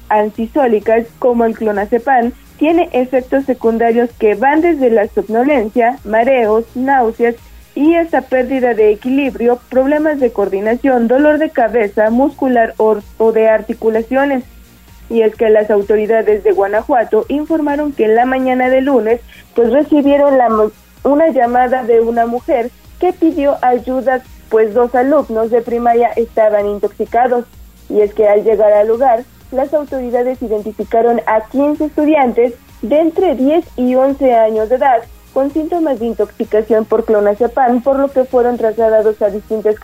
antisólicas 0.10 1.06
como 1.20 1.46
el 1.46 1.56
clonazepam 1.56 2.32
tiene 2.58 2.90
efectos 2.94 3.46
secundarios 3.46 4.10
que 4.18 4.36
van 4.36 4.62
desde 4.62 4.90
la 4.90 5.08
somnolencia, 5.08 5.98
mareos, 6.04 6.66
náuseas 6.76 7.36
y 7.76 7.96
esta 7.96 8.22
pérdida 8.22 8.74
de 8.74 8.92
equilibrio, 8.92 9.60
problemas 9.70 10.20
de 10.20 10.32
coordinación, 10.32 11.08
dolor 11.08 11.38
de 11.38 11.50
cabeza, 11.50 12.10
muscular 12.10 12.74
o, 12.78 13.32
de 13.34 13.50
articulaciones. 13.50 14.46
Y 15.10 15.22
es 15.22 15.36
que 15.36 15.50
las 15.50 15.70
autoridades 15.70 16.44
de 16.44 16.52
Guanajuato 16.54 17.26
informaron 17.28 17.92
que 17.92 18.06
en 18.06 18.16
la 18.16 18.26
mañana 18.26 18.70
de 18.70 18.82
lunes 18.82 19.22
pues 19.54 19.72
recibieron 19.72 20.40
una 21.04 21.28
llamada 21.30 21.84
de 21.84 22.00
una 22.00 22.26
mujer 22.26 22.72
que 23.00 23.14
pidió 23.14 23.58
ayuda 23.62 24.24
pues 24.50 24.74
dos 24.74 24.96
alumnos 24.96 25.52
de 25.52 25.62
primaria 25.62 26.10
estaban 26.16 26.66
intoxicados. 26.68 27.46
Y 27.90 28.02
es 28.02 28.14
que 28.14 28.28
al 28.28 28.44
llegar 28.44 28.72
al 28.72 28.88
lugar, 28.88 29.24
las 29.52 29.74
autoridades 29.74 30.42
identificaron 30.42 31.22
a 31.28 31.42
15 31.50 31.86
estudiantes 31.86 32.54
de 32.82 33.00
entre 33.00 33.36
10 33.36 33.66
y 33.78 33.96
11 33.96 34.34
años 34.34 34.70
de 34.70 34.76
edad 34.76 35.04
con 35.34 35.52
síntomas 35.52 36.00
de 36.00 36.06
intoxicación 36.06 36.86
por 36.86 37.04
clonazepam, 37.04 37.82
por 37.82 38.00
lo 38.00 38.08
que 38.10 38.24
fueron 38.24 38.58
trasladados 38.58 39.22
a 39.22 39.30
distintas 39.30 39.76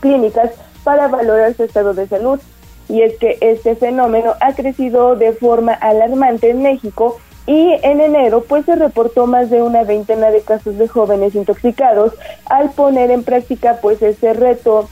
clínicas 0.00 0.50
para 0.82 1.06
valorar 1.06 1.54
su 1.54 1.62
estado 1.62 1.94
de 1.94 2.08
salud. 2.08 2.40
Y 2.88 3.02
es 3.02 3.16
que 3.18 3.38
este 3.40 3.76
fenómeno 3.76 4.32
ha 4.40 4.54
crecido 4.54 5.14
de 5.14 5.32
forma 5.34 5.72
alarmante 5.72 6.50
en 6.50 6.62
México 6.62 7.18
y 7.46 7.78
en 7.82 8.00
enero 8.00 8.42
pues 8.42 8.64
se 8.66 8.74
reportó 8.74 9.26
más 9.26 9.50
de 9.50 9.62
una 9.62 9.84
veintena 9.84 10.30
de 10.30 10.42
casos 10.42 10.76
de 10.76 10.88
jóvenes 10.88 11.34
intoxicados 11.34 12.12
al 12.46 12.70
poner 12.72 13.10
en 13.10 13.22
práctica 13.22 13.78
pues 13.80 14.02
ese 14.02 14.34
reto 14.34 14.88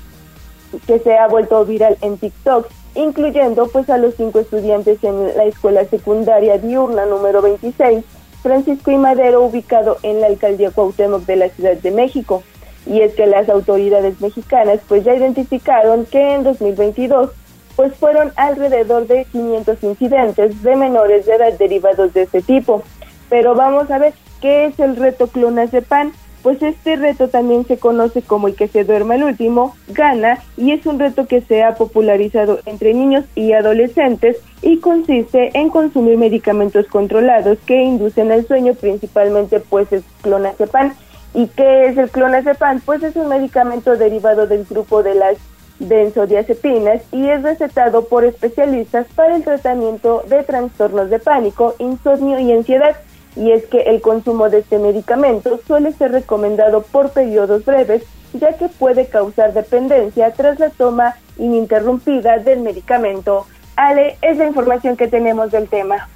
que 0.87 0.99
se 1.01 1.19
ha 1.19 1.27
vuelto 1.29 1.65
viral 1.65 1.99
en 2.01 2.17
TikTok, 2.17 2.69
incluyendo 2.97 3.69
pues 3.69 3.89
a 3.91 3.99
los 3.99 4.15
cinco 4.15 4.41
estudiantes 4.41 5.03
en 5.05 5.37
la 5.37 5.45
escuela 5.45 5.85
secundaria 5.85 6.59
diurna 6.59 7.07
número 7.07 7.43
26, 7.43 8.05
Francisco 8.43 8.91
y 8.91 8.97
Madero, 8.97 9.43
ubicado 9.43 9.99
en 10.03 10.21
la 10.21 10.29
alcaldía 10.29 10.71
Cuauhtémoc 10.71 11.25
de 11.27 11.37
la 11.37 11.49
Ciudad 11.49 11.77
de 11.77 11.91
México. 11.91 12.43
Y 12.87 13.01
es 13.01 13.15
que 13.15 13.27
las 13.27 13.49
autoridades 13.49 14.21
mexicanas 14.21 14.81
pues 14.87 15.05
ya 15.05 15.15
identificaron 15.15 16.07
que 16.07 16.35
en 16.35 16.45
2022 16.45 17.31
pues 17.75 17.95
fueron 17.95 18.33
alrededor 18.37 19.07
de 19.07 19.27
500 19.27 19.83
incidentes 19.83 20.63
de 20.63 20.77
menores 20.77 21.27
de 21.27 21.35
edad 21.35 21.53
derivados 21.59 22.15
de 22.15 22.23
este 22.23 22.41
tipo. 22.41 22.83
Pero 23.29 23.55
vamos 23.55 23.91
a 23.91 23.99
ver, 23.99 24.15
¿qué 24.41 24.67
es 24.67 24.81
el 24.81 24.97
reto 24.97 25.27
clonazepam? 25.27 26.13
Pues 26.47 26.63
este 26.63 26.95
reto 26.95 27.27
también 27.27 27.67
se 27.67 27.77
conoce 27.77 28.23
como 28.23 28.47
el 28.47 28.55
que 28.55 28.69
se 28.69 28.85
duerma 28.85 29.17
el 29.17 29.25
último, 29.25 29.75
gana, 29.89 30.39
y 30.57 30.71
es 30.71 30.87
un 30.87 31.01
reto 31.01 31.27
que 31.27 31.41
se 31.41 31.65
ha 31.65 31.75
popularizado 31.75 32.61
entre 32.67 32.95
niños 32.95 33.25
y 33.35 33.53
adolescentes 33.53 34.37
y 34.63 34.79
consiste 34.79 35.51
en 35.59 35.71
consumir 35.71 36.17
medicamentos 36.17 36.87
controlados 36.87 37.59
que 37.67 37.83
inducen 37.83 38.31
al 38.31 38.47
sueño, 38.47 38.75
principalmente 38.75 39.59
pues 39.59 39.93
es 39.93 40.05
clonazepam. 40.23 40.95
¿Y 41.35 41.49
qué 41.49 41.87
es 41.89 41.99
el 41.99 42.11
clonazepam? 42.11 42.81
Pues 42.81 43.03
es 43.03 43.17
un 43.17 43.27
medicamento 43.27 43.97
derivado 43.97 44.47
del 44.47 44.67
grupo 44.67 45.03
de 45.03 45.17
las 45.17 45.39
benzodiazepinas 45.81 47.03
y 47.11 47.29
es 47.29 47.43
recetado 47.43 48.05
por 48.07 48.25
especialistas 48.25 49.09
para 49.17 49.35
el 49.35 49.43
tratamiento 49.43 50.23
de 50.29 50.45
trastornos 50.45 51.11
de 51.11 51.19
pánico, 51.19 51.75
insomnio 51.81 52.39
y 52.39 52.53
ansiedad. 52.53 52.95
Y 53.37 53.53
es 53.53 53.67
que 53.67 53.83
el 53.83 54.01
consumo 54.01 54.49
de 54.49 54.61
este 54.61 54.79
medicamento 54.79 55.61
suele 55.67 55.93
ser 55.93 56.13
recomendado 56.13 56.83
por 56.83 57.11
periodos 57.11 57.65
breves, 57.65 58.03
ya 58.33 58.57
que 58.57 58.69
puede 58.69 59.07
causar 59.07 59.53
dependencia 59.53 60.33
tras 60.33 60.59
la 60.59 60.71
toma 60.71 61.17
ininterrumpida 61.39 62.39
del 62.39 62.61
medicamento. 62.61 63.47
Ale, 63.77 64.17
es 64.23 64.39
la 64.39 64.47
información 64.47 64.97
que 64.97 65.09
tenemos 65.09 65.53
del 65.53 65.69
tema. 65.69 66.09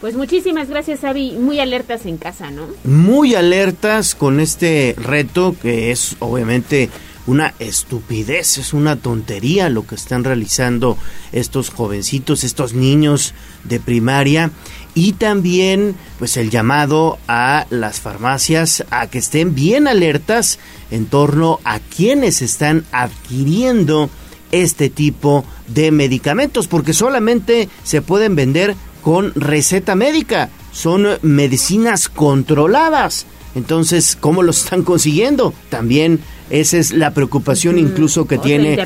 Pues 0.00 0.16
muchísimas 0.16 0.68
gracias, 0.68 1.02
Avi. 1.02 1.32
Muy 1.32 1.58
alertas 1.58 2.06
en 2.06 2.18
casa, 2.18 2.50
¿no? 2.50 2.66
Muy 2.84 3.34
alertas 3.34 4.14
con 4.14 4.38
este 4.38 4.94
reto 4.96 5.56
que 5.60 5.90
es 5.90 6.16
obviamente 6.20 6.88
una 7.26 7.52
estupidez, 7.58 8.56
es 8.56 8.72
una 8.72 8.96
tontería 8.96 9.68
lo 9.68 9.86
que 9.86 9.96
están 9.96 10.24
realizando 10.24 10.96
estos 11.32 11.68
jovencitos, 11.68 12.42
estos 12.42 12.72
niños 12.72 13.34
de 13.64 13.80
primaria 13.80 14.50
y 14.98 15.12
también 15.12 15.94
pues 16.18 16.36
el 16.36 16.50
llamado 16.50 17.18
a 17.28 17.68
las 17.70 18.00
farmacias 18.00 18.84
a 18.90 19.06
que 19.06 19.18
estén 19.18 19.54
bien 19.54 19.86
alertas 19.86 20.58
en 20.90 21.06
torno 21.06 21.60
a 21.62 21.78
quienes 21.78 22.42
están 22.42 22.84
adquiriendo 22.90 24.10
este 24.50 24.90
tipo 24.90 25.44
de 25.68 25.92
medicamentos 25.92 26.66
porque 26.66 26.94
solamente 26.94 27.68
se 27.84 28.02
pueden 28.02 28.34
vender 28.34 28.74
con 29.00 29.32
receta 29.36 29.94
médica, 29.94 30.48
son 30.72 31.06
medicinas 31.22 32.08
controladas. 32.08 33.24
Entonces, 33.54 34.16
¿cómo 34.18 34.42
lo 34.42 34.50
están 34.50 34.82
consiguiendo? 34.82 35.54
También 35.68 36.18
esa 36.50 36.76
es 36.76 36.92
la 36.92 37.14
preocupación 37.14 37.78
incluso 37.78 38.26
que 38.26 38.38
tiene 38.38 38.76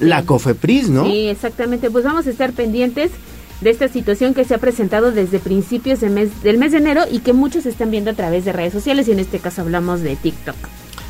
la 0.00 0.24
COFEPRIS, 0.24 0.90
¿no? 0.90 1.04
Sí, 1.04 1.28
exactamente. 1.28 1.92
Pues 1.92 2.04
vamos 2.04 2.26
a 2.26 2.30
estar 2.30 2.52
pendientes 2.54 3.12
de 3.60 3.70
esta 3.70 3.88
situación 3.88 4.34
que 4.34 4.44
se 4.44 4.54
ha 4.54 4.58
presentado 4.58 5.12
desde 5.12 5.38
principios 5.38 6.00
de 6.00 6.08
mes, 6.08 6.42
del 6.42 6.58
mes 6.58 6.72
de 6.72 6.78
enero 6.78 7.02
y 7.10 7.20
que 7.20 7.32
muchos 7.32 7.66
están 7.66 7.90
viendo 7.90 8.10
a 8.10 8.14
través 8.14 8.44
de 8.44 8.52
redes 8.52 8.72
sociales 8.72 9.08
y 9.08 9.12
en 9.12 9.20
este 9.20 9.38
caso 9.38 9.62
hablamos 9.62 10.00
de 10.00 10.16
TikTok. 10.16 10.56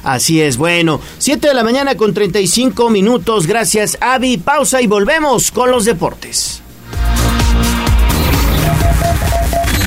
Así 0.02 0.40
es, 0.40 0.56
bueno, 0.56 1.00
7 1.18 1.48
de 1.48 1.54
la 1.54 1.62
mañana 1.62 1.94
con 1.94 2.14
35 2.14 2.88
minutos, 2.90 3.46
gracias 3.46 3.98
Avi, 4.00 4.38
pausa 4.38 4.80
y 4.80 4.86
volvemos 4.86 5.50
con 5.50 5.70
los 5.70 5.84
deportes. 5.84 6.62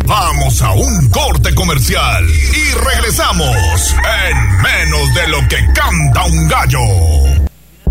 Vamos 0.06 0.62
a 0.62 0.74
un 0.74 1.10
corte 1.10 1.56
comercial 1.56 2.26
y 2.30 2.74
regresamos 2.74 3.96
en 4.30 4.62
menos 4.62 5.14
de 5.16 5.28
lo 5.30 5.40
que 5.48 5.58
canta 5.74 6.26
un 6.26 6.48
gallo. 6.48 7.33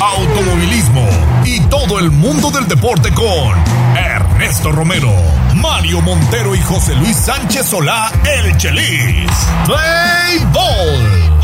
Automovilismo 0.00 1.06
y 1.44 1.60
todo 1.68 1.98
el 1.98 2.10
mundo 2.10 2.50
del 2.50 2.68
deporte 2.68 3.12
con 3.12 3.52
Ernesto 3.96 4.70
Romero, 4.70 5.12
Mario 5.54 6.00
Montero 6.00 6.54
y 6.54 6.60
José 6.60 6.94
Luis 6.94 7.16
Sánchez 7.16 7.66
Solá, 7.66 8.12
el 8.24 8.56
Chelis. 8.56 9.30
Béisbol. 9.66 11.37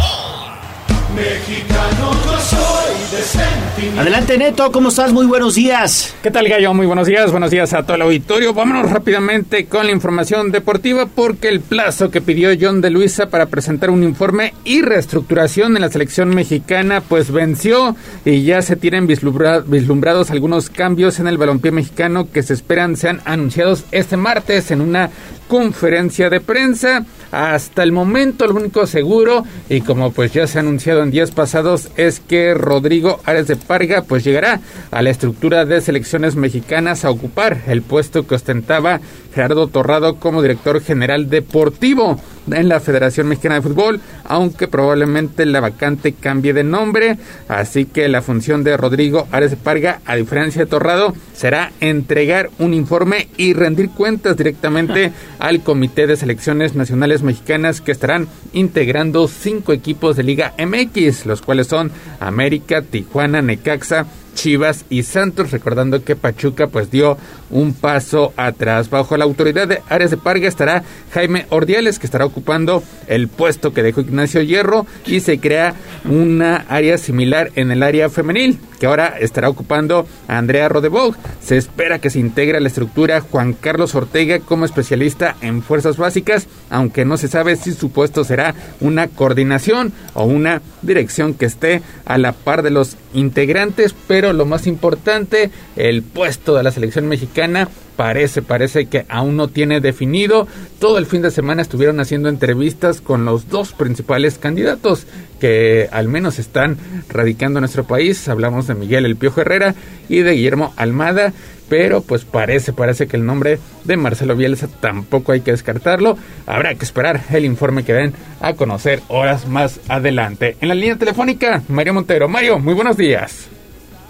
Mexicano 1.15 2.13
soy 2.41 2.95
de 3.11 4.01
Adelante 4.01 4.37
Neto, 4.37 4.73
¿cómo 4.73 4.89
estás? 4.89 5.13
Muy 5.13 5.27
buenos 5.27 5.55
días. 5.55 6.15
¿Qué 6.23 6.31
tal 6.31 6.49
Gallo? 6.49 6.75
Muy 6.75 6.87
buenos 6.87 7.07
días, 7.07 7.31
buenos 7.31 7.51
días 7.51 7.73
a 7.73 7.85
todo 7.85 7.95
el 7.95 8.03
auditorio. 8.03 8.53
Vámonos 8.53 8.91
rápidamente 8.91 9.67
con 9.67 9.87
la 9.87 9.93
información 9.93 10.51
deportiva 10.51 11.07
porque 11.07 11.49
el 11.49 11.61
plazo 11.61 12.11
que 12.11 12.21
pidió 12.21 12.51
John 12.61 12.81
de 12.81 12.91
Luisa 12.91 13.27
para 13.27 13.47
presentar 13.47 13.91
un 13.91 14.03
informe 14.03 14.55
y 14.65 14.83
reestructuración 14.83 15.77
en 15.77 15.83
la 15.83 15.91
selección 15.91 16.31
mexicana 16.31 17.01
pues 17.01 17.31
venció 17.31 17.95
y 18.25 18.43
ya 18.43 18.63
se 18.63 18.75
tienen 18.75 19.07
vislumbrados 19.07 20.31
algunos 20.31 20.71
cambios 20.71 21.21
en 21.21 21.29
el 21.29 21.39
balompié 21.39 21.71
mexicano 21.71 22.31
que 22.33 22.43
se 22.43 22.55
esperan 22.55 22.97
sean 22.97 23.21
anunciados 23.25 23.85
este 23.93 24.17
martes 24.17 24.71
en 24.71 24.81
una 24.81 25.11
conferencia 25.47 26.31
de 26.31 26.41
prensa. 26.41 27.05
Hasta 27.35 27.83
el 27.83 27.91
momento 27.91 28.47
lo 28.47 28.55
único 28.55 28.87
seguro 28.87 29.43
y 29.69 29.81
como 29.81 30.13
pues 30.13 30.33
ya 30.33 30.47
se 30.47 30.59
ha 30.59 30.61
anunciado 30.61 31.03
en 31.03 31.11
días 31.11 31.33
pasados 31.33 31.89
es 31.97 32.21
que 32.21 32.55
Rodrigo 32.55 33.19
Ares 33.25 33.49
de 33.49 33.57
Parga 33.57 34.03
pues 34.03 34.23
llegará 34.23 34.61
a 34.93 35.03
la 35.03 35.11
estructura 35.11 35.65
de 35.65 35.81
selecciones 35.81 36.37
mexicanas 36.37 37.05
a 37.05 37.11
ocupar 37.11 37.63
el 37.67 37.83
puesto 37.83 38.25
que 38.25 38.37
ostentaba 38.37 39.01
Gerardo 39.35 39.67
Torrado 39.67 40.17
como 40.17 40.43
director 40.43 40.81
general 40.81 41.29
deportivo 41.29 42.21
en 42.51 42.69
la 42.69 42.81
Federación 42.81 43.29
Mexicana 43.29 43.57
de 43.57 43.63
Fútbol, 43.63 44.01
aunque 44.25 44.69
probablemente 44.69 45.47
la 45.47 45.61
vacante 45.61 46.13
cambie 46.13 46.53
de 46.53 46.63
nombre, 46.63 47.17
así 47.49 47.87
que 47.87 48.09
la 48.09 48.23
función 48.23 48.65
de 48.65 48.77
Rodrigo 48.77 49.27
Ares 49.33 49.57
Parga, 49.57 50.01
a 50.05 50.17
diferencia 50.17 50.63
de 50.63 50.71
Torrado, 50.71 51.15
será 51.33 51.73
entregar 51.81 52.51
un 52.59 52.75
informe 52.75 53.29
y 53.37 53.55
rendir 53.55 53.91
cuentas 53.91 54.37
directamente 54.37 55.13
al 55.39 55.63
Comité 55.63 56.07
de 56.07 56.17
Selecciones 56.17 56.75
Nacionales 56.75 57.23
Mexicanas 57.23 57.81
que 57.81 57.93
estarán 57.93 58.29
integrando 58.53 59.27
cinco 59.29 59.73
equipos 59.73 60.17
de 60.17 60.23
Liga 60.23 60.55
MX, 60.59 61.27
los 61.27 61.43
cuales 61.43 61.67
son 61.67 61.91
América, 62.21 62.83
Tijuana, 62.83 63.43
Necaxa, 63.43 64.07
Chivas 64.35 64.85
y 64.91 65.03
Santos, 65.05 65.51
recordando 65.51 66.05
que 66.05 66.17
Pachuca 66.17 66.67
pues 66.67 66.91
dio 66.91 67.17
un 67.51 67.73
paso 67.73 68.33
atrás. 68.37 68.91
Bajo 68.91 69.17
la 69.17 69.25
autoridad 69.25 69.69
de 69.69 69.81
Áreas 69.89 70.11
de 70.11 70.17
Parga 70.17 70.49
estará 70.49 70.83
Jaime 71.13 71.47
Ordiales, 71.51 71.99
que 71.99 72.07
estará 72.07 72.27
ocupando 72.27 72.83
el 73.07 73.29
puesto 73.29 73.73
que 73.73 73.83
dejó 73.83 74.01
Ignacio 74.01 74.43
Hierro 74.43 74.87
y 75.07 75.21
se 75.21 75.39
crea 75.39 75.75
una 76.05 76.65
área 76.69 76.99
similar 76.99 77.51
en 77.55 77.71
el 77.71 77.83
área 77.83 78.11
femenil, 78.11 78.59
que 78.79 78.87
ahora 78.87 79.15
estará 79.19 79.49
ocupando 79.49 80.07
Andrea 80.29 80.69
Rodebog. 80.69 81.17
Se 81.41 81.57
espera 81.57 81.99
que 81.99 82.11
se 82.11 82.19
integre 82.19 82.59
a 82.59 82.61
la 82.61 82.69
estructura 82.69 83.21
Juan 83.21 83.53
Carlos 83.53 83.95
Ortega 83.95 84.41
como 84.41 84.65
especialista 84.65 85.37
en 85.41 85.63
fuerzas 85.63 85.97
básicas, 85.97 86.49
aunque 86.71 87.05
no 87.05 87.17
se 87.17 87.29
sabe 87.29 87.57
si 87.57 87.73
su 87.73 87.91
puesto 87.91 88.25
será 88.25 88.55
una 88.81 89.09
coordinación 89.09 89.93
o 90.15 90.25
una 90.25 90.61
dirección 90.83 91.35
que 91.35 91.47
esté 91.47 91.83
a 92.05 92.19
la 92.19 92.33
par 92.33 92.63
de 92.63 92.71
los 92.71 92.97
integrantes, 93.15 93.95
pero 94.07 94.33
lo 94.33 94.45
más 94.45 94.67
importante, 94.67 95.51
el 95.77 96.03
puesto 96.03 96.55
de 96.55 96.63
la 96.63 96.71
selección 96.71 97.07
mexicana 97.07 97.69
parece, 97.97 98.43
parece 98.43 98.87
que 98.87 99.07
aún 99.09 99.37
no 99.37 99.49
tiene 99.49 99.81
definido. 99.81 100.47
Todo 100.79 100.99
el 100.99 101.07
fin 101.07 101.23
de 101.23 101.31
semana 101.31 101.63
estuvieron 101.63 102.01
haciendo 102.01 102.29
entrevistas 102.29 103.01
con 103.01 103.25
los 103.25 103.49
dos 103.49 103.73
principales 103.73 104.39
candidatos 104.39 105.07
que 105.41 105.89
al 105.93 106.09
menos 106.09 106.39
están 106.39 106.77
radicando 107.09 107.59
en 107.59 107.63
nuestro 107.63 107.85
país. 107.85 108.29
Hablamos 108.29 108.67
de 108.67 108.75
Miguel 108.75 109.07
El 109.07 109.17
Piojo 109.17 109.41
Herrera 109.41 109.75
y 110.09 110.19
de 110.21 110.33
Guillermo 110.33 110.75
Almada, 110.77 111.33
pero 111.69 112.03
pues 112.03 112.25
parece, 112.25 112.73
parece 112.73 113.07
que 113.07 113.17
el 113.17 113.27
nombre 113.27 113.59
de 113.85 113.97
Marcelo 113.97 114.37
Bielsa 114.37 114.69
tampoco 114.81 115.33
hay 115.33 115.41
que 115.41 115.51
descartarlo. 115.51 116.17
Habrá 116.47 116.75
que 116.75 116.85
esperar 116.85 117.21
el 117.33 117.45
informe 117.45 117.85
que 117.85 117.93
den 117.93 118.15
a 118.41 118.55
conocer 118.55 119.01
horas 119.09 119.49
más 119.49 119.81
adelante. 119.89 120.57
En 120.61 120.69
la 120.69 120.75
línea 120.75 120.97
telefónica, 120.97 121.63
Mario 121.69 121.95
Montero. 121.95 122.29
Mario, 122.29 122.59
muy 122.59 122.75
buenos 122.75 122.97
días. 122.97 123.49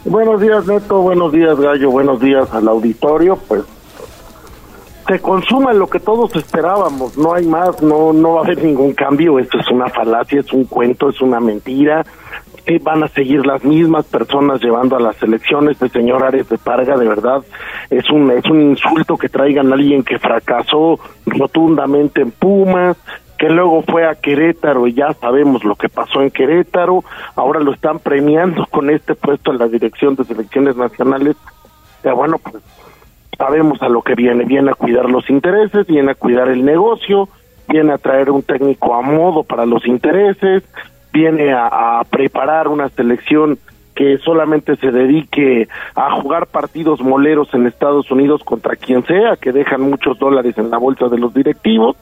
Buenos 0.04 0.40
días, 0.40 0.66
Neto. 0.66 1.00
Buenos 1.00 1.32
días, 1.32 1.58
Gallo. 1.58 1.90
Buenos 1.90 2.20
días 2.20 2.52
al 2.52 2.68
auditorio. 2.68 3.36
Pues 3.48 3.62
se 5.06 5.18
consuma 5.18 5.72
lo 5.72 5.86
que 5.86 6.00
todos 6.00 6.34
esperábamos. 6.36 7.16
No 7.16 7.34
hay 7.34 7.46
más, 7.46 7.82
no, 7.82 8.12
no 8.12 8.34
va 8.34 8.40
a 8.40 8.44
haber 8.44 8.62
ningún 8.62 8.92
cambio. 8.92 9.38
Esto 9.38 9.58
es 9.60 9.70
una 9.70 9.88
falacia, 9.88 10.40
es 10.40 10.52
un 10.52 10.64
cuento, 10.64 11.10
es 11.10 11.20
una 11.20 11.40
mentira. 11.40 12.04
Van 12.82 13.02
a 13.02 13.08
seguir 13.08 13.46
las 13.46 13.62
mismas 13.62 14.06
personas 14.06 14.62
llevando 14.62 14.96
a 14.96 15.00
las 15.00 15.22
elecciones. 15.22 15.78
de 15.78 15.88
señor 15.90 16.24
Ares 16.24 16.48
de 16.48 16.56
Parga, 16.56 16.96
de 16.96 17.06
verdad, 17.06 17.42
es 17.90 18.08
un, 18.10 18.30
es 18.30 18.44
un 18.46 18.62
insulto 18.62 19.18
que 19.18 19.28
traigan 19.28 19.70
a 19.70 19.74
alguien 19.74 20.02
que 20.02 20.18
fracasó 20.18 20.98
rotundamente 21.26 22.22
en 22.22 22.30
Pumas, 22.30 22.96
que 23.38 23.50
luego 23.50 23.82
fue 23.82 24.08
a 24.08 24.14
Querétaro 24.14 24.86
y 24.86 24.94
ya 24.94 25.12
sabemos 25.14 25.64
lo 25.64 25.74
que 25.74 25.88
pasó 25.88 26.22
en 26.22 26.30
Querétaro, 26.30 27.04
ahora 27.36 27.60
lo 27.60 27.72
están 27.72 27.98
premiando 27.98 28.66
con 28.66 28.88
este 28.88 29.14
puesto 29.14 29.52
en 29.52 29.58
la 29.58 29.68
dirección 29.68 30.14
de 30.16 30.24
selecciones 30.24 30.76
nacionales. 30.76 31.36
Ya 32.02 32.14
bueno, 32.14 32.38
pues 32.38 32.62
sabemos 33.36 33.82
a 33.82 33.88
lo 33.88 34.02
que 34.02 34.14
viene, 34.14 34.44
viene 34.44 34.70
a 34.70 34.74
cuidar 34.74 35.10
los 35.10 35.28
intereses, 35.28 35.86
viene 35.86 36.12
a 36.12 36.14
cuidar 36.14 36.48
el 36.48 36.64
negocio, 36.64 37.28
viene 37.68 37.92
a 37.92 37.98
traer 37.98 38.30
un 38.30 38.42
técnico 38.42 38.94
a 38.94 39.02
modo 39.02 39.42
para 39.42 39.66
los 39.66 39.86
intereses, 39.86 40.62
viene 41.14 41.52
a, 41.52 42.02
preparar 42.10 42.66
una 42.66 42.88
selección 42.88 43.58
que 43.94 44.18
solamente 44.18 44.74
se 44.76 44.90
dedique 44.90 45.68
a 45.94 46.20
jugar 46.20 46.48
partidos 46.48 47.00
moleros 47.00 47.48
en 47.54 47.68
Estados 47.68 48.10
Unidos 48.10 48.42
contra 48.44 48.74
quien 48.74 49.06
sea, 49.06 49.36
que 49.36 49.52
dejan 49.52 49.82
muchos 49.82 50.18
dólares 50.18 50.58
en 50.58 50.68
la 50.68 50.78
bolsa 50.78 51.06
de 51.06 51.16
los 51.16 51.32
directivos 51.32 51.96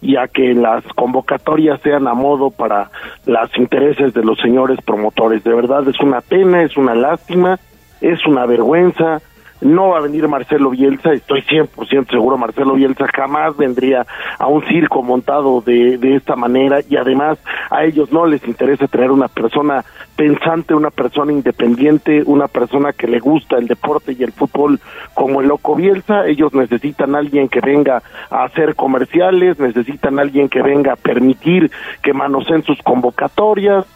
y 0.00 0.16
a 0.16 0.26
que 0.26 0.54
las 0.54 0.82
convocatorias 0.94 1.82
sean 1.82 2.08
a 2.08 2.14
modo 2.14 2.50
para 2.50 2.90
los 3.26 3.58
intereses 3.58 4.14
de 4.14 4.24
los 4.24 4.38
señores 4.38 4.78
promotores. 4.82 5.44
De 5.44 5.54
verdad 5.54 5.86
es 5.86 6.00
una 6.00 6.22
pena, 6.22 6.62
es 6.62 6.78
una 6.78 6.94
lástima, 6.94 7.58
es 8.00 8.24
una 8.26 8.46
vergüenza 8.46 9.20
no 9.60 9.90
va 9.90 9.98
a 9.98 10.02
venir 10.02 10.28
Marcelo 10.28 10.70
Bielsa, 10.70 11.12
estoy 11.12 11.42
100% 11.42 12.10
seguro, 12.10 12.36
Marcelo 12.36 12.74
Bielsa 12.74 13.06
jamás 13.14 13.56
vendría 13.56 14.06
a 14.38 14.46
un 14.46 14.64
circo 14.66 15.02
montado 15.02 15.60
de, 15.60 15.96
de 15.98 16.16
esta 16.16 16.36
manera 16.36 16.80
y 16.88 16.96
además 16.96 17.38
a 17.70 17.84
ellos 17.84 18.12
no 18.12 18.26
les 18.26 18.46
interesa 18.46 18.86
tener 18.88 19.10
una 19.10 19.28
persona 19.28 19.84
pensante, 20.16 20.74
una 20.74 20.90
persona 20.90 21.32
independiente, 21.32 22.22
una 22.26 22.48
persona 22.48 22.92
que 22.92 23.06
le 23.06 23.18
gusta 23.18 23.56
el 23.56 23.66
deporte 23.66 24.14
y 24.18 24.22
el 24.22 24.32
fútbol 24.32 24.80
como 25.14 25.40
el 25.40 25.48
loco 25.48 25.74
Bielsa, 25.74 26.26
ellos 26.26 26.54
necesitan 26.54 27.14
a 27.14 27.18
alguien 27.18 27.48
que 27.48 27.60
venga 27.60 28.02
a 28.30 28.44
hacer 28.44 28.74
comerciales, 28.74 29.58
necesitan 29.58 30.18
a 30.18 30.22
alguien 30.22 30.48
que 30.48 30.62
venga 30.62 30.92
a 30.92 30.96
permitir 30.96 31.70
que 32.02 32.12
manoseen 32.12 32.62
sus 32.62 32.80
convocatorias, 32.82 33.86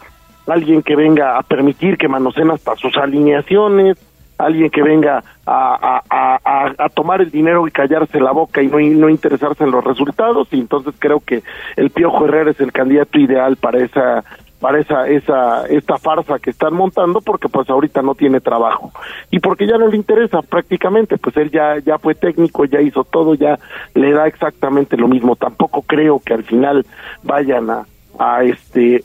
alguien 0.47 0.81
que 0.81 0.95
venga 0.95 1.37
a 1.37 1.43
permitir 1.43 1.97
que 1.97 2.07
manoseen 2.07 2.51
hasta 2.51 2.75
sus 2.75 2.97
alineaciones, 2.97 3.97
alguien 4.39 4.69
que 4.69 4.81
venga 4.81 5.23
a, 5.45 6.01
a, 6.09 6.73
a, 6.77 6.89
tomar 6.89 7.21
el 7.21 7.29
dinero 7.29 7.67
y 7.67 7.71
callarse 7.71 8.19
la 8.19 8.31
boca 8.31 8.61
y 8.61 8.67
no, 8.67 8.79
no 8.79 9.09
interesarse 9.09 9.65
en 9.65 9.71
los 9.71 9.83
resultados 9.83 10.47
y 10.51 10.59
entonces 10.59 10.95
creo 10.97 11.19
que 11.19 11.43
el 11.75 11.89
Piojo 11.91 12.25
Herrera 12.25 12.51
es 12.51 12.59
el 12.59 12.71
candidato 12.71 13.19
ideal 13.19 13.57
para 13.57 13.79
esa 13.79 14.23
para 14.59 14.79
esa 14.79 15.07
esa 15.07 15.65
esta 15.67 15.97
farsa 15.97 16.39
que 16.39 16.49
están 16.51 16.73
montando 16.73 17.21
porque 17.21 17.49
pues 17.49 17.69
ahorita 17.69 18.01
no 18.01 18.15
tiene 18.15 18.39
trabajo. 18.39 18.91
Y 19.29 19.39
porque 19.39 19.67
ya 19.67 19.77
no 19.77 19.87
le 19.87 19.97
interesa 19.97 20.41
prácticamente 20.41 21.17
pues 21.17 21.35
él 21.37 21.51
ya 21.51 21.77
ya 21.79 21.97
fue 21.97 22.15
técnico 22.15 22.65
ya 22.65 22.81
hizo 22.81 23.03
todo 23.03 23.35
ya 23.35 23.59
le 23.93 24.11
da 24.11 24.27
exactamente 24.27 24.97
lo 24.97 25.07
mismo. 25.07 25.35
Tampoco 25.35 25.81
creo 25.81 26.19
que 26.19 26.33
al 26.33 26.43
final 26.43 26.85
vayan 27.23 27.69
a 27.69 27.85
a 28.17 28.43
este 28.43 29.03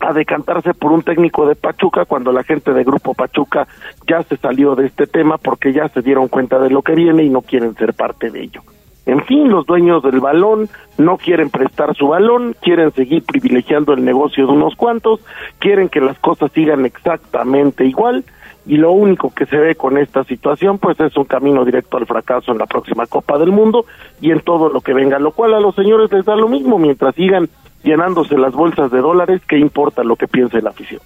a 0.00 0.12
decantarse 0.12 0.74
por 0.74 0.92
un 0.92 1.02
técnico 1.02 1.46
de 1.46 1.56
Pachuca 1.56 2.04
cuando 2.04 2.32
la 2.32 2.44
gente 2.44 2.72
de 2.72 2.84
Grupo 2.84 3.14
Pachuca 3.14 3.66
ya 4.06 4.22
se 4.22 4.36
salió 4.36 4.74
de 4.74 4.86
este 4.86 5.06
tema 5.06 5.38
porque 5.38 5.72
ya 5.72 5.88
se 5.88 6.02
dieron 6.02 6.28
cuenta 6.28 6.58
de 6.58 6.70
lo 6.70 6.82
que 6.82 6.94
viene 6.94 7.24
y 7.24 7.30
no 7.30 7.42
quieren 7.42 7.74
ser 7.74 7.94
parte 7.94 8.30
de 8.30 8.42
ello. 8.42 8.62
En 9.06 9.24
fin, 9.24 9.48
los 9.48 9.64
dueños 9.64 10.02
del 10.02 10.20
balón 10.20 10.68
no 10.98 11.16
quieren 11.16 11.48
prestar 11.48 11.96
su 11.96 12.08
balón, 12.08 12.54
quieren 12.60 12.92
seguir 12.92 13.24
privilegiando 13.24 13.94
el 13.94 14.04
negocio 14.04 14.46
de 14.46 14.52
unos 14.52 14.76
cuantos, 14.76 15.20
quieren 15.58 15.88
que 15.88 16.02
las 16.02 16.18
cosas 16.18 16.52
sigan 16.52 16.84
exactamente 16.84 17.86
igual 17.86 18.24
y 18.66 18.76
lo 18.76 18.92
único 18.92 19.32
que 19.34 19.46
se 19.46 19.56
ve 19.56 19.76
con 19.76 19.96
esta 19.96 20.24
situación 20.24 20.76
pues 20.76 21.00
es 21.00 21.16
un 21.16 21.24
camino 21.24 21.64
directo 21.64 21.96
al 21.96 22.04
fracaso 22.04 22.52
en 22.52 22.58
la 22.58 22.66
próxima 22.66 23.06
Copa 23.06 23.38
del 23.38 23.50
Mundo 23.50 23.86
y 24.20 24.30
en 24.30 24.40
todo 24.40 24.68
lo 24.68 24.82
que 24.82 24.92
venga, 24.92 25.18
lo 25.18 25.32
cual 25.32 25.54
a 25.54 25.60
los 25.60 25.74
señores 25.74 26.12
les 26.12 26.26
da 26.26 26.36
lo 26.36 26.48
mismo 26.48 26.78
mientras 26.78 27.14
sigan 27.14 27.48
llenándose 27.88 28.36
las 28.36 28.52
bolsas 28.52 28.90
de 28.90 29.00
dólares, 29.00 29.40
¿qué 29.48 29.58
importa 29.58 30.04
lo 30.04 30.16
que 30.16 30.28
piense 30.28 30.60
la 30.62 30.70
afición? 30.70 31.00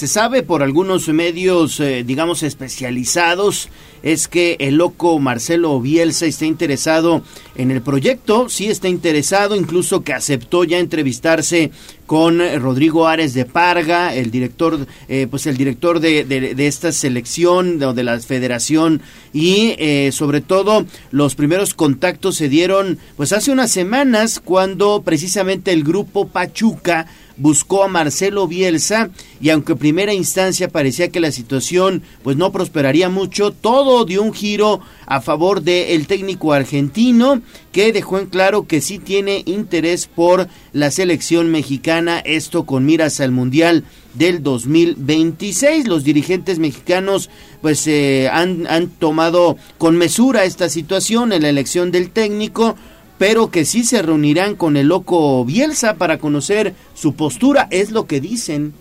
Se 0.00 0.06
sabe 0.06 0.42
por 0.42 0.62
algunos 0.62 1.08
medios, 1.08 1.78
eh, 1.78 2.04
digamos, 2.04 2.42
especializados, 2.42 3.68
es 4.02 4.28
que 4.28 4.56
el 4.58 4.76
loco 4.76 5.18
Marcelo 5.18 5.78
Bielsa 5.78 6.24
está 6.24 6.46
interesado 6.46 7.22
en 7.54 7.70
el 7.70 7.82
proyecto, 7.82 8.48
sí 8.48 8.68
está 8.68 8.88
interesado, 8.88 9.54
incluso 9.56 10.02
que 10.02 10.14
aceptó 10.14 10.64
ya 10.64 10.78
entrevistarse 10.78 11.70
con 12.06 12.40
Rodrigo 12.60 13.06
Ares 13.06 13.34
de 13.34 13.44
Parga, 13.44 14.14
el 14.14 14.30
director, 14.30 14.86
eh, 15.06 15.26
pues 15.30 15.46
el 15.46 15.58
director 15.58 16.00
de, 16.00 16.54
esta 16.66 16.92
selección 16.92 17.78
de, 17.78 17.92
de, 17.92 18.02
la 18.02 18.18
federación 18.20 19.02
y 19.34 19.74
eh, 19.78 20.10
sobre 20.12 20.40
todo 20.40 20.86
los 21.10 21.34
primeros 21.34 21.74
contactos 21.74 22.36
se 22.36 22.48
dieron 22.48 22.98
pues 23.16 23.32
hace 23.32 23.52
unas 23.52 23.70
semanas 23.70 24.40
cuando 24.42 25.02
precisamente 25.02 25.72
el 25.72 25.84
grupo 25.84 26.26
Pachuca 26.26 27.06
buscó 27.40 27.82
a 27.82 27.88
Marcelo 27.88 28.46
Bielsa 28.46 29.10
y 29.40 29.48
aunque 29.48 29.72
en 29.72 29.78
primera 29.78 30.12
instancia 30.12 30.68
parecía 30.68 31.08
que 31.08 31.20
la 31.20 31.32
situación 31.32 32.02
pues 32.22 32.36
no 32.36 32.52
prosperaría 32.52 33.08
mucho, 33.08 33.50
todo 33.50 34.04
dio 34.04 34.22
un 34.22 34.34
giro 34.34 34.80
a 35.06 35.22
favor 35.22 35.62
del 35.62 36.06
técnico 36.06 36.52
argentino 36.52 37.40
que 37.72 37.92
dejó 37.92 38.18
en 38.18 38.26
claro 38.26 38.66
que 38.66 38.82
sí 38.82 38.98
tiene 38.98 39.42
interés 39.46 40.06
por 40.06 40.48
la 40.72 40.90
selección 40.90 41.50
mexicana, 41.50 42.18
esto 42.18 42.66
con 42.66 42.84
miras 42.84 43.20
al 43.20 43.32
Mundial 43.32 43.84
del 44.14 44.42
2026. 44.42 45.88
Los 45.88 46.04
dirigentes 46.04 46.58
mexicanos 46.58 47.30
pues 47.62 47.86
eh, 47.86 48.28
han, 48.30 48.66
han 48.66 48.88
tomado 48.88 49.56
con 49.78 49.96
mesura 49.96 50.44
esta 50.44 50.68
situación 50.68 51.32
en 51.32 51.42
la 51.42 51.48
elección 51.48 51.90
del 51.90 52.10
técnico, 52.10 52.76
pero 53.20 53.50
que 53.50 53.66
sí 53.66 53.84
se 53.84 54.00
reunirán 54.00 54.56
con 54.56 54.78
el 54.78 54.86
loco 54.86 55.44
Bielsa 55.44 55.96
para 55.96 56.16
conocer 56.16 56.72
su 56.94 57.16
postura, 57.16 57.68
es 57.70 57.90
lo 57.90 58.06
que 58.06 58.18
dicen. 58.18 58.72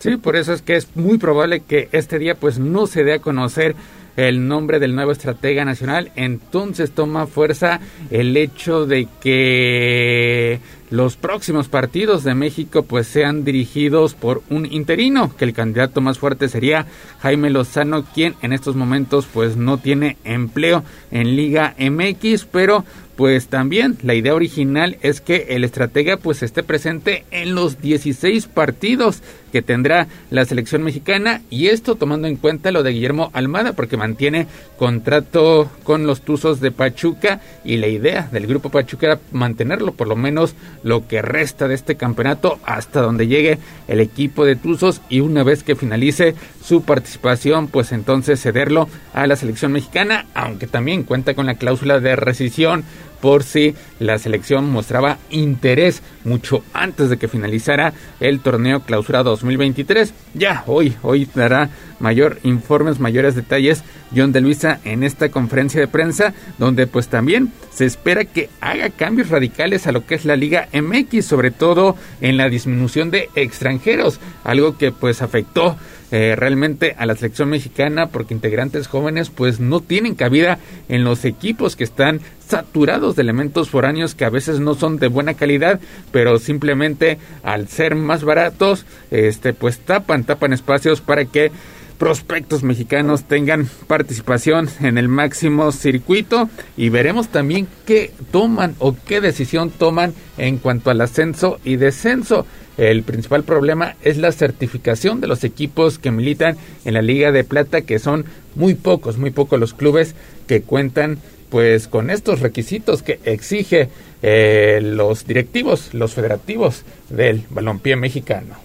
Sí, 0.00 0.16
por 0.16 0.34
eso 0.34 0.52
es 0.52 0.62
que 0.62 0.74
es 0.74 0.88
muy 0.96 1.16
probable 1.16 1.60
que 1.60 1.90
este 1.92 2.18
día 2.18 2.34
pues 2.34 2.58
no 2.58 2.88
se 2.88 3.04
dé 3.04 3.12
a 3.12 3.18
conocer 3.20 3.76
el 4.16 4.48
nombre 4.48 4.80
del 4.80 4.96
nuevo 4.96 5.12
estratega 5.12 5.64
nacional, 5.64 6.10
entonces 6.16 6.90
toma 6.90 7.28
fuerza 7.28 7.78
el 8.10 8.36
hecho 8.36 8.84
de 8.84 9.06
que 9.20 10.58
los 10.90 11.16
próximos 11.16 11.68
partidos 11.68 12.22
de 12.22 12.34
México 12.34 12.84
pues 12.84 13.08
sean 13.08 13.44
dirigidos 13.44 14.14
por 14.14 14.42
un 14.50 14.66
interino, 14.66 15.34
que 15.36 15.44
el 15.44 15.52
candidato 15.52 16.00
más 16.00 16.18
fuerte 16.18 16.48
sería 16.48 16.86
Jaime 17.20 17.50
Lozano, 17.50 18.04
quien 18.04 18.34
en 18.42 18.52
estos 18.52 18.76
momentos 18.76 19.26
pues 19.32 19.56
no 19.56 19.78
tiene 19.78 20.16
empleo 20.24 20.84
en 21.10 21.34
Liga 21.34 21.74
MX, 21.78 22.44
pero 22.44 22.84
pues 23.16 23.48
también 23.48 23.96
la 24.02 24.14
idea 24.14 24.34
original 24.34 24.96
es 25.02 25.20
que 25.20 25.46
el 25.50 25.64
estratega 25.64 26.16
pues 26.16 26.42
esté 26.42 26.62
presente 26.62 27.24
en 27.30 27.54
los 27.54 27.80
16 27.80 28.46
partidos 28.46 29.22
que 29.54 29.62
tendrá 29.62 30.08
la 30.30 30.44
selección 30.44 30.82
mexicana 30.82 31.40
y 31.48 31.68
esto 31.68 31.94
tomando 31.94 32.26
en 32.26 32.34
cuenta 32.34 32.72
lo 32.72 32.82
de 32.82 32.90
Guillermo 32.90 33.30
Almada 33.34 33.72
porque 33.72 33.96
mantiene 33.96 34.48
contrato 34.76 35.70
con 35.84 36.08
los 36.08 36.22
Tuzos 36.22 36.58
de 36.58 36.72
Pachuca 36.72 37.40
y 37.64 37.76
la 37.76 37.86
idea 37.86 38.28
del 38.32 38.48
grupo 38.48 38.70
Pachuca 38.70 39.06
era 39.06 39.20
mantenerlo 39.30 39.92
por 39.92 40.08
lo 40.08 40.16
menos 40.16 40.56
lo 40.82 41.06
que 41.06 41.22
resta 41.22 41.68
de 41.68 41.76
este 41.76 41.94
campeonato 41.94 42.58
hasta 42.64 43.00
donde 43.00 43.28
llegue 43.28 43.60
el 43.86 44.00
equipo 44.00 44.44
de 44.44 44.56
Tuzos 44.56 45.00
y 45.08 45.20
una 45.20 45.44
vez 45.44 45.62
que 45.62 45.76
finalice 45.76 46.34
su 46.60 46.82
participación 46.82 47.68
pues 47.68 47.92
entonces 47.92 48.42
cederlo 48.42 48.88
a 49.12 49.28
la 49.28 49.36
selección 49.36 49.70
mexicana 49.70 50.26
aunque 50.34 50.66
también 50.66 51.04
cuenta 51.04 51.34
con 51.34 51.46
la 51.46 51.54
cláusula 51.54 52.00
de 52.00 52.16
rescisión 52.16 52.82
por 53.24 53.42
si 53.42 53.74
la 54.00 54.18
selección 54.18 54.70
mostraba 54.70 55.16
interés 55.30 56.02
mucho 56.24 56.62
antes 56.74 57.08
de 57.08 57.16
que 57.16 57.26
finalizara 57.26 57.94
el 58.20 58.40
torneo 58.40 58.80
clausura 58.80 59.22
2023. 59.22 60.12
Ya 60.34 60.62
hoy, 60.66 60.94
hoy 61.00 61.26
dará 61.34 61.70
mayor 62.00 62.38
informes, 62.42 63.00
mayores 63.00 63.34
detalles 63.34 63.82
John 64.14 64.32
de 64.32 64.42
Luisa 64.42 64.78
en 64.84 65.02
esta 65.02 65.30
conferencia 65.30 65.80
de 65.80 65.88
prensa 65.88 66.34
donde 66.58 66.86
pues 66.86 67.08
también 67.08 67.50
se 67.72 67.86
espera 67.86 68.26
que 68.26 68.50
haga 68.60 68.90
cambios 68.90 69.30
radicales 69.30 69.86
a 69.86 69.92
lo 69.92 70.04
que 70.04 70.16
es 70.16 70.26
la 70.26 70.36
Liga 70.36 70.68
MX, 70.74 71.24
sobre 71.24 71.50
todo 71.50 71.96
en 72.20 72.36
la 72.36 72.50
disminución 72.50 73.10
de 73.10 73.30
extranjeros, 73.34 74.20
algo 74.44 74.76
que 74.76 74.92
pues 74.92 75.22
afectó 75.22 75.78
eh, 76.16 76.36
realmente 76.36 76.94
a 76.96 77.06
la 77.06 77.16
selección 77.16 77.48
mexicana 77.48 78.06
porque 78.06 78.34
integrantes 78.34 78.86
jóvenes 78.86 79.30
pues 79.30 79.58
no 79.58 79.80
tienen 79.80 80.14
cabida 80.14 80.60
en 80.88 81.02
los 81.02 81.24
equipos 81.24 81.74
que 81.74 81.82
están 81.82 82.20
saturados 82.46 83.16
de 83.16 83.22
elementos 83.22 83.68
foráneos 83.68 84.14
que 84.14 84.24
a 84.24 84.30
veces 84.30 84.60
no 84.60 84.76
son 84.76 85.00
de 85.00 85.08
buena 85.08 85.34
calidad 85.34 85.80
pero 86.12 86.38
simplemente 86.38 87.18
al 87.42 87.66
ser 87.66 87.96
más 87.96 88.22
baratos 88.22 88.86
este 89.10 89.54
pues 89.54 89.80
tapan 89.80 90.22
tapan 90.22 90.52
espacios 90.52 91.00
para 91.00 91.24
que 91.24 91.50
prospectos 91.98 92.62
mexicanos 92.62 93.24
tengan 93.24 93.68
participación 93.88 94.68
en 94.80 94.98
el 94.98 95.08
máximo 95.08 95.72
circuito 95.72 96.48
y 96.76 96.90
veremos 96.90 97.28
también 97.28 97.66
qué 97.86 98.12
toman 98.30 98.76
o 98.78 98.94
qué 99.04 99.20
decisión 99.20 99.70
toman 99.70 100.14
en 100.36 100.58
cuanto 100.58 100.90
al 100.90 101.00
ascenso 101.00 101.58
y 101.64 101.76
descenso. 101.76 102.46
El 102.76 103.02
principal 103.02 103.44
problema 103.44 103.94
es 104.02 104.16
la 104.18 104.32
certificación 104.32 105.20
de 105.20 105.28
los 105.28 105.44
equipos 105.44 105.98
que 105.98 106.10
militan 106.10 106.56
en 106.84 106.94
la 106.94 107.02
Liga 107.02 107.30
de 107.30 107.44
Plata, 107.44 107.82
que 107.82 107.98
son 107.98 108.24
muy 108.56 108.74
pocos, 108.74 109.16
muy 109.16 109.30
pocos 109.30 109.60
los 109.60 109.74
clubes 109.74 110.14
que 110.46 110.62
cuentan 110.62 111.18
pues 111.50 111.86
con 111.86 112.10
estos 112.10 112.40
requisitos 112.40 113.02
que 113.02 113.20
exige 113.24 113.88
eh, 114.22 114.80
los 114.82 115.24
directivos, 115.24 115.94
los 115.94 116.14
federativos 116.14 116.84
del 117.10 117.44
balompié 117.50 117.94
mexicano. 117.94 118.56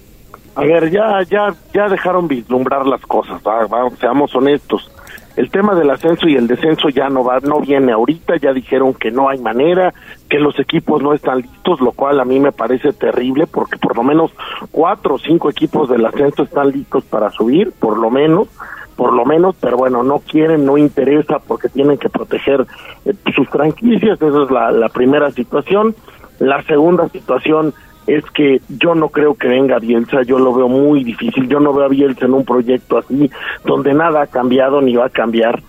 A 0.56 0.61
ver, 0.61 0.90
ya, 0.90 1.22
ya, 1.30 1.56
ya 1.73 1.88
dejaron 1.88 2.27
vislumbrar 2.27 2.88
las 2.88 3.02
cosas, 3.02 3.41
seamos 3.99 4.36
honestos. 4.36 4.90
El 5.40 5.49
tema 5.52 5.74
del 5.74 5.90
ascenso 5.90 6.28
y 6.28 6.36
el 6.36 6.48
descenso 6.48 6.90
ya 6.90 7.07
no 7.07 7.24
va, 7.24 7.40
no 7.40 7.61
viene 7.61 7.94
ahorita, 7.94 8.36
ya 8.36 8.52
dijeron 8.52 8.94
que 8.94 9.10
no 9.10 9.30
hay 9.30 9.40
manera, 9.40 9.94
que 10.30 10.38
los 10.38 10.60
equipos 10.60 11.02
no 11.02 11.14
están 11.14 11.38
listos, 11.38 11.80
lo 11.80 11.94
cual 11.94 12.20
a 12.20 12.26
mí 12.26 12.41
me 12.41 12.52
parece 12.52 12.91
terrible 12.91 13.48
porque 13.48 13.78
por 13.78 13.95
lo 13.95 14.03
menos 14.03 14.34
cuatro 14.70 15.16
o 15.16 15.18
cinco 15.18 15.49
equipos 15.49 15.88
del 15.88 16.06
ascenso 16.06 16.44
están 16.44 16.72
listos 16.72 17.06
para 17.06 17.30
subir, 17.30 17.72
por 17.72 17.98
lo 17.98 18.10
menos, 18.10 18.49
por 18.98 19.14
lo 19.14 19.24
menos, 19.24 19.56
pero 19.61 19.78
bueno, 19.78 20.03
no 20.03 20.20
quieren, 20.20 20.66
no 20.66 20.78
interesa 20.78 21.40
porque 21.40 21.70
tienen 21.70 21.98
que 21.98 22.10
proteger 22.10 22.68
eh, 23.06 23.14
sus 23.34 23.48
franquicias, 23.48 24.22
esa 24.22 24.44
es 24.44 24.52
la, 24.52 24.72
la 24.72 24.90
primera 24.90 25.32
situación. 25.32 25.95
La 26.40 26.64
segunda 26.64 27.07
situación 27.07 27.74
es 28.08 28.24
que 28.32 28.62
yo 28.70 28.96
no 28.96 29.10
creo 29.10 29.36
que 29.36 29.48
venga 29.48 29.80
Bielsa, 29.80 30.24
yo 30.24 30.40
lo 30.40 30.54
veo 30.54 30.68
muy 30.68 31.04
difícil, 31.04 31.48
yo 31.48 31.60
no 31.60 31.74
veo 31.74 31.86
a 31.86 31.90
Bielsa 31.90 32.26
en 32.26 32.34
un 32.34 32.46
proyecto 32.46 32.98
así, 32.98 33.30
donde 33.66 33.94
nada 33.94 34.24
ha 34.24 34.28
cambiado 34.28 34.82
ni 34.82 34.96
va 34.96 35.06
a 35.06 35.10
cambiar. 35.10 35.62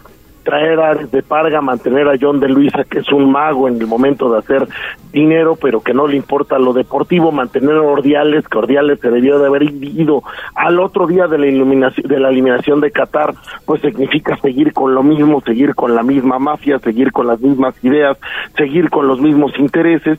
Traer 0.42 0.80
a 0.80 0.94
de 0.94 1.22
Parga, 1.22 1.60
mantener 1.60 2.08
a 2.08 2.16
John 2.18 2.40
de 2.40 2.48
Luisa, 2.48 2.84
que 2.84 3.00
es 3.00 3.12
un 3.12 3.30
mago 3.30 3.68
en 3.68 3.76
el 3.76 3.86
momento 3.86 4.32
de 4.32 4.38
hacer 4.38 4.66
dinero, 5.12 5.54
pero 5.60 5.82
que 5.82 5.92
no 5.92 6.06
le 6.06 6.16
importa 6.16 6.58
lo 6.58 6.72
deportivo, 6.72 7.30
mantener 7.30 7.76
a 7.76 7.82
Ordiales, 7.82 8.48
que 8.48 8.56
Ordiales 8.56 9.00
se 9.00 9.10
debió 9.10 9.38
de 9.38 9.46
haber 9.46 9.64
ido 9.64 10.22
al 10.54 10.80
otro 10.80 11.06
día 11.06 11.26
de 11.26 11.36
la, 11.36 11.46
iluminación, 11.46 12.08
de 12.08 12.18
la 12.18 12.30
eliminación 12.30 12.80
de 12.80 12.90
Qatar, 12.90 13.34
pues 13.66 13.82
significa 13.82 14.34
seguir 14.38 14.72
con 14.72 14.94
lo 14.94 15.02
mismo, 15.02 15.42
seguir 15.42 15.74
con 15.74 15.94
la 15.94 16.02
misma 16.02 16.38
mafia, 16.38 16.78
seguir 16.78 17.12
con 17.12 17.26
las 17.26 17.38
mismas 17.40 17.74
ideas, 17.84 18.16
seguir 18.56 18.88
con 18.88 19.08
los 19.08 19.20
mismos 19.20 19.52
intereses. 19.58 20.18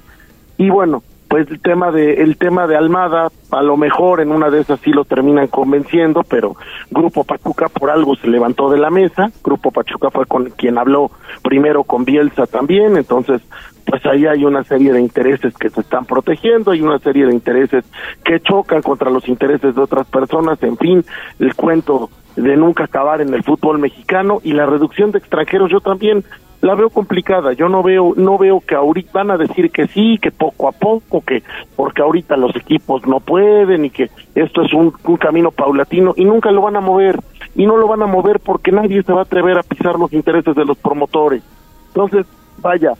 Y 0.60 0.70
bueno, 0.70 1.02
pues 1.32 1.50
el 1.50 1.62
tema 1.62 1.92
de 1.92 2.16
el 2.16 2.36
tema 2.36 2.68
de 2.68 2.76
Almada 2.76 3.30
a 3.52 3.62
lo 3.62 3.78
mejor 3.78 4.20
en 4.20 4.34
una 4.34 4.50
de 4.50 4.60
esas 4.60 4.82
sí 4.82 4.92
lo 4.92 5.06
terminan 5.06 5.48
convenciendo 5.48 6.24
pero 6.30 6.58
Grupo 6.90 7.24
Pachuca 7.24 7.70
por 7.70 7.90
algo 7.90 8.18
se 8.18 8.28
levantó 8.28 8.70
de 8.70 8.78
la 8.78 8.90
mesa. 8.90 9.32
Grupo 9.42 9.72
Pachuca 9.72 10.10
fue 10.12 10.26
con 10.26 10.50
quien 10.50 10.78
habló 10.78 11.10
primero 11.42 11.86
con 11.86 12.04
Bielsa 12.04 12.48
también 12.48 12.98
entonces 12.98 13.42
pues 13.86 14.06
ahí 14.06 14.26
hay 14.26 14.44
una 14.44 14.66
serie 14.66 14.92
de 14.92 15.00
intereses 15.00 15.58
que 15.58 15.70
se 15.70 15.80
están 15.80 16.04
protegiendo 16.04 16.72
hay 16.72 16.82
una 16.82 17.00
serie 17.00 17.26
de 17.26 17.34
intereses 17.34 17.86
que 18.26 18.42
chocan 18.42 18.82
contra 18.82 19.10
los 19.10 19.30
intereses 19.30 19.74
de 19.74 19.82
otras 19.82 20.08
personas. 20.08 20.62
En 20.62 20.76
fin 20.76 21.06
el 21.40 21.56
cuento 21.56 22.10
de 22.36 22.58
nunca 22.58 22.84
acabar 22.84 23.22
en 23.22 23.34
el 23.34 23.44
fútbol 23.44 23.80
mexicano 23.80 24.42
y 24.44 24.52
la 24.52 24.66
reducción 24.66 25.12
de 25.12 25.20
extranjeros. 25.20 25.72
Yo 25.72 25.80
también 25.80 26.26
la 26.62 26.76
veo 26.76 26.90
complicada. 26.90 27.54
Yo 27.54 27.68
no 27.70 27.84
veo, 27.84 28.14
no 28.16 28.38
veo 28.38 28.62
que 28.62 28.76
ahorita 28.76 29.12
van 29.14 29.32
a 29.32 29.38
decir 29.38 29.72
que 29.72 29.88
sí, 29.88 30.18
que 30.22 30.32
poco 30.32 30.68
a 30.68 30.72
poco, 30.72 31.22
que 31.22 31.44
porque 31.76 32.02
ahorita 32.02 32.38
los 32.38 32.56
equipos 32.56 33.06
no 33.08 33.20
pueden 33.20 33.86
y 33.86 33.90
que 33.90 34.10
esto 34.36 34.62
es 34.62 34.74
un, 34.74 34.94
un 35.04 35.18
camino 35.18 35.52
paulatino 35.52 36.14
y 36.16 36.26
nunca 36.26 36.52
lo 36.52 36.62
van 36.62 36.76
a 36.76 36.82
mover. 36.82 37.20
Y 37.56 37.66
no 37.66 37.76
lo 37.78 37.88
van 37.88 38.02
a 38.02 38.08
mover 38.08 38.40
porque 38.40 38.72
nadie 38.72 39.04
se 39.04 39.12
va 39.12 39.20
a 39.20 39.24
atrever 39.24 39.58
a 39.58 39.64
pisar 39.64 40.00
los 40.00 40.14
intereses 40.14 40.56
de 40.56 40.64
los 40.64 40.78
promotores. 40.78 41.44
Entonces, 41.88 42.26
vaya, 42.60 42.94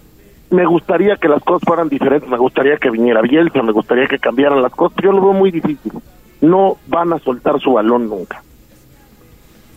me 0.50 0.66
gustaría 0.66 1.16
que 1.16 1.30
las 1.30 1.42
cosas 1.44 1.64
fueran 1.66 1.88
diferentes, 1.88 2.30
me 2.30 2.38
gustaría 2.38 2.78
que 2.78 2.90
viniera 2.90 3.22
Bielsa, 3.22 3.64
me 3.64 3.72
gustaría 3.72 4.08
que 4.08 4.20
cambiaran 4.20 4.62
las 4.62 4.74
cosas, 4.74 4.94
pero 4.96 5.12
yo 5.12 5.20
lo 5.20 5.26
veo 5.26 5.34
muy 5.34 5.52
difícil. 5.52 5.94
No 6.42 6.78
van 6.88 7.14
a 7.14 7.20
soltar 7.20 7.60
su 7.60 7.74
balón 7.74 8.10
nunca. 8.10 8.44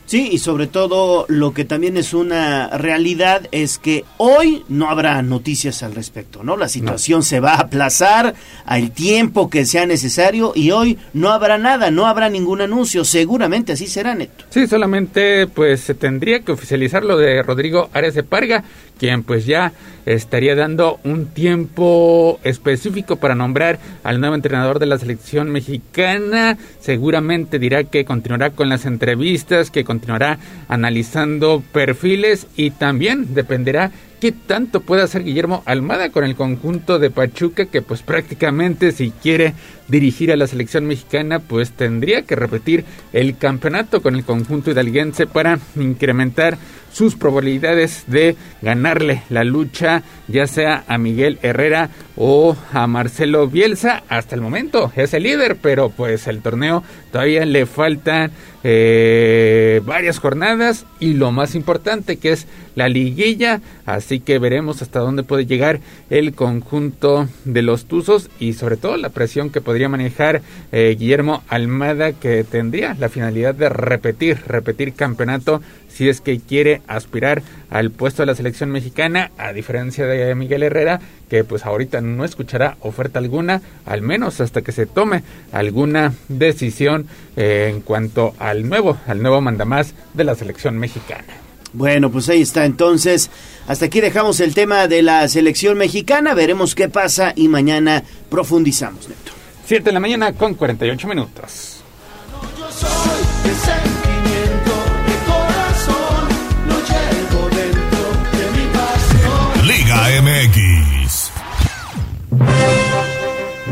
Sí, 0.07 0.29
y 0.33 0.39
sobre 0.39 0.67
todo 0.67 1.25
lo 1.29 1.55
que 1.55 1.65
también 1.65 1.97
es 1.97 2.13
una 2.13 2.69
realidad 2.77 3.49
es 3.53 3.79
que 3.79 4.05
hoy 4.19 4.63
no 4.69 4.91
habrá 4.91 5.23
noticias 5.23 5.83
al 5.83 5.95
respecto, 5.95 6.43
¿no? 6.43 6.57
La 6.57 6.69
situación 6.69 7.23
se 7.23 7.41
va 7.41 7.55
a 7.55 7.61
aplazar 7.63 8.35
al 8.67 8.91
tiempo 8.91 9.49
que 9.49 9.65
sea 9.65 9.87
necesario 9.87 10.53
y 10.55 10.71
hoy 10.73 10.99
no 11.15 11.31
habrá 11.31 11.57
nada, 11.57 11.91
no 11.91 12.07
habrá 12.07 12.29
ningún 12.29 12.61
anuncio, 12.61 13.05
seguramente 13.05 13.73
así 13.73 13.87
será, 13.87 14.15
Neto. 14.15 14.45
Sí, 14.51 14.67
solamente 14.67 15.47
pues 15.47 15.81
se 15.81 15.95
tendría 15.95 16.41
que 16.41 16.53
oficializar 16.53 17.03
lo 17.03 17.17
de 17.17 17.43
Rodrigo 17.43 17.89
Ares 17.93 18.15
de 18.15 18.23
Parga, 18.23 18.65
quien 18.99 19.23
pues 19.23 19.47
ya 19.47 19.73
estaría 20.07 20.55
dando 20.55 21.01
un 21.05 21.27
tiempo 21.27 22.39
específico 22.45 23.17
para 23.17 23.35
nombrar 23.35 23.79
al 24.03 24.21
nuevo 24.21 24.35
entrenador 24.35 24.79
de 24.79 24.87
la 24.87 24.99
selección 24.99 25.51
mexicana. 25.51 26.59
Seguramente 26.81 27.59
dirá 27.59 27.85
que 27.85 28.05
continuará 28.05 28.51
con 28.51 28.69
las 28.69 28.87
entrevistas, 28.87 29.71
que 29.71 29.85
continuará 29.85 30.39
analizando 30.69 31.63
perfiles 31.73 32.47
y 32.57 32.71
también 32.71 33.35
dependerá 33.35 33.91
qué 34.21 34.33
tanto 34.33 34.81
puede 34.81 35.03
hacer 35.03 35.25
Guillermo 35.25 35.63
Almada 35.67 36.11
con 36.11 36.25
el 36.25 36.35
conjunto 36.35 36.99
de 36.99 37.11
Pachuca 37.11 37.67
que 37.67 37.83
pues 37.83 38.03
prácticamente 38.03 38.93
si 38.93 39.11
quiere 39.11 39.55
dirigir 39.89 40.33
a 40.33 40.37
la 40.37 40.47
selección 40.47 40.87
mexicana 40.87 41.39
pues 41.41 41.73
tendría 41.73 42.23
que 42.23 42.37
repetir 42.37 42.85
el 43.13 43.37
campeonato 43.37 44.03
con 44.03 44.15
el 44.15 44.25
conjunto 44.25 44.71
hidalguense 44.71 45.27
para 45.27 45.59
incrementar 45.77 46.59
sus 46.93 47.17
probabilidades 47.17 48.05
de 48.07 48.37
ganarle 48.63 49.23
la 49.29 49.43
lucha 49.43 50.05
ya 50.29 50.47
sea 50.47 50.85
a 50.87 50.97
Miguel 50.97 51.39
Herrera 51.43 51.91
o 52.17 52.57
a 52.73 52.87
Marcelo 52.87 53.49
Bielsa. 53.49 54.05
Hasta 54.09 54.37
el 54.37 54.41
momento 54.41 54.93
es 54.95 55.13
el 55.13 55.25
líder 55.25 55.57
pero 55.61 55.91
pues 55.91 56.29
el 56.29 56.41
torneo 56.41 56.85
todavía 57.11 57.45
le 57.45 57.67
faltan 57.67 58.31
eh, 58.63 59.83
varias 59.85 60.19
jornadas 60.21 60.87
y 61.01 61.15
lo 61.15 61.33
más 61.33 61.55
importante 61.55 62.17
que 62.17 62.33
es 62.33 62.47
la 62.77 62.89
liguilla. 62.89 63.61
Así 63.87 64.21
que 64.21 64.39
veremos 64.39 64.81
hasta 64.81 65.01
dónde 65.01 65.25
puede 65.25 65.47
llegar 65.47 65.81
el 66.11 66.33
conjunto 66.35 67.29
de 67.45 67.63
los 67.63 67.87
Tuzos 67.87 68.31
y 68.39 68.53
sobre 68.55 68.77
todo 68.77 68.97
la 68.97 69.11
presión 69.11 69.51
que 69.51 69.61
podría 69.61 69.74
manejar 69.89 70.43
eh, 70.73 70.97
Guillermo 70.99 71.43
Almada 71.49 72.13
que 72.13 72.45
tendría 72.45 72.95
la 72.95 73.09
finalidad 73.09 73.55
de 73.55 73.69
repetir 73.69 74.39
repetir 74.47 74.95
campeonato 74.95 75.61
si 75.89 76.09
es 76.09 76.21
que 76.21 76.41
quiere 76.41 76.83
aspirar 76.89 77.43
al 77.71 77.91
puesto 77.91 78.23
de 78.23 78.27
la 78.27 78.35
selección 78.35 78.71
mexicana, 78.71 79.31
a 79.39 79.53
diferencia 79.53 80.07
de 80.07 80.35
Miguel 80.35 80.65
Herrera, 80.65 81.01
que 81.29 81.45
pues 81.45 81.65
ahorita 81.65 82.01
no 82.01 82.25
escuchará 82.25 82.77
oferta 82.81 83.21
alguna, 83.21 83.63
al 83.87 84.03
menos 84.03 84.41
hasta 84.41 84.63
que 84.63 84.73
se 84.73 84.87
tome 84.87 85.23
alguna 85.53 86.13
decisión 86.29 87.07
eh, 87.37 87.71
en 87.73 87.81
cuanto 87.81 88.35
al 88.39 88.69
nuevo, 88.69 88.99
al 89.07 89.23
nuevo 89.23 89.41
mandamás 89.41 89.95
de 90.15 90.25
la 90.25 90.35
selección 90.35 90.79
mexicana. 90.79 91.45
Bueno, 91.73 92.11
pues 92.11 92.29
ahí 92.29 92.43
está. 92.43 92.65
Entonces, 92.67 93.31
hasta 93.67 93.87
aquí 93.87 94.01
dejamos 94.01 94.39
el 94.41 94.55
tema 94.55 94.87
de 94.87 95.03
la 95.03 95.27
selección 95.29 95.77
mexicana. 95.77 96.33
Veremos 96.35 96.75
qué 96.77 96.89
pasa 96.89 97.33
y 97.35 97.49
mañana 97.49 98.05
profundizamos, 98.31 99.09
Neto. 99.09 99.44
7 99.67 99.85
de 99.85 99.93
la 99.93 100.01
mañana 100.01 100.33
con 100.33 100.55
48 100.55 101.09
minutos. 101.09 101.83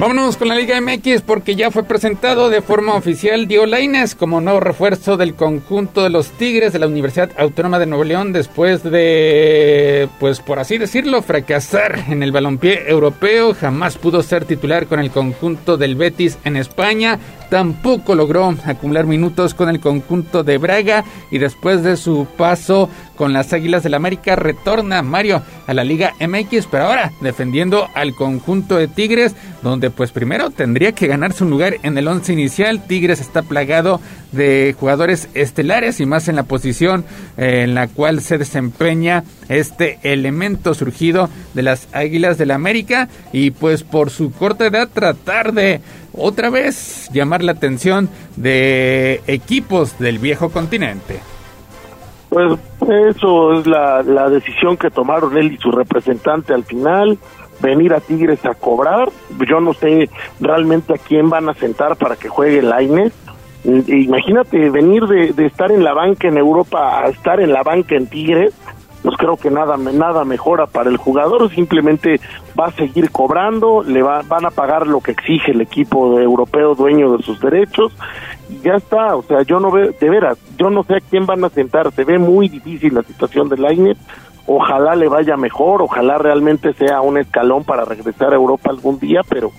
Vámonos 0.03 0.37
con 0.37 0.49
la 0.49 0.57
Liga 0.57 0.81
MX 0.81 1.23
porque 1.23 1.55
ya 1.55 1.70
fue 1.70 1.85
presentado 1.85 2.51
de 2.51 2.61
forma 2.61 2.97
oficial 2.97 3.47
Dio 3.47 3.66
Laines 3.66 4.16
como 4.16 4.41
nuevo 4.41 4.59
refuerzo 4.59 5.16
del 5.16 5.37
conjunto 5.37 6.03
de 6.03 6.11
los 6.11 6.33
Tigres 6.33 6.73
de 6.73 6.81
la 6.81 6.89
Universidad 6.89 7.31
Autónoma 7.39 7.79
de 7.79 7.87
Nuevo 7.87 8.03
León 8.03 8.33
después 8.33 8.83
de, 8.83 10.09
pues 10.19 10.41
por 10.41 10.59
así 10.59 10.77
decirlo, 10.77 11.23
fracasar 11.23 12.07
en 12.09 12.24
el 12.24 12.33
balompié 12.33 12.91
europeo. 12.91 13.55
Jamás 13.55 13.97
pudo 13.97 14.24
ser 14.24 14.45
titular 14.45 14.89
con 14.89 14.99
el 14.99 15.12
conjunto 15.12 15.77
del 15.77 15.95
Betis 15.95 16.37
en 16.43 16.57
España. 16.57 17.20
Tampoco 17.49 18.16
logró 18.16 18.57
acumular 18.65 19.07
minutos 19.07 19.55
con 19.55 19.69
el 19.69 19.79
conjunto 19.79 20.43
de 20.43 20.59
Braga 20.59 21.05
y 21.31 21.39
después 21.39 21.85
de 21.85 21.97
su 21.97 22.27
paso 22.37 22.89
con 23.23 23.32
las 23.32 23.53
Águilas 23.53 23.85
del 23.85 23.94
América 23.94 24.35
retorna 24.35 25.01
Mario 25.01 25.43
a 25.69 25.74
la 25.74 25.85
Liga 25.85 26.12
MX, 26.19 26.66
pero 26.69 26.86
ahora 26.86 27.12
defendiendo 27.20 27.86
al 27.94 28.16
conjunto 28.16 28.77
de 28.77 28.89
Tigres, 28.89 29.36
donde 29.62 29.90
pues 29.90 30.11
primero 30.11 30.51
tendría 30.51 30.90
que 30.90 31.07
ganarse 31.07 31.44
un 31.44 31.51
lugar 31.51 31.77
en 31.85 31.97
el 31.97 32.09
once 32.09 32.32
inicial. 32.32 32.85
Tigres 32.85 33.20
está 33.20 33.43
plagado 33.43 34.01
de 34.32 34.74
jugadores 34.77 35.28
estelares 35.35 36.01
y 36.01 36.05
más 36.05 36.27
en 36.27 36.35
la 36.35 36.43
posición 36.43 37.05
eh, 37.36 37.61
en 37.62 37.77
la 37.77 37.86
cual 37.86 38.23
se 38.23 38.39
desempeña 38.39 39.23
este 39.49 40.01
elemento 40.03 40.74
surgido 40.74 41.31
de 41.55 41.62
las 41.62 41.86
Águilas 41.93 42.39
del 42.39 42.51
América 42.51 43.09
y 43.32 43.53
pues 43.53 43.85
por 43.85 44.11
su 44.11 44.32
corta 44.32 44.66
edad 44.66 44.89
tratar 44.93 45.53
de 45.53 45.81
otra 46.12 46.51
vez 46.51 47.09
llamar 47.12 47.44
la 47.44 47.53
atención 47.53 48.09
de 48.35 49.23
equipos 49.28 49.97
del 50.01 50.19
viejo 50.19 50.51
continente. 50.51 51.20
Pues 52.33 52.59
eso 52.89 53.53
es 53.53 53.67
la, 53.67 54.03
la 54.03 54.31
decisión 54.31 54.79
que 54.79 54.89
tomaron 54.89 55.37
él 55.37 55.53
y 55.53 55.59
su 55.59 55.71
representante 55.71 56.55
al 56.55 56.65
final, 56.65 57.19
venir 57.61 57.93
a 57.93 58.01
Tigres 58.01 58.43
a 58.47 58.55
cobrar. 58.55 59.11
Yo 59.47 59.61
no 59.61 59.75
sé 59.75 60.09
realmente 60.41 60.95
a 60.95 60.97
quién 60.97 61.29
van 61.29 61.51
a 61.51 61.55
sentar 61.55 61.97
para 61.97 62.17
que 62.17 62.31
juegue 62.31 62.61
el 62.61 62.73
Aines. 62.73 63.13
Imagínate 63.65 64.71
venir 64.71 65.07
de, 65.09 65.35
de 65.35 65.45
estar 65.45 65.71
en 65.71 65.85
la 65.85 65.93
banca 65.93 66.27
en 66.27 66.39
Europa 66.39 67.05
a 67.05 67.11
estar 67.11 67.39
en 67.39 67.53
la 67.53 67.63
banca 67.63 67.97
en 67.97 68.07
Tigres, 68.07 68.55
pues 69.03 69.16
creo 69.16 69.37
que 69.37 69.51
nada 69.51 69.77
nada 69.77 70.24
mejora 70.24 70.66
para 70.66 70.89
el 70.89 70.97
jugador, 70.97 71.51
simplemente 71.51 72.20
va 72.59 72.66
a 72.66 72.73
seguir 72.73 73.11
cobrando, 73.11 73.83
le 73.83 74.03
va, 74.03 74.23
van 74.23 74.47
a 74.47 74.51
pagar 74.51 74.87
lo 74.87 75.01
que 75.01 75.12
exige 75.12 75.53
el 75.53 75.61
equipo 75.61 76.20
europeo 76.20 76.74
dueño 76.74 77.16
de 77.16 77.23
sus 77.23 77.41
derechos 77.41 77.93
y 78.49 78.61
ya 78.61 78.74
está, 78.74 79.16
o 79.16 79.23
sea, 79.23 79.43
yo 79.43 79.59
no 79.59 79.70
veo, 79.70 79.93
de 79.99 80.11
veras, 80.11 80.39
yo 80.57 80.70
no 80.70 80.85
sé 80.85 80.97
a 80.97 81.01
quién 81.01 81.27
van 81.27 81.45
a 81.45 81.49
sentar, 81.49 81.91
se 81.93 82.05
ve 82.05 82.19
muy 82.19 82.49
difícil 82.49 82.95
la 82.95 83.03
situación 83.03 83.49
del 83.49 83.62
Lainez, 83.62 83.99
ojalá 84.47 84.95
le 84.95 85.09
vaya 85.09 85.37
mejor, 85.37 85.83
ojalá 85.83 86.19
realmente 86.19 86.73
sea 86.74 87.01
un 87.01 87.19
escalón 87.19 87.65
para 87.65 87.85
regresar 87.85 88.33
a 88.33 88.37
Europa 88.37 88.70
algún 88.70 88.99
día, 88.99 89.23
pero 89.29 89.51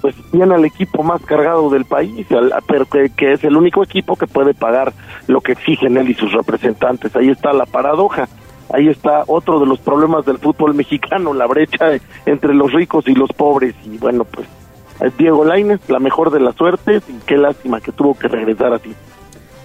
pues 0.00 0.14
tiene 0.30 0.54
al 0.54 0.64
equipo 0.64 1.02
más 1.02 1.20
cargado 1.24 1.70
del 1.70 1.84
país, 1.84 2.26
pero 2.68 2.86
que, 2.86 3.10
que, 3.16 3.32
es 3.32 3.42
el 3.42 3.56
único 3.56 3.82
equipo 3.82 4.14
que 4.14 4.28
puede 4.28 4.54
pagar 4.54 4.92
lo 5.26 5.40
que 5.40 5.52
exigen 5.52 5.96
él 5.96 6.10
y 6.10 6.14
sus 6.14 6.32
representantes. 6.32 7.16
Ahí 7.16 7.30
está 7.30 7.52
la 7.52 7.66
paradoja 7.66 8.28
ahí 8.72 8.88
está 8.88 9.24
otro 9.26 9.60
de 9.60 9.66
los 9.66 9.78
problemas 9.80 10.24
del 10.24 10.38
fútbol 10.38 10.74
mexicano, 10.82 11.34
la 11.34 11.46
brecha 11.46 11.92
entre 12.26 12.54
los 12.54 12.72
ricos 12.72 13.06
y 13.08 13.14
los 13.14 13.30
pobres. 13.32 13.74
Y 13.84 13.98
bueno, 13.98 14.24
pues 14.24 14.46
Diego 15.16 15.44
Lainez, 15.44 15.80
la 15.88 16.00
mejor 16.00 16.30
de 16.30 16.40
las 16.40 16.56
suertes, 16.56 17.02
y 17.08 17.14
qué 17.26 17.36
lástima 17.36 17.80
que 17.80 17.92
tuvo 17.92 18.18
que 18.18 18.28
regresar 18.28 18.72
así. 18.72 18.94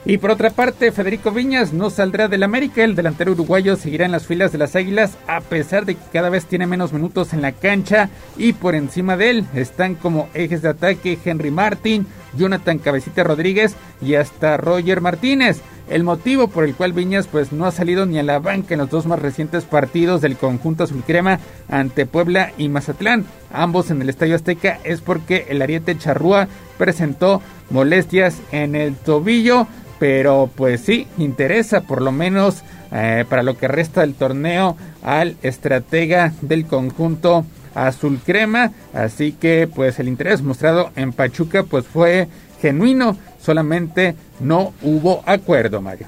Y 0.05 0.17
por 0.17 0.31
otra 0.31 0.49
parte, 0.49 0.91
Federico 0.91 1.31
Viñas 1.31 1.71
no 1.71 1.89
saldrá 1.89 2.27
del 2.27 2.43
América. 2.43 2.84
El 2.84 2.93
delantero 2.93 3.31
uruguayo 3.31 3.77
seguirá 3.77 4.05
en 4.05 4.11
las 4.11 4.27
filas 4.27 4.51
de 4.51 4.57
las 4.57 4.75
Águilas 4.75 5.17
a 5.27 5.39
pesar 5.39 5.85
de 5.85 5.95
que 5.95 6.01
cada 6.11 6.30
vez 6.30 6.45
tiene 6.45 6.67
menos 6.67 6.91
minutos 6.91 7.31
en 7.31 7.41
la 7.41 7.53
cancha. 7.53 8.09
Y 8.38 8.51
por 8.51 8.75
encima 8.75 9.15
de 9.15 9.30
él 9.30 9.45
están 9.53 9.95
como 9.95 10.27
ejes 10.34 10.61
de 10.61 10.69
ataque 10.69 11.17
Henry 11.23 11.51
Martin, 11.51 12.05
Jonathan 12.38 12.80
Cabecita 12.80 13.23
Rodríguez 13.23 13.76
y 14.01 14.15
hasta 14.15 14.57
Roger 14.57 15.01
Martínez. 15.01 15.61
El 15.89 16.03
motivo 16.03 16.47
por 16.47 16.64
el 16.64 16.76
cual 16.76 16.93
Viñas 16.93 17.27
pues 17.27 17.51
no 17.51 17.65
ha 17.65 17.72
salido 17.72 18.05
ni 18.05 18.18
a 18.18 18.23
la 18.23 18.39
banca 18.39 18.73
en 18.73 18.80
los 18.80 18.89
dos 18.89 19.05
más 19.05 19.19
recientes 19.19 19.65
partidos 19.65 20.22
del 20.22 20.38
conjunto 20.38 20.85
azulcrema 20.85 21.39
ante 21.69 22.05
Puebla 22.05 22.53
y 22.57 22.69
Mazatlán, 22.69 23.26
ambos 23.51 23.91
en 23.91 24.01
el 24.01 24.10
Estadio 24.10 24.35
Azteca, 24.35 24.80
es 24.85 25.01
porque 25.01 25.47
el 25.49 25.61
ariete 25.61 25.97
charrúa 25.97 26.47
presentó 26.77 27.41
molestias 27.69 28.38
en 28.51 28.76
el 28.76 28.95
tobillo 28.95 29.68
pero 30.03 30.49
pues 30.53 30.81
sí, 30.81 31.07
interesa 31.18 31.80
por 31.80 32.01
lo 32.01 32.11
menos 32.11 32.64
eh, 32.91 33.23
para 33.30 33.41
lo 33.41 33.57
que 33.57 33.69
resta 33.69 34.01
del 34.01 34.15
torneo 34.15 34.76
al 35.01 35.38
estratega 35.43 36.34
del 36.41 36.65
conjunto 36.65 37.45
azul 37.75 38.19
crema, 38.25 38.71
así 38.93 39.33
que 39.33 39.67
pues 39.73 39.99
el 39.99 40.07
interés 40.07 40.41
mostrado 40.41 40.91
en 40.95 41.13
Pachuca 41.13 41.63
pues 41.63 41.85
fue 41.87 42.27
genuino, 42.61 43.17
solamente 43.39 44.15
no 44.39 44.73
hubo 44.81 45.21
acuerdo, 45.25 45.81
Mario. 45.81 46.07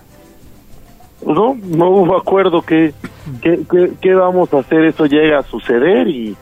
No, 1.25 1.55
no 1.55 1.89
hubo 1.89 2.17
acuerdo, 2.17 2.61
¿qué, 2.61 2.93
qué, 3.41 3.91
qué 3.99 4.13
vamos 4.13 4.53
a 4.53 4.59
hacer? 4.59 4.85
Eso 4.85 5.05
llega 5.05 5.39
a 5.39 5.43
suceder 5.43 6.07
y 6.07 6.35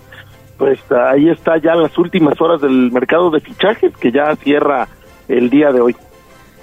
pues 0.58 0.80
ahí 0.92 1.30
está 1.30 1.58
ya 1.58 1.76
las 1.76 1.98
últimas 1.98 2.40
horas 2.40 2.62
del 2.62 2.92
mercado 2.92 3.32
de 3.32 3.40
fichajes 3.40 3.96
que 3.98 4.12
ya 4.12 4.36
cierra 4.36 4.88
el 5.28 5.50
día 5.50 5.72
de 5.72 5.82
hoy. 5.82 5.96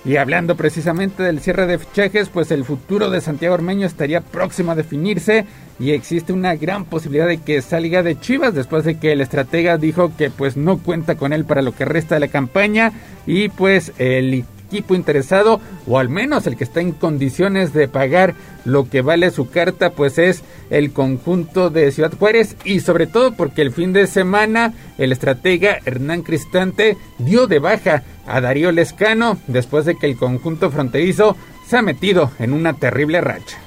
Y 0.04 0.16
hablando 0.16 0.56
precisamente 0.56 1.22
del 1.22 1.40
cierre 1.40 1.66
de 1.66 1.78
fichajes, 1.78 2.30
pues 2.30 2.50
el 2.50 2.64
futuro 2.64 3.10
de 3.10 3.20
Santiago 3.20 3.54
Ormeño 3.54 3.86
estaría 3.86 4.22
próximo 4.22 4.72
a 4.72 4.74
definirse 4.74 5.44
y 5.80 5.92
existe 5.92 6.34
una 6.34 6.54
gran 6.54 6.84
posibilidad 6.84 7.26
de 7.26 7.38
que 7.38 7.62
salga 7.62 8.02
de 8.02 8.20
Chivas 8.20 8.54
después 8.54 8.84
de 8.84 8.98
que 8.98 9.12
el 9.12 9.22
estratega 9.22 9.78
dijo 9.78 10.12
que 10.16 10.30
pues 10.30 10.56
no 10.56 10.78
cuenta 10.78 11.14
con 11.14 11.32
él 11.32 11.46
para 11.46 11.62
lo 11.62 11.74
que 11.74 11.86
resta 11.86 12.14
de 12.14 12.20
la 12.20 12.28
campaña 12.28 12.92
y 13.26 13.48
pues 13.48 13.92
el 13.98 14.44
equipo 14.68 14.94
interesado 14.94 15.58
o 15.86 15.98
al 15.98 16.10
menos 16.10 16.46
el 16.46 16.56
que 16.56 16.64
está 16.64 16.80
en 16.80 16.92
condiciones 16.92 17.72
de 17.72 17.88
pagar 17.88 18.34
lo 18.66 18.90
que 18.90 19.00
vale 19.00 19.30
su 19.30 19.48
carta 19.48 19.90
pues 19.90 20.18
es 20.18 20.44
el 20.68 20.92
conjunto 20.92 21.70
de 21.70 21.90
Ciudad 21.92 22.12
Juárez 22.16 22.56
y 22.64 22.80
sobre 22.80 23.06
todo 23.06 23.32
porque 23.32 23.62
el 23.62 23.72
fin 23.72 23.94
de 23.94 24.06
semana 24.06 24.74
el 24.98 25.12
estratega 25.12 25.78
Hernán 25.86 26.22
Cristante 26.22 26.98
dio 27.18 27.46
de 27.46 27.58
baja 27.58 28.02
a 28.26 28.42
Darío 28.42 28.70
Lescano 28.70 29.38
después 29.46 29.86
de 29.86 29.96
que 29.96 30.06
el 30.06 30.16
conjunto 30.16 30.70
fronterizo 30.70 31.36
se 31.66 31.78
ha 31.78 31.82
metido 31.82 32.30
en 32.38 32.52
una 32.52 32.74
terrible 32.74 33.20
racha. 33.22 33.58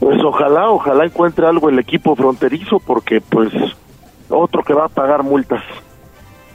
Pues 0.00 0.22
ojalá, 0.22 0.70
ojalá 0.70 1.04
encuentre 1.04 1.46
algo 1.46 1.68
el 1.68 1.78
equipo 1.78 2.14
fronterizo 2.14 2.80
porque 2.80 3.20
pues 3.20 3.52
otro 4.28 4.62
que 4.62 4.74
va 4.74 4.86
a 4.86 4.88
pagar 4.88 5.22
multas. 5.22 5.62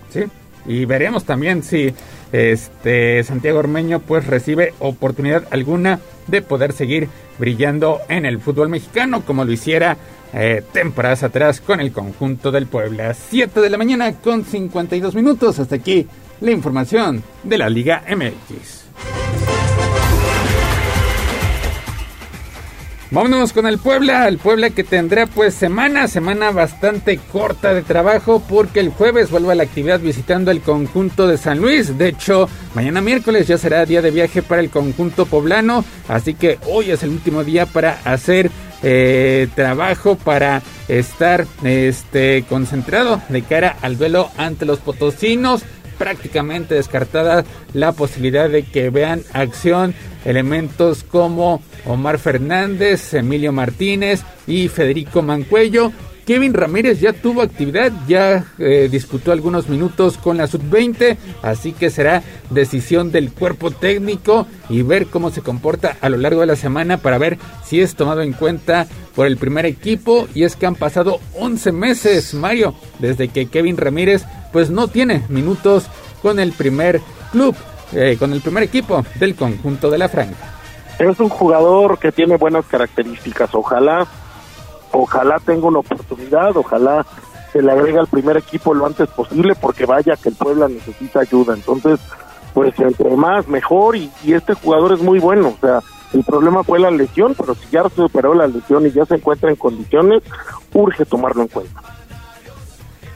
Sí, 0.09 0.25
y 0.65 0.85
veremos 0.85 1.25
también 1.25 1.63
si 1.63 1.93
este 2.31 3.23
Santiago 3.23 3.59
Ormeño 3.59 3.99
pues 3.99 4.27
recibe 4.27 4.73
oportunidad 4.79 5.43
alguna 5.51 5.99
de 6.27 6.41
poder 6.41 6.73
seguir 6.73 7.09
brillando 7.39 7.99
en 8.07 8.25
el 8.25 8.39
fútbol 8.39 8.69
mexicano 8.69 9.21
como 9.25 9.43
lo 9.43 9.51
hiciera 9.51 9.97
eh, 10.33 10.63
temporadas 10.71 11.23
atrás 11.23 11.59
con 11.59 11.81
el 11.81 11.91
conjunto 11.91 12.51
del 12.51 12.67
Puebla. 12.67 13.13
7 13.13 13.59
de 13.59 13.69
la 13.69 13.77
mañana 13.77 14.13
con 14.13 14.45
52 14.45 15.13
minutos. 15.15 15.59
Hasta 15.59 15.75
aquí 15.75 16.07
la 16.39 16.51
información 16.51 17.23
de 17.43 17.57
la 17.57 17.69
Liga 17.69 18.03
MX. 18.07 19.60
Vámonos 23.11 23.51
con 23.51 23.67
el 23.67 23.77
Puebla, 23.77 24.25
el 24.29 24.37
Puebla 24.37 24.69
que 24.69 24.85
tendrá 24.85 25.27
pues 25.27 25.53
semana, 25.53 26.07
semana 26.07 26.51
bastante 26.51 27.17
corta 27.17 27.73
de 27.73 27.81
trabajo 27.81 28.41
porque 28.47 28.79
el 28.79 28.87
jueves 28.87 29.29
vuelve 29.29 29.51
a 29.51 29.55
la 29.55 29.63
actividad 29.63 29.99
visitando 29.99 30.49
el 30.49 30.61
conjunto 30.61 31.27
de 31.27 31.37
San 31.37 31.59
Luis. 31.59 31.97
De 31.97 32.07
hecho, 32.07 32.47
mañana 32.73 33.01
miércoles 33.01 33.49
ya 33.49 33.57
será 33.57 33.85
día 33.85 34.01
de 34.01 34.11
viaje 34.11 34.41
para 34.41 34.61
el 34.61 34.69
conjunto 34.69 35.25
poblano, 35.25 35.83
así 36.07 36.35
que 36.35 36.57
hoy 36.67 36.91
es 36.91 37.03
el 37.03 37.09
último 37.09 37.43
día 37.43 37.65
para 37.65 37.99
hacer 38.05 38.49
eh, 38.81 39.49
trabajo 39.55 40.15
para 40.15 40.61
estar 40.87 41.45
este, 41.63 42.45
concentrado 42.47 43.21
de 43.27 43.41
cara 43.41 43.75
al 43.81 43.97
duelo 43.97 44.31
ante 44.37 44.65
los 44.65 44.79
potosinos 44.79 45.63
prácticamente 46.01 46.73
descartada 46.73 47.45
la 47.75 47.91
posibilidad 47.91 48.49
de 48.49 48.63
que 48.63 48.89
vean 48.89 49.21
acción 49.33 49.93
elementos 50.25 51.03
como 51.03 51.61
Omar 51.85 52.17
Fernández, 52.17 53.13
Emilio 53.13 53.51
Martínez 53.51 54.23
y 54.47 54.67
Federico 54.67 55.21
Mancuello, 55.21 55.91
Kevin 56.25 56.53
Ramírez 56.53 56.99
ya 56.99 57.13
tuvo 57.13 57.41
actividad, 57.41 57.91
ya 58.07 58.45
eh, 58.59 58.87
disputó 58.91 59.31
algunos 59.31 59.69
minutos 59.69 60.17
con 60.17 60.37
la 60.37 60.47
sub-20, 60.47 61.17
así 61.41 61.73
que 61.73 61.89
será 61.89 62.21
decisión 62.49 63.11
del 63.11 63.31
cuerpo 63.31 63.71
técnico 63.71 64.45
y 64.69 64.83
ver 64.83 65.07
cómo 65.07 65.31
se 65.31 65.41
comporta 65.41 65.97
a 65.99 66.09
lo 66.09 66.17
largo 66.17 66.41
de 66.41 66.47
la 66.47 66.55
semana 66.55 66.97
para 66.97 67.17
ver 67.17 67.37
si 67.65 67.81
es 67.81 67.95
tomado 67.95 68.21
en 68.21 68.33
cuenta 68.33 68.87
por 69.15 69.27
el 69.27 69.37
primer 69.37 69.65
equipo 69.65 70.27
y 70.33 70.43
es 70.43 70.55
que 70.55 70.65
han 70.65 70.75
pasado 70.75 71.19
11 71.37 71.71
meses, 71.71 72.33
Mario, 72.33 72.75
desde 72.99 73.27
que 73.27 73.47
Kevin 73.47 73.77
Ramírez 73.77 74.23
pues 74.51 74.69
no 74.69 74.87
tiene 74.87 75.23
minutos 75.29 75.87
con 76.21 76.39
el 76.39 76.51
primer 76.51 77.01
club, 77.31 77.55
eh, 77.93 78.15
con 78.19 78.33
el 78.33 78.41
primer 78.41 78.63
equipo 78.63 79.03
del 79.19 79.35
conjunto 79.35 79.89
de 79.89 79.97
la 79.97 80.09
franja. 80.09 80.35
Es 80.99 81.19
un 81.19 81.29
jugador 81.29 81.97
que 81.97 82.11
tiene 82.11 82.37
buenas 82.37 82.65
características, 82.67 83.49
ojalá 83.53 84.07
ojalá 84.91 85.39
tenga 85.39 85.67
una 85.67 85.79
oportunidad, 85.79 86.55
ojalá 86.55 87.05
se 87.51 87.61
le 87.61 87.71
agregue 87.71 87.99
al 87.99 88.07
primer 88.07 88.37
equipo 88.37 88.73
lo 88.73 88.85
antes 88.85 89.09
posible, 89.09 89.55
porque 89.55 89.85
vaya 89.85 90.15
que 90.15 90.29
el 90.29 90.35
Puebla 90.35 90.67
necesita 90.67 91.19
ayuda. 91.19 91.53
Entonces, 91.53 91.99
pues 92.53 92.77
entre 92.79 93.15
más, 93.15 93.47
mejor, 93.47 93.95
y, 93.95 94.11
este 94.25 94.53
jugador 94.53 94.93
es 94.93 95.01
muy 95.01 95.19
bueno, 95.19 95.49
o 95.49 95.57
sea, 95.59 95.79
el 96.13 96.23
problema 96.23 96.63
fue 96.63 96.79
la 96.79 96.91
lesión, 96.91 97.35
pero 97.37 97.55
si 97.55 97.69
ya 97.71 97.83
superó 97.89 98.33
la 98.33 98.47
lesión 98.47 98.85
y 98.85 98.91
ya 98.91 99.05
se 99.05 99.15
encuentra 99.15 99.49
en 99.49 99.55
condiciones, 99.55 100.23
urge 100.73 101.05
tomarlo 101.05 101.43
en 101.43 101.47
cuenta. 101.47 101.81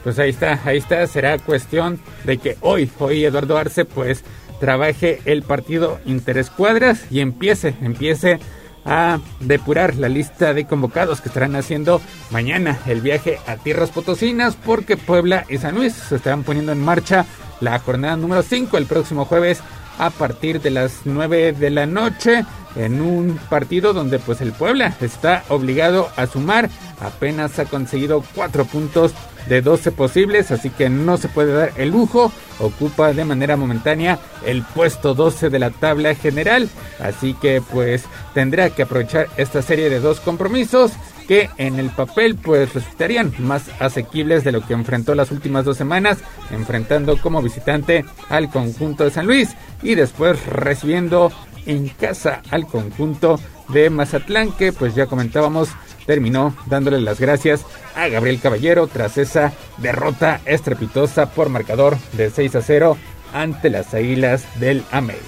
Pues 0.02 0.18
ahí 0.18 0.30
está, 0.30 0.60
ahí 0.64 0.78
está, 0.78 1.06
será 1.06 1.38
cuestión 1.38 1.98
de 2.24 2.38
que 2.38 2.56
hoy, 2.60 2.90
hoy 2.98 3.24
Eduardo 3.24 3.58
Arce, 3.58 3.84
pues 3.84 4.24
trabaje 4.60 5.20
el 5.24 5.42
partido 5.42 5.98
interescuadras 6.06 7.06
y 7.10 7.20
empiece, 7.20 7.74
empiece 7.82 8.38
a 8.86 9.18
depurar 9.40 9.96
la 9.96 10.08
lista 10.08 10.54
de 10.54 10.66
convocados 10.66 11.20
que 11.20 11.28
estarán 11.28 11.56
haciendo 11.56 12.00
mañana 12.30 12.78
el 12.86 13.00
viaje 13.00 13.38
a 13.46 13.56
Tierras 13.56 13.90
Potosinas 13.90 14.56
porque 14.56 14.96
Puebla 14.96 15.44
y 15.48 15.58
San 15.58 15.74
Luis 15.74 15.92
se 15.94 16.16
estarán 16.16 16.44
poniendo 16.44 16.72
en 16.72 16.84
marcha 16.84 17.26
la 17.60 17.78
jornada 17.78 18.16
número 18.16 18.42
5 18.42 18.78
el 18.78 18.86
próximo 18.86 19.24
jueves 19.24 19.60
a 19.98 20.10
partir 20.10 20.60
de 20.60 20.70
las 20.70 21.00
9 21.04 21.52
de 21.52 21.70
la 21.70 21.86
noche 21.86 22.44
en 22.76 23.00
un 23.00 23.38
partido 23.48 23.92
donde 23.92 24.18
pues 24.18 24.40
el 24.40 24.52
Puebla 24.52 24.94
está 25.00 25.44
obligado 25.48 26.10
a 26.16 26.26
sumar. 26.26 26.68
Apenas 27.00 27.58
ha 27.58 27.64
conseguido 27.64 28.22
4 28.34 28.64
puntos 28.66 29.12
de 29.48 29.62
12 29.62 29.92
posibles, 29.92 30.50
así 30.50 30.70
que 30.70 30.88
no 30.88 31.16
se 31.16 31.28
puede 31.28 31.52
dar 31.52 31.72
el 31.76 31.90
lujo. 31.90 32.32
Ocupa 32.58 33.12
de 33.12 33.24
manera 33.24 33.56
momentánea 33.56 34.18
el 34.44 34.62
puesto 34.62 35.14
12 35.14 35.50
de 35.50 35.58
la 35.58 35.70
tabla 35.70 36.14
general, 36.14 36.68
así 37.00 37.34
que 37.34 37.60
pues 37.60 38.04
tendrá 38.34 38.70
que 38.70 38.82
aprovechar 38.82 39.28
esta 39.36 39.62
serie 39.62 39.90
de 39.90 40.00
dos 40.00 40.20
compromisos 40.20 40.92
que 41.26 41.50
en 41.58 41.78
el 41.78 41.90
papel 41.90 42.36
pues 42.36 42.72
resultarían 42.72 43.34
más 43.38 43.64
asequibles 43.80 44.44
de 44.44 44.52
lo 44.52 44.64
que 44.64 44.74
enfrentó 44.74 45.14
las 45.14 45.32
últimas 45.32 45.64
dos 45.64 45.76
semanas, 45.76 46.18
enfrentando 46.50 47.20
como 47.20 47.42
visitante 47.42 48.04
al 48.28 48.48
conjunto 48.48 49.04
de 49.04 49.10
San 49.10 49.26
Luis 49.26 49.50
y 49.82 49.94
después 49.94 50.44
recibiendo 50.46 51.32
en 51.66 51.88
casa 51.88 52.42
al 52.50 52.66
conjunto 52.66 53.40
de 53.68 53.90
Mazatlán 53.90 54.52
que 54.52 54.72
pues 54.72 54.94
ya 54.94 55.06
comentábamos 55.06 55.68
terminó 56.06 56.56
dándole 56.66 57.00
las 57.00 57.20
gracias 57.20 57.64
a 57.94 58.08
Gabriel 58.08 58.40
Caballero 58.40 58.86
tras 58.86 59.18
esa 59.18 59.52
derrota 59.78 60.40
estrepitosa 60.44 61.30
por 61.30 61.48
marcador 61.48 61.98
de 62.12 62.30
6 62.30 62.56
a 62.56 62.62
0 62.62 62.96
ante 63.32 63.70
las 63.70 63.92
Águilas 63.92 64.44
del 64.58 64.82
América. 64.90 65.26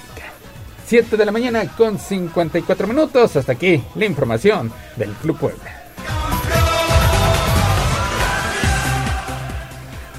7 0.85 1.17
de 1.17 1.25
la 1.25 1.31
mañana 1.31 1.67
con 1.77 1.99
54 1.99 2.87
minutos. 2.87 3.35
Hasta 3.35 3.51
aquí 3.51 3.83
la 3.93 4.05
información 4.05 4.71
del 4.95 5.11
Club 5.11 5.37
Puebla. 5.37 6.38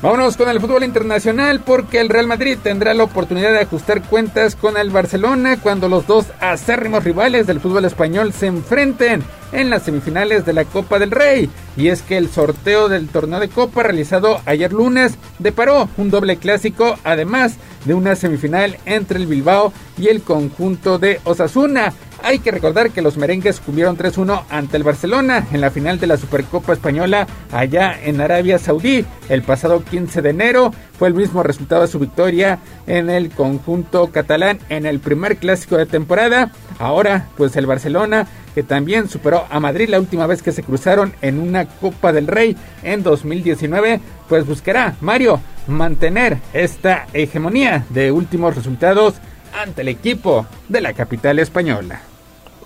Vámonos 0.02 0.38
con 0.38 0.48
el 0.48 0.60
fútbol 0.62 0.82
internacional 0.82 1.60
porque 1.60 2.00
el 2.00 2.08
Real 2.08 2.26
Madrid 2.26 2.56
tendrá 2.62 2.94
la 2.94 3.04
oportunidad 3.04 3.52
de 3.52 3.60
ajustar 3.60 4.00
cuentas 4.02 4.56
con 4.56 4.78
el 4.78 4.88
Barcelona 4.88 5.58
cuando 5.60 5.90
los 5.90 6.06
dos 6.06 6.24
acérrimos 6.40 7.04
rivales 7.04 7.46
del 7.46 7.60
fútbol 7.60 7.84
español 7.84 8.32
se 8.32 8.46
enfrenten 8.46 9.22
en 9.52 9.68
las 9.68 9.82
semifinales 9.82 10.46
de 10.46 10.54
la 10.54 10.64
Copa 10.64 10.98
del 10.98 11.10
Rey. 11.10 11.50
Y 11.76 11.88
es 11.88 12.00
que 12.00 12.16
el 12.16 12.30
sorteo 12.30 12.88
del 12.88 13.08
torneo 13.08 13.40
de 13.40 13.50
Copa 13.50 13.82
realizado 13.82 14.40
ayer 14.46 14.72
lunes 14.72 15.18
deparó 15.38 15.90
un 15.98 16.10
doble 16.10 16.38
clásico 16.38 16.98
además 17.04 17.56
de 17.84 17.92
una 17.92 18.16
semifinal 18.16 18.78
entre 18.86 19.18
el 19.18 19.26
Bilbao 19.26 19.70
y 19.98 20.08
el 20.08 20.22
conjunto 20.22 20.98
de 20.98 21.20
Osasuna. 21.24 21.92
Hay 22.22 22.38
que 22.40 22.50
recordar 22.50 22.90
que 22.90 23.02
los 23.02 23.16
merengues 23.16 23.60
cubrieron 23.60 23.96
3-1 23.96 24.44
ante 24.50 24.76
el 24.76 24.84
Barcelona 24.84 25.46
en 25.52 25.60
la 25.60 25.70
final 25.70 25.98
de 25.98 26.06
la 26.06 26.18
Supercopa 26.18 26.74
Española 26.74 27.26
allá 27.50 27.98
en 28.02 28.20
Arabia 28.20 28.58
Saudí 28.58 29.04
el 29.28 29.42
pasado 29.42 29.82
15 29.82 30.20
de 30.20 30.30
enero. 30.30 30.72
Fue 30.98 31.08
el 31.08 31.14
mismo 31.14 31.42
resultado 31.42 31.82
de 31.82 31.88
su 31.88 31.98
victoria 31.98 32.58
en 32.86 33.08
el 33.08 33.30
conjunto 33.30 34.08
catalán 34.12 34.58
en 34.68 34.84
el 34.84 35.00
primer 35.00 35.38
clásico 35.38 35.78
de 35.78 35.86
temporada. 35.86 36.52
Ahora, 36.78 37.26
pues 37.36 37.56
el 37.56 37.66
Barcelona, 37.66 38.26
que 38.54 38.62
también 38.62 39.08
superó 39.08 39.46
a 39.48 39.58
Madrid 39.58 39.88
la 39.88 39.98
última 39.98 40.26
vez 40.26 40.42
que 40.42 40.52
se 40.52 40.62
cruzaron 40.62 41.14
en 41.22 41.38
una 41.38 41.66
Copa 41.66 42.12
del 42.12 42.26
Rey 42.26 42.54
en 42.82 43.02
2019, 43.02 44.00
pues 44.28 44.46
buscará, 44.46 44.94
Mario, 45.00 45.40
mantener 45.66 46.38
esta 46.52 47.06
hegemonía 47.14 47.86
de 47.88 48.12
últimos 48.12 48.54
resultados 48.54 49.14
ante 49.58 49.82
el 49.82 49.88
equipo 49.88 50.46
de 50.68 50.80
la 50.80 50.92
capital 50.92 51.38
española. 51.38 52.02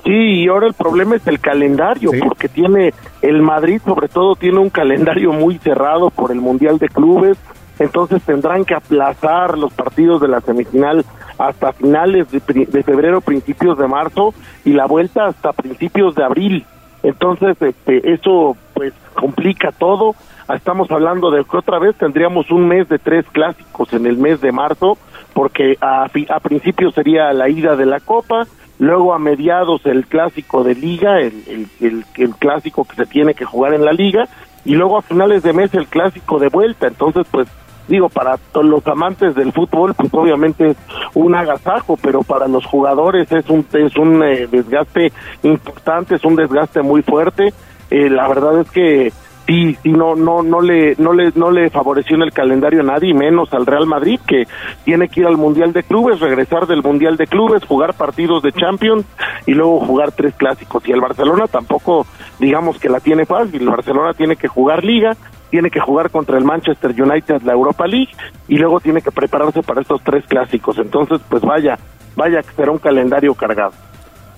Sí, 0.05 0.43
y 0.43 0.49
ahora 0.49 0.67
el 0.67 0.75
problema 0.75 1.17
es 1.17 1.27
el 1.27 1.41
calendario, 1.41 2.11
porque 2.23 2.49
tiene 2.49 2.93
el 3.23 3.41
Madrid 3.41 3.81
sobre 3.85 4.09
todo 4.09 4.37
tiene 4.37 4.59
un 4.59 4.69
calendario 4.69 5.33
muy 5.33 5.59
cerrado 5.59 6.11
por 6.11 6.31
el 6.31 6.41
Mundial 6.43 6.79
de 6.79 6.89
Clubes, 6.89 7.39
entonces 7.79 8.23
tendrán 8.23 8.65
que 8.65 8.75
aplazar 8.75 9.57
los 9.57 9.73
partidos 9.73 10.21
de 10.21 10.29
la 10.29 10.41
semifinal 10.41 11.05
hasta 11.39 11.73
finales 11.73 12.31
de, 12.31 12.83
febrero, 12.83 13.21
principios 13.21 13.79
de 13.79 13.89
marzo 13.89 14.35
y 14.65 14.73
la 14.73 14.87
vuelta 14.87 15.27
hasta 15.27 15.53
principios 15.53 16.15
de 16.15 16.25
abril. 16.25 16.67
Entonces, 17.03 17.61
este, 17.61 18.13
eso 18.13 18.57
pues 18.73 18.93
complica 19.15 19.73
todo. 19.73 20.15
Estamos 20.55 20.91
hablando 20.91 21.31
de 21.31 21.45
que 21.45 21.57
otra 21.57 21.79
vez 21.79 21.97
tendríamos 21.97 22.51
un 22.51 22.69
mes 22.69 22.89
de 22.89 22.99
tres 22.99 23.25
clásicos 23.33 23.93
en 23.93 24.07
el 24.07 24.19
mes 24.19 24.41
de 24.41 24.53
marzo, 24.53 24.97
porque 25.33 25.77
a, 25.81 26.05
a 26.05 26.41
principios 26.41 26.95
sería 26.95 27.33
la 27.33 27.49
ida 27.49 27.77
de 27.77 27.87
la 27.87 28.01
Copa, 28.01 28.47
luego 28.79 29.15
a 29.15 29.19
mediados 29.19 29.85
el 29.87 30.07
clásico 30.07 30.65
de 30.65 30.75
liga, 30.75 31.21
el, 31.21 31.67
el, 31.81 32.05
clásico 32.39 32.85
que 32.85 32.97
se 32.97 33.07
tiene 33.07 33.35
que 33.35 33.45
jugar 33.45 33.75
en 33.75 33.85
la 33.85 33.93
liga, 33.93 34.25
y 34.65 34.75
luego 34.75 34.99
a 34.99 35.03
finales 35.03 35.43
de 35.43 35.53
mes 35.53 35.73
el 35.75 35.87
clásico 35.87 36.39
de 36.39 36.49
vuelta. 36.49 36.87
Entonces, 36.87 37.27
pues 37.31 37.49
digo, 37.87 38.09
para 38.09 38.39
los 38.63 38.87
amantes 38.87 39.35
del 39.35 39.53
fútbol, 39.53 39.95
pues 39.95 40.13
obviamente 40.13 40.71
es 40.71 40.77
un 41.15 41.35
agasajo, 41.35 41.97
pero 42.01 42.23
para 42.23 42.49
los 42.49 42.65
jugadores 42.65 43.31
es 43.31 43.49
un, 43.51 43.67
es 43.73 43.97
un 43.97 44.23
eh, 44.23 44.47
desgaste 44.51 45.13
importante, 45.43 46.15
es 46.17 46.25
un 46.25 46.37
desgaste 46.37 46.83
muy 46.83 47.03
fuerte. 47.03 47.53
Eh, 47.91 48.09
la 48.09 48.27
verdad 48.27 48.61
es 48.61 48.71
que 48.71 49.13
sí, 49.47 49.77
no, 49.85 50.15
no, 50.15 50.43
no 50.43 50.61
le, 50.61 50.95
no 50.99 51.13
le, 51.13 51.33
no 51.35 51.51
le 51.51 51.71
favoreció 51.71 52.17
en 52.17 52.23
el 52.23 52.33
calendario 52.33 52.81
a 52.81 52.85
nadie, 52.85 53.15
menos 53.15 53.53
al 53.53 53.67
Real 53.67 53.87
Madrid, 53.87 54.21
que 54.27 54.45
tiene 54.85 55.09
que 55.09 55.21
ir 55.21 55.27
al 55.27 55.37
Mundial 55.37 55.73
de 55.73 55.83
Clubes, 55.83 56.21
regresar 56.21 56.67
del 56.67 56.83
Mundial 56.83 57.17
de 57.17 57.27
Clubes, 57.27 57.65
jugar 57.65 57.95
partidos 57.95 58.43
de 58.43 58.53
Champions 58.53 59.05
y 59.47 59.53
luego 59.53 59.81
jugar 59.81 60.13
tres 60.13 60.35
clásicos. 60.35 60.87
Y 60.89 60.93
el 60.93 61.01
Barcelona 61.01 61.47
tampoco, 61.47 62.07
digamos 62.39 62.79
que 62.79 62.89
la 62.89 63.01
tiene 63.01 63.27
fácil, 63.27 63.63
el 63.63 63.71
Barcelona 63.71 64.13
tiene 64.15 64.37
que 64.37 64.49
jugar 64.49 64.85
Liga, 64.85 65.17
tiene 65.51 65.71
que 65.71 65.81
jugar 65.81 66.11
contra 66.11 66.37
el 66.39 66.45
Manchester 66.45 66.91
United 66.91 67.43
la 67.43 67.53
Europa 67.53 67.87
League 67.87 68.11
y 68.49 68.59
luego 68.59 68.81
tiene 68.81 69.01
que 69.03 69.13
prepararse 69.13 69.63
para 69.63 69.83
estos 69.83 70.03
tres 70.03 70.25
clásicos. 70.27 70.79
Entonces, 70.79 71.21
pues 71.29 71.43
vaya, 71.43 71.79
vaya 72.17 72.43
que 72.43 72.53
será 72.55 72.73
un 72.73 72.79
calendario 72.79 73.35
cargado. 73.35 73.73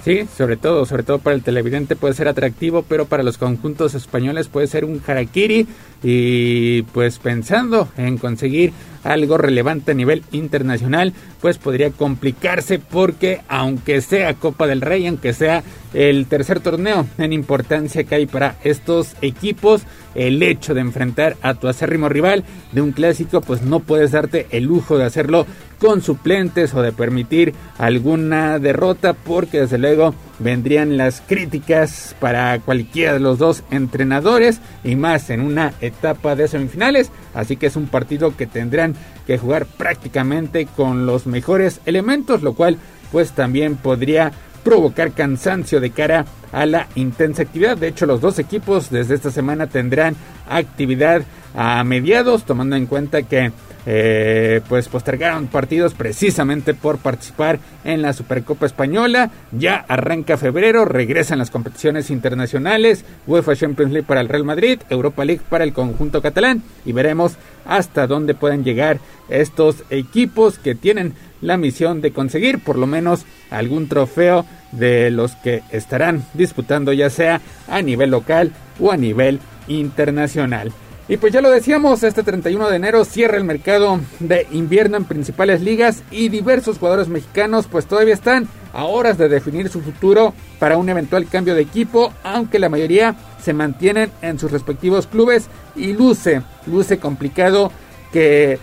Sí, 0.07 0.25
sobre 0.37 0.57
todo, 0.57 0.87
sobre 0.87 1.03
todo 1.03 1.19
para 1.19 1.35
el 1.35 1.43
televidente 1.43 1.97
puede 1.97 2.15
ser 2.15 2.29
atractivo, 2.29 2.85
pero 2.89 3.07
para 3.07 3.25
los 3.25 3.39
conjuntos 3.39 3.97
españoles 3.97 4.47
puede 4.47 4.69
ser 4.69 4.85
un 4.85 5.03
harakiri. 5.05 5.67
Y 6.01 6.83
pues 6.83 7.19
pensando 7.19 7.89
en 7.97 8.17
conseguir 8.17 8.73
algo 9.03 9.37
relevante 9.37 9.91
a 9.91 9.95
nivel 9.95 10.23
internacional, 10.31 11.13
pues 11.41 11.59
podría 11.59 11.91
complicarse 11.91 12.79
porque 12.79 13.41
aunque 13.49 14.01
sea 14.01 14.35
Copa 14.35 14.69
del 14.69 14.81
Rey, 14.81 15.09
aunque 15.09 15.33
sea 15.33 15.65
el 15.93 16.27
tercer 16.27 16.61
torneo 16.61 17.07
en 17.19 17.33
importancia 17.33 18.05
que 18.05 18.15
hay 18.15 18.27
para 18.27 18.57
estos 18.63 19.17
equipos, 19.23 19.83
el 20.15 20.41
hecho 20.41 20.73
de 20.75 20.83
enfrentar 20.83 21.37
a 21.43 21.55
tu 21.55 21.67
acérrimo 21.67 22.09
rival 22.09 22.45
de 22.71 22.81
un 22.81 22.93
clásico, 22.93 23.41
pues 23.41 23.63
no 23.63 23.81
puedes 23.81 24.13
darte 24.13 24.47
el 24.51 24.65
lujo 24.65 24.99
de 24.99 25.05
hacerlo 25.05 25.47
con 25.79 26.03
suplentes 26.03 26.75
o 26.75 26.83
de 26.83 26.93
permitir 26.93 27.55
alguna 27.79 28.59
derrota 28.59 29.13
porque 29.13 29.61
desde 29.61 29.79
luego 29.79 30.15
vendrían 30.39 30.97
las 30.97 31.21
críticas 31.21 32.15
para 32.21 32.59
cualquiera 32.61 33.15
de 33.15 33.21
los 33.21 33.39
dos 33.39 33.63
entrenadores 33.71 34.61
y 34.85 34.97
más 34.97 35.31
en 35.31 35.41
una 35.41 35.73
etapa 35.81 36.35
de 36.35 36.49
semifinales 36.49 37.11
así 37.35 37.57
que 37.57 37.67
es 37.67 37.77
un 37.77 37.87
partido 37.87 38.37
que 38.37 38.47
tendrán 38.47 38.95
que 39.27 39.39
jugar 39.39 39.67
prácticamente 39.67 40.67
con 40.67 41.07
los 41.07 41.27
mejores 41.27 41.81
elementos 41.87 42.43
lo 42.43 42.55
cual 42.55 42.79
pues 43.13 43.33
también 43.33 43.77
podría 43.77 44.33
provocar 44.67 45.13
cansancio 45.13 45.81
de 45.81 45.91
cara 45.91 46.27
a 46.51 46.67
la 46.67 46.89
intensa 46.97 47.43
actividad. 47.43 47.77
De 47.77 47.87
hecho, 47.87 48.05
los 48.05 48.21
dos 48.21 48.41
equipos 48.41 48.91
desde 48.91 49.15
esta 49.15 49.31
semana 49.31 49.69
tendrán 49.69 50.17
actividad 50.49 51.23
a 51.55 51.85
mediados, 51.85 52.45
tomando 52.45 52.75
en 52.75 52.87
cuenta 52.87 53.23
que 53.23 53.53
eh, 53.87 54.61
pues 54.69 54.89
postergaron 54.89 55.47
partidos 55.47 55.95
precisamente 55.95 56.75
por 56.75 56.99
participar 56.99 57.61
en 57.85 58.03
la 58.03 58.13
Supercopa 58.13 58.67
Española. 58.67 59.31
Ya 59.53 59.77
arranca 59.89 60.37
febrero, 60.37 60.85
regresan 60.85 61.39
las 61.39 61.51
competiciones 61.51 62.11
internacionales, 62.11 63.05
UEFA 63.29 63.55
Champions 63.55 63.93
League 63.93 64.07
para 64.07 64.21
el 64.21 64.29
Real 64.29 64.45
Madrid, 64.45 64.81
Europa 64.91 65.25
League 65.25 65.43
para 65.49 65.65
el 65.65 65.73
conjunto 65.73 66.21
catalán 66.21 66.63
y 66.85 66.93
veremos 66.93 67.37
hasta 67.65 68.07
dónde 68.07 68.35
pueden 68.35 68.65
llegar 68.65 68.99
estos 69.29 69.85
equipos 69.91 70.59
que 70.59 70.75
tienen 70.75 71.15
la 71.41 71.57
misión 71.57 72.01
de 72.01 72.13
conseguir 72.13 72.59
por 72.61 72.79
lo 72.79 72.87
menos 72.87 73.25
algún 73.51 73.89
trofeo 73.89 74.45
de 74.73 75.11
los 75.11 75.37
que 75.37 75.63
estarán 75.71 76.25
disputando 76.35 76.93
ya 76.93 77.11
sea 77.11 77.41
a 77.69 77.83
nivel 77.83 78.11
local 78.11 78.53
o 78.81 78.91
a 78.91 78.97
nivel 78.97 79.41
internacional. 79.69 80.73
Y 81.09 81.19
pues 81.19 81.33
ya 81.33 81.41
lo 81.41 81.51
decíamos, 81.51 82.03
este 82.03 82.25
31 82.25 82.69
de 82.69 82.77
enero 82.77 83.05
cierra 83.05 83.37
el 83.37 83.45
mercado 83.45 84.01
de 84.19 84.49
invierno 84.51 84.97
en 84.97 85.05
principales 85.05 85.61
ligas 85.61 86.03
y 86.11 86.31
diversos 86.31 86.79
jugadores 86.79 87.07
mexicanos 87.07 87.69
pues 87.71 87.87
todavía 87.87 88.15
están 88.15 88.49
a 88.73 88.85
horas 88.85 89.17
de 89.17 89.29
definir 89.29 89.69
su 89.69 89.81
futuro 89.81 90.35
para 90.59 90.77
un 90.77 90.89
eventual 90.89 91.29
cambio 91.29 91.55
de 91.55 91.63
equipo, 91.63 92.13
aunque 92.25 92.59
la 92.59 92.69
mayoría 92.69 93.15
se 93.41 93.53
mantienen 93.53 94.11
en 94.21 94.41
sus 94.41 94.51
respectivos 94.51 95.07
clubes 95.07 95.49
y 95.77 95.93
luce, 95.93 96.43
luce 96.67 96.99
complicado 96.99 97.71
que 98.13 98.59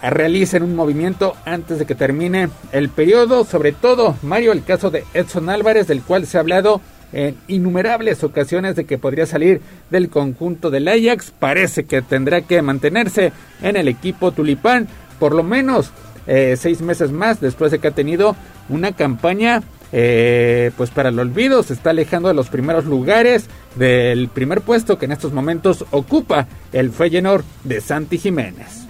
realicen 0.00 0.62
un 0.62 0.76
movimiento 0.76 1.34
antes 1.44 1.80
de 1.80 1.86
que 1.86 1.96
termine 1.96 2.50
el 2.70 2.88
periodo, 2.88 3.44
sobre 3.44 3.72
todo 3.72 4.16
Mario 4.22 4.52
el 4.52 4.62
caso 4.62 4.90
de 4.90 5.04
Edson 5.12 5.50
Álvarez 5.50 5.88
del 5.88 6.02
cual 6.02 6.24
se 6.24 6.36
ha 6.36 6.40
hablado 6.40 6.80
en 7.12 7.36
innumerables 7.48 8.22
ocasiones 8.24 8.76
de 8.76 8.84
que 8.84 8.98
podría 8.98 9.26
salir 9.26 9.60
del 9.90 10.08
conjunto 10.08 10.70
del 10.70 10.88
Ajax. 10.88 11.32
Parece 11.38 11.84
que 11.84 12.02
tendrá 12.02 12.42
que 12.42 12.62
mantenerse 12.62 13.32
en 13.62 13.76
el 13.76 13.88
equipo 13.88 14.32
tulipán 14.32 14.88
por 15.18 15.34
lo 15.34 15.42
menos 15.42 15.92
eh, 16.26 16.54
seis 16.56 16.80
meses 16.82 17.12
más 17.12 17.40
después 17.40 17.70
de 17.70 17.78
que 17.78 17.88
ha 17.88 17.92
tenido 17.92 18.36
una 18.68 18.92
campaña 18.92 19.62
eh, 19.92 20.70
pues 20.76 20.90
para 20.90 21.08
el 21.08 21.18
olvido. 21.18 21.62
Se 21.62 21.72
está 21.72 21.90
alejando 21.90 22.28
de 22.28 22.34
los 22.34 22.48
primeros 22.48 22.84
lugares 22.84 23.48
del 23.76 24.28
primer 24.28 24.60
puesto 24.60 24.98
que 24.98 25.06
en 25.06 25.12
estos 25.12 25.32
momentos 25.32 25.84
ocupa 25.90 26.46
el 26.72 26.90
Feyenoord 26.90 27.44
de 27.64 27.80
Santi 27.80 28.18
Jiménez. 28.18 28.86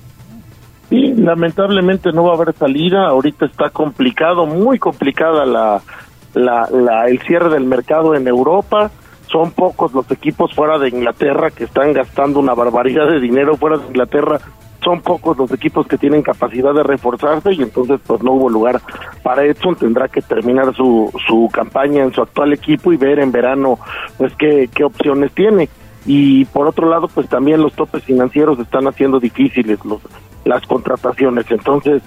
Sí, 0.90 1.14
lamentablemente 1.14 2.12
no 2.12 2.24
va 2.24 2.32
a 2.32 2.34
haber 2.34 2.54
salida. 2.54 3.06
Ahorita 3.06 3.46
está 3.46 3.70
complicado, 3.70 4.44
muy 4.44 4.78
complicada 4.78 5.46
la, 5.46 5.82
la, 6.34 6.68
la, 6.70 7.06
el 7.08 7.20
cierre 7.20 7.50
del 7.50 7.64
mercado 7.64 8.14
en 8.14 8.26
Europa. 8.28 8.90
Son 9.26 9.52
pocos 9.52 9.92
los 9.92 10.10
equipos 10.10 10.52
fuera 10.54 10.78
de 10.78 10.88
Inglaterra 10.88 11.50
que 11.50 11.64
están 11.64 11.92
gastando 11.92 12.40
una 12.40 12.54
barbaridad 12.54 13.08
de 13.08 13.20
dinero 13.20 13.56
fuera 13.56 13.78
de 13.78 13.86
Inglaterra. 13.86 14.40
Son 14.82 15.02
pocos 15.02 15.36
los 15.36 15.52
equipos 15.52 15.86
que 15.86 15.98
tienen 15.98 16.22
capacidad 16.22 16.72
de 16.72 16.82
reforzarse 16.82 17.52
y 17.52 17.62
entonces 17.62 18.00
pues 18.06 18.22
no 18.22 18.32
hubo 18.32 18.48
lugar 18.48 18.80
para 19.22 19.44
Edson. 19.44 19.76
Tendrá 19.76 20.08
que 20.08 20.22
terminar 20.22 20.74
su, 20.74 21.12
su 21.28 21.48
campaña 21.52 22.02
en 22.02 22.12
su 22.12 22.22
actual 22.22 22.52
equipo 22.52 22.92
y 22.92 22.96
ver 22.96 23.20
en 23.20 23.30
verano 23.30 23.78
pues 24.16 24.32
qué, 24.36 24.68
qué 24.74 24.84
opciones 24.84 25.32
tiene. 25.32 25.68
Y 26.06 26.46
por 26.46 26.66
otro 26.66 26.88
lado 26.88 27.08
pues 27.08 27.28
también 27.28 27.60
los 27.60 27.74
topes 27.74 28.02
financieros 28.04 28.58
están 28.58 28.88
haciendo 28.88 29.20
difíciles 29.20 29.84
los, 29.84 30.00
las 30.44 30.66
contrataciones. 30.66 31.48
Entonces 31.50 32.02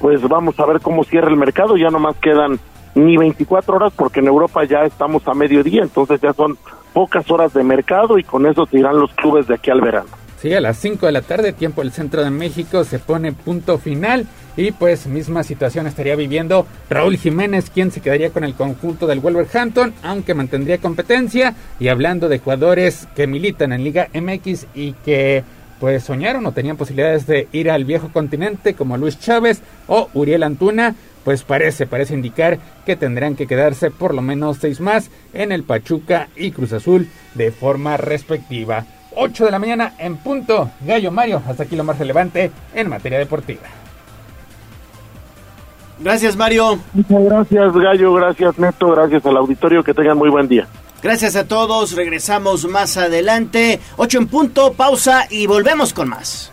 pues 0.00 0.20
vamos 0.28 0.60
a 0.60 0.66
ver 0.66 0.80
cómo 0.80 1.02
cierra 1.02 1.30
el 1.30 1.36
mercado. 1.36 1.76
Ya 1.76 1.88
nomás 1.88 2.16
quedan 2.18 2.60
ni 3.04 3.16
24 3.16 3.76
horas 3.76 3.92
porque 3.96 4.20
en 4.20 4.28
Europa 4.28 4.64
ya 4.64 4.84
estamos 4.84 5.26
a 5.28 5.34
mediodía, 5.34 5.82
entonces 5.82 6.20
ya 6.20 6.32
son 6.32 6.58
pocas 6.92 7.30
horas 7.30 7.52
de 7.54 7.62
mercado 7.62 8.18
y 8.18 8.24
con 8.24 8.46
eso 8.46 8.66
se 8.66 8.78
irán 8.78 8.98
los 8.98 9.12
clubes 9.14 9.46
de 9.46 9.54
aquí 9.54 9.70
al 9.70 9.80
verano. 9.80 10.08
Sí, 10.40 10.54
a 10.54 10.60
las 10.60 10.76
5 10.78 11.06
de 11.06 11.12
la 11.12 11.22
tarde, 11.22 11.52
tiempo 11.52 11.82
del 11.82 11.90
centro 11.90 12.22
de 12.22 12.30
México, 12.30 12.84
se 12.84 13.00
pone 13.00 13.32
punto 13.32 13.78
final 13.78 14.26
y 14.56 14.70
pues 14.70 15.06
misma 15.06 15.42
situación 15.42 15.86
estaría 15.86 16.14
viviendo 16.14 16.66
Raúl 16.88 17.16
Jiménez, 17.16 17.70
quien 17.70 17.90
se 17.90 18.00
quedaría 18.00 18.30
con 18.30 18.44
el 18.44 18.54
conjunto 18.54 19.06
del 19.06 19.20
Wolverhampton, 19.20 19.94
aunque 20.02 20.34
mantendría 20.34 20.78
competencia. 20.78 21.54
Y 21.80 21.88
hablando 21.88 22.28
de 22.28 22.38
jugadores 22.38 23.08
que 23.16 23.26
militan 23.26 23.72
en 23.72 23.82
Liga 23.82 24.08
MX 24.14 24.66
y 24.74 24.92
que 25.04 25.42
pues 25.80 26.04
soñaron 26.04 26.44
o 26.46 26.52
tenían 26.52 26.76
posibilidades 26.76 27.26
de 27.26 27.48
ir 27.52 27.70
al 27.70 27.84
viejo 27.84 28.10
continente 28.12 28.74
como 28.74 28.96
Luis 28.96 29.18
Chávez 29.18 29.62
o 29.86 30.08
Uriel 30.14 30.42
Antuna, 30.42 30.94
pues 31.28 31.42
parece, 31.42 31.86
parece 31.86 32.14
indicar 32.14 32.58
que 32.86 32.96
tendrán 32.96 33.36
que 33.36 33.46
quedarse 33.46 33.90
por 33.90 34.14
lo 34.14 34.22
menos 34.22 34.56
seis 34.62 34.80
más 34.80 35.10
en 35.34 35.52
el 35.52 35.62
Pachuca 35.62 36.28
y 36.34 36.52
Cruz 36.52 36.72
Azul 36.72 37.06
de 37.34 37.52
forma 37.52 37.98
respectiva. 37.98 38.86
8 39.14 39.44
de 39.44 39.50
la 39.50 39.58
mañana 39.58 39.92
en 39.98 40.16
punto. 40.16 40.70
Gallo 40.80 41.12
Mario, 41.12 41.42
hasta 41.46 41.64
aquí 41.64 41.76
lo 41.76 41.84
más 41.84 41.98
relevante 41.98 42.50
en 42.72 42.88
materia 42.88 43.18
deportiva. 43.18 43.60
Gracias 46.00 46.34
Mario. 46.34 46.78
Muchas 46.94 47.22
gracias 47.22 47.74
Gallo, 47.74 48.14
gracias 48.14 48.58
Neto, 48.58 48.88
gracias 48.88 49.26
al 49.26 49.36
auditorio, 49.36 49.84
que 49.84 49.92
tengan 49.92 50.16
muy 50.16 50.30
buen 50.30 50.48
día. 50.48 50.66
Gracias 51.02 51.36
a 51.36 51.46
todos, 51.46 51.94
regresamos 51.94 52.66
más 52.66 52.96
adelante. 52.96 53.80
8 53.98 54.16
en 54.16 54.28
punto, 54.28 54.72
pausa 54.72 55.26
y 55.28 55.46
volvemos 55.46 55.92
con 55.92 56.08
más. 56.08 56.52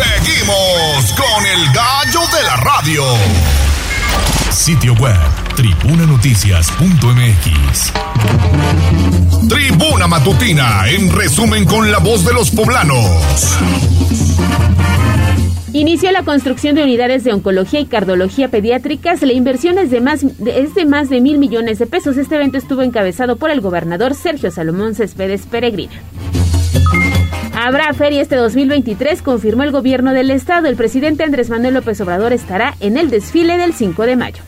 Seguimos 0.00 1.12
con 1.12 1.44
el 1.44 1.60
gallo 1.74 2.20
de 2.34 2.42
la 2.42 2.56
radio. 2.56 3.04
Sitio 4.50 4.94
web 4.94 5.14
tribunanoticias.mx. 5.56 7.92
Tribuna 9.48 10.06
Matutina, 10.06 10.88
en 10.88 11.12
resumen 11.12 11.66
con 11.66 11.92
la 11.92 11.98
voz 11.98 12.24
de 12.24 12.32
los 12.32 12.50
poblanos. 12.50 13.58
Inició 15.74 16.12
la 16.12 16.22
construcción 16.22 16.76
de 16.76 16.82
unidades 16.82 17.24
de 17.24 17.34
oncología 17.34 17.80
y 17.80 17.86
cardiología 17.86 18.48
pediátricas. 18.48 19.20
La 19.22 19.34
inversión 19.34 19.76
es 19.78 19.90
de, 19.90 20.00
más, 20.00 20.24
es 20.24 20.74
de 20.74 20.86
más 20.86 21.10
de 21.10 21.20
mil 21.20 21.36
millones 21.38 21.78
de 21.78 21.84
pesos. 21.86 22.16
Este 22.16 22.36
evento 22.36 22.56
estuvo 22.56 22.80
encabezado 22.82 23.36
por 23.36 23.50
el 23.50 23.60
gobernador 23.60 24.14
Sergio 24.14 24.50
Salomón 24.50 24.94
Céspedes 24.94 25.42
Peregrina. 25.42 25.92
Habrá 27.54 27.92
feria 27.92 28.22
este 28.22 28.36
2023, 28.36 29.22
confirmó 29.22 29.64
el 29.64 29.72
gobierno 29.72 30.12
del 30.12 30.30
estado. 30.30 30.68
El 30.68 30.76
presidente 30.76 31.24
Andrés 31.24 31.50
Manuel 31.50 31.74
López 31.74 32.00
Obrador 32.00 32.32
estará 32.32 32.74
en 32.80 32.96
el 32.96 33.10
desfile 33.10 33.58
del 33.58 33.74
5 33.74 34.06
de 34.06 34.16
mayo. 34.16 34.42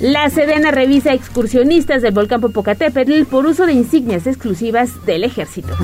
La 0.00 0.30
Sedena 0.30 0.70
revisa 0.70 1.12
excursionistas 1.12 2.02
del 2.02 2.14
volcán 2.14 2.40
Popocatépetl 2.40 3.24
por 3.24 3.46
uso 3.46 3.66
de 3.66 3.72
insignias 3.72 4.26
exclusivas 4.28 5.04
del 5.06 5.24
ejército. 5.24 5.74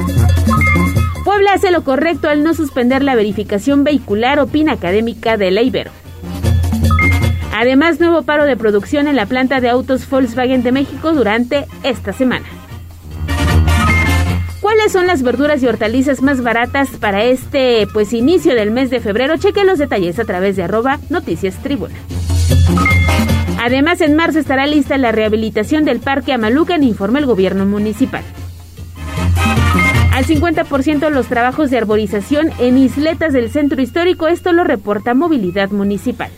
Puebla 1.25 1.55
hace 1.55 1.73
lo 1.73 1.83
correcto 1.83 2.29
al 2.29 2.45
no 2.45 2.55
suspender 2.55 3.03
la 3.03 3.17
verificación 3.17 3.83
vehicular, 3.83 4.39
opina 4.39 4.73
académica 4.73 5.37
de 5.37 5.51
la 5.51 5.63
Ibero. 5.63 5.91
Además, 7.57 7.99
nuevo 7.99 8.23
paro 8.23 8.45
de 8.45 8.57
producción 8.57 9.09
en 9.09 9.17
la 9.17 9.27
planta 9.27 9.61
de 9.61 9.71
autos 9.71 10.09
Volkswagen 10.09 10.63
de 10.63 10.73
México 10.73 11.13
durante 11.13 11.67
esta 11.83 12.13
semana. 12.13 12.47
¿Cuáles 14.75 14.93
son 14.93 15.07
las 15.07 15.23
verduras 15.23 15.63
y 15.63 15.69
hortalizas 15.69 16.21
más 16.21 16.43
baratas 16.43 16.89
para 16.99 17.23
este 17.23 17.87
pues 17.93 18.13
inicio 18.13 18.57
del 18.57 18.73
mes 18.73 18.91
de 18.91 18.99
febrero? 18.99 19.37
Cheque 19.37 19.63
los 19.63 19.79
detalles 19.79 20.19
a 20.19 20.25
través 20.25 20.57
de 20.57 20.65
arroba 20.65 20.99
noticias 21.11 21.63
tribuna. 21.63 21.95
Además, 23.63 24.01
en 24.01 24.17
marzo 24.17 24.41
estará 24.41 24.67
lista 24.67 24.99
la 24.99 25.13
rehabilitación 25.13 25.85
del 25.85 26.01
Parque 26.01 26.33
Amalucan, 26.33 26.83
informa 26.83 27.21
el 27.21 27.27
gobierno 27.27 27.65
municipal. 27.67 28.25
al 30.13 30.27
50% 30.27 31.09
los 31.09 31.29
trabajos 31.29 31.71
de 31.71 31.79
arborización 31.79 32.51
en 32.59 32.77
isletas 32.77 33.33
del 33.33 33.53
centro 33.53 33.81
histórico. 33.81 34.27
Esto 34.27 34.53
lo 34.53 34.65
reporta 34.65 35.15
Movilidad 35.15 35.71
Municipal. 35.71 36.33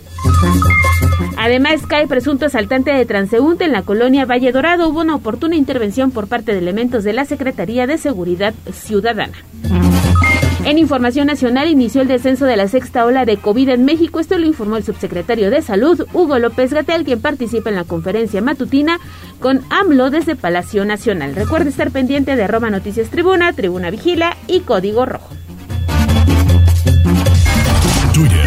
Además, 1.37 1.87
cae 1.87 2.07
presunto 2.07 2.47
asaltante 2.47 2.91
de 2.93 3.05
transeúnte 3.05 3.65
en 3.65 3.73
la 3.73 3.83
colonia 3.83 4.25
Valle 4.25 4.53
Dorado. 4.53 4.89
Hubo 4.89 5.01
una 5.01 5.15
oportuna 5.15 5.57
intervención 5.57 6.11
por 6.11 6.29
parte 6.29 6.53
de 6.53 6.59
elementos 6.59 7.05
de 7.05 7.13
la 7.13 7.25
Secretaría 7.25 7.87
de 7.87 7.99
Seguridad 7.99 8.55
Ciudadana. 8.73 9.37
En 10.65 10.79
información 10.79 11.29
nacional 11.29 11.69
inició 11.69 12.01
el 12.01 12.09
descenso 12.09 12.45
de 12.45 12.57
la 12.57 12.67
sexta 12.67 13.05
ola 13.05 13.25
de 13.25 13.37
COVID 13.37 13.69
en 13.69 13.85
México. 13.85 14.19
Esto 14.19 14.37
lo 14.37 14.47
informó 14.47 14.77
el 14.77 14.83
subsecretario 14.83 15.49
de 15.49 15.63
Salud, 15.63 16.09
Hugo 16.13 16.41
López 16.41 16.73
Gatel, 16.73 17.05
quien 17.05 17.21
participa 17.21 17.71
en 17.71 17.77
la 17.77 17.85
conferencia 17.85 18.43
matutina 18.43 18.99
con 19.39 19.63
AMLO 19.71 20.11
desde 20.11 20.35
Palacio 20.35 20.85
Nacional. 20.85 21.37
Recuerde 21.37 21.71
estar 21.71 21.93
pendiente 21.93 22.35
de 22.35 22.43
arroba 22.43 22.71
noticias 22.71 23.11
tribuna, 23.11 23.53
tribuna 23.53 23.91
vigila 23.91 24.37
y 24.49 24.61
código 24.61 25.07
rojo. 25.07 25.29
Twitter. 28.13 28.47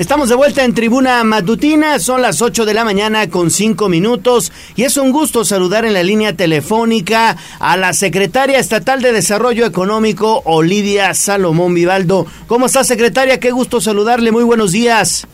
Estamos 0.00 0.30
de 0.30 0.34
vuelta 0.34 0.64
en 0.64 0.72
Tribuna 0.72 1.22
Matutina, 1.24 1.98
son 1.98 2.22
las 2.22 2.40
8 2.40 2.64
de 2.64 2.72
la 2.72 2.86
mañana 2.86 3.28
con 3.28 3.50
5 3.50 3.90
minutos 3.90 4.50
y 4.74 4.84
es 4.84 4.96
un 4.96 5.12
gusto 5.12 5.44
saludar 5.44 5.84
en 5.84 5.92
la 5.92 6.02
línea 6.02 6.34
telefónica 6.34 7.36
a 7.58 7.76
la 7.76 7.92
secretaria 7.92 8.58
estatal 8.58 9.02
de 9.02 9.12
Desarrollo 9.12 9.66
Económico, 9.66 10.40
Olivia 10.46 11.12
Salomón 11.12 11.74
Vivaldo. 11.74 12.24
¿Cómo 12.46 12.64
está 12.64 12.82
secretaria? 12.82 13.40
Qué 13.40 13.50
gusto 13.50 13.78
saludarle, 13.82 14.32
muy 14.32 14.42
buenos 14.42 14.72
días. 14.72 15.26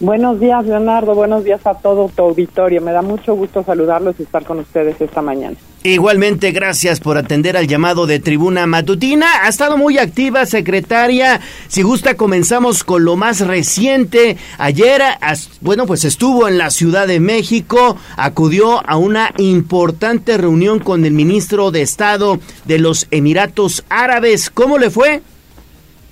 Buenos 0.00 0.38
días, 0.38 0.66
Leonardo. 0.66 1.14
Buenos 1.14 1.42
días 1.42 1.66
a 1.66 1.72
todo 1.72 2.10
tu 2.14 2.20
auditorio. 2.20 2.82
Me 2.82 2.92
da 2.92 3.00
mucho 3.00 3.34
gusto 3.34 3.64
saludarlos 3.64 4.16
y 4.18 4.24
estar 4.24 4.44
con 4.44 4.58
ustedes 4.58 5.00
esta 5.00 5.22
mañana. 5.22 5.56
Igualmente, 5.82 6.52
gracias 6.52 7.00
por 7.00 7.16
atender 7.16 7.56
al 7.56 7.66
llamado 7.66 8.06
de 8.06 8.18
Tribuna 8.18 8.66
Matutina. 8.66 9.26
Ha 9.44 9.48
estado 9.48 9.78
muy 9.78 9.96
activa, 9.96 10.44
secretaria. 10.44 11.40
Si 11.68 11.80
gusta, 11.80 12.18
comenzamos 12.18 12.84
con 12.84 13.06
lo 13.06 13.16
más 13.16 13.40
reciente. 13.40 14.36
Ayer, 14.58 15.00
bueno, 15.62 15.86
pues 15.86 16.04
estuvo 16.04 16.46
en 16.48 16.58
la 16.58 16.68
Ciudad 16.68 17.06
de 17.06 17.18
México, 17.18 17.96
acudió 18.18 18.86
a 18.86 18.98
una 18.98 19.32
importante 19.38 20.36
reunión 20.36 20.80
con 20.80 21.06
el 21.06 21.14
ministro 21.14 21.70
de 21.70 21.80
Estado 21.80 22.38
de 22.66 22.78
los 22.78 23.06
Emiratos 23.10 23.82
Árabes. 23.88 24.50
¿Cómo 24.50 24.76
le 24.76 24.90
fue? 24.90 25.22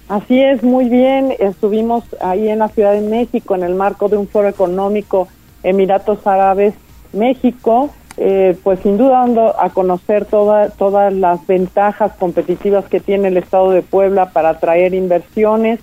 Así 0.09 0.41
es, 0.43 0.63
muy 0.63 0.89
bien. 0.89 1.35
Estuvimos 1.39 2.05
ahí 2.23 2.49
en 2.49 2.61
la 2.61 2.71
Ciudad 2.71 2.95
de 2.95 3.03
México 3.03 3.55
en 3.55 3.65
el 3.65 3.75
marco 3.75 4.09
de 4.09 4.17
un 4.17 4.29
foro 4.29 4.49
económico 4.49 5.29
Emiratos 5.63 6.27
Árabes 6.27 6.73
México, 7.13 7.91
eh, 8.21 8.57
pues 8.65 8.81
sin 8.81 8.99
duda 8.99 9.21
dando 9.21 9.55
a 9.61 9.71
conocer 9.71 10.25
toda, 10.25 10.71
todas 10.71 11.13
las 11.13 11.47
ventajas 11.47 12.13
competitivas 12.19 12.85
que 12.87 12.99
tiene 12.99 13.29
el 13.29 13.37
Estado 13.37 13.71
de 13.71 13.83
Puebla 13.83 14.31
para 14.31 14.51
atraer 14.51 14.93
inversiones 14.93 15.79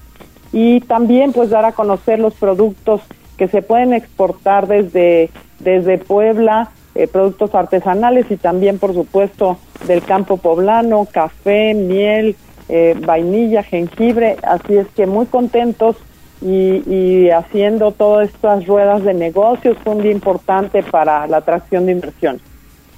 y 0.51 0.81
también 0.81 1.31
pues 1.31 1.49
dar 1.49 1.63
a 1.63 1.71
conocer 1.71 2.19
los 2.19 2.33
productos 2.33 3.01
que 3.37 3.47
se 3.47 3.61
pueden 3.61 3.93
exportar 3.93 4.67
desde, 4.67 5.29
desde 5.59 5.97
Puebla, 5.97 6.71
eh, 6.93 7.07
productos 7.07 7.55
artesanales 7.55 8.29
y 8.29 8.35
también 8.35 8.79
por 8.79 8.93
supuesto 8.93 9.57
del 9.87 10.03
campo 10.03 10.35
poblano, 10.35 11.07
café, 11.09 11.73
miel, 11.73 12.35
eh, 12.67 12.95
vainilla, 12.99 13.63
jengibre, 13.63 14.35
así 14.43 14.75
es 14.75 14.87
que 14.89 15.05
muy 15.05 15.25
contentos 15.25 15.95
y, 16.41 17.29
haciendo 17.29 17.91
todas 17.91 18.29
estas 18.29 18.65
ruedas 18.65 19.03
de 19.03 19.13
negocios 19.13 19.77
fue 19.83 19.95
un 19.95 20.03
día 20.03 20.11
importante 20.11 20.83
para 20.83 21.25
la 21.27 21.37
atracción 21.37 21.85
de 21.85 21.93
inversión. 21.93 22.39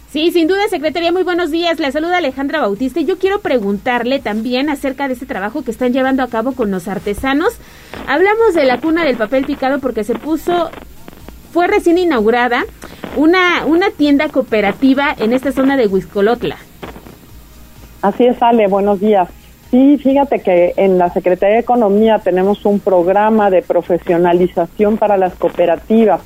Sí, 0.09 0.31
sin 0.31 0.47
duda, 0.47 0.67
secretaria, 0.69 1.11
muy 1.11 1.23
buenos 1.23 1.51
días. 1.51 1.79
La 1.79 1.91
saluda 1.91 2.17
Alejandra 2.17 2.61
Bautista 2.61 2.99
y 2.99 3.05
yo 3.05 3.19
quiero 3.19 3.39
preguntarle 3.39 4.19
también 4.19 4.69
acerca 4.69 5.07
de 5.07 5.13
este 5.13 5.25
trabajo 5.25 5.63
que 5.63 5.71
están 5.71 5.91
llevando 5.91 6.23
a 6.23 6.27
cabo 6.27 6.53
con 6.53 6.71
los 6.71 6.87
artesanos. 6.87 7.57
Hablamos 8.07 8.53
de 8.53 8.65
la 8.65 8.79
cuna 8.79 9.03
del 9.03 9.17
papel 9.17 9.45
picado 9.45 9.79
porque 9.79 10.03
se 10.03 10.15
puso, 10.15 10.69
fue 11.51 11.67
recién 11.67 11.97
inaugurada 11.97 12.63
una, 13.17 13.65
una 13.65 13.91
tienda 13.91 14.29
cooperativa 14.29 15.13
en 15.17 15.33
esta 15.33 15.51
zona 15.51 15.75
de 15.75 15.87
Huizcolotla. 15.87 16.57
Así 18.01 18.25
es, 18.25 18.41
Ale, 18.41 18.67
buenos 18.67 18.99
días. 19.01 19.27
Sí, 19.69 19.97
fíjate 19.97 20.39
que 20.39 20.73
en 20.77 20.97
la 20.97 21.09
Secretaría 21.09 21.55
de 21.55 21.61
Economía 21.61 22.19
tenemos 22.19 22.65
un 22.65 22.79
programa 22.79 23.49
de 23.49 23.61
profesionalización 23.61 24.97
para 24.97 25.17
las 25.17 25.35
cooperativas. 25.35 26.21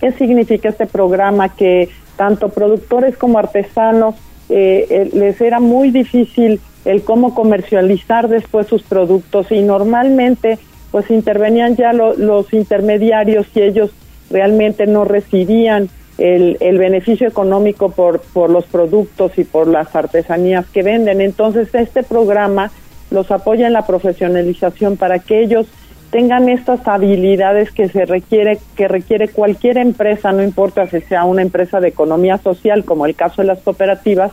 ¿Qué 0.00 0.12
significa 0.12 0.70
este 0.70 0.86
programa? 0.86 1.50
Que 1.50 1.90
tanto 2.16 2.48
productores 2.48 3.16
como 3.18 3.38
artesanos 3.38 4.14
eh, 4.48 4.86
eh, 4.88 5.10
les 5.12 5.40
era 5.40 5.60
muy 5.60 5.90
difícil 5.90 6.60
el 6.86 7.02
cómo 7.02 7.34
comercializar 7.34 8.28
después 8.28 8.66
sus 8.66 8.82
productos 8.82 9.50
y 9.50 9.60
normalmente 9.60 10.58
pues 10.90 11.10
intervenían 11.10 11.76
ya 11.76 11.92
los 11.92 12.52
intermediarios 12.54 13.46
y 13.54 13.60
ellos 13.60 13.90
realmente 14.30 14.86
no 14.86 15.04
recibían 15.04 15.90
el, 16.16 16.56
el 16.60 16.78
beneficio 16.78 17.28
económico 17.28 17.90
por 17.90 18.50
los 18.50 18.64
productos 18.64 19.36
y 19.36 19.44
por 19.44 19.66
las 19.66 19.94
artesanías 19.94 20.64
que 20.66 20.82
venden. 20.82 21.20
Entonces 21.20 21.68
este 21.74 22.02
programa 22.02 22.70
los 23.16 23.30
apoya 23.30 23.66
en 23.66 23.72
la 23.72 23.86
profesionalización 23.86 24.98
para 24.98 25.18
que 25.18 25.40
ellos 25.40 25.66
tengan 26.10 26.50
estas 26.50 26.86
habilidades 26.86 27.72
que 27.72 27.88
se 27.88 28.04
requiere 28.04 28.58
que 28.76 28.88
requiere 28.88 29.28
cualquier 29.28 29.78
empresa, 29.78 30.32
no 30.32 30.42
importa 30.42 30.86
si 30.86 31.00
sea 31.00 31.24
una 31.24 31.40
empresa 31.40 31.80
de 31.80 31.88
economía 31.88 32.36
social 32.36 32.84
como 32.84 33.06
el 33.06 33.16
caso 33.16 33.40
de 33.40 33.48
las 33.48 33.60
cooperativas, 33.60 34.32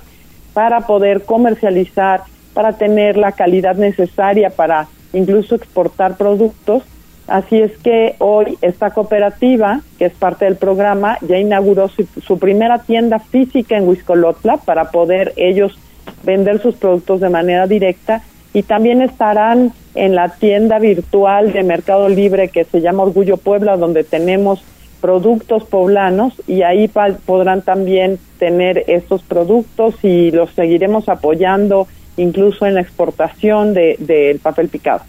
para 0.53 0.81
poder 0.81 1.23
comercializar, 1.23 2.23
para 2.53 2.73
tener 2.73 3.15
la 3.15 3.31
calidad 3.31 3.75
necesaria 3.75 4.49
para 4.49 4.87
incluso 5.13 5.55
exportar 5.55 6.17
productos. 6.17 6.83
Así 7.27 7.61
es 7.61 7.71
que 7.77 8.15
hoy 8.19 8.57
esta 8.61 8.91
cooperativa, 8.91 9.79
que 9.97 10.05
es 10.05 10.13
parte 10.13 10.43
del 10.43 10.57
programa, 10.57 11.17
ya 11.21 11.37
inauguró 11.37 11.87
su, 11.87 12.05
su 12.21 12.37
primera 12.37 12.79
tienda 12.79 13.19
física 13.19 13.77
en 13.77 13.87
Huizcolotla 13.87 14.57
para 14.57 14.91
poder 14.91 15.31
ellos 15.37 15.79
vender 16.23 16.61
sus 16.61 16.75
productos 16.75 17.21
de 17.21 17.29
manera 17.29 17.65
directa 17.65 18.21
y 18.53 18.63
también 18.63 19.01
estarán 19.01 19.73
en 19.95 20.15
la 20.15 20.29
tienda 20.29 20.79
virtual 20.79 21.53
de 21.53 21.63
Mercado 21.63 22.09
Libre 22.09 22.49
que 22.49 22.65
se 22.65 22.81
llama 22.81 23.03
Orgullo 23.03 23.37
Puebla, 23.37 23.77
donde 23.77 24.03
tenemos 24.03 24.63
productos 25.01 25.65
poblanos 25.65 26.33
y 26.47 26.61
ahí 26.61 26.89
podrán 27.25 27.61
también 27.61 28.19
tener 28.39 28.85
estos 28.87 29.21
productos 29.21 29.95
y 30.01 30.31
los 30.31 30.51
seguiremos 30.51 31.09
apoyando 31.09 31.87
incluso 32.15 32.65
en 32.65 32.75
la 32.75 32.81
exportación 32.81 33.73
del 33.73 33.97
de, 33.99 34.39
papel 34.41 34.69
picado. 34.69 35.01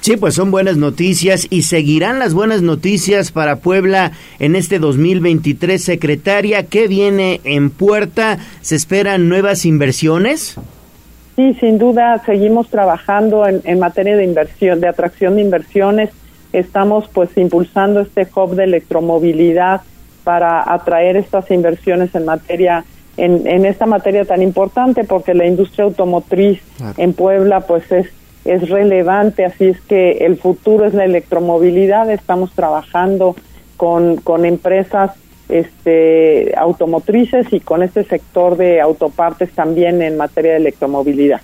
Sí, 0.00 0.16
pues 0.16 0.34
son 0.34 0.50
buenas 0.50 0.76
noticias 0.76 1.46
y 1.50 1.62
seguirán 1.62 2.20
las 2.20 2.32
buenas 2.32 2.62
noticias 2.62 3.32
para 3.32 3.56
Puebla 3.56 4.12
en 4.38 4.56
este 4.56 4.78
2023. 4.78 5.82
Secretaria, 5.82 6.66
¿qué 6.66 6.86
viene 6.86 7.40
en 7.44 7.68
puerta? 7.68 8.38
¿Se 8.62 8.76
esperan 8.76 9.28
nuevas 9.28 9.66
inversiones? 9.66 10.56
Sí, 11.38 11.54
sin 11.60 11.78
duda 11.78 12.20
seguimos 12.26 12.66
trabajando 12.68 13.46
en, 13.46 13.78
materia 13.78 14.16
de 14.16 14.24
inversión, 14.24 14.80
de 14.80 14.88
atracción 14.88 15.36
de 15.36 15.42
inversiones. 15.42 16.10
Estamos 16.52 17.06
pues 17.14 17.30
impulsando 17.38 18.00
este 18.00 18.26
hub 18.34 18.56
de 18.56 18.64
electromovilidad 18.64 19.82
para 20.24 20.64
atraer 20.74 21.16
estas 21.16 21.48
inversiones 21.52 22.12
en 22.16 22.24
materia 22.24 22.84
en, 23.16 23.46
en 23.46 23.66
esta 23.66 23.86
materia 23.86 24.24
tan 24.24 24.42
importante 24.42 25.04
porque 25.04 25.32
la 25.32 25.46
industria 25.46 25.84
automotriz 25.84 26.60
en 26.96 27.12
Puebla 27.12 27.60
pues 27.60 27.92
es 27.92 28.08
es 28.44 28.68
relevante, 28.68 29.44
así 29.44 29.66
es 29.66 29.80
que 29.82 30.24
el 30.26 30.38
futuro 30.38 30.86
es 30.86 30.94
la 30.94 31.04
electromovilidad. 31.04 32.10
Estamos 32.10 32.50
trabajando 32.50 33.36
con, 33.76 34.16
con 34.16 34.44
empresas 34.44 35.12
este, 35.48 36.54
automotrices 36.56 37.52
y 37.52 37.60
con 37.60 37.82
este 37.82 38.04
sector 38.04 38.56
de 38.56 38.80
autopartes 38.80 39.50
también 39.52 40.02
en 40.02 40.16
materia 40.16 40.52
de 40.52 40.58
electromovilidad. 40.58 41.40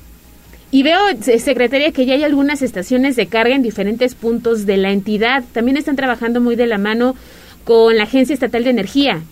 Y 0.70 0.82
veo, 0.82 0.98
secretaria, 1.20 1.92
que 1.92 2.04
ya 2.04 2.14
hay 2.14 2.24
algunas 2.24 2.60
estaciones 2.60 3.14
de 3.14 3.26
carga 3.26 3.54
en 3.54 3.62
diferentes 3.62 4.14
puntos 4.14 4.66
de 4.66 4.76
la 4.76 4.90
entidad. 4.90 5.44
También 5.52 5.76
están 5.76 5.94
trabajando 5.94 6.40
muy 6.40 6.56
de 6.56 6.66
la 6.66 6.78
mano 6.78 7.14
con 7.64 7.96
la 7.96 8.02
Agencia 8.02 8.34
Estatal 8.34 8.64
de 8.64 8.70
Energía. 8.70 9.22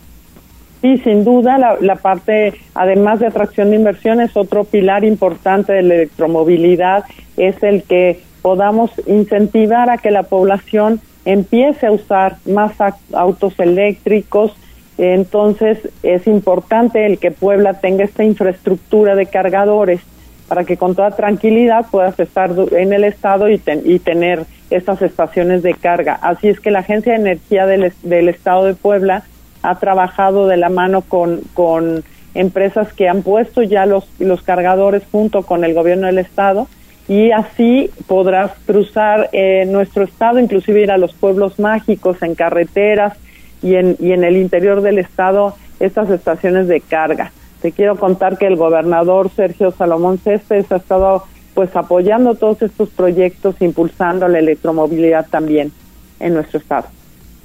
Sí, 0.83 0.99
sin 0.99 1.25
duda, 1.25 1.59
la, 1.59 1.77
la 1.81 1.97
parte, 1.97 2.55
además 2.75 3.21
de 3.21 3.27
atracción 3.27 3.71
de 3.71 3.77
inversiones, 3.77 4.37
otro 4.37 4.65
pilar 4.65 5.05
importante 5.05 5.73
de 5.73 5.83
la 5.83 5.95
electromovilidad 5.95 7.05
es 7.37 7.61
el 7.63 7.83
que 7.83 8.21
podamos 8.41 8.91
incentivar 9.07 9.91
a 9.91 9.99
que 9.99 10.11
la 10.11 10.25
población 10.25 11.01
empiece 11.25 11.87
a 11.87 11.93
usar 11.93 12.37
más 12.47 12.73
autos 13.13 13.59
eléctricos, 13.59 14.53
Entonces 14.99 15.79
es 16.03 16.27
importante 16.27 17.07
el 17.07 17.19
que 17.19 17.31
Puebla 17.31 17.81
tenga 17.81 18.05
esta 18.05 18.25
infraestructura 18.25 19.15
de 19.15 19.27
cargadores 19.27 20.01
para 20.49 20.65
que 20.65 20.77
con 20.77 20.95
toda 20.95 21.13
tranquilidad 21.13 21.87
puedas 21.91 22.21
estar 22.21 22.51
en 22.73 22.93
el 22.93 23.05
estado 23.05 23.49
y, 23.49 23.61
y 23.85 23.99
tener 24.01 24.45
estas 24.69 25.01
estaciones 25.01 25.63
de 25.63 25.73
carga. 25.75 26.19
Así 26.21 26.49
es 26.49 26.61
que 26.61 26.71
la 26.71 26.81
Agencia 26.81 27.15
de 27.15 27.21
Energía 27.21 27.67
del, 27.67 28.29
Estado 28.29 28.67
de 28.67 28.75
Puebla 28.75 29.23
ha 29.63 29.79
trabajado 29.79 30.49
de 30.49 30.59
la 30.59 30.69
mano 30.69 31.03
con, 31.03 31.41
con 31.55 32.05
empresas 32.35 32.93
que 32.93 33.09
han 33.09 33.23
puesto 33.23 33.63
ya 33.63 33.87
los 33.87 34.43
cargadores 34.45 35.03
junto 35.11 35.43
con 35.43 35.65
el 35.65 35.75
gobierno 35.75 36.07
del 36.07 36.19
Estado 36.19 36.69
y 37.09 37.31
así 37.33 37.91
podrás 38.07 38.53
cruzar 38.67 39.29
eh, 39.33 39.65
nuestro 39.67 40.05
estado, 40.05 40.39
inclusive 40.39 40.83
ir 40.83 40.91
a 40.91 40.99
los 40.99 41.13
pueblos 41.13 41.59
mágicos 41.59 42.23
en 42.23 42.35
carreteras 42.35 43.17
y 43.63 43.75
en, 43.75 43.97
y 43.99 44.13
en 44.13 44.25
el 44.25 44.37
interior 44.37 44.83
del 44.83 44.99
estado 44.99 45.57
estas 45.81 46.11
estaciones 46.11 46.69
de 46.69 46.81
carga. 46.81 47.33
Te 47.61 47.73
quiero 47.73 47.97
contar 47.97 48.39
que 48.39 48.47
el 48.47 48.57
gobernador 48.57 49.31
Sergio 49.31 49.73
Salomón 49.73 50.19
Céspedes 50.19 50.71
ha 50.73 50.77
estado 50.77 51.25
pues 51.55 51.75
apoyando 51.77 52.35
todos 52.35 52.63
estos 52.63 52.89
proyectos, 52.91 53.57
impulsando 53.61 54.27
la 54.29 54.39
electromovilidad 54.39 55.27
también 55.29 55.71
en 56.19 56.35
nuestro 56.35 56.59
estado. 56.59 56.89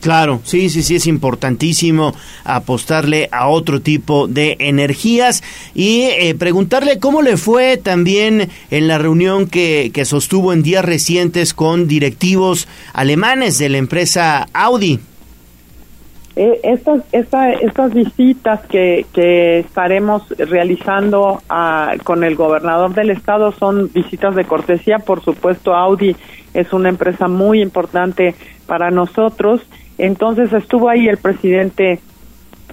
Claro, 0.07 0.39
sí, 0.45 0.69
sí, 0.69 0.83
sí, 0.83 0.95
es 0.95 1.05
importantísimo 1.05 2.13
apostarle 2.45 3.27
a 3.29 3.49
otro 3.49 3.81
tipo 3.81 4.29
de 4.29 4.55
energías 4.59 5.43
y 5.75 6.03
eh, 6.03 6.33
preguntarle 6.33 6.97
cómo 6.97 7.21
le 7.21 7.35
fue 7.35 7.75
también 7.75 8.47
en 8.71 8.87
la 8.87 8.99
reunión 8.99 9.47
que, 9.47 9.91
que 9.93 10.05
sostuvo 10.05 10.53
en 10.53 10.63
días 10.63 10.85
recientes 10.85 11.53
con 11.53 11.89
directivos 11.89 12.69
alemanes 12.93 13.57
de 13.57 13.67
la 13.67 13.79
empresa 13.79 14.47
Audi. 14.53 15.01
Eh, 16.37 16.61
estas, 16.63 17.01
estas 17.11 17.93
visitas 17.93 18.61
que, 18.67 19.05
que 19.11 19.59
estaremos 19.59 20.23
realizando 20.37 21.41
ah, 21.49 21.95
con 22.05 22.23
el 22.23 22.37
gobernador 22.37 22.93
del 22.93 23.09
estado 23.09 23.51
son 23.51 23.91
visitas 23.91 24.35
de 24.35 24.45
cortesía. 24.45 24.99
Por 24.99 25.21
supuesto, 25.21 25.75
Audi 25.75 26.15
es 26.53 26.71
una 26.71 26.87
empresa 26.87 27.27
muy 27.27 27.61
importante 27.61 28.35
para 28.67 28.89
nosotros 28.89 29.61
entonces 29.97 30.53
estuvo 30.53 30.89
ahí 30.89 31.07
el 31.07 31.17
presidente 31.17 31.99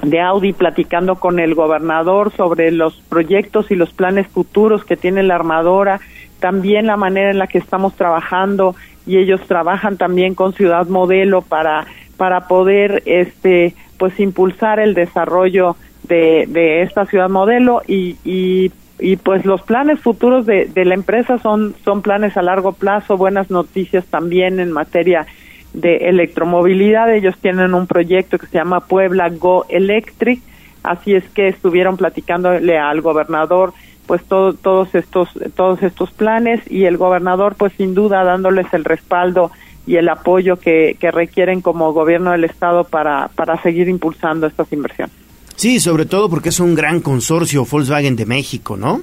de 0.02 0.20
Audi 0.20 0.52
platicando 0.52 1.16
con 1.16 1.38
el 1.38 1.54
gobernador 1.54 2.32
sobre 2.32 2.70
los 2.70 3.00
proyectos 3.08 3.70
y 3.70 3.76
los 3.76 3.92
planes 3.92 4.26
futuros 4.26 4.84
que 4.84 4.96
tiene 4.96 5.22
la 5.22 5.36
armadora, 5.36 6.00
también 6.40 6.86
la 6.86 6.96
manera 6.96 7.30
en 7.30 7.38
la 7.38 7.46
que 7.46 7.58
estamos 7.58 7.94
trabajando 7.94 8.74
y 9.06 9.18
ellos 9.18 9.40
trabajan 9.46 9.96
también 9.96 10.34
con 10.34 10.52
Ciudad 10.52 10.86
Modelo 10.86 11.42
para 11.42 11.86
para 12.16 12.46
poder 12.46 13.02
este 13.06 13.74
pues 13.98 14.18
impulsar 14.20 14.80
el 14.80 14.94
desarrollo 14.94 15.76
de, 16.04 16.46
de 16.48 16.82
esta 16.82 17.06
ciudad 17.06 17.28
modelo 17.28 17.82
y, 17.86 18.16
y, 18.24 18.70
y 18.98 19.16
pues 19.16 19.44
los 19.44 19.62
planes 19.62 20.00
futuros 20.00 20.46
de, 20.46 20.66
de 20.66 20.84
la 20.84 20.94
empresa 20.94 21.38
son 21.38 21.74
son 21.84 22.02
planes 22.02 22.36
a 22.36 22.42
largo 22.42 22.72
plazo 22.72 23.16
buenas 23.16 23.50
noticias 23.50 24.04
también 24.06 24.60
en 24.60 24.70
materia 24.70 25.26
de 25.74 26.08
electromovilidad. 26.08 27.12
Ellos 27.12 27.36
tienen 27.40 27.74
un 27.74 27.86
proyecto 27.86 28.38
que 28.38 28.46
se 28.46 28.56
llama 28.56 28.80
Puebla 28.80 29.28
Go 29.28 29.66
Electric, 29.68 30.40
así 30.82 31.14
es 31.14 31.24
que 31.30 31.48
estuvieron 31.48 31.96
platicándole 31.96 32.78
al 32.78 33.02
gobernador 33.02 33.74
pues 34.06 34.22
todos 34.24 34.94
estos 34.94 35.30
todos 35.56 35.82
estos 35.82 36.10
planes 36.10 36.60
y 36.70 36.84
el 36.84 36.98
gobernador 36.98 37.54
pues 37.56 37.72
sin 37.78 37.94
duda 37.94 38.22
dándoles 38.22 38.66
el 38.74 38.84
respaldo 38.84 39.50
y 39.86 39.96
el 39.96 40.08
apoyo 40.08 40.56
que, 40.56 40.96
que 40.98 41.10
requieren 41.10 41.60
como 41.60 41.92
gobierno 41.92 42.30
del 42.32 42.44
estado 42.44 42.84
para, 42.84 43.28
para 43.34 43.60
seguir 43.62 43.88
impulsando 43.88 44.46
estas 44.46 44.72
inversiones. 44.72 45.14
Sí, 45.56 45.78
sobre 45.78 46.06
todo 46.06 46.28
porque 46.28 46.48
es 46.48 46.60
un 46.60 46.74
gran 46.74 47.00
consorcio 47.00 47.64
Volkswagen 47.64 48.16
de 48.16 48.26
México, 48.26 48.76
¿no? 48.76 49.02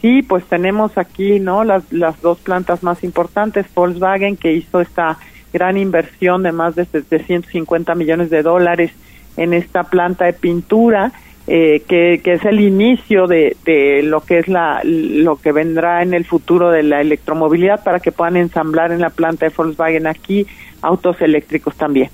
Sí, 0.00 0.22
pues 0.22 0.44
tenemos 0.46 0.98
aquí, 0.98 1.38
¿no? 1.38 1.62
Las, 1.62 1.84
las 1.92 2.20
dos 2.20 2.38
plantas 2.38 2.82
más 2.82 3.04
importantes, 3.04 3.66
Volkswagen 3.74 4.36
que 4.36 4.52
hizo 4.52 4.80
esta 4.80 5.18
gran 5.52 5.76
inversión 5.76 6.42
de 6.42 6.52
más 6.52 6.74
de 6.74 6.84
750 6.84 7.94
millones 7.94 8.30
de 8.30 8.42
dólares 8.42 8.92
en 9.36 9.54
esta 9.54 9.84
planta 9.84 10.26
de 10.26 10.32
pintura, 10.32 11.12
eh, 11.46 11.82
que, 11.88 12.20
es 12.24 12.44
el 12.44 12.60
inicio 12.60 13.26
de, 13.26 13.56
de, 13.64 14.02
lo 14.02 14.20
que 14.20 14.38
es 14.38 14.48
la 14.48 14.80
lo 14.84 15.36
que 15.36 15.50
vendrá 15.50 16.02
en 16.02 16.14
el 16.14 16.24
futuro 16.24 16.70
de 16.70 16.82
la 16.82 17.00
electromovilidad 17.00 17.82
para 17.82 17.98
que 17.98 18.12
puedan 18.12 18.36
ensamblar 18.36 18.92
en 18.92 19.00
la 19.00 19.10
planta 19.10 19.46
de 19.46 19.52
Volkswagen 19.54 20.06
aquí 20.06 20.46
autos 20.82 21.20
eléctricos 21.20 21.74
también. 21.76 22.10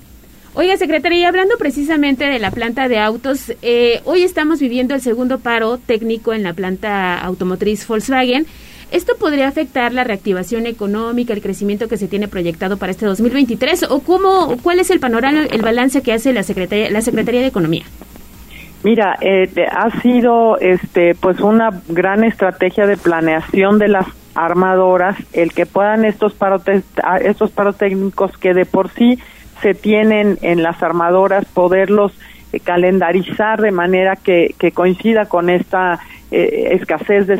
Oiga, 0.55 0.75
secretaria, 0.77 1.19
y 1.19 1.23
hablando 1.25 1.57
precisamente 1.57 2.25
de 2.25 2.39
la 2.39 2.49
planta 2.49 2.87
de 2.87 2.97
autos, 2.97 3.53
eh, 3.61 4.01
hoy 4.05 4.23
estamos 4.23 4.59
viviendo 4.59 4.95
el 4.95 5.01
segundo 5.01 5.39
paro 5.39 5.77
técnico 5.77 6.33
en 6.33 6.41
la 6.41 6.53
planta 6.53 7.19
automotriz 7.19 7.87
Volkswagen. 7.87 8.47
¿Esto 8.91 9.13
podría 9.17 9.47
afectar 9.47 9.93
la 9.93 10.03
reactivación 10.03 10.65
económica, 10.65 11.33
el 11.33 11.41
crecimiento 11.41 11.87
que 11.87 11.97
se 11.97 12.07
tiene 12.07 12.27
proyectado 12.27 12.77
para 12.77 12.91
este 12.91 13.05
2023? 13.05 13.83
¿O 13.89 13.99
cómo, 13.99 14.57
cuál 14.63 14.79
es 14.79 14.89
el 14.89 14.99
panorama, 14.99 15.43
el 15.43 15.61
balance 15.61 16.01
que 16.01 16.13
hace 16.13 16.33
la 16.33 16.43
Secretaría, 16.43 16.89
la 16.89 17.01
Secretaría 17.01 17.41
de 17.41 17.47
Economía? 17.47 17.83
Mira, 18.83 19.17
eh, 19.21 19.47
ha 19.69 20.01
sido 20.01 20.57
este, 20.57 21.13
pues 21.13 21.39
una 21.39 21.69
gran 21.87 22.23
estrategia 22.23 22.87
de 22.87 22.97
planeación 22.97 23.77
de 23.77 23.89
las 23.89 24.07
armadoras 24.33 25.17
el 25.33 25.51
que 25.51 25.65
puedan 25.65 26.05
estos 26.05 26.33
paros, 26.33 26.63
estos 27.21 27.51
paros 27.51 27.77
técnicos 27.77 28.37
que 28.37 28.53
de 28.53 28.65
por 28.65 28.89
sí 28.91 29.19
se 29.61 29.73
tienen 29.73 30.37
en 30.41 30.63
las 30.63 30.81
armadoras 30.81 31.45
poderlos 31.45 32.13
calendarizar 32.63 33.61
de 33.61 33.71
manera 33.71 34.15
que, 34.15 34.55
que 34.57 34.71
coincida 34.71 35.25
con 35.25 35.49
esta 35.49 35.99
eh, 36.31 36.69
escasez 36.71 37.27
de, 37.27 37.37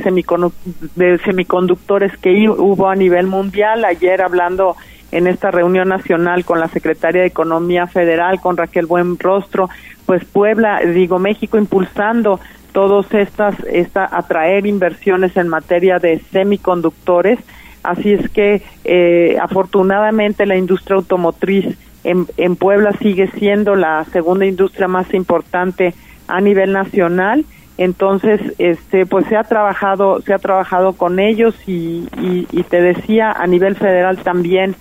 de 0.96 1.18
semiconductores 1.20 2.16
que 2.18 2.50
hubo 2.50 2.90
a 2.90 2.96
nivel 2.96 3.28
mundial. 3.28 3.86
Ayer 3.86 4.22
hablando 4.22 4.76
en 5.12 5.28
esta 5.28 5.52
reunión 5.52 5.90
nacional 5.90 6.46
con 6.46 6.60
la 6.60 6.68
secretaria 6.68 7.22
de 7.22 7.28
Economía 7.28 7.88
Federal, 7.88 8.40
con 8.40 8.58
Raquel 8.58 8.86
Buenrostro, 8.86 9.70
pues 10.06 10.24
Puebla, 10.26 10.82
digo 10.82 11.20
México, 11.20 11.58
impulsando 11.58 12.40
todos 12.72 13.12
estas, 13.14 13.56
esta, 13.72 14.08
atraer 14.12 14.66
inversiones 14.66 15.36
en 15.38 15.48
materia 15.48 16.00
de 16.00 16.20
semiconductores. 16.32 17.40
Así 17.84 18.14
es 18.14 18.30
que 18.30 18.62
eh, 18.84 19.38
afortunadamente 19.42 20.46
la 20.46 20.58
industria 20.58 20.98
automotriz 20.98 21.78
en, 22.04 22.28
en 22.38 22.56
Puebla 22.56 22.94
sigue 22.94 23.28
siendo 23.32 23.76
la 23.76 24.06
segunda 24.06 24.46
industria 24.46 24.88
más 24.88 25.14
importante 25.14 25.94
a 26.28 26.42
nivel 26.42 26.72
nacional 26.72 27.46
entonces 27.78 28.42
este 28.58 29.06
pues 29.06 29.26
se 29.28 29.38
ha 29.38 29.44
trabajado 29.44 30.22
se 30.22 30.34
ha 30.34 30.38
trabajado 30.38 30.94
con 30.94 31.18
ellos 31.18 31.56
y, 31.66 32.08
y, 32.20 32.64
te 32.64 32.82
decía 32.82 33.32
a 33.32 33.48
nivel 33.48 33.76
federal 33.78 34.18
también 34.18 34.76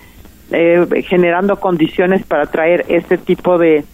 eh, 0.50 0.84
generando 1.06 1.60
condiciones 1.60 2.26
para 2.26 2.46
traer 2.46 2.84
este 2.88 3.16
tipo 3.16 3.56
de, 3.56 3.84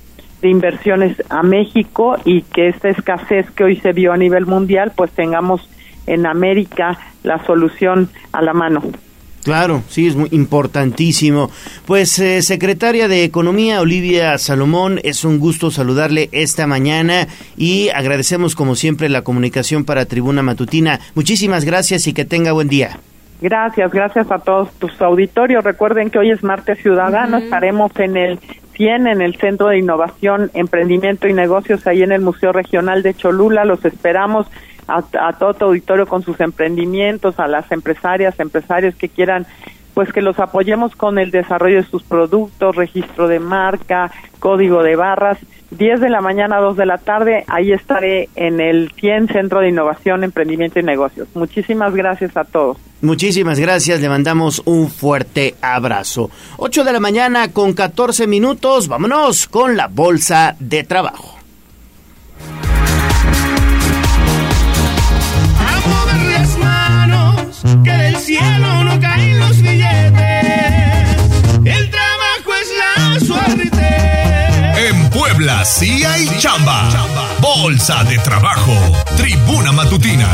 de 0.40 0.48
inversiones 0.48 1.22
a 1.28 1.42
México 1.42 2.16
y 2.24 2.42
que 2.42 2.68
esta 2.68 2.88
escasez 2.88 3.50
que 3.50 3.64
hoy 3.64 3.76
se 3.76 3.92
vio 3.92 4.12
a 4.12 4.16
nivel 4.16 4.46
mundial 4.46 4.92
pues 4.96 5.10
tengamos 5.10 5.68
en 6.06 6.26
América 6.26 6.98
la 7.22 7.44
solución 7.44 8.08
a 8.32 8.40
la 8.42 8.54
mano. 8.54 8.82
Claro, 9.44 9.82
sí, 9.88 10.06
es 10.06 10.16
muy 10.16 10.28
importantísimo. 10.32 11.50
Pues, 11.86 12.18
eh, 12.18 12.40
secretaria 12.40 13.08
de 13.08 13.24
Economía, 13.24 13.82
Olivia 13.82 14.38
Salomón, 14.38 15.00
es 15.04 15.22
un 15.22 15.38
gusto 15.38 15.70
saludarle 15.70 16.30
esta 16.32 16.66
mañana 16.66 17.28
y 17.58 17.90
agradecemos 17.90 18.54
como 18.54 18.74
siempre 18.74 19.10
la 19.10 19.22
comunicación 19.22 19.84
para 19.84 20.06
Tribuna 20.06 20.42
Matutina. 20.42 20.98
Muchísimas 21.14 21.66
gracias 21.66 22.06
y 22.06 22.14
que 22.14 22.24
tenga 22.24 22.52
buen 22.52 22.68
día. 22.68 22.98
Gracias, 23.42 23.92
gracias 23.92 24.30
a 24.30 24.38
todos 24.38 24.72
tus 24.78 24.98
auditorios. 25.02 25.62
Recuerden 25.62 26.08
que 26.08 26.18
hoy 26.18 26.30
es 26.30 26.42
martes 26.42 26.78
ciudadano, 26.78 27.36
estaremos 27.36 27.92
en 27.98 28.16
el 28.16 28.40
100 28.76 29.06
en 29.06 29.20
el 29.20 29.36
Centro 29.36 29.68
de 29.68 29.78
Innovación, 29.78 30.50
Emprendimiento 30.54 31.28
y 31.28 31.34
Negocios 31.34 31.86
ahí 31.86 32.02
en 32.02 32.12
el 32.12 32.22
Museo 32.22 32.52
Regional 32.52 33.02
de 33.02 33.12
Cholula. 33.12 33.66
Los 33.66 33.84
esperamos 33.84 34.46
a, 34.86 35.32
todo 35.32 35.54
tu 35.54 35.64
auditorio 35.66 36.06
con 36.06 36.22
sus 36.22 36.40
emprendimientos, 36.40 37.38
a 37.38 37.46
las 37.46 37.70
empresarias, 37.72 38.38
empresarios 38.38 38.94
que 38.94 39.08
quieran 39.08 39.46
pues 39.94 40.12
que 40.12 40.22
los 40.22 40.38
apoyemos 40.40 40.96
con 40.96 41.18
el 41.18 41.30
desarrollo 41.30 41.76
de 41.76 41.88
sus 41.88 42.02
productos, 42.02 42.74
registro 42.74 43.28
de 43.28 43.38
marca, 43.38 44.10
código 44.40 44.82
de 44.82 44.96
barras. 44.96 45.38
10 45.70 46.00
de 46.00 46.08
la 46.08 46.20
mañana 46.20 46.58
a 46.58 46.60
2 46.60 46.76
de 46.76 46.86
la 46.86 46.98
tarde, 46.98 47.44
ahí 47.48 47.72
estaré 47.72 48.28
en 48.36 48.60
el 48.60 48.92
100 48.92 49.28
Centro 49.28 49.60
de 49.60 49.68
Innovación, 49.68 50.22
Emprendimiento 50.22 50.78
y 50.78 50.82
Negocios. 50.82 51.28
Muchísimas 51.34 51.94
gracias 51.94 52.36
a 52.36 52.44
todos. 52.44 52.76
Muchísimas 53.00 53.58
gracias, 53.58 54.00
le 54.00 54.08
mandamos 54.08 54.62
un 54.64 54.88
fuerte 54.88 55.54
abrazo. 55.60 56.30
8 56.58 56.84
de 56.84 56.92
la 56.92 57.00
mañana 57.00 57.52
con 57.52 57.72
14 57.72 58.26
minutos, 58.26 58.88
vámonos 58.88 59.48
con 59.48 59.76
la 59.76 59.88
Bolsa 59.88 60.56
de 60.58 60.84
Trabajo. 60.84 61.33
Que 67.82 67.90
del 67.90 68.16
cielo 68.16 68.84
no 68.84 69.00
caen 69.00 69.38
los 69.38 69.56
billetes. 69.60 70.44
El 71.64 71.90
trabajo 71.90 72.52
es 72.60 72.68
la 72.78 73.20
suerte. 73.20 74.88
En 74.88 75.10
Puebla 75.10 75.64
sí 75.64 76.04
hay 76.04 76.28
chamba. 76.38 76.90
Bolsa 77.40 78.04
de 78.04 78.18
Trabajo. 78.18 78.72
Tribuna 79.16 79.72
Matutina. 79.72 80.28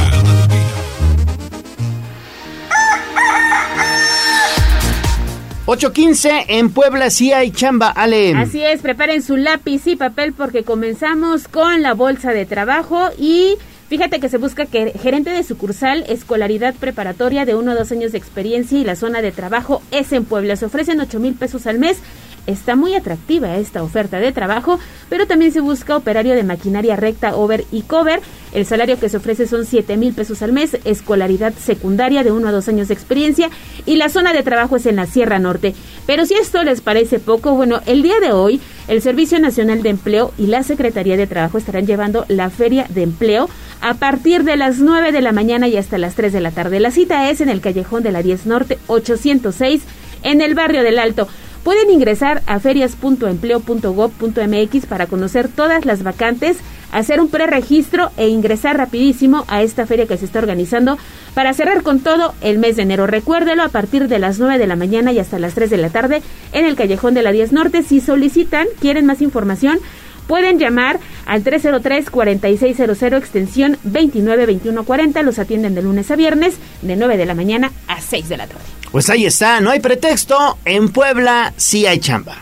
...8.15 5.67 6.47
en 6.49 6.73
Puebla 6.73 7.11
sí 7.11 7.33
hay 7.33 7.53
chamba, 7.53 7.91
Ale. 7.91 8.35
Así 8.37 8.61
es, 8.61 8.83
preparen 8.83 9.23
su 9.23 9.37
lápiz 9.37 9.87
y 9.87 9.95
papel 9.95 10.33
porque 10.33 10.65
comenzamos 10.65 11.47
con 11.47 11.81
la 11.81 11.95
bolsa 11.95 12.33
de 12.33 12.45
trabajo 12.45 13.11
y 13.17 13.55
Fíjate 13.91 14.21
que 14.21 14.29
se 14.29 14.39
busca 14.39 14.67
que 14.67 14.93
gerente 14.93 15.31
de 15.31 15.43
sucursal, 15.43 16.05
escolaridad 16.09 16.77
preparatoria 16.77 17.45
de 17.45 17.57
uno 17.57 17.73
o 17.73 17.75
dos 17.75 17.91
años 17.91 18.13
de 18.13 18.19
experiencia 18.19 18.79
y 18.79 18.85
la 18.85 18.95
zona 18.95 19.21
de 19.21 19.33
trabajo 19.33 19.83
es 19.91 20.13
en 20.13 20.25
Puebla. 20.25 20.55
Se 20.55 20.67
ofrecen 20.67 21.01
ocho 21.01 21.19
mil 21.19 21.35
pesos 21.35 21.67
al 21.67 21.81
mes 21.81 21.99
Está 22.47 22.77
muy 22.77 22.95
atractiva 22.95 23.57
esta 23.57 23.83
oferta 23.83 24.19
de 24.19 24.33
trabajo, 24.33 24.79
pero 25.09 25.27
también 25.27 25.53
se 25.53 25.61
busca 25.61 25.97
operario 25.97 26.35
de 26.35 26.43
maquinaria 26.43 26.97
recta, 26.97 27.37
over 27.37 27.65
y 27.71 27.83
cover. 27.83 28.21
El 28.53 28.67
salario 28.67 28.99
que 28.99 29.09
se 29.09 29.19
ofrece 29.19 29.47
son 29.47 29.65
7 29.65 29.97
mil 29.97 30.13
pesos 30.13 30.43
al 30.43 30.53
mes, 30.53 30.77
escolaridad 30.85 31.53
secundaria 31.55 32.25
de 32.25 32.33
1 32.33 32.49
a 32.49 32.53
2 32.53 32.69
años 32.69 32.89
de 32.89 32.95
experiencia 32.95 33.51
y 33.87 33.97
la 33.97 34.09
zona 34.09 34.33
de 34.33 34.43
trabajo 34.43 34.77
es 34.77 34.87
en 34.87 34.97
la 34.97 35.07
Sierra 35.07 35.39
Norte. 35.39 35.75
Pero 36.07 36.27
si 36.27 36.35
esto 36.35 36.63
les 36.65 36.81
parece 36.81 37.21
poco, 37.21 37.55
bueno, 37.55 37.81
el 37.87 38.03
día 38.03 38.19
de 38.21 38.33
hoy 38.33 38.61
el 38.89 39.03
Servicio 39.03 39.39
Nacional 39.39 39.83
de 39.83 39.91
Empleo 39.91 40.33
y 40.37 40.47
la 40.47 40.65
Secretaría 40.65 41.17
de 41.17 41.29
Trabajo 41.29 41.59
estarán 41.59 41.87
llevando 41.87 42.25
la 42.29 42.51
Feria 42.51 42.87
de 42.89 43.05
Empleo 43.05 43.49
a 43.81 43.95
partir 43.95 44.43
de 44.45 44.57
las 44.57 44.79
9 44.79 45.13
de 45.13 45.21
la 45.21 45.33
mañana 45.33 45.69
y 45.69 45.77
hasta 45.77 45.99
las 45.99 46.15
3 46.15 46.33
de 46.33 46.41
la 46.41 46.51
tarde. 46.51 46.81
La 46.81 46.91
cita 46.91 47.31
es 47.31 47.41
en 47.41 47.49
el 47.49 47.61
callejón 47.61 48.03
de 48.03 48.13
la 48.13 48.23
10 48.23 48.47
Norte 48.47 48.79
806 48.89 49.83
en 50.23 50.41
el 50.41 50.55
barrio 50.55 50.83
del 50.83 50.99
Alto. 50.99 51.29
Pueden 51.65 51.91
ingresar 51.91 52.43
a 52.47 52.59
ferias.empleo.gov.mx 52.59 54.87
para 54.87 55.07
conocer 55.07 55.49
todas 55.49 55.85
las 55.85 56.03
vacantes, 56.03 56.57
hacer 56.91 57.21
un 57.21 57.29
preregistro 57.29 58.11
e 58.17 58.29
ingresar 58.29 58.79
rapidísimo 58.79 59.45
a 59.47 59.63
esta 59.63 59.87
feria 59.87 60.07
que 60.07 60.17
se 60.17 60.25
está 60.25 60.39
organizando 60.39 60.97
para 61.35 61.53
cerrar 61.53 61.83
con 61.83 62.01
todo 62.01 62.33
el 62.41 62.59
mes 62.59 62.77
de 62.77 62.83
enero. 62.83 63.07
Recuérdelo 63.07 63.63
a 63.63 63.69
partir 63.69 64.09
de 64.09 64.19
las 64.19 64.39
9 64.39 64.59
de 64.59 64.67
la 64.67 64.77
mañana 64.77 65.13
y 65.13 65.19
hasta 65.19 65.39
las 65.39 65.55
3 65.55 65.69
de 65.69 65.77
la 65.77 65.91
tarde 65.91 66.23
en 66.53 66.65
el 66.65 66.77
Callejón 66.77 67.13
de 67.13 67.23
la 67.23 67.31
10 67.31 67.53
Norte. 67.53 67.83
Si 67.83 68.01
solicitan, 68.01 68.67
quieren 68.81 69.05
más 69.05 69.21
información, 69.21 69.81
pueden 70.27 70.59
llamar 70.59 71.01
al 71.27 71.45
303-4600 71.45 73.17
extensión 73.17 73.79
292140. 73.85 75.23
Los 75.23 75.39
atienden 75.39 75.75
de 75.75 75.83
lunes 75.83 76.11
a 76.11 76.17
viernes 76.17 76.57
de 76.83 76.97
9 76.97 77.17
de 77.17 77.27
la 77.27 77.35
mañana 77.35 77.73
a 77.89 78.01
6 78.01 78.29
de 78.29 78.37
la 78.37 78.47
tarde. 78.47 78.63
Pues 78.91 79.09
ahí 79.09 79.27
está, 79.27 79.61
no 79.61 79.71
hay 79.71 79.81
pretexto, 79.81 80.59
en 80.65 80.89
Puebla 80.89 81.53
sí 81.57 81.87
hay 81.87 82.01
chamba. 82.01 82.39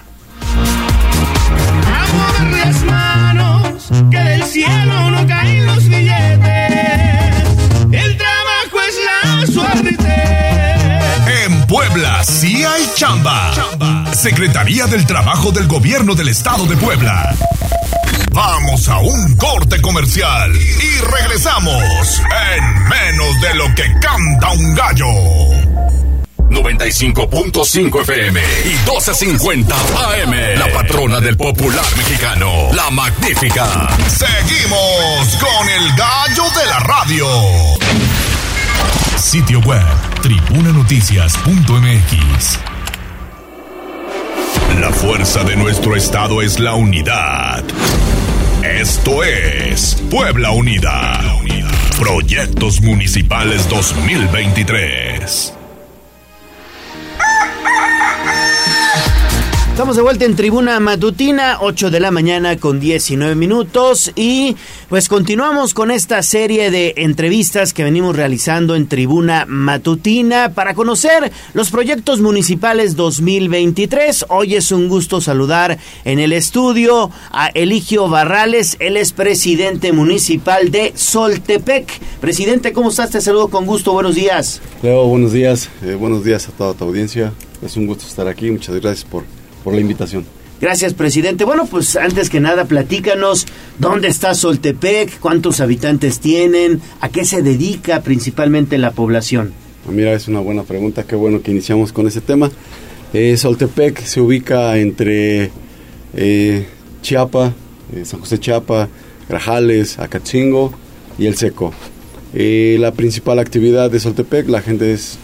A 1.87 2.07
mover 2.15 2.67
las 2.67 2.85
manos, 2.85 3.89
que 4.11 4.19
del 4.19 4.43
cielo 4.45 5.11
no 5.11 5.27
caen 5.27 5.67
los 5.67 5.87
billetes. 5.89 6.39
El 7.93 8.17
trabajo 8.17 8.81
es 8.89 8.99
la 9.05 9.47
suerte. 9.47 10.68
Puebla 11.69 12.25
sí 12.25 12.65
hay 12.65 12.91
chamba. 12.95 13.53
Secretaría 14.15 14.87
del 14.87 15.05
Trabajo 15.05 15.53
del 15.53 15.69
Gobierno 15.69 16.15
del 16.15 16.29
Estado 16.29 16.65
de 16.65 16.75
Puebla. 16.79 17.35
Vamos 18.33 18.89
a 18.89 18.99
un 18.99 19.37
corte 19.37 19.79
comercial 19.83 20.51
y 20.57 20.99
regresamos 21.01 22.23
en 22.55 22.89
menos 22.89 23.41
de 23.43 23.55
lo 23.55 23.75
que 23.75 23.85
canta 24.01 24.51
un 24.53 24.75
gallo. 24.75 25.07
95.5 26.49 28.01
FM 28.01 28.41
y 28.65 28.89
12.50 28.89 29.73
AM. 30.23 30.59
La 30.59 30.73
patrona 30.73 31.21
del 31.21 31.37
popular 31.37 31.85
mexicano, 31.99 32.71
la 32.73 32.89
magnífica. 32.91 33.89
Seguimos 34.09 35.37
con 35.37 35.69
el 35.69 35.95
gallo 35.97 36.45
de 36.59 36.67
la 36.67 36.79
radio. 36.81 37.29
Sitio 39.19 39.59
web, 39.61 39.85
tribunanoticias.mx. 40.23 42.59
La 44.81 44.91
fuerza 44.91 45.43
de 45.43 45.57
nuestro 45.57 45.97
estado 45.97 46.41
es 46.41 46.61
la 46.61 46.75
unidad. 46.75 47.65
Esto 48.63 49.25
es 49.25 49.97
Puebla 50.09 50.53
Unida. 50.53 51.21
Proyectos 51.99 52.81
Municipales 52.81 53.69
2023. 53.69 55.58
Estamos 59.79 59.95
de 59.95 60.03
vuelta 60.03 60.25
en 60.25 60.35
tribuna 60.35 60.81
matutina, 60.81 61.59
8 61.61 61.93
de 61.93 62.01
la 62.01 62.11
mañana 62.11 62.57
con 62.57 62.81
19 62.81 63.37
minutos 63.37 64.11
y 64.17 64.57
pues 64.89 65.09
continuamos 65.09 65.73
con 65.73 65.93
esta 65.93 66.21
serie 66.25 66.73
de 66.73 66.95
entrevistas 66.97 67.73
que 67.73 67.85
venimos 67.85 68.17
realizando 68.17 68.75
en 68.75 68.89
tribuna 68.89 69.47
matutina 69.47 70.53
para 70.53 70.75
conocer 70.75 71.31
los 71.55 71.71
proyectos 71.71 72.21
municipales 72.21 72.97
2023. 72.97 74.27
Hoy 74.31 74.57
es 74.57 74.73
un 74.73 74.89
gusto 74.89 75.21
saludar 75.21 75.79
en 76.05 76.19
el 76.19 76.33
estudio 76.33 77.13
a 77.31 77.47
Eligio 77.47 78.09
Barrales, 78.09 78.77
él 78.81 78.97
es 78.97 79.13
presidente 79.13 79.93
municipal 79.93 80.73
de 80.73 80.91
Soltepec. 80.97 82.01
Presidente, 82.21 82.73
¿cómo 82.73 82.89
estás? 82.89 83.11
Te 83.11 83.21
saludo 83.21 83.47
con 83.47 83.65
gusto, 83.65 83.93
buenos 83.93 84.17
días. 84.17 84.61
Leo, 84.83 85.07
buenos 85.07 85.31
días, 85.31 85.69
eh, 85.85 85.95
buenos 85.95 86.25
días 86.25 86.49
a 86.49 86.51
toda 86.51 86.75
tu 86.75 86.83
audiencia. 86.83 87.33
Es 87.63 87.77
un 87.77 87.87
gusto 87.87 88.07
estar 88.09 88.27
aquí, 88.27 88.51
muchas 88.51 88.75
gracias 88.75 89.05
por 89.05 89.38
por 89.65 89.75
la 89.75 89.81
invitación. 89.81 90.25
Gracias, 90.61 90.93
presidente. 90.93 91.45
Bueno, 91.45 91.67
pues 91.67 91.95
antes 91.95 92.31
que 92.31 92.41
nada, 92.41 92.65
platícanos 92.65 93.47
dónde 93.79 94.09
está 94.09 94.35
Soltepec, 94.35 95.21
cuántos 95.21 95.61
habitantes 95.61 96.19
tienen, 96.19 96.81
a 97.01 97.11
qué 97.11 97.25
se 97.25 97.43
dedica 97.43 98.03
principalmente 98.03 98.77
la 98.77 98.91
población. 98.91 99.53
Ah, 99.87 99.93
mira, 99.93 100.13
es 100.15 100.27
una 100.27 100.41
buena 100.41 100.65
pregunta, 100.65 101.05
qué 101.05 101.15
bueno 101.15 101.43
que 101.43 101.53
iniciamos 101.53 101.93
con 101.93 102.09
ese 102.09 102.21
tema. 102.21 102.51
Eh, 103.13 103.37
Soltepec 103.37 104.01
se 104.03 104.21
ubica 104.21 104.77
entre 104.79 105.53
eh, 106.15 106.67
Chiapa, 107.03 107.55
eh, 107.95 108.05
San 108.05 108.19
José 108.19 108.41
Chiapa, 108.41 108.89
Grajales, 109.29 110.01
Acatzingo 110.01 110.73
y 111.19 111.27
El 111.27 111.37
Seco. 111.37 111.73
la 112.35 112.93
principal 112.93 113.39
actividad 113.39 113.93
de 113.93 114.01
Soltepec, 114.01 114.49
la 114.49 114.61
gente 114.61 114.93
es, 114.93 115.19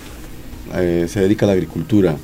se 0.73 1.21
dedica 1.21 1.45
a 1.45 1.49
la 1.49 1.53
agricultura 1.55 2.17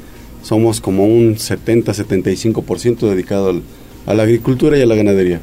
somos 0.43 0.81
como 0.81 1.05
un 1.05 1.37
70-75% 1.37 3.09
dedicado 3.09 3.61
a 4.07 4.15
la 4.15 4.23
agricultura 4.23 4.79
y 4.79 4.83
a 4.83 4.87
la 4.87 4.95
ganadería. 4.95 5.41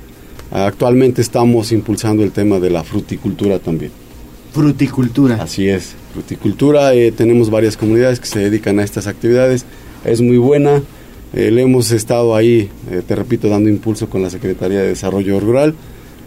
Actualmente 0.51 1.21
estamos 1.21 1.71
impulsando 1.71 2.23
el 2.23 2.31
tema 2.31 2.59
de 2.59 2.69
la 2.69 2.83
fruticultura 2.83 3.59
también. 3.59 3.91
Fruticultura. 4.53 5.35
Así 5.41 5.67
es, 5.67 5.95
fruticultura. 6.13 6.93
Eh, 6.93 7.11
tenemos 7.11 7.49
varias 7.49 7.75
comunidades 7.75 8.19
que 8.19 8.27
se 8.27 8.39
dedican 8.39 8.79
a 8.79 8.83
estas 8.83 9.07
actividades. 9.07 9.65
Es 10.05 10.21
muy 10.21 10.37
buena. 10.37 10.81
Eh, 11.33 11.51
le 11.51 11.63
hemos 11.63 11.91
estado 11.91 12.35
ahí, 12.35 12.69
eh, 12.89 13.01
te 13.05 13.15
repito, 13.15 13.49
dando 13.49 13.69
impulso 13.69 14.09
con 14.09 14.21
la 14.21 14.29
Secretaría 14.29 14.81
de 14.81 14.87
Desarrollo 14.89 15.39
Rural 15.39 15.75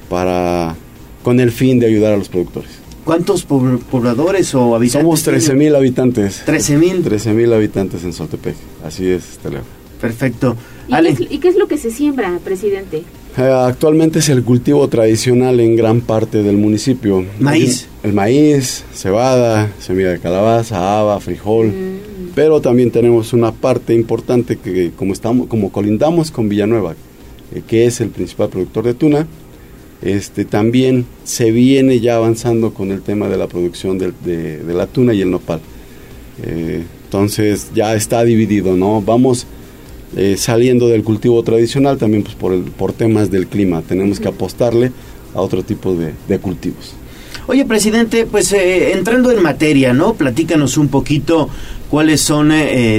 para 0.08 0.76
con 1.22 1.40
el 1.40 1.50
fin 1.50 1.78
de 1.78 1.86
ayudar 1.86 2.12
a 2.12 2.16
los 2.16 2.28
productores. 2.28 2.79
¿Cuántos 3.04 3.44
pobladores 3.44 4.54
o 4.54 4.74
habitantes? 4.74 5.02
Somos 5.02 5.22
13 5.22 5.54
mil 5.54 5.74
habitantes. 5.74 6.42
13 6.44 6.76
mil. 6.76 7.02
13 7.02 7.32
mil 7.32 7.52
habitantes 7.52 8.04
en 8.04 8.12
Soltepec. 8.12 8.56
Así 8.84 9.08
es, 9.08 9.38
Teleo. 9.42 9.62
Perfecto. 10.00 10.56
¿Y, 10.88 11.38
qué 11.38 11.48
es, 11.48 11.56
lo 11.56 11.68
que 11.68 11.76
se 11.76 11.90
siembra, 11.90 12.38
presidente? 12.42 13.04
Eh, 13.36 13.42
actualmente 13.42 14.18
es 14.18 14.28
el 14.28 14.42
cultivo 14.42 14.88
tradicional 14.88 15.60
en 15.60 15.76
gran 15.76 16.00
parte 16.00 16.42
del 16.42 16.56
municipio. 16.56 17.24
Maíz. 17.38 17.86
El, 18.02 18.12
maíz, 18.12 18.84
cebada, 18.92 19.70
semilla 19.78 20.10
de 20.10 20.18
calabaza, 20.18 20.98
haba, 20.98 21.20
frijol. 21.20 21.68
Mm. 21.68 22.30
Pero 22.34 22.60
también 22.60 22.90
tenemos 22.90 23.32
una 23.32 23.52
parte 23.52 23.94
importante 23.94 24.56
que 24.56 24.92
como 24.96 25.12
estamos, 25.12 25.46
como 25.48 25.70
colindamos 25.70 26.30
con 26.30 26.48
Villanueva, 26.48 26.94
eh, 27.54 27.62
que 27.66 27.86
es 27.86 28.00
el 28.00 28.08
principal 28.08 28.48
productor 28.48 28.84
de 28.84 28.94
tuna, 28.94 29.26
este, 30.02 30.46
también 30.46 31.04
se 31.24 31.50
viene 31.50 32.00
ya 32.00 32.16
avanzando 32.16 32.72
con 32.72 32.90
el 32.90 33.02
tema 33.02 33.28
de 33.28 33.36
la 33.36 33.46
producción 33.46 33.98
de, 33.98 34.62
la 34.66 34.86
tuna 34.86 35.12
y 35.12 35.20
el 35.20 35.30
nopal. 35.30 35.60
Eh, 36.42 36.82
entonces 37.04 37.70
ya 37.74 37.94
está 37.94 38.24
dividido, 38.24 38.76
¿no? 38.76 39.02
Vamos 39.02 39.46
eh, 40.16 40.36
saliendo 40.38 40.88
del 40.88 41.04
cultivo 41.04 41.42
tradicional 41.42 41.98
también 41.98 42.22
pues, 42.22 42.34
por, 42.34 42.52
el, 42.52 42.62
por 42.62 42.92
temas 42.92 43.30
del 43.30 43.46
clima. 43.46 43.82
Tenemos 43.82 44.20
que 44.20 44.28
apostarle 44.28 44.90
a 45.34 45.40
otro 45.40 45.62
tipo 45.62 45.94
de, 45.94 46.38
cultivos. 46.38 46.94
Oye, 47.46 47.64
presidente, 47.66 48.26
pues 48.26 48.52
eh, 48.52 48.92
entrando 48.92 49.30
en 49.30 49.42
materia, 49.42 49.92
¿no? 49.92 50.14
Platícanos 50.14 50.78
un 50.78 50.88
poquito 50.88 51.50
cuáles 51.90 52.20
son, 52.20 52.52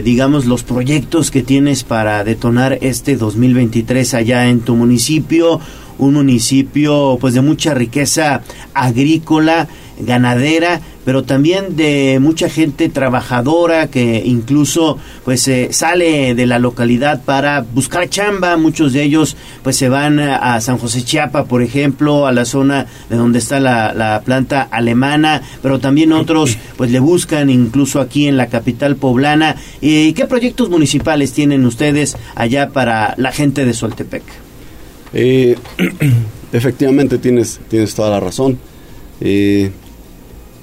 digamos, 0.03 0.45
los 0.45 0.63
proyectos 0.63 1.31
que 1.31 1.41
tienes 1.41 1.85
para 1.85 2.25
detonar 2.25 2.77
este 2.81 3.15
2023 3.15 4.13
allá 4.13 4.49
en 4.49 4.59
tu 4.59 4.75
municipio 4.75 5.61
un 6.01 6.15
municipio 6.15 7.17
pues 7.21 7.35
de 7.35 7.41
mucha 7.41 7.73
riqueza 7.73 8.41
agrícola, 8.73 9.67
ganadera, 9.99 10.81
pero 11.05 11.23
también 11.23 11.75
de 11.75 12.17
mucha 12.19 12.49
gente 12.49 12.89
trabajadora 12.89 13.87
que 13.87 14.23
incluso 14.25 14.97
pues 15.23 15.47
eh, 15.47 15.69
sale 15.71 16.33
de 16.33 16.45
la 16.47 16.57
localidad 16.57 17.21
para 17.23 17.61
buscar 17.61 18.09
chamba, 18.09 18.57
muchos 18.57 18.93
de 18.93 19.03
ellos 19.03 19.37
pues 19.63 19.77
se 19.77 19.89
van 19.89 20.19
a 20.19 20.59
San 20.59 20.79
José 20.79 21.03
Chiapa, 21.03 21.45
por 21.45 21.61
ejemplo, 21.61 22.25
a 22.25 22.31
la 22.31 22.45
zona 22.45 22.87
de 23.09 23.15
donde 23.15 23.37
está 23.37 23.59
la, 23.59 23.93
la 23.93 24.21
planta 24.21 24.63
alemana, 24.71 25.43
pero 25.61 25.79
también 25.79 26.13
otros 26.13 26.57
pues 26.77 26.89
le 26.89 26.99
buscan 26.99 27.51
incluso 27.51 28.01
aquí 28.01 28.27
en 28.27 28.37
la 28.37 28.47
capital 28.47 28.95
poblana. 28.95 29.55
¿Y 29.81 30.13
qué 30.13 30.25
proyectos 30.25 30.69
municipales 30.71 31.31
tienen 31.33 31.63
ustedes 31.65 32.17
allá 32.33 32.69
para 32.69 33.13
la 33.17 33.31
gente 33.31 33.65
de 33.65 33.73
Soltepec? 33.73 34.50
Eh, 35.13 35.55
efectivamente 36.53 37.17
tienes, 37.17 37.59
tienes 37.69 37.93
toda 37.93 38.09
la 38.09 38.19
razón. 38.19 38.57
Eh, 39.19 39.71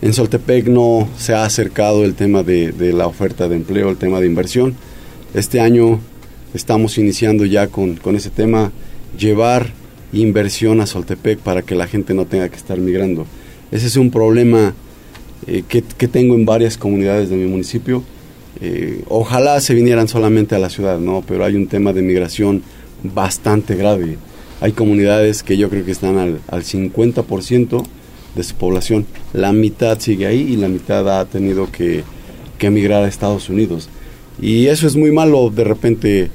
en 0.00 0.12
Soltepec 0.12 0.68
no 0.68 1.08
se 1.16 1.34
ha 1.34 1.44
acercado 1.44 2.04
el 2.04 2.14
tema 2.14 2.42
de, 2.42 2.72
de, 2.72 2.92
la 2.92 3.06
oferta 3.06 3.48
de 3.48 3.56
empleo, 3.56 3.90
el 3.90 3.96
tema 3.96 4.20
de 4.20 4.26
inversión. 4.26 4.74
Este 5.34 5.60
año 5.60 6.00
estamos 6.54 6.98
iniciando 6.98 7.44
ya 7.44 7.66
con, 7.66 7.96
con 7.96 8.16
ese 8.16 8.30
tema, 8.30 8.72
llevar 9.18 9.72
inversión 10.12 10.80
a 10.80 10.86
Soltepec 10.86 11.40
para 11.40 11.62
que 11.62 11.74
la 11.74 11.86
gente 11.86 12.14
no 12.14 12.24
tenga 12.24 12.48
que 12.48 12.56
estar 12.56 12.78
migrando. 12.78 13.26
Ese 13.70 13.86
es 13.86 13.96
un 13.96 14.10
problema 14.10 14.72
eh, 15.46 15.64
que, 15.68 15.82
que, 15.82 16.08
tengo 16.08 16.34
en 16.34 16.46
varias 16.46 16.78
comunidades 16.78 17.28
de 17.28 17.36
mi 17.36 17.46
municipio. 17.46 18.02
Ojalá 19.06 19.60
se 19.60 19.72
vinieran 19.72 20.08
solamente 20.08 20.56
a 20.56 20.58
la 20.58 20.68
ciudad, 20.68 20.98
¿no? 20.98 21.22
Pero 21.24 21.44
hay 21.44 21.54
un 21.54 21.68
tema 21.68 21.92
de 21.92 22.02
migración 22.02 22.62
bastante 23.04 23.76
grave. 23.76 24.18
Hay 24.60 24.72
comunidades 24.72 25.42
que 25.42 25.56
yo 25.56 25.70
creo 25.70 25.84
que 25.84 25.92
están 25.92 26.18
al, 26.18 26.40
al 26.48 26.64
50% 26.64 27.84
de 28.34 28.42
su 28.42 28.54
población. 28.54 29.06
La 29.32 29.52
mitad 29.52 29.98
sigue 30.00 30.26
ahí 30.26 30.40
y 30.40 30.56
la 30.56 30.68
mitad 30.68 31.20
ha 31.20 31.24
tenido 31.26 31.70
que, 31.70 32.02
que 32.58 32.66
emigrar 32.68 33.04
a 33.04 33.08
Estados 33.08 33.48
Unidos. 33.48 33.88
Y 34.40 34.66
eso 34.66 34.86
es 34.86 34.96
muy 34.96 35.10
malo, 35.10 35.50
de 35.50 35.64
repente 35.64 36.30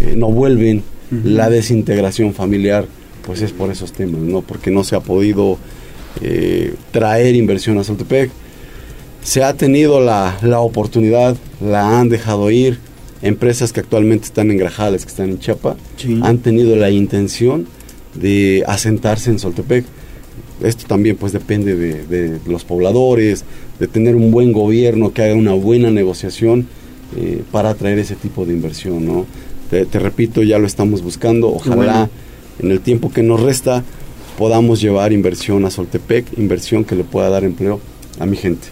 eh, 0.00 0.14
no 0.16 0.30
vuelven. 0.30 0.82
Uh 1.10 1.16
-huh. 1.16 1.24
La 1.24 1.50
desintegración 1.50 2.34
familiar, 2.34 2.86
pues 3.26 3.42
es 3.42 3.52
por 3.52 3.70
esos 3.70 3.92
temas, 3.92 4.20
¿no? 4.20 4.40
Porque 4.40 4.70
no 4.70 4.84
se 4.84 4.96
ha 4.96 5.00
podido 5.00 5.58
eh, 6.20 6.74
traer 6.90 7.34
inversión 7.34 7.78
a 7.78 7.84
Soltepec. 7.84 8.30
Se 9.22 9.42
ha 9.42 9.54
tenido 9.54 10.00
la, 10.00 10.38
la, 10.42 10.60
oportunidad, 10.60 11.36
la 11.60 11.98
han 11.98 12.08
dejado 12.08 12.50
ir. 12.50 12.78
Empresas 13.24 13.72
que 13.72 13.80
actualmente 13.80 14.26
están 14.26 14.50
en 14.50 14.58
Grajales, 14.58 15.04
que 15.04 15.10
están 15.10 15.30
en 15.30 15.38
Chiapa, 15.38 15.76
sí. 15.96 16.20
han 16.22 16.38
tenido 16.38 16.76
la 16.76 16.90
intención 16.90 17.66
de 18.14 18.62
asentarse 18.66 19.30
en 19.30 19.38
Soltepec. 19.38 19.84
Esto 20.62 20.84
también 20.86 21.16
pues 21.16 21.32
depende 21.32 21.74
de, 21.74 22.04
de 22.06 22.38
los 22.46 22.64
pobladores, 22.64 23.44
de 23.80 23.88
tener 23.88 24.14
un 24.14 24.30
buen 24.30 24.52
gobierno 24.52 25.12
que 25.12 25.22
haga 25.22 25.34
una 25.34 25.54
buena 25.54 25.90
negociación 25.90 26.68
eh, 27.16 27.42
para 27.50 27.70
atraer 27.70 27.98
ese 27.98 28.14
tipo 28.14 28.44
de 28.44 28.52
inversión, 28.52 29.06
¿no? 29.06 29.26
Te, 29.70 29.86
te, 29.86 29.98
repito, 29.98 30.42
ya 30.42 30.58
lo 30.58 30.66
estamos 30.66 31.02
buscando. 31.02 31.48
Ojalá 31.48 31.76
bueno. 31.76 32.10
en 32.60 32.70
el 32.70 32.80
tiempo 32.80 33.10
que 33.10 33.22
nos 33.22 33.40
resta 33.40 33.82
podamos 34.36 34.80
llevar 34.80 35.12
inversión 35.12 35.64
a 35.64 35.70
Soltepec, 35.70 36.38
inversión 36.38 36.84
que 36.84 36.94
le 36.94 37.04
pueda 37.04 37.30
dar 37.30 37.44
empleo 37.44 37.80
a 38.18 38.26
mi 38.26 38.36
gente. 38.36 38.68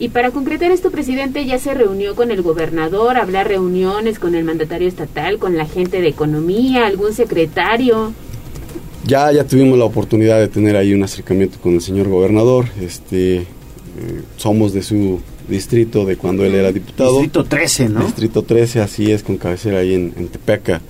Y 0.00 0.10
para 0.10 0.30
concretar 0.30 0.70
esto, 0.70 0.90
presidente, 0.90 1.44
ya 1.44 1.58
se 1.58 1.74
reunió 1.74 2.14
con 2.14 2.30
el 2.30 2.42
gobernador, 2.42 3.16
hablar 3.16 3.48
reuniones 3.48 4.20
con 4.20 4.36
el 4.36 4.44
mandatario 4.44 4.86
estatal, 4.86 5.38
con 5.38 5.56
la 5.56 5.66
gente 5.66 6.00
de 6.00 6.08
economía, 6.08 6.86
algún 6.86 7.12
secretario. 7.12 8.12
Ya, 9.04 9.32
ya 9.32 9.44
tuvimos 9.44 9.76
la 9.76 9.86
oportunidad 9.86 10.38
de 10.38 10.46
tener 10.46 10.76
ahí 10.76 10.94
un 10.94 11.02
acercamiento 11.02 11.58
con 11.60 11.74
el 11.74 11.80
señor 11.80 12.08
gobernador. 12.08 12.66
Este, 12.80 13.38
eh, 13.38 13.44
somos 14.36 14.72
de 14.72 14.82
su 14.82 15.20
distrito 15.48 16.04
de 16.04 16.16
cuando 16.16 16.44
él 16.44 16.54
era 16.54 16.70
diputado. 16.70 17.12
Distrito 17.14 17.44
13, 17.44 17.88
¿no? 17.88 18.04
Distrito 18.04 18.42
13, 18.42 18.80
así 18.80 19.10
es, 19.10 19.24
con 19.24 19.36
cabecera 19.36 19.78
ahí 19.80 19.94
en, 19.94 20.12
en 20.16 20.28
Tepeca. 20.28 20.80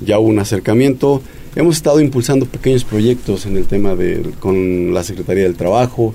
Ya 0.00 0.18
hubo 0.18 0.28
un 0.28 0.40
acercamiento. 0.40 1.22
Hemos 1.54 1.76
estado 1.76 2.00
impulsando 2.00 2.46
pequeños 2.46 2.82
proyectos 2.82 3.46
en 3.46 3.56
el 3.56 3.66
tema 3.66 3.94
de 3.94 4.32
con 4.40 4.92
la 4.92 5.04
Secretaría 5.04 5.44
del 5.44 5.54
Trabajo. 5.54 6.14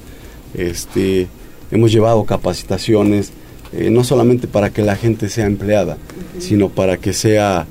Este, 0.53 1.28
hemos 1.72 1.91
llevado 1.91 2.23
capacitaciones, 2.26 3.31
eh, 3.73 3.89
no 3.89 4.03
solamente 4.03 4.48
para 4.48 4.69
que 4.69 4.81
la 4.81 4.95
gente 4.95 5.30
sea 5.30 5.45
empleada, 5.45 5.93
uh 5.95 6.38
-huh. 6.38 6.41
sino 6.41 6.69
para 6.69 6.98
que 6.98 7.14
sea 7.14 7.65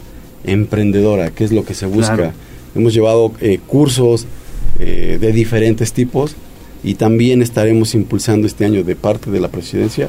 emprendedora, 0.44 1.31
que 1.31 1.44
es 1.44 1.52
lo 1.52 1.64
que 1.64 1.74
se 1.74 1.86
busca. 1.86 2.16
Claro. 2.16 2.32
Hemos 2.74 2.94
llevado 2.94 3.32
eh, 3.40 3.59
cursos 3.66 4.27
eh, 4.78 5.18
de 5.20 5.32
diferentes 5.32 5.93
tipos 5.93 6.35
y 6.82 6.94
también 6.94 7.43
estaremos 7.43 7.94
impulsando 7.94 8.47
este 8.47 8.64
año 8.64 8.82
de 8.85 8.97
parte 8.97 9.31
de 9.31 9.40
la 9.40 9.48
presidencia 9.48 10.09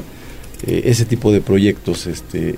ese 0.64 1.04
tipo 1.04 1.32
de 1.32 1.40
proyectos, 1.40 2.06
este, 2.06 2.54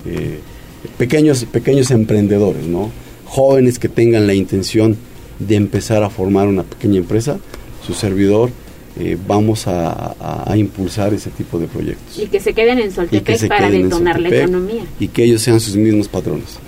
pequeños, 0.95 1.43
pequeños 1.45 1.89
emprendedores, 1.89 2.67
¿no? 2.67 2.91
jóvenes 3.25 3.79
que 3.79 3.89
tengan 3.89 4.27
la 4.27 4.33
intención 4.33 4.95
de 5.39 5.55
empezar 5.55 6.03
a 6.03 6.09
formar 6.09 6.47
una 6.47 6.63
pequeña 6.63 6.97
empresa, 6.97 7.39
su 7.85 7.93
servidor, 7.93 8.49
eh, 8.97 9.17
vamos 9.27 9.67
a, 9.67 10.15
a, 10.19 10.51
a, 10.51 10.57
impulsar 10.57 11.13
ese 11.13 11.29
tipo 11.29 11.59
de 11.59 11.67
proyectos. 11.67 12.17
Y 12.17 12.27
que 12.27 12.39
se 12.39 12.53
queden 12.53 12.79
en 12.79 12.91
Soltepec 12.91 13.47
para 13.47 13.69
detonar 13.69 14.19
la 14.19 14.29
economía. 14.29 14.83
Y 14.99 15.09
que 15.09 15.23
ellos 15.23 15.41
sean 15.41 15.59
sus 15.59 15.75
mismos 15.75 16.07
patrones. 16.07 16.59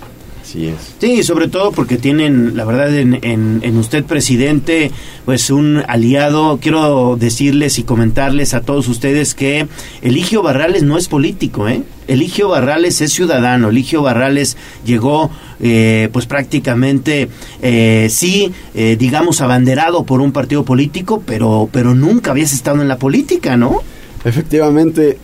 Así 0.48 0.66
es. 0.66 0.94
Sí, 0.98 1.22
sobre 1.24 1.48
todo 1.48 1.72
porque 1.72 1.98
tienen, 1.98 2.56
la 2.56 2.64
verdad, 2.64 2.96
en, 2.96 3.18
en, 3.20 3.60
en, 3.62 3.76
usted, 3.76 4.02
presidente, 4.02 4.90
pues 5.26 5.50
un 5.50 5.82
aliado. 5.86 6.58
Quiero 6.58 7.18
decirles 7.20 7.78
y 7.78 7.82
comentarles 7.82 8.54
a 8.54 8.62
todos 8.62 8.88
ustedes 8.88 9.34
que 9.34 9.68
Eligio 10.00 10.42
Barrales 10.42 10.84
no 10.84 10.96
es 10.96 11.06
político, 11.06 11.68
¿eh? 11.68 11.82
Eligio 12.06 12.48
Barrales 12.48 13.02
es 13.02 13.12
ciudadano. 13.12 13.68
Eligio 13.68 14.00
Barrales 14.00 14.56
llegó, 14.86 15.30
eh, 15.60 16.08
pues 16.14 16.24
prácticamente, 16.24 17.28
eh, 17.60 18.06
sí, 18.10 18.50
eh, 18.74 18.96
digamos, 18.98 19.42
abanderado 19.42 20.04
por 20.04 20.22
un 20.22 20.32
partido 20.32 20.64
político, 20.64 21.22
pero, 21.26 21.68
pero 21.70 21.94
nunca 21.94 22.30
habías 22.30 22.54
estado 22.54 22.80
en 22.80 22.88
la 22.88 22.96
política, 22.96 23.58
¿no? 23.58 23.82
Efectivamente, 24.24 25.18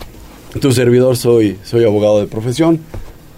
tu 0.60 0.72
servidor 0.72 1.18
soy, 1.18 1.58
soy 1.64 1.84
abogado 1.84 2.20
de 2.20 2.28
profesión 2.28 2.80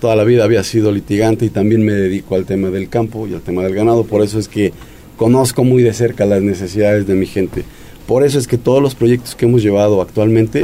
toda 0.01 0.17
la 0.17 0.25
vida 0.25 0.45
había 0.45 0.63
sido 0.63 0.93
litigante 0.93 1.45
y 1.45 1.51
también 1.51 1.85
me 1.85 1.93
dedico 1.93 2.35
al 2.35 2.45
tema 2.45 2.71
del 2.71 2.89
campo 2.89 3.27
y 3.27 3.35
al 3.35 3.41
tema 3.41 3.63
del 3.63 3.75
ganado, 3.75 4.05
por 4.05 4.23
eso 4.23 4.39
es 4.39 4.49
que 4.49 4.73
conozco 5.17 5.65
muy 5.65 5.83
de 5.83 5.93
cerca 5.93 6.27
las 6.27 6.43
necesidades 6.43 7.07
de 7.07 7.15
mi 7.15 7.27
gente. 7.27 7.65
Por 8.07 8.25
eso 8.25 8.39
es 8.39 8.47
que 8.47 8.59
todos 8.59 8.83
los 8.83 8.95
proyectos 8.95 9.35
que 9.35 9.47
hemos 9.47 9.63
llevado 9.63 10.01
actualmente 10.01 10.63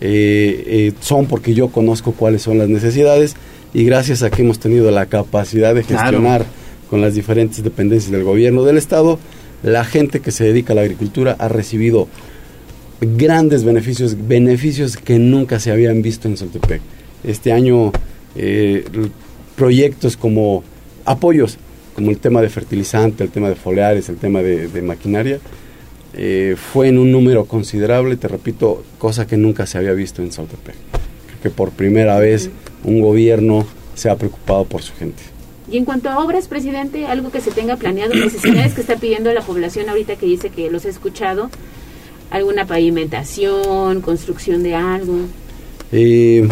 eh, 0.00 0.64
eh, 0.66 0.92
son 1.00 1.26
porque 1.26 1.52
yo 1.52 1.68
conozco 1.68 2.12
cuáles 2.12 2.42
son 2.42 2.58
las 2.58 2.68
necesidades 2.68 3.34
y 3.74 3.84
gracias 3.84 4.22
a 4.22 4.30
que 4.30 4.42
hemos 4.42 4.58
tenido 4.58 4.90
la 4.90 5.06
capacidad 5.06 5.74
de 5.74 5.82
gestionar 5.82 6.42
claro. 6.42 6.54
con 6.88 7.00
las 7.00 7.14
diferentes 7.14 7.62
dependencias 7.62 8.10
del 8.10 8.24
gobierno 8.24 8.64
del 8.64 8.78
Estado, 8.78 9.18
la 9.62 9.84
gente 9.84 10.20
que 10.20 10.30
se 10.30 10.44
dedica 10.44 10.72
a 10.72 10.76
la 10.76 10.82
agricultura 10.82 11.36
ha 11.38 11.48
recibido 11.48 12.08
grandes 13.00 13.64
beneficios, 13.64 14.16
beneficios 14.26 14.96
que 14.96 15.18
nunca 15.18 15.60
se 15.60 15.70
habían 15.70 16.02
visto 16.02 16.28
en 16.28 16.36
Soltepec. 16.36 16.80
Este 17.24 17.52
año 17.52 17.92
eh, 18.36 18.84
proyectos 19.56 20.16
como 20.16 20.62
apoyos, 21.04 21.58
como 21.94 22.10
el 22.10 22.18
tema 22.18 22.40
de 22.40 22.48
fertilizante, 22.48 23.24
el 23.24 23.30
tema 23.30 23.48
de 23.48 23.56
foliares, 23.56 24.08
el 24.08 24.16
tema 24.16 24.42
de, 24.42 24.68
de 24.68 24.82
maquinaria, 24.82 25.40
eh, 26.12 26.56
fue 26.56 26.88
en 26.88 26.98
un 26.98 27.12
número 27.12 27.44
considerable, 27.44 28.16
te 28.16 28.28
repito, 28.28 28.82
cosa 28.98 29.26
que 29.26 29.36
nunca 29.36 29.66
se 29.66 29.78
había 29.78 29.92
visto 29.92 30.22
en 30.22 30.32
Saltepec. 30.32 30.74
Creo 30.74 31.40
que 31.42 31.50
por 31.50 31.70
primera 31.70 32.18
vez 32.18 32.50
un 32.84 33.00
gobierno 33.00 33.66
se 33.94 34.10
ha 34.10 34.16
preocupado 34.16 34.64
por 34.64 34.82
su 34.82 34.94
gente. 34.94 35.22
Y 35.70 35.76
en 35.76 35.84
cuanto 35.84 36.08
a 36.08 36.18
obras, 36.24 36.48
presidente, 36.48 37.06
algo 37.06 37.30
que 37.30 37.40
se 37.40 37.52
tenga 37.52 37.76
planeado, 37.76 38.14
necesidades 38.14 38.74
que 38.74 38.80
está 38.80 38.96
pidiendo 38.96 39.32
la 39.32 39.42
población 39.42 39.88
ahorita 39.88 40.16
que 40.16 40.26
dice 40.26 40.50
que 40.50 40.68
los 40.68 40.84
he 40.84 40.88
escuchado, 40.88 41.48
alguna 42.30 42.66
pavimentación, 42.66 44.00
construcción 44.00 44.64
de 44.64 44.74
algo. 44.74 45.14
Eh, 45.92 46.48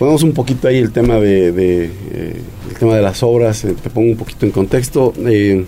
ponemos 0.00 0.22
un 0.22 0.32
poquito 0.32 0.66
ahí 0.66 0.78
el 0.78 0.92
tema 0.92 1.16
de, 1.16 1.52
de 1.52 1.84
eh, 1.84 2.40
el 2.70 2.76
tema 2.78 2.96
de 2.96 3.02
las 3.02 3.22
obras 3.22 3.66
eh, 3.66 3.74
te 3.80 3.90
pongo 3.90 4.10
un 4.10 4.16
poquito 4.16 4.46
en 4.46 4.50
contexto 4.50 5.12
eh, 5.26 5.66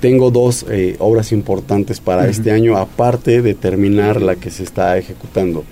tengo 0.00 0.30
dos 0.30 0.64
obras 0.98 1.32
importantes 1.32 2.00
para 2.00 2.22
uh 2.22 2.24
-huh. 2.24 2.30
este 2.30 2.52
año 2.52 2.78
aparte 2.78 3.42
de 3.42 3.52
terminar 3.54 4.22
la 4.22 4.36
que 4.36 4.50
se 4.50 4.62
está 4.62 4.96
ejecutando 4.96 5.64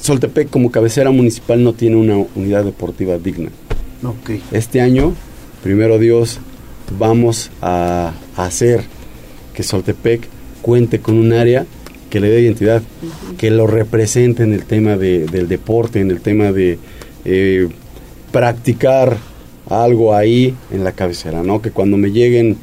Soltepec 0.00 0.50
como 0.50 0.72
cabecera 0.72 1.12
municipal 1.12 1.62
no 1.62 1.72
tiene 1.74 1.94
una 1.94 2.16
unidad 2.34 2.64
deportiva 2.64 3.16
digna 3.16 3.50
okay. 4.02 4.42
este 4.50 4.80
año 4.80 5.14
primero 5.62 6.00
Dios 6.00 6.40
vamos 6.98 7.52
a, 7.62 8.12
a 8.36 8.44
hacer 8.44 8.82
que 9.54 9.62
Soltepec 9.62 10.26
cuente 10.62 10.98
con 10.98 11.14
un 11.14 11.32
área 11.32 11.64
que 12.14 12.20
le 12.20 12.30
dé 12.30 12.42
identidad, 12.42 12.80
uh 12.80 13.06
-huh. 13.06 13.36
que 13.36 13.50
lo 13.50 13.66
represente 13.66 14.44
en 14.44 14.52
el 14.52 14.66
tema 14.66 14.96
de, 14.96 15.26
del 15.26 15.48
deporte, 15.48 15.98
en 15.98 16.12
el 16.12 16.20
tema 16.20 16.52
de 16.52 16.78
eh, 17.24 17.68
practicar 18.30 19.16
algo 19.68 20.14
ahí 20.14 20.54
en 20.70 20.84
la 20.84 20.92
cabecera, 20.92 21.42
¿no? 21.42 21.60
Que 21.60 21.72
cuando 21.72 21.96
me 21.96 22.12
lleguen 22.12 22.56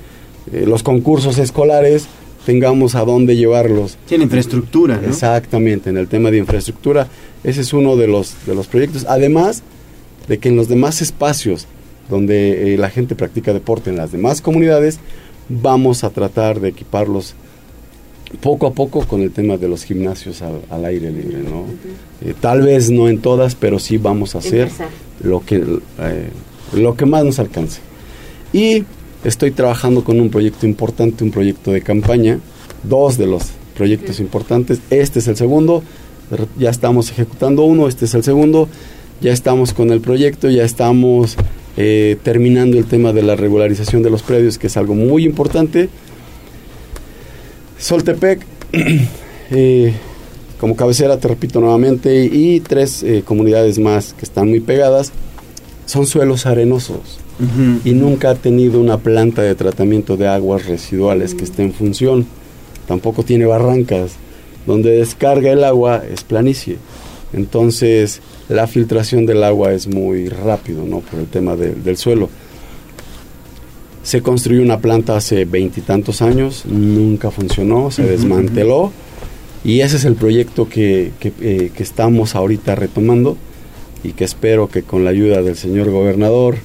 eh, 0.53 0.63
los 0.65 0.83
concursos 0.83 1.37
escolares, 1.37 2.05
tengamos 2.45 2.95
a 2.95 3.03
dónde 3.03 3.35
llevarlos. 3.35 3.97
Tiene 4.07 4.23
infraestructura, 4.23 4.97
¿no? 5.01 5.09
Exactamente, 5.09 5.89
en 5.89 5.97
el 5.97 6.07
tema 6.07 6.31
de 6.31 6.37
infraestructura, 6.37 7.09
ese 7.43 7.59
es 7.59 7.73
uno 7.73 7.97
de 7.97 8.07
los, 8.07 8.35
de 8.45 8.55
los 8.55 8.67
proyectos. 8.67 9.05
Además 9.09 9.63
de 10.29 10.37
que 10.37 10.47
en 10.47 10.55
los 10.55 10.69
demás 10.69 11.01
espacios 11.01 11.67
donde 12.09 12.73
eh, 12.73 12.77
la 12.77 12.89
gente 12.89 13.15
practica 13.15 13.51
deporte, 13.51 13.89
en 13.89 13.97
las 13.97 14.13
demás 14.13 14.39
comunidades, 14.39 14.99
vamos 15.49 16.05
a 16.05 16.09
tratar 16.09 16.61
de 16.61 16.69
equiparlos 16.69 17.35
poco 18.39 18.67
a 18.67 18.73
poco 18.73 19.01
con 19.05 19.21
el 19.21 19.31
tema 19.31 19.57
de 19.57 19.67
los 19.67 19.83
gimnasios 19.83 20.41
al, 20.41 20.61
al 20.69 20.85
aire 20.85 21.11
libre, 21.11 21.39
¿no? 21.43 21.65
Eh, 22.25 22.33
tal 22.39 22.61
vez 22.61 22.89
no 22.89 23.09
en 23.09 23.19
todas, 23.19 23.55
pero 23.55 23.79
sí 23.79 23.97
vamos 23.97 24.35
a 24.35 24.39
hacer 24.39 24.69
lo 25.23 25.43
que, 25.45 25.57
eh, 25.99 26.29
lo 26.73 26.95
que 26.95 27.05
más 27.05 27.23
nos 27.25 27.39
alcance. 27.39 27.81
Y 28.53 28.83
estoy 29.23 29.51
trabajando 29.51 30.03
con 30.03 30.19
un 30.19 30.29
proyecto 30.29 30.65
importante, 30.65 31.23
un 31.23 31.31
proyecto 31.31 31.71
de 31.71 31.81
campaña, 31.81 32.39
dos 32.83 33.17
de 33.17 33.27
los 33.27 33.43
proyectos 33.75 34.19
importantes. 34.19 34.79
Este 34.89 35.19
es 35.19 35.27
el 35.27 35.35
segundo, 35.35 35.83
ya 36.57 36.69
estamos 36.69 37.09
ejecutando 37.11 37.63
uno, 37.63 37.87
este 37.87 38.05
es 38.05 38.13
el 38.13 38.23
segundo, 38.23 38.67
ya 39.21 39.31
estamos 39.31 39.73
con 39.73 39.91
el 39.91 40.01
proyecto, 40.01 40.49
ya 40.49 40.63
estamos 40.63 41.35
eh, 41.77 42.17
terminando 42.23 42.77
el 42.77 42.85
tema 42.85 43.13
de 43.13 43.23
la 43.23 43.35
regularización 43.35 44.03
de 44.03 44.09
los 44.09 44.23
predios, 44.23 44.57
que 44.57 44.67
es 44.67 44.77
algo 44.77 44.95
muy 44.95 45.25
importante. 45.25 45.89
Soltepec, 47.81 48.41
eh, 49.51 49.93
como 50.59 50.75
cabecera, 50.75 51.17
te 51.19 51.27
repito 51.27 51.59
nuevamente, 51.59 52.25
y 52.25 52.59
tres 52.61 53.03
eh, 53.03 53.23
comunidades 53.25 53.79
más 53.79 54.13
que 54.13 54.23
están 54.25 54.49
muy 54.49 54.59
pegadas, 54.59 55.11
son 55.85 56.05
suelos 56.05 56.45
arenosos 56.45 57.19
y 57.83 57.93
nunca 57.93 58.29
ha 58.29 58.35
tenido 58.35 58.79
una 58.79 58.99
planta 58.99 59.41
de 59.41 59.55
tratamiento 59.55 60.15
de 60.15 60.27
aguas 60.27 60.67
residuales 60.67 61.33
que 61.33 61.43
esté 61.43 61.63
en 61.63 61.73
función. 61.73 62.27
Tampoco 62.87 63.23
tiene 63.23 63.45
barrancas. 63.45 64.11
Donde 64.67 64.91
descarga 64.91 65.51
el 65.51 65.63
agua 65.63 66.03
es 66.07 66.23
planicie. 66.23 66.77
Entonces 67.33 68.21
la 68.47 68.67
filtración 68.67 69.25
del 69.25 69.43
agua 69.43 69.73
es 69.73 69.87
muy 69.87 70.29
rápido, 70.29 70.83
¿no? 70.85 70.99
Por 70.99 71.19
el 71.21 71.25
tema 71.25 71.55
de- 71.55 71.73
del 71.73 71.97
suelo. 71.97 72.29
Se 74.03 74.21
construyó 74.21 74.61
una 74.61 74.79
planta 74.79 75.15
hace 75.15 75.45
veintitantos 75.45 76.21
años, 76.21 76.65
nunca 76.65 77.31
funcionó, 77.31 77.91
se 77.91 78.03
desmanteló 78.03 78.91
y 79.63 79.81
ese 79.81 79.97
es 79.97 80.05
el 80.05 80.15
proyecto 80.15 80.67
que, 80.67 81.11
que, 81.19 81.31
eh, 81.39 81.71
que 81.75 81.83
estamos 81.83 82.35
ahorita 82.35 82.75
retomando 82.75 83.37
y 84.03 84.13
que 84.13 84.23
espero 84.23 84.69
que 84.69 84.83
con 84.83 85.03
la 85.03 85.11
ayuda 85.11 85.41
del 85.43 85.55
señor 85.55 85.91
gobernador, 85.91 86.57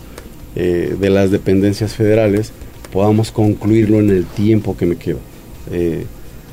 eh, 0.55 0.97
de 0.99 1.11
las 1.11 1.31
dependencias 1.31 1.95
federales, 1.95 2.53
podamos 2.91 3.31
concluirlo 3.31 4.01
en 4.01 4.09
el 4.09 4.25
tiempo 4.25 4.77
que 4.77 4.87
me 4.87 4.97
queda. 4.97 5.19
Eh, 5.71 6.07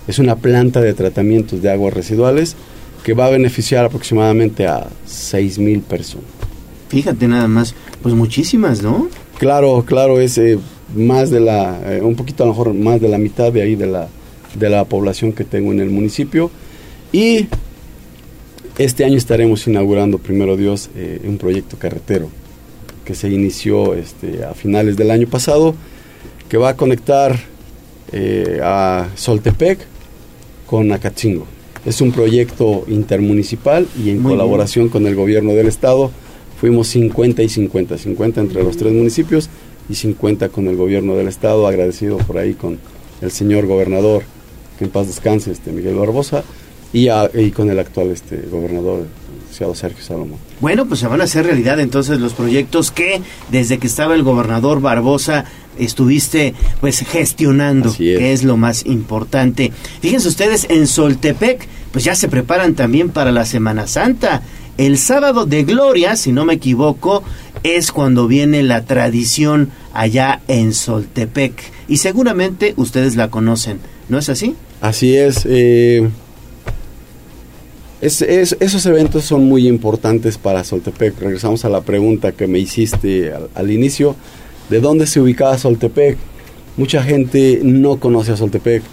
es 0.08 0.20
una 0.20 0.36
planta 0.36 0.82
de 0.82 0.94
tratamientos 0.94 1.62
de 1.62 1.72
aguas 1.72 1.94
residuales 1.94 2.58
que 3.04 3.14
va 3.14 3.28
a 3.28 3.30
beneficiar 3.30 3.86
aproximadamente 3.86 4.68
a 4.68 4.88
6 5.06 5.60
mil 5.60 5.80
personas. 5.80 6.26
Fíjate 6.90 7.28
nada 7.28 7.48
más, 7.48 7.74
pues 8.02 8.14
muchísimas, 8.14 8.82
¿no? 8.82 9.08
Claro, 9.38 9.84
claro, 9.86 10.20
es 10.20 10.38
eh, 10.38 10.60
más 10.94 11.30
de 11.30 11.40
la, 11.40 11.80
eh, 11.86 12.02
un 12.02 12.16
poquito 12.16 12.44
a 12.44 12.48
lo 12.48 12.54
mejor 12.54 12.74
más 12.74 13.02
de 13.02 13.10
la 13.10 13.18
mitad 13.18 13.52
de 13.52 13.62
ahí 13.62 13.76
de 13.76 13.88
la, 13.88 14.08
de 14.56 14.70
la 14.70 14.86
población 14.86 15.34
que 15.34 15.44
tengo 15.44 15.72
en 15.72 15.80
el 15.80 15.90
municipio. 15.90 16.52
Y 17.12 17.48
este 18.78 19.06
año 19.06 19.18
estaremos 19.18 19.68
inaugurando, 19.68 20.18
primero 20.18 20.58
Dios, 20.58 20.90
eh, 20.96 21.22
un 21.26 21.38
proyecto 21.38 21.78
carretero 21.78 22.30
que 23.06 23.16
se 23.16 23.30
inició 23.30 23.94
este, 23.94 24.44
a 24.44 24.54
finales 24.54 24.96
del 24.96 25.12
año 25.12 25.28
pasado, 25.28 25.76
que 26.50 26.58
va 26.58 26.70
a 26.70 26.76
conectar 26.76 27.38
eh, 28.12 28.60
a 28.64 29.10
Soltepec 29.16 29.80
con 30.66 30.92
Acatzingo. 30.92 31.46
Es 31.86 32.00
un 32.00 32.12
proyecto 32.12 32.86
intermunicipal 32.88 33.88
y 34.02 34.10
en 34.10 34.22
Muy 34.22 34.32
colaboración 34.32 34.88
con 34.88 35.06
el 35.06 35.16
gobierno 35.16 35.52
del 35.52 35.68
estado 35.68 36.12
fuimos 36.60 36.88
50 36.88 37.44
y 37.44 37.50
50, 37.50 37.98
50 37.98 38.40
entre 38.40 38.64
los 38.64 38.78
tres 38.78 38.94
municipios 38.94 39.50
y 39.90 39.96
50 39.96 40.50
con 40.50 40.68
el 40.68 40.76
gobierno 40.76 41.16
del 41.16 41.28
estado, 41.28 41.68
agradecido 41.68 42.18
por 42.18 42.38
ahí 42.38 42.54
con 42.54 42.80
el 43.22 43.32
señor 43.32 43.66
gobernador, 43.68 44.24
que 44.78 44.86
en 44.86 44.92
paz 44.92 45.08
descanse, 45.08 45.52
este 45.52 45.72
Miguel 45.72 45.96
Barbosa, 45.96 46.44
y, 46.94 47.08
a- 47.08 47.30
y 47.34 47.52
con 47.52 47.70
el 47.70 47.80
actual 47.80 48.12
este 48.12 48.38
gobernador, 48.52 49.06
Sergio 49.76 50.04
Salomón. 50.04 50.40
Bueno, 50.62 50.88
pues 50.88 51.00
se 51.00 51.08
van 51.08 51.22
a 51.22 51.26
hacer 51.26 51.46
realidad 51.46 51.80
entonces 51.80 52.20
los 52.20 52.34
proyectos 52.34 52.90
que 52.90 53.22
desde 53.52 53.78
que 53.78 53.86
estaba 53.86 54.16
el 54.16 54.24
gobernador 54.24 54.82
Barbosa 54.82 55.46
estuviste 55.78 56.56
pues 56.82 57.00
gestionando, 57.00 57.94
que 57.96 58.34
es 58.34 58.44
lo 58.44 58.58
más 58.58 58.84
importante. 58.88 59.72
Fíjense 60.02 60.28
ustedes, 60.28 60.66
en 60.70 60.88
Soltepec, 60.88 61.68
pues 61.92 62.04
ya 62.04 62.16
se 62.16 62.28
preparan 62.30 62.74
también 62.74 63.10
para 63.10 63.32
la 63.32 63.46
Semana 63.46 63.86
Santa. 63.86 64.42
El 64.76 64.98
sábado 64.98 65.46
de 65.46 65.64
Gloria, 65.66 66.16
si 66.16 66.32
no 66.32 66.46
me 66.46 66.56
equivoco, 66.56 67.22
es 67.64 67.92
cuando 67.92 68.28
viene 68.28 68.62
la 68.64 68.84
tradición 68.86 69.70
allá 69.94 70.42
en 70.48 70.74
Soltepec. 70.74 71.54
Y 71.88 71.98
seguramente 71.98 72.74
ustedes 72.78 73.16
la 73.16 73.30
conocen, 73.30 73.80
¿no 74.10 74.18
es 74.18 74.30
así? 74.30 74.56
Así 74.82 75.16
es, 75.16 75.46
eh, 75.50 76.10
es- 78.02 78.22
esos 78.60 78.86
eventos 78.86 79.24
son 79.24 79.46
muy 79.46 79.68
importantes 79.68 80.38
para 80.38 80.64
Soltepec. 80.64 81.20
Regresamos 81.20 81.64
a 81.66 81.70
la 81.70 81.82
pregunta 81.82 82.32
que 82.34 82.48
me 82.48 82.60
hiciste 82.60 83.34
al, 83.34 83.50
al 83.56 83.72
inicio, 83.72 84.16
¿de 84.70 84.80
dónde 84.82 85.08
se 85.08 85.20
ubicaba 85.22 85.58
Soltepec? 85.58 86.18
Mucha 86.76 87.04
gente 87.04 87.62
no 87.64 87.98
conoce 87.98 88.32
a 88.34 88.38
Soltepec. 88.38 88.84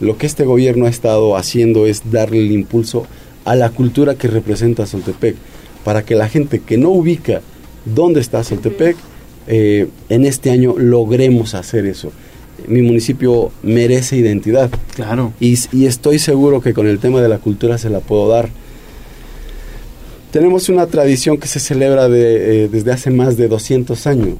Lo 0.00 0.16
que 0.18 0.26
este 0.26 0.44
gobierno 0.44 0.86
ha 0.86 0.90
estado 0.90 1.36
haciendo 1.36 1.86
es 1.86 2.10
darle 2.10 2.38
el 2.40 2.52
impulso 2.52 3.06
a 3.44 3.54
la 3.54 3.70
cultura 3.70 4.14
que 4.16 4.28
representa 4.28 4.86
Soltepec, 4.86 5.36
para 5.84 6.02
que 6.04 6.14
la 6.14 6.28
gente 6.28 6.60
que 6.60 6.76
no 6.76 6.90
ubica 6.90 7.40
dónde 7.84 8.20
está 8.20 8.44
Soltepec, 8.44 8.96
eh, 9.46 9.88
en 10.08 10.26
este 10.26 10.50
año 10.50 10.74
logremos 10.76 11.54
hacer 11.54 11.86
eso. 11.86 12.12
Mi 12.66 12.82
municipio 12.82 13.50
merece 13.62 14.16
identidad. 14.16 14.70
Claro. 14.94 15.32
Y, 15.40 15.58
y 15.72 15.86
estoy 15.86 16.18
seguro 16.18 16.60
que 16.60 16.74
con 16.74 16.86
el 16.86 16.98
tema 16.98 17.22
de 17.22 17.28
la 17.28 17.38
cultura 17.38 17.78
se 17.78 17.88
la 17.88 18.00
puedo 18.00 18.28
dar. 18.28 18.48
Tenemos 20.30 20.68
una 20.68 20.86
tradición 20.86 21.38
que 21.38 21.48
se 21.48 21.60
celebra 21.60 22.08
de, 22.08 22.64
eh, 22.64 22.68
desde 22.68 22.92
hace 22.92 23.10
más 23.10 23.38
de 23.38 23.48
200 23.48 24.06
años. 24.06 24.36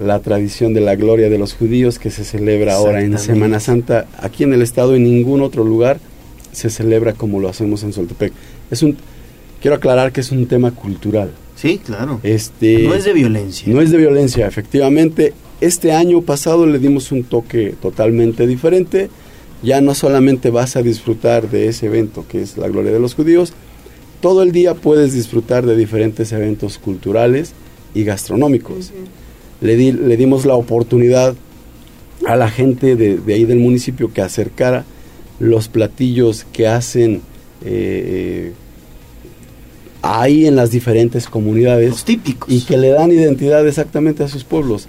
La 0.00 0.20
tradición 0.20 0.72
de 0.72 0.80
la 0.80 0.94
gloria 0.94 1.28
de 1.28 1.38
los 1.38 1.54
judíos 1.54 1.98
que 1.98 2.10
se 2.10 2.24
celebra 2.24 2.74
ahora 2.74 3.02
en. 3.02 3.18
Semana 3.18 3.58
Santa. 3.58 4.06
Aquí 4.18 4.44
en 4.44 4.54
el 4.54 4.62
estado, 4.62 4.94
en 4.94 5.04
ningún 5.04 5.42
otro 5.42 5.64
lugar, 5.64 5.98
se 6.52 6.70
celebra 6.70 7.14
como 7.14 7.40
lo 7.40 7.48
hacemos 7.48 7.82
en 7.82 7.92
Soltepec. 7.92 8.32
Es 8.70 8.82
un, 8.82 8.96
quiero 9.60 9.76
aclarar 9.76 10.12
que 10.12 10.20
es 10.20 10.30
un 10.30 10.46
tema 10.46 10.70
cultural. 10.70 11.32
Sí, 11.62 11.78
claro. 11.78 12.18
Este, 12.24 12.82
No 12.82 12.94
es 12.94 13.04
de 13.04 13.12
violencia. 13.12 13.72
No 13.72 13.80
es 13.80 13.90
de 13.92 13.96
violencia, 13.98 14.46
efectivamente. 14.48 15.32
Este 15.60 15.92
año 15.92 16.20
pasado 16.22 16.66
le 16.66 16.80
dimos 16.80 17.12
un 17.12 17.22
toque 17.22 17.74
totalmente 17.80 18.46
diferente. 18.48 19.08
Ya 19.62 19.80
no 19.80 19.94
solamente 19.94 20.50
vas 20.50 20.74
a 20.74 20.82
disfrutar 20.82 21.48
de 21.48 21.68
ese 21.68 21.86
evento 21.86 22.24
que 22.28 22.42
es 22.42 22.56
la 22.58 22.66
gloria 22.68 22.90
de 22.90 22.98
los 22.98 23.14
judíos, 23.14 23.52
todo 24.20 24.42
el 24.42 24.50
día 24.50 24.74
puedes 24.74 25.12
disfrutar 25.12 25.64
de 25.64 25.76
diferentes 25.76 26.32
eventos 26.32 26.78
culturales 26.78 27.52
y 27.94 28.02
gastronómicos. 28.02 28.90
le, 29.60 29.76
di- 29.76 29.92
le 29.92 30.16
dimos 30.16 30.44
la 30.46 30.54
oportunidad 30.56 31.36
a 32.26 32.34
la 32.36 32.50
gente 32.50 32.96
de, 32.96 33.18
de 33.18 33.34
ahí 33.34 33.44
del 33.44 33.58
municipio 33.60 34.12
que 34.12 34.20
acercara 34.20 34.84
los 35.38 35.68
platillos 35.68 36.44
que 36.52 36.66
hacen 36.66 37.20
eh, 37.64 38.52
ahí 40.02 40.46
en 40.46 40.56
las 40.56 40.70
diferentes 40.70 41.26
comunidades. 41.28 42.04
típicos. 42.04 42.52
Y 42.52 42.62
que 42.62 42.76
le 42.76 42.88
dan 42.88 43.10
identidad 43.12 43.66
exactamente 43.66 44.22
a 44.22 44.28
sus 44.28 44.44
pueblos. 44.44 44.88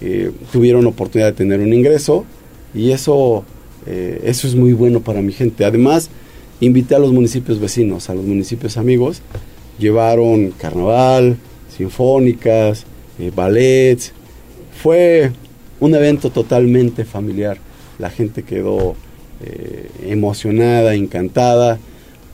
Eh, 0.00 0.32
tuvieron 0.52 0.86
oportunidad 0.86 1.28
de 1.28 1.36
tener 1.36 1.60
un 1.60 1.72
ingreso 1.72 2.24
y 2.74 2.90
eso, 2.90 3.44
eh, 3.86 4.20
eso 4.24 4.48
es 4.48 4.54
muy 4.54 4.72
bueno 4.72 5.00
para 5.00 5.22
mi 5.22 5.32
gente. 5.32 5.64
Además, 5.64 6.10
invité 6.60 6.94
a 6.94 6.98
los 6.98 7.12
municipios 7.12 7.60
vecinos, 7.60 8.10
a 8.10 8.14
los 8.14 8.24
municipios 8.24 8.76
amigos, 8.76 9.22
llevaron 9.78 10.50
carnaval, 10.52 11.36
sinfónicas, 11.76 12.84
eh, 13.18 13.30
ballets. 13.34 14.12
Fue 14.82 15.30
un 15.80 15.94
evento 15.94 16.30
totalmente 16.30 17.04
familiar. 17.04 17.58
La 17.98 18.10
gente 18.10 18.42
quedó 18.42 18.96
eh, 19.44 19.88
emocionada, 20.06 20.94
encantada, 20.94 21.78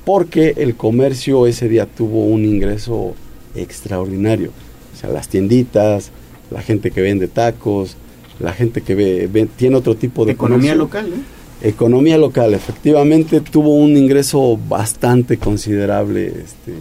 porque 0.04 0.54
el 0.56 0.76
comercio 0.76 1.46
ese 1.46 1.68
día 1.68 1.86
tuvo 1.86 2.24
un 2.24 2.44
ingreso 2.44 3.14
extraordinario. 3.54 4.50
O 4.94 4.98
sea, 5.00 5.10
las 5.10 5.28
tienditas, 5.28 6.10
la 6.50 6.62
gente 6.62 6.90
que 6.90 7.00
vende 7.00 7.28
tacos, 7.28 7.96
la 8.38 8.52
gente 8.52 8.80
que 8.82 8.94
ve, 8.94 9.28
ve- 9.30 9.48
tiene 9.56 9.76
otro 9.76 9.94
tipo 9.94 10.24
de 10.24 10.32
Economía 10.32 10.74
comercio. 10.76 11.08
local, 11.08 11.20
¿eh? 11.20 11.68
Economía 11.68 12.16
local, 12.16 12.54
efectivamente 12.54 13.40
tuvo 13.42 13.74
un 13.76 13.94
ingreso 13.96 14.58
bastante 14.68 15.36
considerable 15.36 16.26
este, 16.28 16.72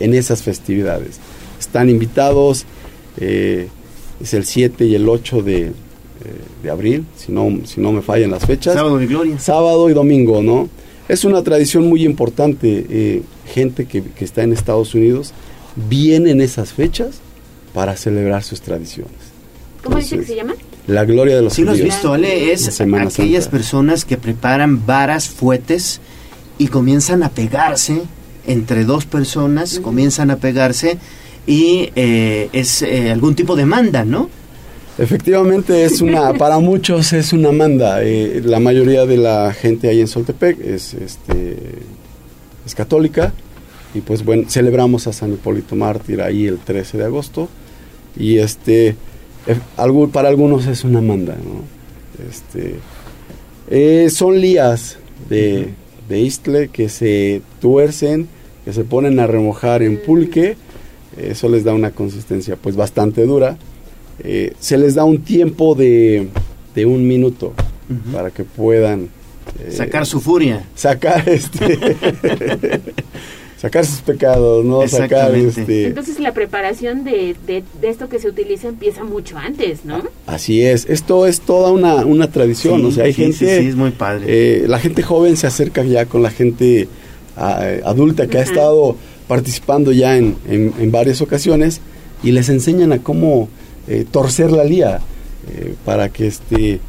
en 0.00 0.14
esas 0.14 0.42
festividades. 0.42 1.20
Están 1.60 1.90
invitados, 1.90 2.64
eh, 3.20 3.68
es 4.22 4.32
el 4.32 4.44
7 4.46 4.86
y 4.86 4.94
el 4.94 5.06
8 5.08 5.42
de, 5.42 5.72
de 6.62 6.70
abril, 6.70 7.04
si 7.16 7.32
no, 7.32 7.50
si 7.66 7.82
no 7.82 7.92
me 7.92 8.00
fallan 8.00 8.30
las 8.30 8.46
fechas. 8.46 8.72
Sábado 8.74 8.96
de 8.96 9.06
Gloria. 9.06 9.38
Sábado 9.38 9.90
y 9.90 9.92
domingo, 9.92 10.42
¿no? 10.42 10.70
Es 11.08 11.24
una 11.24 11.42
tradición 11.42 11.86
muy 11.88 12.04
importante. 12.04 12.86
eh, 12.88 13.22
gente 13.52 13.84
que, 13.86 14.02
que 14.02 14.24
está 14.24 14.42
en 14.42 14.52
Estados 14.52 14.94
Unidos 14.94 15.32
viene 15.88 16.30
en 16.30 16.40
esas 16.40 16.72
fechas 16.72 17.16
para 17.74 17.96
celebrar 17.96 18.42
sus 18.42 18.60
tradiciones. 18.62 19.12
¿Cómo 19.82 19.98
dice 19.98 20.18
que 20.18 20.24
se 20.24 20.36
llama? 20.36 20.54
La 20.86 21.04
gloria 21.04 21.36
de 21.36 21.42
los 21.42 21.52
Sí 21.54 21.62
lo 21.62 21.72
has 21.72 21.78
judíos. 21.78 21.94
visto, 21.94 22.12
Ale, 22.14 22.52
es 22.52 22.80
aquellas 22.80 23.44
Santa. 23.44 23.50
personas 23.50 24.04
que 24.04 24.16
preparan 24.16 24.86
varas, 24.86 25.28
fuetes 25.28 26.00
y 26.58 26.68
comienzan 26.68 27.22
a 27.22 27.30
pegarse 27.30 28.02
entre 28.46 28.84
dos 28.84 29.04
personas, 29.06 29.80
comienzan 29.80 30.30
a 30.30 30.36
pegarse 30.36 30.98
y 31.46 31.90
eh, 31.96 32.48
es 32.52 32.82
eh, 32.82 33.10
algún 33.10 33.34
tipo 33.34 33.56
de 33.56 33.66
manda, 33.66 34.04
¿no? 34.04 34.30
Efectivamente 34.96 35.84
es 35.84 36.00
una, 36.00 36.32
para 36.38 36.58
muchos 36.58 37.12
es 37.12 37.32
una 37.32 37.52
manda. 37.52 38.02
eh, 38.02 38.40
la 38.44 38.60
mayoría 38.60 39.06
de 39.06 39.16
la 39.16 39.52
gente 39.52 39.88
ahí 39.88 40.00
en 40.00 40.08
Soltepec 40.08 40.60
es, 40.60 40.94
este, 40.94 41.56
es 42.64 42.74
católica 42.74 43.32
y 43.94 44.00
pues 44.00 44.24
bueno, 44.24 44.44
celebramos 44.48 45.06
a 45.06 45.12
San 45.12 45.32
Hipólito 45.32 45.76
Mártir 45.76 46.20
ahí 46.20 46.46
el 46.46 46.58
13 46.58 46.98
de 46.98 47.04
agosto 47.04 47.48
y 48.16 48.38
este, 48.38 48.96
eh, 49.46 49.58
para 50.12 50.28
algunos 50.28 50.66
es 50.66 50.84
una 50.84 51.00
manda, 51.00 51.34
¿no? 51.34 51.64
Este, 52.28 52.76
eh, 53.70 54.08
son 54.10 54.40
lías 54.40 54.98
de, 55.28 55.70
de 56.08 56.20
istle 56.20 56.68
que 56.68 56.88
se 56.88 57.42
tuercen, 57.60 58.28
que 58.64 58.72
se 58.72 58.84
ponen 58.84 59.18
a 59.18 59.26
remojar 59.26 59.82
en 59.82 60.00
pulque, 60.00 60.56
eso 61.16 61.48
les 61.48 61.64
da 61.64 61.72
una 61.72 61.90
consistencia 61.90 62.56
pues 62.56 62.76
bastante 62.76 63.24
dura. 63.24 63.56
Eh, 64.22 64.52
se 64.60 64.78
les 64.78 64.94
da 64.94 65.04
un 65.04 65.18
tiempo 65.22 65.74
de, 65.74 66.28
de 66.74 66.86
un 66.86 67.06
minuto 67.06 67.52
para 68.12 68.30
que 68.30 68.44
puedan 68.44 69.08
eh, 69.60 69.70
Sacar 69.72 70.06
su 70.06 70.20
furia. 70.20 70.64
sacar 70.74 71.28
este 71.28 71.78
sacar 73.60 73.84
sus 73.86 74.00
pecados 74.00 74.64
no 74.64 74.86
sacar 74.88 75.34
este 75.34 75.86
Entonces 75.86 76.20
la 76.20 76.32
preparación 76.34 77.02
de, 77.04 77.34
de, 77.46 77.62
de 77.80 77.88
esto 77.88 78.08
que 78.08 78.18
se 78.18 78.28
utiliza 78.28 78.68
empieza 78.68 79.04
mucho 79.04 79.38
antes, 79.38 79.84
¿no? 79.84 80.02
así 80.26 80.62
es 80.62 80.86
esto 80.88 81.26
es 81.26 81.40
toda 81.40 81.72
una, 81.72 82.04
una 82.04 82.30
tradición 82.30 82.80
Sí, 82.80 82.86
o 82.86 82.90
sea 82.90 83.04
hay 83.04 83.12
sí, 83.14 83.22
gente 83.22 83.36
sí, 83.38 83.46
sí, 83.62 83.68
es 83.68 83.76
muy 83.76 83.90
padre. 83.90 84.24
eh, 84.28 84.64
la 84.68 84.78
gente 84.78 85.02
joven 85.02 85.36
se 85.36 85.46
acerca 85.46 85.82
ya 85.82 86.06
con 86.06 86.22
la 86.22 86.30
gente 86.30 86.88
ah, 87.36 87.64
adulta 87.84 88.26
que 88.26 88.38
ha 88.38 88.42
estado 88.42 88.96
participando 89.28 89.92
ya 89.92 90.16
en, 90.18 90.36
en- 90.48 90.72
en 90.78 90.90
varias 90.92 91.20
ocasiones 91.22 91.80
y 92.22 92.32
les 92.32 92.48
enseñan 92.48 92.92
a 92.92 92.98
cómo 93.02 93.48
eh, 93.88 94.04
torcer 94.10 94.50
la 94.52 94.64
lía 94.64 95.00
eh, 95.50 95.74
para 95.84 96.08
que 96.08 96.26
este 96.26 96.80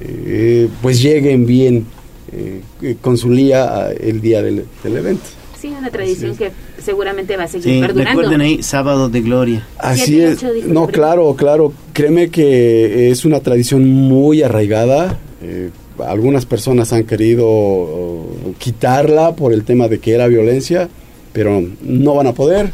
eh, 0.00 0.68
pues 0.82 1.02
lleguen 1.02 1.46
bien 1.46 1.84
eh, 2.32 2.96
con 3.00 3.16
su 3.16 3.30
lía 3.30 3.90
el 3.98 4.20
día 4.20 4.42
del, 4.42 4.64
del 4.82 4.96
evento. 4.96 5.24
Sí, 5.60 5.68
una 5.78 5.90
tradición 5.90 6.34
que 6.36 6.50
seguramente 6.82 7.36
va 7.36 7.44
a 7.44 7.48
seguir 7.48 7.74
Sí, 7.74 7.80
perdurando. 7.80 8.10
recuerden 8.22 8.40
ahí, 8.40 8.62
sábado 8.62 9.08
de 9.10 9.20
gloria. 9.20 9.66
Así 9.76 10.18
es. 10.20 10.42
No, 10.66 10.86
claro, 10.86 11.34
claro. 11.36 11.72
Créeme 11.92 12.30
que 12.30 13.10
es 13.10 13.26
una 13.26 13.40
tradición 13.40 13.86
muy 13.86 14.42
arraigada. 14.42 15.18
Eh, 15.42 15.68
algunas 16.06 16.46
personas 16.46 16.94
han 16.94 17.04
querido 17.04 18.26
quitarla 18.58 19.34
por 19.36 19.52
el 19.52 19.64
tema 19.64 19.86
de 19.88 19.98
que 19.98 20.12
era 20.14 20.28
violencia, 20.28 20.88
pero 21.34 21.62
no 21.82 22.14
van 22.14 22.28
a 22.28 22.32
poder. 22.32 22.70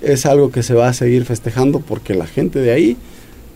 Es 0.00 0.26
algo 0.26 0.50
que 0.50 0.62
se 0.62 0.74
va 0.74 0.88
a 0.88 0.92
seguir 0.92 1.24
festejando 1.24 1.80
porque 1.80 2.14
la 2.14 2.26
gente 2.26 2.58
de 2.58 2.72
ahí 2.72 2.96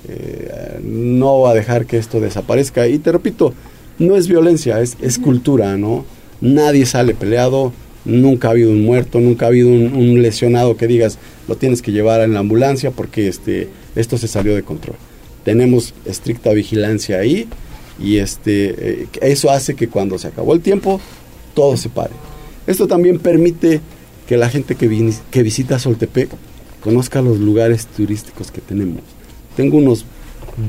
eh, 0.09 0.81
no 0.83 1.41
va 1.41 1.51
a 1.51 1.55
dejar 1.55 1.87
que 1.87 1.99
esto 1.99 2.21
desaparezca. 2.21 2.87
Y 2.87 2.99
te 2.99 3.13
repito, 3.13 3.55
no 3.99 4.17
es 4.17 4.29
violencia, 4.29 4.81
es, 4.81 4.97
es 5.01 5.19
cultura, 5.19 5.77
¿no? 5.77 6.05
Nadie 6.41 6.85
sale 6.85 7.15
peleado, 7.15 7.73
nunca 8.05 8.49
ha 8.49 8.51
habido 8.51 8.71
un 8.71 8.85
muerto, 8.85 9.21
nunca 9.21 9.47
ha 9.47 9.49
habido 9.49 9.69
un, 9.69 9.95
un 9.95 10.23
lesionado 10.23 10.77
que 10.77 10.87
digas, 10.87 11.19
lo 11.49 11.57
tienes 11.57 11.81
que 11.81 11.93
llevar 11.93 12.21
en 12.21 12.35
la 12.35 12.41
ambulancia 12.41 12.91
porque 12.91 13.29
este, 13.29 13.69
esto 13.97 14.19
se 14.19 14.29
salió 14.29 14.55
de 14.55 14.63
control. 14.63 14.97
Tenemos 15.45 15.95
estricta 16.05 16.53
vigilancia 16.53 17.19
ahí 17.19 17.49
y 17.99 18.19
este, 18.19 19.03
eh, 19.03 19.07
eso 19.21 19.51
hace 19.51 19.75
que 19.75 19.89
cuando 19.89 20.19
se 20.19 20.29
acabó 20.29 20.55
el 20.55 20.61
tiempo, 20.61 21.01
todo 21.55 21.77
se 21.77 21.89
pare. 21.89 22.13
Esto 22.67 22.87
también 22.87 23.19
permite 23.19 23.81
que 24.27 24.37
la 24.37 24.49
gente 24.49 24.75
que, 24.75 25.13
que 25.31 25.43
visita 25.43 25.79
Soltepec 25.79 26.31
conozca 26.81 27.23
los 27.23 27.39
lugares 27.39 27.87
turísticos 27.87 28.51
que 28.51 28.61
tenemos. 28.61 29.03
Tengo 29.57 29.79
unos 29.79 30.05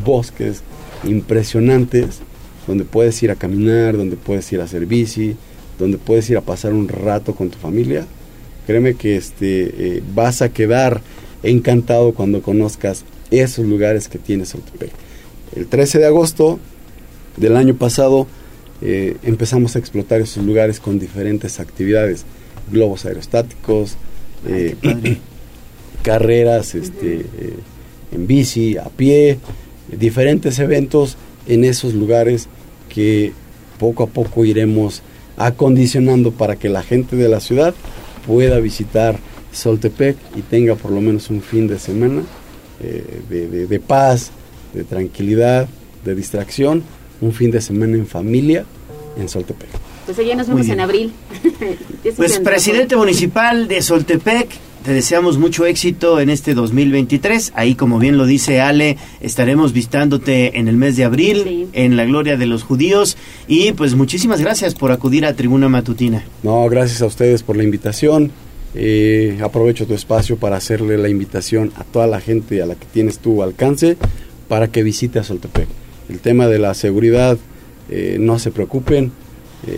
bosques 0.04 0.62
impresionantes 1.04 2.20
donde 2.68 2.86
puedes 2.86 3.22
ir 3.22 3.32
a 3.32 3.36
caminar, 3.36 3.98
donde 3.98 4.16
puedes 4.16 4.52
ir 4.52 4.62
a 4.62 4.64
hacer 4.64 4.86
bici, 4.86 5.36
donde 5.78 5.98
puedes 5.98 6.30
ir 6.30 6.38
a 6.38 6.42
pasar 6.42 6.74
un 6.74 6.88
rato 6.88 7.36
con 7.36 7.50
tu 7.50 7.58
familia. 7.58 8.06
Créeme 8.66 8.96
que 8.96 9.18
este, 9.18 9.98
eh, 9.98 10.04
vas 10.14 10.42
a 10.42 10.50
quedar 10.50 11.02
encantado 11.44 12.14
cuando 12.14 12.42
conozcas 12.42 13.06
esos 13.30 13.66
lugares 13.66 14.08
que 14.08 14.18
tiene 14.18 14.46
Soltepec. 14.46 14.92
El 15.56 15.68
13 15.68 16.00
de 16.00 16.06
agosto 16.06 16.60
del 17.38 17.56
año 17.56 17.76
pasado 17.76 18.28
eh, 18.82 19.18
empezamos 19.24 19.76
a 19.76 19.80
explotar 19.80 20.22
esos 20.22 20.44
lugares 20.44 20.80
con 20.80 21.00
diferentes 21.00 21.60
actividades, 21.60 22.26
globos 22.72 23.06
aerostáticos, 23.06 23.96
eh, 24.48 24.76
carreras 26.04 26.76
este, 26.76 27.22
eh, 27.22 27.54
en 28.12 28.28
bici, 28.28 28.78
a 28.78 28.86
pie, 28.86 29.40
diferentes 29.92 30.60
eventos 30.60 31.18
en 31.48 31.64
esos 31.64 31.94
lugares 31.94 32.48
que 32.90 33.34
poco 33.80 34.04
a 34.04 34.08
poco 34.08 34.46
iremos 34.46 35.02
acondicionando 35.38 36.32
para 36.32 36.56
que 36.56 36.70
la 36.70 36.82
gente 36.84 37.16
de 37.16 37.28
la 37.28 37.40
ciudad 37.40 37.74
pueda 38.26 38.60
visitar 38.60 39.18
Soltepec 39.52 40.18
y 40.36 40.42
tenga 40.42 40.76
por 40.76 40.92
lo 40.92 41.02
menos 41.02 41.30
un 41.30 41.42
fin 41.42 41.68
de 41.68 41.78
semana 41.80 42.24
eh, 42.82 43.22
de, 43.30 43.48
de- 43.48 43.68
de 43.68 43.80
paz, 43.80 44.32
de 44.74 44.84
tranquilidad, 44.84 45.68
de 46.04 46.16
distracción, 46.16 46.84
un 47.22 47.32
fin 47.34 47.52
de 47.52 47.62
semana 47.62 47.96
en 47.98 48.06
familia 48.08 48.66
en 49.18 49.30
Soltepec. 49.30 49.70
Pues 50.06 50.20
allá 50.20 50.36
nos 50.36 50.48
vemos 50.48 50.70
en 50.70 50.80
abril. 50.80 51.12
Pues 52.16 52.38
presidente 52.40 52.96
municipal 52.96 53.68
de 53.68 53.82
Soltepec, 53.82 54.48
te 54.86 54.94
deseamos 54.94 55.40
mucho 55.40 55.66
éxito 55.66 56.20
en 56.20 56.30
este 56.30 56.54
2023. 56.54 57.54
Ahí, 57.56 57.74
como 57.74 57.98
bien 57.98 58.18
lo 58.18 58.28
dice 58.28 58.62
Ale, 58.62 58.98
estaremos 59.20 59.74
visitándote 59.74 60.60
en 60.60 60.68
el 60.68 60.78
mes 60.78 60.96
de 60.96 61.04
abril, 61.06 61.70
en 61.74 61.98
la 61.98 62.06
gloria 62.06 62.38
de 62.38 62.46
los 62.46 62.64
judíos. 62.64 63.18
Y 63.48 63.72
pues 63.72 63.96
muchísimas 63.96 64.40
gracias 64.40 64.76
por 64.76 64.92
acudir 64.92 65.26
a 65.26 65.34
Tribuna 65.34 65.68
Matutina. 65.68 66.24
No, 66.44 66.70
gracias 66.70 67.02
a 67.02 67.08
ustedes 67.08 67.42
por 67.42 67.58
la 67.58 67.64
invitación. 67.64 68.32
Eh, 68.76 69.40
aprovecho 69.42 69.88
tu 69.88 69.96
espacio 69.96 70.38
para 70.38 70.58
hacerle 70.58 71.00
la 71.00 71.10
invitación 71.10 71.72
a 71.78 71.84
toda 71.84 72.06
la 72.06 72.22
gente 72.22 72.62
a 72.62 72.68
la 72.68 72.76
que 72.76 72.86
tienes 72.86 73.18
tu 73.18 73.42
alcance 73.42 73.98
para 74.48 74.68
que 74.68 74.84
visite 74.84 75.18
a 75.18 75.24
Soltepec. 75.24 75.68
El 76.10 76.20
tema 76.20 76.46
de 76.48 76.60
la 76.60 76.76
seguridad, 76.76 77.40
eh, 77.90 78.18
no 78.20 78.38
se 78.38 78.52
preocupen. 78.52 79.12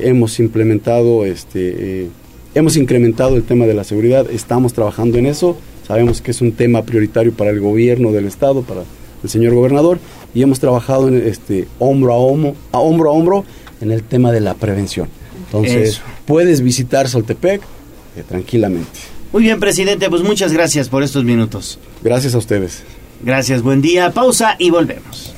Hemos 0.01 0.39
implementado, 0.39 1.25
este, 1.25 2.03
eh, 2.03 2.07
hemos 2.55 2.75
incrementado 2.77 3.35
el 3.35 3.43
tema 3.43 3.65
de 3.65 3.73
la 3.73 3.83
seguridad. 3.83 4.29
Estamos 4.29 4.73
trabajando 4.73 5.17
en 5.17 5.25
eso. 5.25 5.57
Sabemos 5.87 6.21
que 6.21 6.31
es 6.31 6.41
un 6.41 6.51
tema 6.51 6.83
prioritario 6.83 7.31
para 7.31 7.51
el 7.51 7.61
gobierno 7.61 8.11
del 8.11 8.25
estado, 8.25 8.61
para 8.61 8.83
el 9.23 9.29
señor 9.29 9.53
gobernador, 9.53 9.99
y 10.33 10.41
hemos 10.41 10.59
trabajado 10.59 11.07
en 11.07 11.25
este 11.25 11.67
hombro 11.79 12.13
a 12.13 12.17
hombro, 12.17 12.55
a 12.71 12.79
hombro 12.79 13.09
a 13.09 13.13
hombro 13.13 13.45
en 13.81 13.91
el 13.91 14.03
tema 14.03 14.31
de 14.31 14.41
la 14.41 14.53
prevención. 14.53 15.07
Entonces, 15.45 15.89
Eso. 15.89 16.01
puedes 16.25 16.61
visitar 16.61 17.07
Soltepec 17.07 17.61
eh, 17.61 18.23
tranquilamente. 18.27 18.99
Muy 19.31 19.43
bien, 19.43 19.59
presidente, 19.59 20.09
pues 20.09 20.23
muchas 20.23 20.51
gracias 20.51 20.89
por 20.89 21.03
estos 21.03 21.23
minutos. 21.23 21.79
Gracias 22.03 22.35
a 22.35 22.37
ustedes. 22.37 22.83
Gracias, 23.23 23.61
buen 23.61 23.81
día. 23.81 24.11
Pausa 24.11 24.55
y 24.59 24.69
volvemos. 24.69 25.36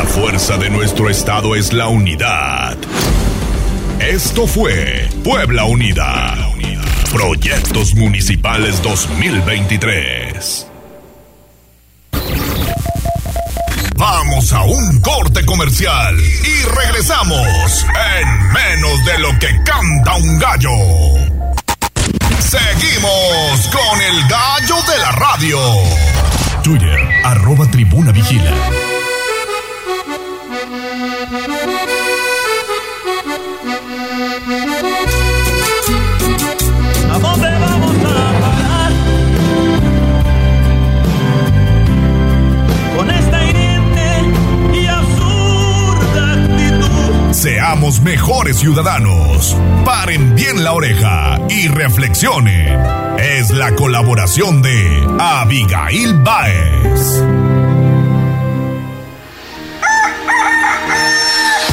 La 0.00 0.06
fuerza 0.06 0.56
de 0.56 0.70
nuestro 0.70 1.10
estado 1.10 1.54
es 1.54 1.74
la 1.74 1.88
unidad. 1.88 2.74
Esto 3.98 4.46
fue 4.46 5.06
Puebla 5.22 5.64
Unida. 5.64 6.38
Proyectos 7.12 7.94
Municipales 7.94 8.82
2023. 8.82 10.66
Vamos 13.96 14.50
a 14.54 14.62
un 14.62 15.00
corte 15.00 15.44
comercial 15.44 16.16
y 16.18 16.62
regresamos 16.64 17.84
en 18.16 18.52
menos 18.54 19.04
de 19.04 19.18
lo 19.18 19.38
que 19.38 19.48
canta 19.66 20.16
un 20.16 20.38
gallo. 20.38 20.70
Seguimos 22.38 23.68
con 23.70 24.00
el 24.00 24.28
gallo 24.28 24.76
de 24.76 24.98
la 24.98 25.12
radio. 25.12 25.58
Twitter, 26.62 26.98
arroba 27.22 27.70
tribuna 27.70 28.12
vigila. 28.12 28.50
Seamos 47.32 48.00
mejores 48.00 48.58
ciudadanos. 48.58 49.56
Paren 49.84 50.34
bien 50.34 50.64
la 50.64 50.72
oreja 50.72 51.38
y 51.50 51.68
reflexionen. 51.68 52.80
Es 53.18 53.50
la 53.50 53.74
colaboración 53.74 54.62
de 54.62 55.06
Abigail 55.18 56.14
Baez. 56.22 57.22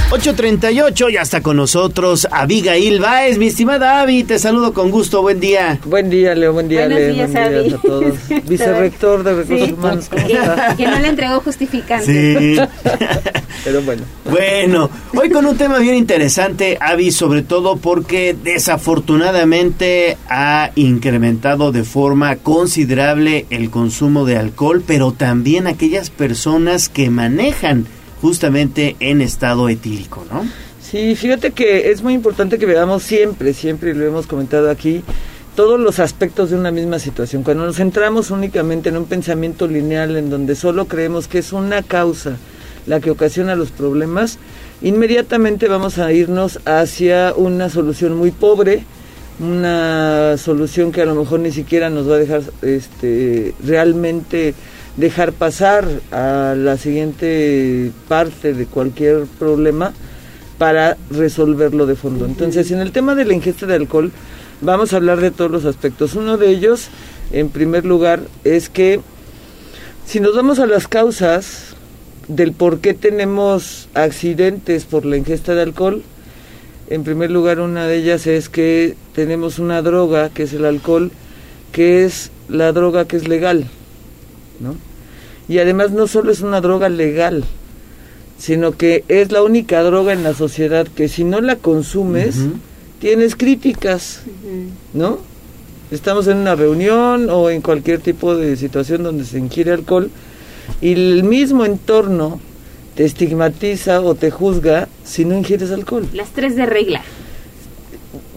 8.38, 0.10 1.12
ya 1.12 1.22
está 1.22 1.42
con 1.42 1.58
nosotros 1.58 2.30
Abigail 2.32 3.02
Baez. 3.02 3.38
Mi 3.38 3.48
estimada 3.48 4.00
Avi, 4.02 4.24
te 4.24 4.40
saludo 4.40 4.74
con 4.74 4.90
gusto, 4.90 5.22
buen 5.22 5.42
día. 5.42 5.80
Buen 5.84 6.10
día, 6.10 6.34
Leo, 6.34 6.54
buen 6.54 6.70
día, 6.70 6.86
Buenos 6.88 7.00
Leo. 7.00 7.14
días, 7.14 7.32
buen 7.34 7.66
día 7.68 7.76
a 7.76 7.82
todos. 7.82 8.14
Vicerrector 8.48 9.24
de 9.26 9.34
Recursos 9.34 9.68
Sí. 9.68 9.74
Humanos, 9.74 10.08
¿cómo 10.10 10.26
Que, 10.28 10.34
está? 10.34 10.76
que 10.78 10.88
no 10.88 11.00
le 11.00 11.08
entregó 11.10 11.42
justificante. 11.42 12.06
Sí. 12.56 12.62
Pero 13.66 13.82
bueno. 13.82 14.04
Bueno, 14.30 14.90
hoy 15.14 15.30
con 15.30 15.46
un 15.46 15.58
tema 15.58 15.80
bien 15.80 15.96
interesante, 15.96 16.78
Avi, 16.80 17.12
sobre 17.12 17.42
todo 17.42 17.76
porque 17.76 18.34
desafortunadamente 18.42 20.18
ha 20.30 20.72
incrementado 20.76 21.74
de 21.74 21.84
forma 21.84 22.38
considerable 22.38 23.46
el 23.50 23.70
consumo 23.70 24.24
de 24.24 24.38
alcohol, 24.38 24.82
pero 24.88 25.12
también 25.12 25.68
aquellas 25.68 26.10
personas 26.12 26.88
que 26.88 27.10
manejan 27.10 27.88
justamente 28.22 28.96
en 29.00 29.22
estado 29.22 29.70
etílico, 29.70 30.26
¿no? 30.32 30.46
Sí, 30.82 31.16
fíjate 31.16 31.52
que 31.52 31.92
es 31.92 32.02
muy 32.02 32.14
importante 32.14 32.58
que 32.58 32.66
veamos 32.66 33.04
siempre, 33.04 33.54
siempre, 33.54 33.94
lo 33.94 34.06
hemos 34.06 34.26
comentado 34.26 34.70
aquí, 34.70 35.04
todos 35.56 35.80
los 35.80 36.00
aspectos 36.00 36.50
de 36.50 36.56
una 36.56 36.72
misma 36.72 37.00
situación. 37.00 37.44
Cuando 37.44 37.66
nos 37.66 37.78
centramos 37.78 38.32
únicamente 38.32 38.90
en 38.90 38.98
un 38.98 39.06
pensamiento 39.06 39.68
lineal 39.68 40.16
en 40.16 40.30
donde 40.30 40.56
solo 40.56 40.86
creemos 40.86 41.28
que 41.28 41.40
es 41.40 41.52
una 41.52 41.82
causa 41.84 42.38
la 42.86 43.02
que 43.02 43.12
ocasiona 43.12 43.56
los 43.56 43.72
problemas, 43.72 44.38
inmediatamente 44.82 45.68
vamos 45.68 45.98
a 45.98 46.14
irnos 46.14 46.60
hacia 46.66 47.34
una 47.36 47.70
solución 47.70 48.16
muy 48.16 48.32
pobre, 48.32 48.86
una 49.40 50.38
solución 50.38 50.92
que 50.92 51.02
a 51.02 51.06
lo 51.06 51.16
mejor 51.16 51.42
ni 51.42 51.52
siquiera 51.52 51.90
nos 51.90 52.10
va 52.10 52.16
a 52.16 52.20
dejar 52.20 52.44
este, 52.62 53.54
realmente 53.64 54.54
dejar 54.98 55.32
pasar 55.32 55.88
a 56.12 56.56
la 56.58 56.78
siguiente 56.78 57.92
parte 58.08 58.54
de 58.54 58.66
cualquier 58.66 59.26
problema 59.40 59.94
para 60.58 60.98
resolverlo 61.12 61.86
de 61.86 61.96
fondo. 61.96 62.26
Entonces, 62.26 62.72
en 62.72 62.80
el 62.80 62.92
tema 62.92 63.16
de 63.16 63.26
la 63.26 63.34
ingesta 63.34 63.68
de 63.68 63.76
alcohol, 63.76 64.12
vamos 64.62 64.92
a 64.92 64.98
hablar 64.98 65.22
de 65.22 65.32
todos 65.32 65.52
los 65.52 65.66
aspectos. 65.66 66.16
Uno 66.16 66.38
de 66.38 66.50
ellos, 66.50 66.90
en 67.32 67.50
primer 67.50 67.86
lugar, 67.86 68.22
es 68.44 68.70
que 68.70 69.00
si 70.06 70.20
nos 70.20 70.36
vamos 70.36 70.58
a 70.60 70.66
las 70.66 70.88
causas 70.88 71.76
del 72.28 72.54
por 72.54 72.80
qué 72.80 72.94
tenemos 72.94 73.88
accidentes 73.94 74.86
por 74.86 75.06
la 75.06 75.18
ingesta 75.18 75.54
de 75.54 75.62
alcohol, 75.62 76.04
en 76.90 77.04
primer 77.04 77.30
lugar, 77.30 77.60
una 77.60 77.86
de 77.86 77.98
ellas 77.98 78.26
es 78.28 78.50
que 78.50 78.96
tenemos 79.14 79.60
una 79.60 79.82
droga, 79.82 80.30
que 80.30 80.44
es 80.44 80.54
el 80.54 80.66
alcohol, 80.66 81.12
que 81.72 82.06
es 82.06 82.32
la 82.48 82.72
droga 82.72 83.06
que 83.06 83.18
es 83.18 83.28
legal, 83.28 83.70
¿no? 84.60 84.76
Y 85.48 85.60
además 85.60 85.92
no 85.92 86.08
solo 86.08 86.32
es 86.32 86.42
una 86.42 86.62
droga 86.62 86.90
legal, 86.90 87.44
sino 88.38 88.74
que 88.74 89.04
es 89.08 89.32
la 89.32 89.44
única 89.44 89.82
droga 89.84 90.14
en 90.14 90.24
la 90.24 90.34
sociedad 90.34 90.88
que 90.88 91.08
si 91.08 91.24
no 91.24 91.42
la 91.42 91.56
consumes, 91.56 92.36
tienes 93.00 93.36
críticas, 93.36 94.22
¿no? 94.94 95.20
Estamos 95.90 96.28
en 96.28 96.38
una 96.38 96.56
reunión 96.56 97.30
o 97.30 97.50
en 97.50 97.62
cualquier 97.62 98.00
tipo 98.02 98.36
de 98.36 98.58
situación 98.58 99.04
donde 99.04 99.24
se 99.24 99.40
ingiere 99.40 99.72
alcohol 99.72 100.10
y 100.82 100.92
el 100.92 101.24
mismo 101.24 101.64
entorno 101.66 102.42
te 102.96 103.06
estigmatiza 103.06 104.02
o 104.02 104.16
te 104.16 104.30
juzga 104.32 104.90
si 105.06 105.24
no 105.24 105.38
ingieres 105.38 105.72
alcohol. 105.72 106.08
Las 106.14 106.30
tres 106.32 106.56
de 106.58 106.66
regla. 106.66 107.02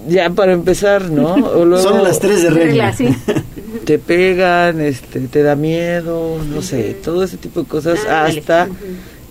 Ya 0.09 0.30
para 0.30 0.52
empezar, 0.52 1.10
¿no? 1.10 1.34
O 1.34 1.64
luego 1.64 1.82
Son 1.82 2.05
las 2.05 2.20
tres 2.20 2.42
de 2.42 2.51
regla. 2.51 2.92
sí. 2.92 3.09
te 3.91 3.99
pegan, 3.99 4.81
este, 4.81 5.19
te 5.19 5.43
da 5.43 5.57
miedo, 5.57 6.39
no 6.49 6.62
sé, 6.62 6.97
todo 7.03 7.25
ese 7.25 7.39
tipo 7.39 7.62
de 7.62 7.67
cosas, 7.67 7.99
Ándale. 8.07 8.39
hasta 8.39 8.69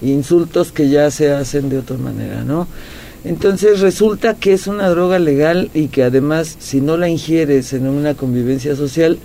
insultos 0.02 0.74
que 0.74 0.90
ya 0.90 1.10
se 1.12 1.32
hacen 1.32 1.70
de 1.70 1.78
otra 1.78 1.96
manera, 1.96 2.44
¿no? 2.44 2.68
Entonces 3.24 3.80
resulta 3.80 4.34
que 4.34 4.52
es 4.52 4.68
una 4.68 4.90
droga 4.90 5.18
legal 5.18 5.72
y 5.74 5.88
que 5.88 6.04
además 6.04 6.58
si 6.60 6.82
no 6.82 6.98
la 6.98 7.08
ingieres 7.08 7.72
en 7.72 7.88
una 7.88 8.16
convivencia 8.16 8.76
social, 8.76 9.18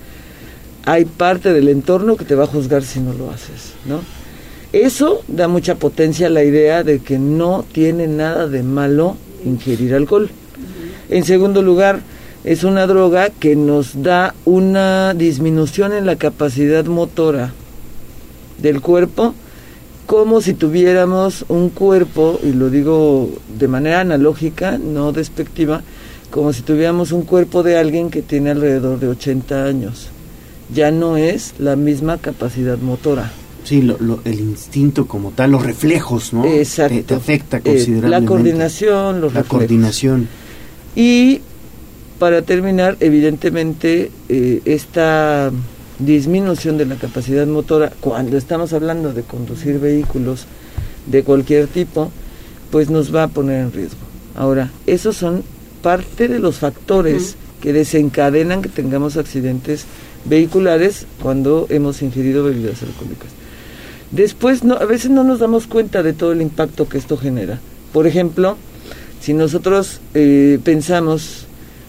hay 0.85 1.05
parte 1.05 1.53
del 1.53 1.69
entorno 1.69 2.17
que 2.17 2.25
te 2.25 2.37
va 2.37 2.45
a 2.45 2.47
juzgar 2.47 2.85
si 2.85 3.01
no 3.01 3.13
lo 3.13 3.33
haces, 3.33 3.73
¿no? 3.87 4.03
Eso 4.73 5.25
da 5.27 5.49
mucha 5.49 5.75
potencia 5.75 6.29
a 6.29 6.31
la 6.31 6.45
idea 6.45 6.85
de 6.85 7.01
que 7.01 7.19
no 7.19 7.65
tiene 7.73 8.07
nada 8.07 8.47
de 8.47 8.63
malo 8.63 9.17
ingerir 9.45 9.97
alcohol. 9.97 10.31
En 11.11 11.25
segundo 11.25 11.61
lugar, 11.61 12.03
es 12.45 12.63
una 12.65 12.87
droga 12.87 13.31
que 13.31 13.57
nos 13.57 14.03
da 14.03 14.35
una 14.45 15.15
disminución 15.15 15.93
en 15.93 16.07
la 16.07 16.17
capacidad 16.17 16.85
motora 16.85 17.53
del 18.61 18.81
cuerpo, 18.81 19.35
como 20.07 20.41
si 20.43 20.53
tuviéramos 20.55 21.45
un 21.49 21.71
cuerpo, 21.71 22.39
y 22.43 22.53
lo 22.53 22.69
digo 22.71 23.31
de 23.59 23.69
manera 23.69 24.01
analógica, 24.01 24.77
no 24.79 25.13
despectiva, 25.13 25.83
como 26.31 26.53
si 26.53 26.63
tuviéramos 26.63 27.13
un 27.13 27.23
cuerpo 27.23 27.63
de 27.63 27.79
alguien 27.79 28.11
que 28.11 28.21
tiene 28.21 28.51
alrededor 28.51 29.01
de 29.01 29.09
80 29.09 29.65
años. 29.65 30.09
Ya 30.75 30.91
no 30.91 31.17
es 31.17 31.55
la 31.59 31.77
misma 31.77 32.19
capacidad 32.19 32.77
motora. 32.79 33.33
Sí, 33.65 33.81
lo- 33.81 33.97
lo- 33.99 34.21
el 34.27 34.41
instinto 34.41 35.07
como 35.07 35.31
tal, 35.31 35.53
los 35.53 35.63
reflejos, 35.65 36.35
¿no? 36.35 36.45
Exacto. 36.45 36.97
Te, 36.97 37.03
te 37.05 37.15
afecta 37.15 37.57
Eh, 37.59 37.63
considerablemente. 37.63 38.21
la 38.21 38.27
coordinación, 38.27 39.21
los 39.23 39.33
La 39.33 39.41
reflejos. 39.41 39.49
coordinación. 39.49 40.29
Y 40.97 41.41
para 42.25 42.41
terminar, 42.41 42.97
evidentemente, 43.01 44.11
eh, 44.31 44.63
esta 44.65 45.53
disminución 45.99 46.79
de 46.79 46.87
la 46.87 46.95
capacidad 46.95 47.47
motora, 47.47 47.93
cuando 48.01 48.39
estamos 48.39 48.73
hablando 48.73 49.13
de 49.13 49.25
conducir 49.25 49.79
vehículos 49.79 50.47
de 51.05 51.23
cualquier 51.23 51.67
tipo, 51.67 52.11
pues 52.71 52.89
nos 52.89 53.15
va 53.15 53.25
a 53.25 53.29
poner 53.29 53.61
en 53.61 53.73
riesgo. 53.73 53.99
Ahora, 54.35 54.71
esos 54.87 55.19
son 55.19 55.43
parte 55.83 56.27
de 56.29 56.39
los 56.39 56.57
factores 56.57 57.37
que 57.61 57.75
desencadenan 57.75 58.63
que 58.63 58.71
tengamos 58.71 59.19
accidentes 59.19 59.85
vehiculares 60.25 61.05
cuando 61.23 61.67
hemos 61.69 62.01
ingerido 62.01 62.43
bebidas 62.43 62.83
alcohólicas. 62.83 63.29
Después, 64.13 64.65
no, 64.65 64.77
a 64.77 64.87
veces 64.87 65.11
no 65.11 65.25
nos 65.25 65.41
damos 65.41 65.67
cuenta 65.67 66.03
de 66.03 66.15
todo 66.15 66.33
el 66.33 66.41
impacto 66.41 66.89
que 66.89 66.97
esto 66.97 67.19
genera. 67.19 67.61
Por 67.93 68.07
ejemplo, 68.07 68.57
si 69.21 69.35
nosotros 69.35 70.01
eh, 70.15 70.59
pensamos 70.65 71.44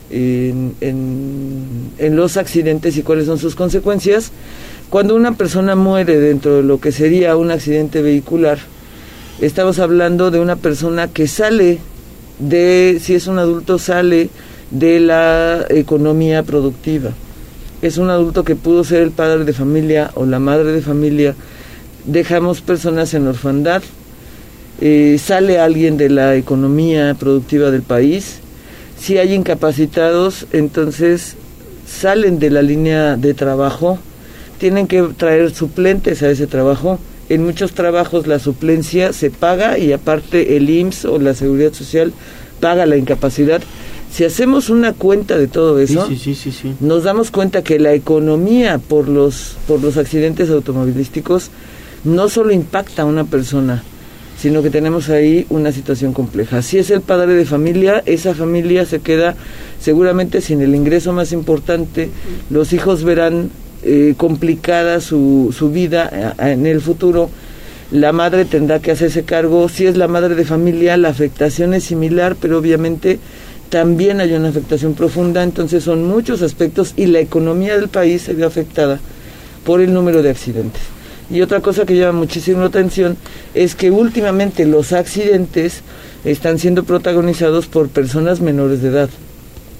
en, 0.09 0.75
los 2.15 2.37
accidentes 2.37 2.97
y 2.97 3.03
cuáles 3.03 3.25
son 3.25 3.39
sus 3.39 3.55
consecuencias, 3.55 4.31
cuando 4.89 5.15
una 5.15 5.33
persona 5.33 5.75
muere 5.75 6.19
dentro 6.19 6.57
de 6.57 6.63
lo 6.63 6.79
que 6.79 6.91
sería 6.91 7.35
un 7.35 7.51
accidente 7.51 8.01
vehicular, 8.01 8.59
estamos 9.41 9.79
hablando 9.79 10.31
de 10.31 10.39
una 10.39 10.55
persona 10.55 11.07
que 11.07 11.27
sale 11.27 11.79
de, 12.39 12.99
si 13.01 13.15
es 13.15 13.27
un 13.27 13.39
adulto, 13.39 13.79
sale 13.79 14.29
de 14.71 14.99
la 14.99 15.65
economía 15.69 16.43
productiva. 16.43 17.11
Es 17.81 17.97
un 17.97 18.09
adulto 18.09 18.43
que 18.43 18.55
pudo 18.55 18.83
ser 18.83 19.01
el 19.01 19.11
padre 19.11 19.43
de 19.43 19.53
familia 19.53 20.11
o 20.15 20.25
la 20.25 20.39
madre 20.39 20.71
de 20.71 20.81
familia. 20.81 21.35
Dejamos 22.05 22.61
personas 22.61 23.13
en 23.13 23.27
orfandad, 23.27 23.83
eh, 24.81 25.17
sale 25.23 25.59
alguien 25.59 25.97
de 25.97 26.09
la 26.09 26.35
economía 26.35 27.15
productiva 27.17 27.71
del 27.71 27.81
país, 27.81 28.39
si 28.99 29.17
hay 29.17 29.33
incapacitados, 29.33 30.47
entonces 30.51 31.35
salen 31.87 32.39
de 32.39 32.49
la 32.49 32.61
línea 32.61 33.15
de 33.17 33.33
trabajo, 33.33 33.99
tienen 34.59 34.87
que 34.87 35.01
traer 35.17 35.53
suplentes 35.53 36.23
a 36.23 36.29
ese 36.29 36.47
trabajo. 36.47 36.99
En 37.29 37.43
muchos 37.43 37.73
trabajos 37.73 38.27
la 38.27 38.39
suplencia 38.39 39.11
se 39.13 39.29
paga 39.31 39.77
y 39.77 39.91
aparte 39.93 40.57
el 40.57 40.69
IMSS 40.69 41.05
o 41.05 41.19
la 41.19 41.33
Seguridad 41.33 41.73
Social 41.73 42.13
paga 42.59 42.85
la 42.85 42.97
incapacidad. 42.97 43.61
Si 44.11 44.23
hacemos 44.23 44.69
una 44.69 44.93
cuenta 44.93 45.37
de 45.37 45.47
todo 45.47 45.77
eso, 45.79 46.07
Sí, 46.07 46.15
sí, 46.17 46.35
sí, 46.35 46.51
sí, 46.51 46.57
sí. 46.61 46.73
nos 46.79 47.03
damos 47.03 47.31
cuenta 47.31 47.63
que 47.63 47.79
la 47.79 47.93
economía 47.93 48.77
por 48.77 49.09
los, 49.09 49.57
por 49.67 49.81
los 49.81 49.97
accidentes 49.97 50.49
automovilísticos 50.49 51.49
no 52.05 52.29
solo 52.29 52.51
impacta 52.51 53.01
a 53.01 53.05
una 53.05 53.25
persona, 53.25 53.83
sino 54.37 54.61
que 54.61 54.69
tenemos 54.69 55.09
ahí 55.09 55.45
una 55.49 55.71
situación 55.71 56.13
compleja. 56.13 56.61
Si 56.61 56.77
es 56.77 56.89
el 56.89 57.01
padre 57.01 57.33
de 57.33 57.45
familia, 57.45 58.03
esa 58.05 58.33
familia 58.33 58.85
se 58.85 58.99
queda 58.99 59.35
seguramente 59.79 60.41
sin 60.41 60.61
el 60.61 60.75
ingreso 60.75 61.13
más 61.13 61.31
importante, 61.31 62.09
los 62.49 62.73
hijos 62.73 63.03
verán 63.03 63.49
eh, 63.83 64.13
complicada 64.17 64.99
su, 64.99 65.53
su 65.57 65.69
vida 65.69 66.09
eh, 66.39 66.51
en 66.51 66.65
el 66.65 66.81
futuro, 66.81 67.29
la 67.91 68.11
madre 68.11 68.45
tendrá 68.45 68.79
que 68.79 68.91
hacerse 68.91 69.23
cargo, 69.23 69.69
si 69.69 69.85
es 69.85 69.95
la 69.95 70.07
madre 70.07 70.35
de 70.35 70.43
familia, 70.43 70.97
la 70.97 71.09
afectación 71.09 71.73
es 71.73 71.83
similar, 71.83 72.35
pero 72.39 72.57
obviamente 72.57 73.19
también 73.69 74.19
hay 74.21 74.33
una 74.33 74.49
afectación 74.49 74.95
profunda, 74.95 75.43
entonces 75.43 75.83
son 75.83 76.05
muchos 76.05 76.41
aspectos 76.41 76.93
y 76.97 77.05
la 77.05 77.19
economía 77.19 77.77
del 77.77 77.89
país 77.89 78.23
se 78.23 78.33
ve 78.33 78.43
afectada 78.43 78.99
por 79.63 79.81
el 79.81 79.93
número 79.93 80.23
de 80.23 80.29
accidentes. 80.29 80.94
Y 81.29 81.41
otra 81.41 81.61
cosa 81.61 81.85
que 81.85 81.95
llama 81.95 82.19
muchísimo 82.19 82.59
la 82.59 82.67
atención 82.67 83.17
es 83.53 83.75
que 83.75 83.89
últimamente 83.91 84.65
los 84.65 84.93
accidentes 84.93 85.81
están 86.23 86.59
siendo 86.59 86.83
protagonizados 86.83 87.67
por 87.67 87.89
personas 87.89 88.41
menores 88.41 88.81
de 88.81 88.89
edad. 88.89 89.09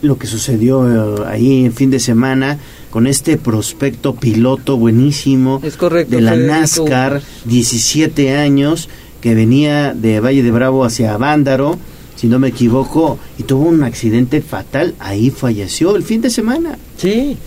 Lo 0.01 0.17
que 0.17 0.27
sucedió 0.27 1.19
eh, 1.19 1.24
ahí 1.27 1.65
en 1.65 1.74
fin 1.74 1.90
de 1.90 1.99
semana 1.99 2.59
con 2.90 3.07
este 3.07 3.38
prospecto 3.38 4.15
piloto 4.15 4.77
buenísimo 4.77 5.59
es 5.64 5.77
correcto, 5.77 6.15
de 6.15 6.22
la 6.22 6.32
Federico. 6.32 6.53
NASCAR, 6.53 7.22
17 7.45 8.35
años, 8.35 8.90
que 9.22 9.35
venía 9.35 9.93
de 9.93 10.19
Valle 10.19 10.43
de 10.43 10.51
Bravo 10.51 10.85
hacia 10.85 11.17
Vándaro, 11.17 11.77
si 12.15 12.27
no 12.27 12.40
me 12.40 12.49
equivoco, 12.49 13.19
y 13.38 13.43
tuvo 13.43 13.67
un 13.67 13.83
accidente 13.83 14.41
fatal, 14.41 14.95
ahí 14.99 15.30
falleció 15.30 15.95
el 15.95 16.03
fin 16.03 16.22
de 16.22 16.30
semana. 16.30 16.77
Sí, 16.98 17.38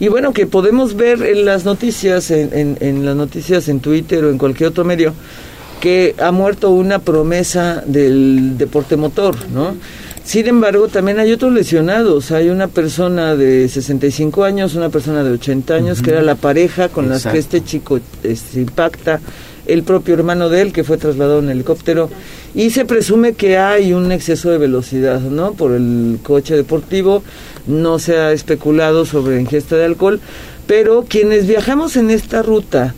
y 0.00 0.08
bueno, 0.08 0.32
que 0.32 0.46
podemos 0.46 0.94
ver 0.94 1.22
en 1.22 1.44
las 1.44 1.64
noticias, 1.64 2.30
en, 2.30 2.50
en- 2.52 2.78
en 2.80 3.04
las 3.04 3.16
noticias 3.16 3.68
en 3.68 3.80
Twitter 3.80 4.24
o 4.24 4.30
en 4.30 4.38
cualquier 4.38 4.68
otro 4.70 4.84
medio, 4.84 5.14
que 5.80 6.14
ha 6.18 6.32
muerto 6.32 6.70
una 6.70 6.98
promesa 7.00 7.82
del 7.86 8.56
deporte 8.58 8.96
motor, 8.96 9.36
¿no? 9.54 9.74
Sin 10.24 10.48
embargo, 10.48 10.88
también 10.88 11.20
hay 11.20 11.30
otros 11.30 11.52
lesionados. 11.52 12.32
Hay 12.32 12.48
una 12.48 12.66
persona 12.66 13.36
de 13.36 13.68
65 13.68 14.42
años, 14.42 14.74
una 14.74 14.88
persona 14.88 15.22
de 15.22 15.30
80 15.30 15.74
años, 15.74 16.02
que 16.02 16.10
era 16.10 16.20
la 16.22 16.34
pareja 16.34 16.88
con 16.88 17.08
las 17.08 17.22
que 17.32 17.38
este 17.38 17.62
chico 17.62 18.00
este, 18.24 18.60
impacta, 18.60 19.20
el 19.66 19.84
propio 19.84 20.14
hermano 20.14 20.48
de 20.48 20.62
él, 20.62 20.72
que 20.72 20.82
fue 20.82 20.96
trasladado 20.96 21.38
en 21.38 21.50
helicóptero, 21.50 22.10
y 22.56 22.70
se 22.70 22.84
presume 22.84 23.34
que 23.34 23.56
hay 23.58 23.92
un 23.92 24.10
exceso 24.10 24.50
de 24.50 24.58
velocidad, 24.58 25.20
¿no? 25.20 25.52
Por 25.52 25.70
el 25.72 26.18
coche 26.24 26.56
deportivo, 26.56 27.22
no 27.66 27.98
se 27.98 28.16
ha 28.16 28.32
especulado 28.32 29.04
sobre 29.04 29.40
ingesta 29.40 29.76
de 29.76 29.84
alcohol, 29.84 30.20
pero 30.66 31.04
quienes 31.08 31.46
viajamos 31.46 31.96
en 31.96 32.10
esta 32.10 32.42
ruta, 32.42 32.94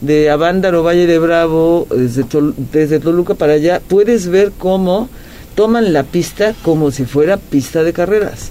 de 0.00 0.30
Avándaro, 0.30 0.82
Valle 0.82 1.06
de 1.06 1.18
Bravo, 1.18 1.86
desde, 1.90 2.24
desde 2.72 2.98
Toluca 3.00 3.34
para 3.34 3.54
allá, 3.54 3.80
puedes 3.86 4.26
ver 4.26 4.52
cómo 4.58 5.08
toman 5.54 5.92
la 5.92 6.02
pista 6.02 6.54
como 6.62 6.90
si 6.90 7.04
fuera 7.04 7.36
pista 7.36 7.84
de 7.84 7.92
carreras. 7.92 8.50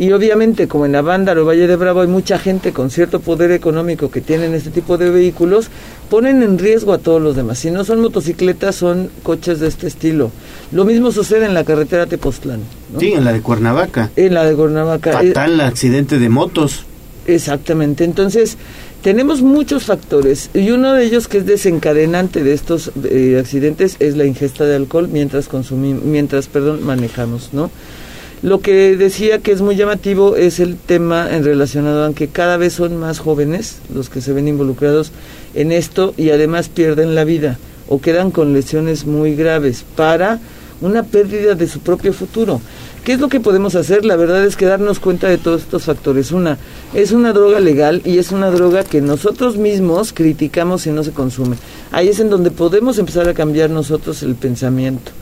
Y 0.00 0.12
obviamente, 0.12 0.66
como 0.66 0.86
en 0.86 0.96
Avándaro, 0.96 1.44
Valle 1.44 1.66
de 1.66 1.76
Bravo, 1.76 2.00
hay 2.00 2.06
mucha 2.08 2.38
gente 2.38 2.72
con 2.72 2.88
cierto 2.90 3.20
poder 3.20 3.50
económico 3.50 4.10
que 4.10 4.22
tienen 4.22 4.54
este 4.54 4.70
tipo 4.70 4.96
de 4.96 5.10
vehículos, 5.10 5.68
ponen 6.08 6.42
en 6.42 6.58
riesgo 6.58 6.94
a 6.94 6.98
todos 6.98 7.20
los 7.20 7.36
demás. 7.36 7.58
Si 7.58 7.70
no 7.70 7.84
son 7.84 8.00
motocicletas, 8.00 8.76
son 8.76 9.10
coches 9.22 9.60
de 9.60 9.68
este 9.68 9.86
estilo. 9.86 10.30
Lo 10.72 10.86
mismo 10.86 11.12
sucede 11.12 11.44
en 11.44 11.52
la 11.52 11.64
carretera 11.64 12.06
Tepoztlán. 12.06 12.60
¿no? 12.94 12.98
Sí, 12.98 13.12
en 13.12 13.26
la 13.26 13.34
de 13.34 13.42
Cuernavaca. 13.42 14.10
En 14.16 14.32
la 14.32 14.46
de 14.46 14.54
Cuernavaca. 14.54 15.20
Eh, 15.20 15.34
Fatal 15.34 15.60
accidente 15.60 16.18
de 16.18 16.30
motos. 16.30 16.86
Exactamente. 17.26 18.02
Entonces, 18.04 18.56
tenemos 19.02 19.42
muchos 19.42 19.84
factores 19.84 20.48
y 20.54 20.70
uno 20.70 20.94
de 20.94 21.04
ellos 21.04 21.28
que 21.28 21.36
es 21.36 21.44
desencadenante 21.44 22.42
de 22.42 22.54
estos 22.54 22.90
eh, 23.04 23.36
accidentes 23.38 23.96
es 23.98 24.16
la 24.16 24.24
ingesta 24.24 24.64
de 24.64 24.76
alcohol 24.76 25.08
mientras 25.12 25.46
consumimos, 25.48 26.04
mientras, 26.04 26.48
perdón, 26.48 26.86
manejamos, 26.86 27.50
¿no? 27.52 27.70
Lo 28.42 28.60
que 28.62 28.96
decía 28.96 29.40
que 29.40 29.52
es 29.52 29.60
muy 29.60 29.76
llamativo 29.76 30.34
es 30.34 30.60
el 30.60 30.76
tema 30.76 31.28
en 31.30 31.44
relacionado 31.44 32.06
a 32.06 32.14
que 32.14 32.28
cada 32.28 32.56
vez 32.56 32.72
son 32.72 32.96
más 32.96 33.18
jóvenes 33.18 33.76
los 33.94 34.08
que 34.08 34.22
se 34.22 34.32
ven 34.32 34.48
involucrados 34.48 35.12
en 35.52 35.72
esto 35.72 36.14
y 36.16 36.30
además 36.30 36.70
pierden 36.70 37.14
la 37.14 37.24
vida 37.24 37.58
o 37.86 38.00
quedan 38.00 38.30
con 38.30 38.54
lesiones 38.54 39.04
muy 39.04 39.34
graves 39.34 39.84
para 39.94 40.40
una 40.80 41.02
pérdida 41.02 41.54
de 41.54 41.68
su 41.68 41.80
propio 41.80 42.14
futuro. 42.14 42.62
¿Qué 43.04 43.12
es 43.12 43.20
lo 43.20 43.28
que 43.28 43.40
podemos 43.40 43.74
hacer? 43.74 44.06
La 44.06 44.16
verdad 44.16 44.42
es 44.46 44.56
que 44.56 44.64
darnos 44.64 45.00
cuenta 45.00 45.28
de 45.28 45.36
todos 45.36 45.60
estos 45.60 45.82
factores. 45.82 46.32
Una, 46.32 46.56
es 46.94 47.12
una 47.12 47.34
droga 47.34 47.60
legal 47.60 48.00
y 48.06 48.16
es 48.16 48.32
una 48.32 48.50
droga 48.50 48.84
que 48.84 49.02
nosotros 49.02 49.58
mismos 49.58 50.14
criticamos 50.14 50.82
si 50.82 50.90
no 50.92 51.04
se 51.04 51.10
consume. 51.10 51.56
Ahí 51.92 52.08
es 52.08 52.20
en 52.20 52.30
donde 52.30 52.50
podemos 52.50 52.96
empezar 52.96 53.28
a 53.28 53.34
cambiar 53.34 53.68
nosotros 53.68 54.22
el 54.22 54.34
pensamiento. 54.34 55.12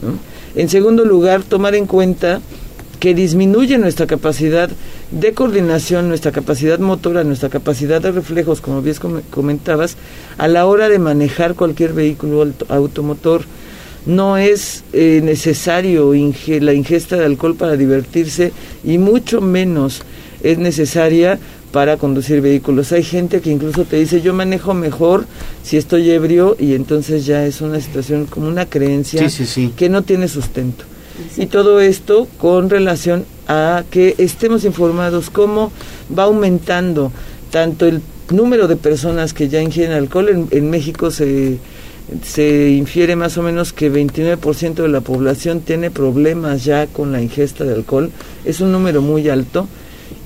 ¿no? 0.00 0.12
En 0.54 0.68
segundo 0.68 1.04
lugar, 1.04 1.42
tomar 1.42 1.74
en 1.74 1.86
cuenta 1.86 2.40
que 3.00 3.14
disminuye 3.14 3.78
nuestra 3.78 4.06
capacidad 4.06 4.68
de 5.10 5.32
coordinación, 5.32 6.08
nuestra 6.08 6.32
capacidad 6.32 6.78
motora, 6.80 7.22
nuestra 7.24 7.48
capacidad 7.48 8.00
de 8.02 8.10
reflejos, 8.12 8.60
como 8.60 8.82
bien 8.82 8.96
com- 8.96 9.20
comentabas, 9.30 9.96
a 10.36 10.48
la 10.48 10.66
hora 10.66 10.88
de 10.88 10.98
manejar 10.98 11.54
cualquier 11.54 11.92
vehículo 11.92 12.42
auto- 12.42 12.66
automotor. 12.68 13.42
No 14.06 14.36
es 14.36 14.84
eh, 14.92 15.20
necesario 15.22 16.14
inge- 16.14 16.60
la 16.60 16.72
ingesta 16.72 17.16
de 17.16 17.24
alcohol 17.26 17.54
para 17.56 17.76
divertirse 17.76 18.52
y 18.84 18.98
mucho 18.98 19.40
menos 19.40 20.02
es 20.42 20.58
necesaria 20.58 21.38
para 21.72 21.98
conducir 21.98 22.40
vehículos. 22.40 22.92
Hay 22.92 23.02
gente 23.02 23.40
que 23.40 23.50
incluso 23.50 23.84
te 23.84 23.96
dice 23.96 24.22
yo 24.22 24.32
manejo 24.32 24.72
mejor 24.72 25.26
si 25.62 25.76
estoy 25.76 26.10
ebrio 26.10 26.56
y 26.58 26.74
entonces 26.74 27.26
ya 27.26 27.44
es 27.44 27.60
una 27.60 27.80
situación 27.80 28.24
como 28.26 28.48
una 28.48 28.64
creencia 28.66 29.28
Sí, 29.28 29.44
sí, 29.44 29.46
sí. 29.46 29.72
que 29.76 29.88
no 29.90 30.02
tiene 30.02 30.26
sustento. 30.28 30.84
Y 31.36 31.46
todo 31.46 31.80
esto 31.80 32.26
con 32.38 32.70
relación 32.70 33.24
a 33.46 33.84
que 33.90 34.14
estemos 34.18 34.64
informados 34.64 35.30
cómo 35.30 35.72
va 36.16 36.24
aumentando 36.24 37.12
tanto 37.50 37.86
el 37.86 38.02
número 38.30 38.68
de 38.68 38.76
personas 38.76 39.32
que 39.32 39.48
ya 39.48 39.62
ingieren 39.62 39.96
alcohol. 39.96 40.28
En, 40.28 40.48
en 40.50 40.70
México 40.70 41.10
se, 41.10 41.58
se 42.22 42.70
infiere 42.70 43.16
más 43.16 43.36
o 43.38 43.42
menos 43.42 43.72
que 43.72 43.92
29% 43.92 44.74
de 44.74 44.88
la 44.88 45.00
población 45.00 45.60
tiene 45.60 45.90
problemas 45.90 46.64
ya 46.64 46.86
con 46.86 47.12
la 47.12 47.20
ingesta 47.20 47.64
de 47.64 47.74
alcohol. 47.74 48.10
Es 48.44 48.60
un 48.60 48.72
número 48.72 49.02
muy 49.02 49.28
alto. 49.28 49.68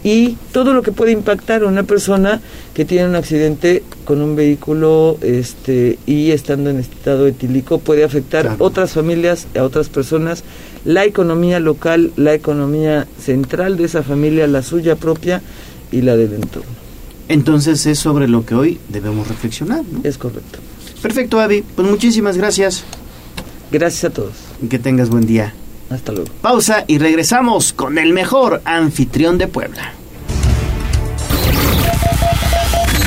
Y 0.05 0.37
todo 0.53 0.75
lo 0.75 0.83
que 0.83 0.91
puede 0.91 1.13
impactar 1.13 1.63
a 1.63 1.67
una 1.67 1.85
persona 1.85 2.41
que 2.75 2.85
tiene 2.85 3.07
un 3.07 3.15
accidente 3.15 3.83
con 4.05 4.21
un 4.21 4.35
vehículo 4.35 5.17
este, 5.23 5.99
y 6.07 6.33
estando 6.33 6.71
en 6.71 6.81
estado 6.81 7.27
etílico 7.27 7.79
puede 7.79 8.03
afectar 8.03 8.47
a 8.49 8.57
otras 8.59 8.93
familias, 8.93 9.47
a 9.57 9.63
otras 9.63 9.89
personas, 9.89 10.43
la 10.85 11.05
economía 11.05 11.61
local, 11.61 12.13
la 12.17 12.35
economía 12.35 13.07
central 13.21 13.77
de 13.77 13.85
esa 13.85 14.03
familia, 14.03 14.47
la 14.49 14.63
suya 14.63 14.97
propia 14.97 15.41
y 15.93 16.03
la 16.03 16.17
del 16.17 16.35
entorno. 16.35 16.71
Entonces 17.29 17.87
es 17.87 17.99
sobre 17.99 18.27
lo 18.29 18.45
que 18.45 18.55
hoy 18.55 18.81
debemos 18.89 19.29
reflexionar. 19.29 19.85
¿no? 19.91 20.01
Es 20.03 20.19
correcto. 20.19 20.59
Perfecto, 21.01 21.41
Avi. 21.41 21.63
Pues 21.63 21.89
muchísimas 21.89 22.37
gracias. 22.37 22.85
Gracias 23.71 24.05
a 24.05 24.11
todos. 24.11 24.35
Y 24.61 24.67
que 24.67 24.79
tengas 24.79 25.09
buen 25.09 25.27
día. 25.27 25.55
Hasta 25.93 26.13
luego. 26.13 26.31
Pausa 26.41 26.85
y 26.87 26.99
regresamos 26.99 27.73
con 27.73 27.99
el 27.99 28.13
mejor 28.13 28.63
anfitrión 28.65 29.39
de 29.39 29.49
Puebla. 29.49 29.93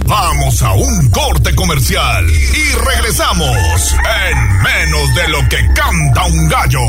Vamos 0.06 0.62
a 0.62 0.74
un 0.74 1.10
corte 1.10 1.56
comercial 1.56 2.28
y 2.30 2.74
regresamos 2.86 3.96
en 4.30 4.62
menos 4.62 5.16
de 5.16 5.28
lo 5.30 5.50
que 5.50 5.58
canta 5.74 6.26
un 6.26 6.48
gallo. 6.48 6.80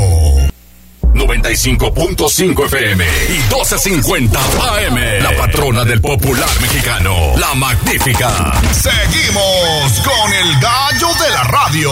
95.5 1.13 2.65
FM 2.65 3.05
y 3.29 3.39
12.50 3.51 4.37
AM. 4.37 5.23
La 5.23 5.35
patrona 5.35 5.83
del 5.83 5.99
popular 5.99 6.49
mexicano, 6.61 7.33
la 7.37 7.55
magnífica. 7.55 8.53
Seguimos 8.71 9.99
con 10.03 10.33
el 10.33 10.59
gallo 10.59 11.07
de 11.19 11.29
la 11.31 11.43
radio. 11.43 11.91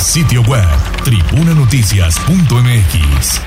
Sitio 0.00 0.42
web, 0.42 0.66
tribunanoticias.mx. 1.04 3.40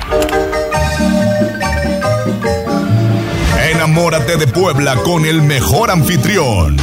Enamórate 3.72 4.38
de 4.38 4.48
Puebla 4.48 4.96
con 4.98 5.26
el 5.26 5.42
mejor 5.42 5.90
anfitrión, 5.92 6.78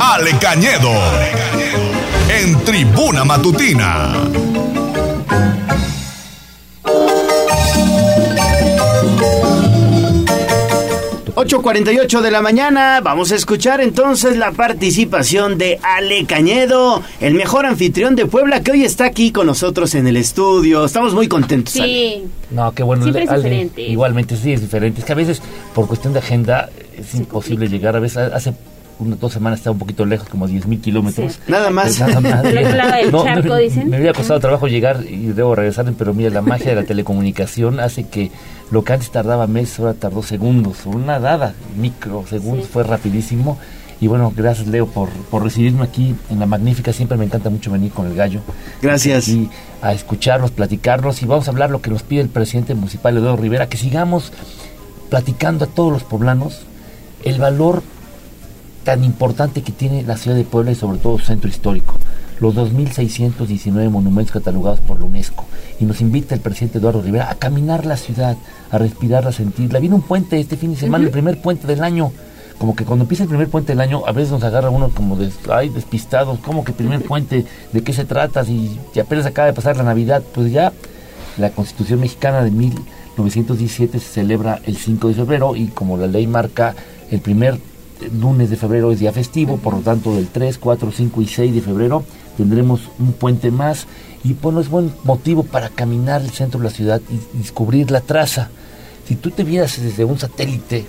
Ale 0.00 0.38
Cañedo, 0.38 0.92
en 2.28 2.64
Tribuna 2.64 3.24
Matutina. 3.24 4.14
8.48 11.38 12.20
de 12.20 12.32
la 12.32 12.42
mañana, 12.42 13.00
vamos 13.00 13.30
a 13.30 13.36
escuchar 13.36 13.80
entonces 13.80 14.36
la 14.36 14.50
participación 14.50 15.56
de 15.56 15.78
Ale 15.84 16.26
Cañedo, 16.26 17.00
el 17.20 17.34
mejor 17.34 17.64
anfitrión 17.64 18.16
de 18.16 18.26
Puebla 18.26 18.64
que 18.64 18.72
hoy 18.72 18.82
está 18.82 19.04
aquí 19.04 19.30
con 19.30 19.46
nosotros 19.46 19.94
en 19.94 20.08
el 20.08 20.16
estudio. 20.16 20.84
Estamos 20.84 21.14
muy 21.14 21.28
contentos. 21.28 21.76
Ale. 21.76 21.86
Sí. 21.86 22.24
No, 22.50 22.72
qué 22.72 22.82
bueno. 22.82 23.04
Siempre 23.04 23.22
es 23.22 23.30
Ale, 23.30 23.44
diferente. 23.44 23.82
Igualmente, 23.82 24.36
sí, 24.36 24.52
es 24.52 24.62
diferente. 24.62 24.98
Es 24.98 25.06
que 25.06 25.12
a 25.12 25.14
veces, 25.14 25.40
por 25.76 25.86
cuestión 25.86 26.12
de 26.12 26.18
agenda, 26.18 26.70
es 26.98 27.14
imposible 27.14 27.68
llegar. 27.68 27.94
A 27.94 28.00
veces, 28.00 28.32
hace 28.32 28.54
unas 28.98 29.20
dos 29.20 29.32
semanas 29.32 29.60
estaba 29.60 29.72
un 29.72 29.78
poquito 29.78 30.04
lejos, 30.04 30.28
como 30.28 30.46
10 30.46 30.66
mil 30.66 30.80
kilómetros. 30.80 31.34
Sí. 31.34 31.40
Nada 31.48 31.70
más. 31.70 31.98
Nada 32.00 32.20
más. 32.20 32.44
No, 33.12 33.24
charco, 33.24 33.54
me, 33.54 33.60
dicen. 33.60 33.88
Me 33.88 33.98
hubiera 33.98 34.12
costado 34.12 34.40
trabajo 34.40 34.66
llegar 34.66 35.04
y 35.08 35.26
debo 35.28 35.54
regresar, 35.54 35.92
pero 35.96 36.14
mira, 36.14 36.30
la 36.30 36.42
magia 36.42 36.70
de 36.70 36.74
la 36.74 36.84
telecomunicación 36.84 37.80
hace 37.80 38.08
que 38.08 38.30
lo 38.70 38.84
que 38.84 38.92
antes 38.92 39.10
tardaba 39.10 39.46
meses, 39.46 39.78
ahora 39.78 39.94
tardó 39.94 40.22
segundos. 40.22 40.84
Una 40.86 41.18
dada, 41.20 41.54
microsegundos, 41.76 42.66
Sí. 42.66 42.70
fue 42.72 42.82
rapidísimo. 42.84 43.58
Y 44.00 44.06
bueno, 44.06 44.32
gracias 44.36 44.68
Leo 44.68 44.86
por, 44.86 45.08
por 45.08 45.42
recibirme 45.42 45.82
aquí 45.84 46.14
en 46.30 46.38
La 46.38 46.46
Magnífica. 46.46 46.92
Siempre 46.92 47.18
me 47.18 47.24
encanta 47.24 47.50
mucho 47.50 47.70
venir 47.70 47.90
con 47.90 48.06
el 48.06 48.14
gallo. 48.14 48.40
Gracias. 48.80 49.28
Y 49.28 49.50
a 49.82 49.92
escucharnos, 49.92 50.50
platicarnos 50.50 51.22
y 51.22 51.26
vamos 51.26 51.48
a 51.48 51.50
hablar 51.50 51.70
lo 51.70 51.80
que 51.80 51.90
nos 51.90 52.02
pide 52.02 52.20
el 52.20 52.28
presidente 52.28 52.74
municipal 52.74 53.16
Eduardo 53.16 53.36
Rivera, 53.38 53.68
que 53.68 53.76
sigamos 53.76 54.32
platicando 55.08 55.64
a 55.64 55.68
todos 55.68 55.92
los 55.92 56.04
poblanos 56.04 56.60
el 57.24 57.38
valor 57.38 57.82
tan 58.88 59.04
importante 59.04 59.60
que 59.60 59.70
tiene 59.70 60.02
la 60.02 60.16
ciudad 60.16 60.34
de 60.34 60.44
Puebla 60.44 60.70
y 60.70 60.74
sobre 60.74 60.96
todo 60.96 61.18
su 61.18 61.26
centro 61.26 61.50
histórico. 61.50 61.92
Los 62.40 62.54
2.619 62.54 63.90
monumentos 63.90 64.32
catalogados 64.32 64.80
por 64.80 64.98
la 64.98 65.04
UNESCO. 65.04 65.44
Y 65.78 65.84
nos 65.84 66.00
invita 66.00 66.34
el 66.34 66.40
presidente 66.40 66.78
Eduardo 66.78 67.02
Rivera 67.02 67.30
a 67.30 67.34
caminar 67.34 67.84
la 67.84 67.98
ciudad, 67.98 68.38
a 68.70 68.78
respirarla, 68.78 69.28
a 69.28 69.32
sentirla. 69.34 69.78
Viene 69.78 69.94
un 69.94 70.00
puente 70.00 70.40
este 70.40 70.56
fin 70.56 70.70
de 70.70 70.78
semana, 70.78 71.04
el 71.04 71.10
primer 71.10 71.38
puente 71.42 71.66
del 71.66 71.84
año. 71.84 72.12
Como 72.56 72.74
que 72.74 72.86
cuando 72.86 73.02
empieza 73.02 73.24
el 73.24 73.28
primer 73.28 73.48
puente 73.48 73.72
del 73.72 73.82
año, 73.82 74.04
a 74.06 74.12
veces 74.12 74.30
nos 74.30 74.42
agarra 74.42 74.70
uno 74.70 74.88
como 74.88 75.16
de, 75.16 75.30
ay, 75.52 75.68
despistados. 75.68 76.38
¿Cómo 76.38 76.64
que 76.64 76.72
primer 76.72 77.02
puente? 77.02 77.44
¿De 77.74 77.82
qué 77.82 77.92
se 77.92 78.06
trata? 78.06 78.42
Si, 78.42 78.80
si 78.94 79.00
apenas 79.00 79.26
acaba 79.26 79.48
de 79.48 79.52
pasar 79.52 79.76
la 79.76 79.82
Navidad. 79.82 80.22
Pues 80.32 80.50
ya 80.50 80.72
la 81.36 81.50
Constitución 81.50 82.00
mexicana 82.00 82.42
de 82.42 82.52
1917 82.52 83.98
se 83.98 84.06
celebra 84.06 84.60
el 84.64 84.78
5 84.78 85.08
de 85.08 85.14
febrero 85.14 85.56
y 85.56 85.66
como 85.66 85.98
la 85.98 86.06
ley 86.06 86.26
marca, 86.26 86.74
el 87.10 87.20
primer 87.20 87.60
lunes 88.20 88.50
de 88.50 88.56
febrero 88.56 88.92
es 88.92 89.00
día 89.00 89.12
festivo, 89.12 89.56
por 89.56 89.74
lo 89.74 89.80
tanto 89.80 90.14
del 90.14 90.28
3, 90.28 90.58
4, 90.58 90.92
5 90.92 91.22
y 91.22 91.26
6 91.26 91.54
de 91.54 91.60
febrero 91.60 92.04
tendremos 92.36 92.82
un 92.98 93.12
puente 93.12 93.50
más 93.50 93.86
y 94.24 94.32
bueno, 94.34 94.60
es 94.60 94.68
buen 94.68 94.92
motivo 95.04 95.42
para 95.42 95.68
caminar 95.70 96.22
el 96.22 96.30
centro 96.30 96.60
de 96.60 96.64
la 96.66 96.70
ciudad 96.70 97.00
y 97.10 97.38
descubrir 97.38 97.90
la 97.90 98.00
traza. 98.00 98.48
Si 99.06 99.16
tú 99.16 99.30
te 99.30 99.42
vieras 99.44 99.80
desde 99.82 100.04
un 100.04 100.18
satélite 100.18 100.86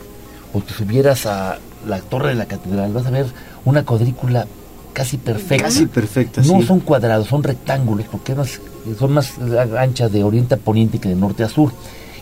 o 0.54 0.62
te 0.62 0.74
subieras 0.74 1.26
a 1.26 1.58
la 1.88 2.00
torre 2.00 2.30
de 2.30 2.36
la 2.36 2.46
catedral, 2.46 2.92
vas 2.94 3.06
a 3.06 3.12
ver 3.12 3.26
una 3.66 3.86
cuadrícula 3.86 4.46
casi 4.94 5.18
perfecta. 5.18 5.66
Casi 5.66 5.86
perfecta, 5.86 6.42
No 6.42 6.60
sí. 6.60 6.68
son 6.68 6.80
cuadrados, 6.82 7.28
son 7.28 7.42
rectángulos, 7.44 8.08
porque 8.12 8.36
más- 8.36 8.60
son 8.98 9.14
más 9.14 9.34
anchas 9.78 10.12
de 10.12 10.24
oriente 10.24 10.56
a 10.56 10.58
poniente 10.58 11.00
que 11.00 11.10
de 11.10 11.16
norte 11.16 11.44
a 11.44 11.50
sur. 11.50 11.72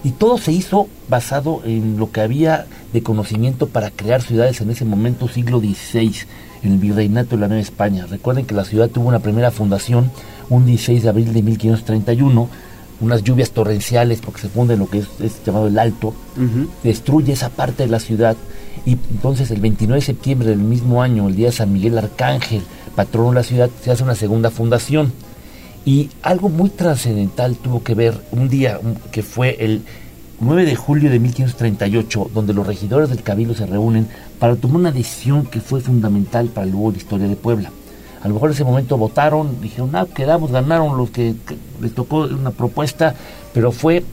Y 0.04 0.12
todo 0.12 0.38
se 0.38 0.52
hizo 0.52 0.88
basado 1.10 1.62
en 1.66 1.98
lo 1.98 2.12
que 2.12 2.22
había 2.22 2.66
de 2.94 3.04
conocimiento 3.04 3.68
para 3.68 3.92
crear 3.92 4.22
ciudades 4.22 4.62
en 4.62 4.70
ese 4.70 4.86
momento, 4.86 5.28
siglo 5.28 5.60
XVI, 5.60 6.14
en 6.64 6.74
el 6.74 6.78
virreinato 6.78 7.36
de 7.36 7.42
la 7.42 7.48
Nueva 7.48 7.62
España. 7.62 8.06
Recuerden 8.08 8.46
que 8.46 8.56
la 8.56 8.66
ciudad 8.66 8.90
tuvo 8.90 9.08
una 9.08 9.20
primera 9.20 9.52
fundación 9.52 10.12
un 10.50 10.66
16 10.66 11.04
de 11.04 11.10
abril 11.10 11.34
de 11.34 11.42
1531, 11.42 12.48
unas 13.00 13.24
lluvias 13.24 13.52
torrenciales, 13.52 14.22
porque 14.22 14.42
se 14.42 14.50
funde 14.50 14.78
lo 14.78 14.90
que 14.90 15.00
es, 15.00 15.08
es 15.20 15.44
llamado 15.46 15.68
el 15.68 15.78
Alto, 15.78 16.14
destruye 16.84 17.34
esa 17.34 17.50
parte 17.50 17.84
de 17.84 17.90
la 17.90 18.00
ciudad 18.00 18.36
y 18.86 18.92
entonces 19.12 19.52
el 19.52 19.60
29 19.60 20.00
de 20.00 20.06
septiembre 20.06 20.50
del 20.50 20.60
mismo 20.60 21.02
año, 21.02 21.28
el 21.28 21.36
día 21.36 21.48
de 21.48 21.52
San 21.52 21.74
Miguel 21.74 21.98
Arcángel, 21.98 22.62
patrono 22.96 23.30
de 23.30 23.36
la 23.36 23.44
ciudad, 23.44 23.70
se 23.84 23.92
hace 23.92 24.04
una 24.04 24.16
segunda 24.16 24.50
fundación. 24.50 25.12
Y 25.88 26.10
algo 26.22 26.50
muy 26.50 26.70
trascendental 26.70 27.56
tuvo 27.56 27.82
que 27.82 27.96
ver 27.96 28.20
un 28.34 28.50
día 28.50 28.78
que 29.10 29.24
fue 29.24 29.56
el 29.64 29.84
9 30.42 30.66
de 30.66 30.76
julio 30.76 31.10
de 31.10 31.18
1538, 31.18 32.32
donde 32.34 32.54
los 32.54 32.68
regidores 32.68 33.08
del 33.08 33.24
Cabildo 33.24 33.56
se 33.56 33.66
reúnen 33.66 34.10
para 34.38 34.58
tomar 34.58 34.82
una 34.82 34.92
decisión 34.92 35.46
que 35.46 35.62
fue 35.62 35.80
fundamental 35.80 36.50
para 36.50 36.68
luego 36.68 36.92
la 36.92 36.98
historia 36.98 37.30
de 37.30 37.38
Puebla. 37.38 37.72
A 38.22 38.28
lo 38.28 38.34
mejor 38.34 38.50
en 38.50 38.56
ese 38.56 38.66
momento 38.66 38.98
votaron, 38.98 39.62
dijeron, 39.62 39.96
ah, 39.96 40.06
quedamos, 40.14 40.52
ganaron 40.52 40.98
los 40.98 41.10
que, 41.10 41.36
que 41.48 41.56
les 41.80 41.96
tocó 41.96 42.24
una 42.24 42.52
propuesta, 42.52 43.16
pero 43.54 43.72
fue 43.72 44.04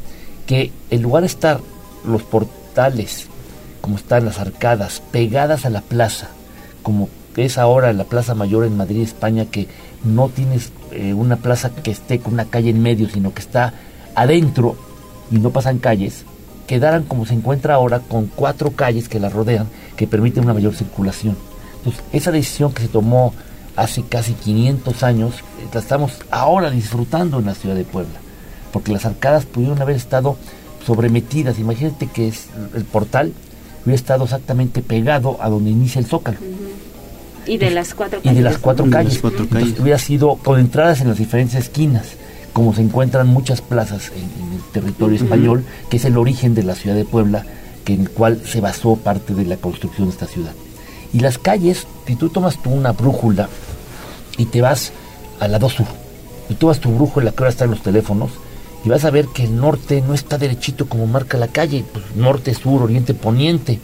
que 0.46 0.70
en 0.90 1.02
lugar 1.02 1.22
de 1.22 1.26
estar 1.26 1.58
los 2.06 2.22
portales, 2.22 3.26
como 3.80 3.96
están 3.96 4.26
las 4.26 4.38
arcadas, 4.38 5.02
pegadas 5.10 5.64
a 5.64 5.70
la 5.70 5.80
plaza, 5.80 6.28
como 6.84 7.08
es 7.36 7.58
ahora 7.58 7.92
la 7.92 8.04
Plaza 8.04 8.34
Mayor 8.34 8.64
en 8.64 8.76
Madrid, 8.76 9.02
España, 9.02 9.46
que 9.46 9.66
no 10.04 10.28
tienes 10.28 10.70
eh, 10.94 11.14
una 11.14 11.36
plaza 11.36 11.70
que 11.70 11.90
esté 11.90 12.20
con 12.20 12.34
una 12.34 12.44
calle 12.44 12.70
en 12.70 12.82
medio, 12.82 13.08
sino 13.08 13.34
que 13.34 13.40
está 13.40 13.74
adentro 14.14 14.76
y 15.30 15.38
no 15.38 15.50
pasan 15.50 15.78
calles, 15.78 16.24
quedaran 16.66 17.04
como 17.04 17.26
se 17.26 17.34
encuentra 17.34 17.74
ahora 17.74 18.00
con 18.00 18.26
cuatro 18.26 18.70
calles 18.70 19.08
que 19.08 19.20
la 19.20 19.28
rodean, 19.28 19.68
que 19.96 20.06
permiten 20.06 20.44
una 20.44 20.54
mayor 20.54 20.74
circulación. 20.74 21.36
Entonces, 21.78 22.02
esa 22.12 22.30
decisión 22.30 22.72
que 22.72 22.82
se 22.82 22.88
tomó 22.88 23.34
hace 23.76 24.02
casi 24.02 24.34
500 24.34 25.02
años, 25.02 25.34
eh, 25.60 25.68
la 25.72 25.80
estamos 25.80 26.12
ahora 26.30 26.70
disfrutando 26.70 27.38
en 27.38 27.46
la 27.46 27.54
ciudad 27.54 27.74
de 27.74 27.84
Puebla, 27.84 28.20
porque 28.72 28.92
las 28.92 29.04
arcadas 29.04 29.46
pudieron 29.46 29.80
haber 29.82 29.96
estado 29.96 30.36
sobremetidas. 30.86 31.58
Imagínate 31.58 32.06
que 32.06 32.28
es 32.28 32.48
el 32.74 32.84
portal 32.84 33.32
hubiera 33.84 33.96
estado 33.96 34.24
exactamente 34.24 34.82
pegado 34.82 35.36
a 35.40 35.48
donde 35.48 35.70
inicia 35.70 35.98
el 35.98 36.06
zócalo 36.06 36.38
Y 37.46 37.56
de 37.58 37.70
las 37.70 37.94
cuatro 37.94 38.20
y 38.22 38.28
de 38.30 38.40
las 38.42 38.54
calles. 38.54 38.58
cuatro 38.62 38.84
De 38.86 38.90
las 38.90 38.98
calles. 39.04 39.18
cuatro 39.20 39.42
Entonces, 39.44 39.68
calles. 39.68 39.80
hubiera 39.80 39.98
sido 39.98 40.36
con 40.36 40.58
entradas 40.60 41.00
en 41.00 41.08
las 41.08 41.18
diferentes 41.18 41.54
esquinas, 41.56 42.06
como 42.52 42.74
se 42.74 42.82
encuentran 42.82 43.26
muchas 43.26 43.60
plazas 43.60 44.10
en, 44.14 44.22
en 44.46 44.52
el 44.54 44.60
territorio 44.72 45.16
español, 45.16 45.64
que 45.90 45.96
es 45.98 46.04
el 46.04 46.16
origen 46.16 46.54
de 46.54 46.62
la 46.62 46.74
ciudad 46.74 46.96
de 46.96 47.04
Puebla, 47.04 47.44
que 47.84 47.94
en 47.94 48.02
el 48.02 48.10
cual 48.10 48.40
se 48.46 48.60
basó 48.60 48.96
parte 48.96 49.34
de 49.34 49.44
la 49.44 49.56
construcción 49.56 50.06
de 50.08 50.12
esta 50.12 50.26
ciudad. 50.26 50.52
Y 51.12 51.20
las 51.20 51.38
calles, 51.38 51.86
si 52.06 52.16
tú 52.16 52.28
tomas 52.28 52.62
tú 52.62 52.70
una 52.70 52.92
brújula 52.92 53.48
y 54.38 54.46
te 54.46 54.60
vas 54.60 54.92
al 55.40 55.52
lado 55.52 55.68
sur, 55.68 55.86
y 56.48 56.54
tú 56.54 56.68
vas 56.68 56.80
tu 56.80 56.90
brújula 56.92 57.30
que 57.32 57.38
ahora 57.38 57.50
está 57.50 57.64
en 57.64 57.70
los 57.72 57.82
teléfonos, 57.82 58.30
y 58.84 58.88
vas 58.88 59.04
a 59.04 59.10
ver 59.10 59.26
que 59.34 59.44
el 59.44 59.56
norte 59.56 60.02
no 60.06 60.12
está 60.12 60.38
derechito 60.38 60.86
como 60.88 61.06
marca 61.06 61.38
la 61.38 61.48
calle, 61.48 61.84
pues 61.92 62.04
norte, 62.16 62.52
sur, 62.54 62.82
oriente, 62.82 63.14
poniente, 63.14 63.78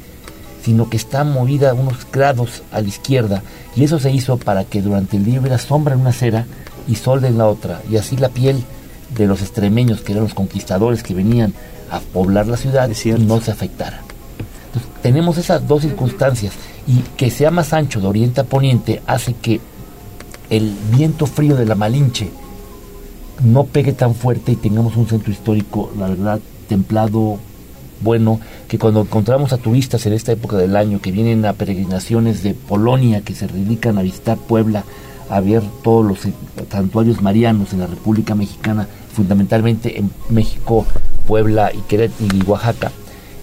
sino 0.62 0.90
que 0.90 0.96
está 0.96 1.24
movida 1.24 1.74
unos 1.74 2.06
grados 2.12 2.62
a 2.72 2.80
la 2.80 2.88
izquierda, 2.88 3.42
y 3.76 3.84
eso 3.84 3.98
se 3.98 4.10
hizo 4.10 4.36
para 4.36 4.64
que 4.64 4.82
durante 4.82 5.16
el 5.16 5.24
día 5.24 5.40
hubiera 5.40 5.58
sombra 5.58 5.94
en 5.94 6.00
una 6.00 6.10
acera 6.10 6.46
y 6.88 6.96
sol 6.96 7.24
en 7.24 7.38
la 7.38 7.46
otra, 7.46 7.82
y 7.90 7.96
así 7.96 8.16
la 8.16 8.28
piel 8.28 8.62
de 9.16 9.26
los 9.26 9.40
extremeños, 9.40 10.00
que 10.00 10.12
eran 10.12 10.24
los 10.24 10.34
conquistadores 10.34 11.02
que 11.02 11.14
venían 11.14 11.54
a 11.90 12.00
poblar 12.00 12.46
la 12.46 12.56
ciudad, 12.56 12.88
no 13.18 13.40
se 13.40 13.50
afectara. 13.50 14.02
Entonces, 14.66 15.02
tenemos 15.02 15.38
esas 15.38 15.66
dos 15.66 15.82
circunstancias, 15.82 16.54
y 16.86 17.00
que 17.16 17.30
sea 17.30 17.50
más 17.50 17.72
ancho 17.72 18.00
de 18.00 18.06
oriente 18.06 18.40
a 18.40 18.44
poniente 18.44 19.02
hace 19.06 19.34
que 19.34 19.60
el 20.48 20.74
viento 20.92 21.26
frío 21.26 21.56
de 21.56 21.66
la 21.66 21.74
Malinche 21.74 22.30
no 23.44 23.64
pegue 23.64 23.92
tan 23.92 24.14
fuerte 24.14 24.52
y 24.52 24.56
tengamos 24.56 24.96
un 24.96 25.06
centro 25.06 25.32
histórico, 25.32 25.92
la 25.98 26.08
verdad, 26.08 26.40
templado, 26.68 27.38
bueno, 28.00 28.40
que 28.68 28.78
cuando 28.78 29.02
encontramos 29.02 29.52
a 29.52 29.58
turistas 29.58 30.06
en 30.06 30.12
esta 30.14 30.32
época 30.32 30.56
del 30.56 30.76
año 30.76 31.00
que 31.00 31.12
vienen 31.12 31.44
a 31.46 31.52
peregrinaciones 31.52 32.42
de 32.42 32.54
Polonia, 32.54 33.20
que 33.22 33.34
se 33.34 33.46
dedican 33.46 33.98
a 33.98 34.02
visitar 34.02 34.38
Puebla, 34.38 34.84
a 35.28 35.40
ver 35.40 35.62
todos 35.84 36.04
los 36.04 36.18
santuarios 36.70 37.22
marianos 37.22 37.72
en 37.72 37.80
la 37.80 37.86
República 37.86 38.34
Mexicana, 38.34 38.88
fundamentalmente 39.12 39.98
en 39.98 40.10
México, 40.28 40.86
Puebla 41.26 41.70
y, 41.72 41.78
Queret- 41.92 42.10
y 42.20 42.42
Oaxaca, 42.48 42.90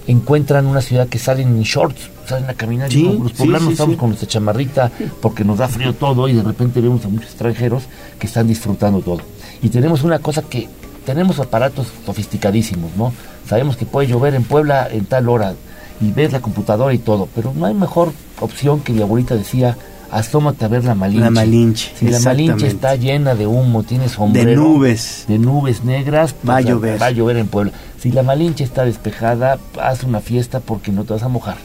encuentran 0.08 0.66
una 0.68 0.82
ciudad 0.82 1.08
que 1.08 1.20
salen 1.20 1.50
en 1.50 1.64
shorts, 1.64 2.10
salen 2.26 2.50
a 2.50 2.54
caminar 2.54 2.92
Sí, 2.92 3.02
y 3.06 3.20
los 3.20 3.32
poblanos 3.34 3.68
sí, 3.68 3.72
estamos 3.74 3.98
con 3.98 4.10
nuestra 4.10 4.28
chamarrita 4.28 4.92
porque 5.22 5.44
nos 5.44 5.58
da 5.60 5.68
frío 5.68 5.94
todo 5.94 6.28
y 6.28 6.34
de 6.34 6.44
repente 6.44 6.82
vemos 6.82 7.04
a 7.06 7.10
muchos 7.10 7.28
extranjeros 7.30 7.84
que 8.20 8.28
están 8.28 8.48
disfrutando 8.48 9.02
todo. 9.02 9.20
Y 9.62 9.70
tenemos 9.70 10.04
una 10.04 10.20
cosa 10.20 10.42
que 10.44 10.68
tenemos 11.08 11.40
aparatos 11.40 11.88
sofisticadísimos, 12.06 12.92
¿no? 12.98 13.14
Sabemos 13.48 13.78
que 13.78 13.86
puede 13.86 14.10
llover 14.10 14.36
en 14.36 14.44
Puebla 14.44 14.90
en 14.92 15.06
tal 15.06 15.30
hora 15.30 15.54
y 16.02 16.12
ves 16.12 16.34
la 16.34 16.42
computadora 16.42 16.94
y 16.94 16.98
todo, 16.98 17.30
pero 17.34 17.54
no 17.56 17.66
hay 17.66 17.74
mejor 17.74 18.12
opción 18.42 18.82
que 18.82 18.92
mi 18.92 19.02
abuelita 19.02 19.34
decía, 19.34 19.78
asómate 20.12 20.66
a 20.66 20.68
ver 20.68 20.84
la 20.84 20.96
Malinche. 20.96 21.24
La 21.24 21.30
Malinche, 21.30 21.92
Si 21.98 22.10
la 22.10 22.20
Malinche 22.20 22.68
está 22.68 22.96
llena 22.96 23.36
de 23.36 23.48
humo, 23.48 23.84
tiene 23.84 24.10
sombrero. 24.10 24.50
De 24.50 24.56
nubes. 24.58 25.24
De 25.30 25.40
nubes 25.40 25.86
negras. 25.86 26.36
Va 26.48 26.56
a 26.56 26.58
pues, 26.58 26.66
llover. 26.66 27.02
Va 27.02 27.06
a 27.06 27.12
llover 27.12 27.38
en 27.38 27.48
Puebla. 27.48 27.72
Si 27.98 28.12
la 28.12 28.22
Malinche 28.22 28.66
está 28.66 28.84
despejada, 28.84 29.60
haz 29.82 30.04
una 30.04 30.20
fiesta 30.20 30.60
porque 30.60 30.92
no 30.92 31.06
te 31.06 31.14
vas 31.14 31.24
a 31.24 31.30
mojar. 31.30 31.56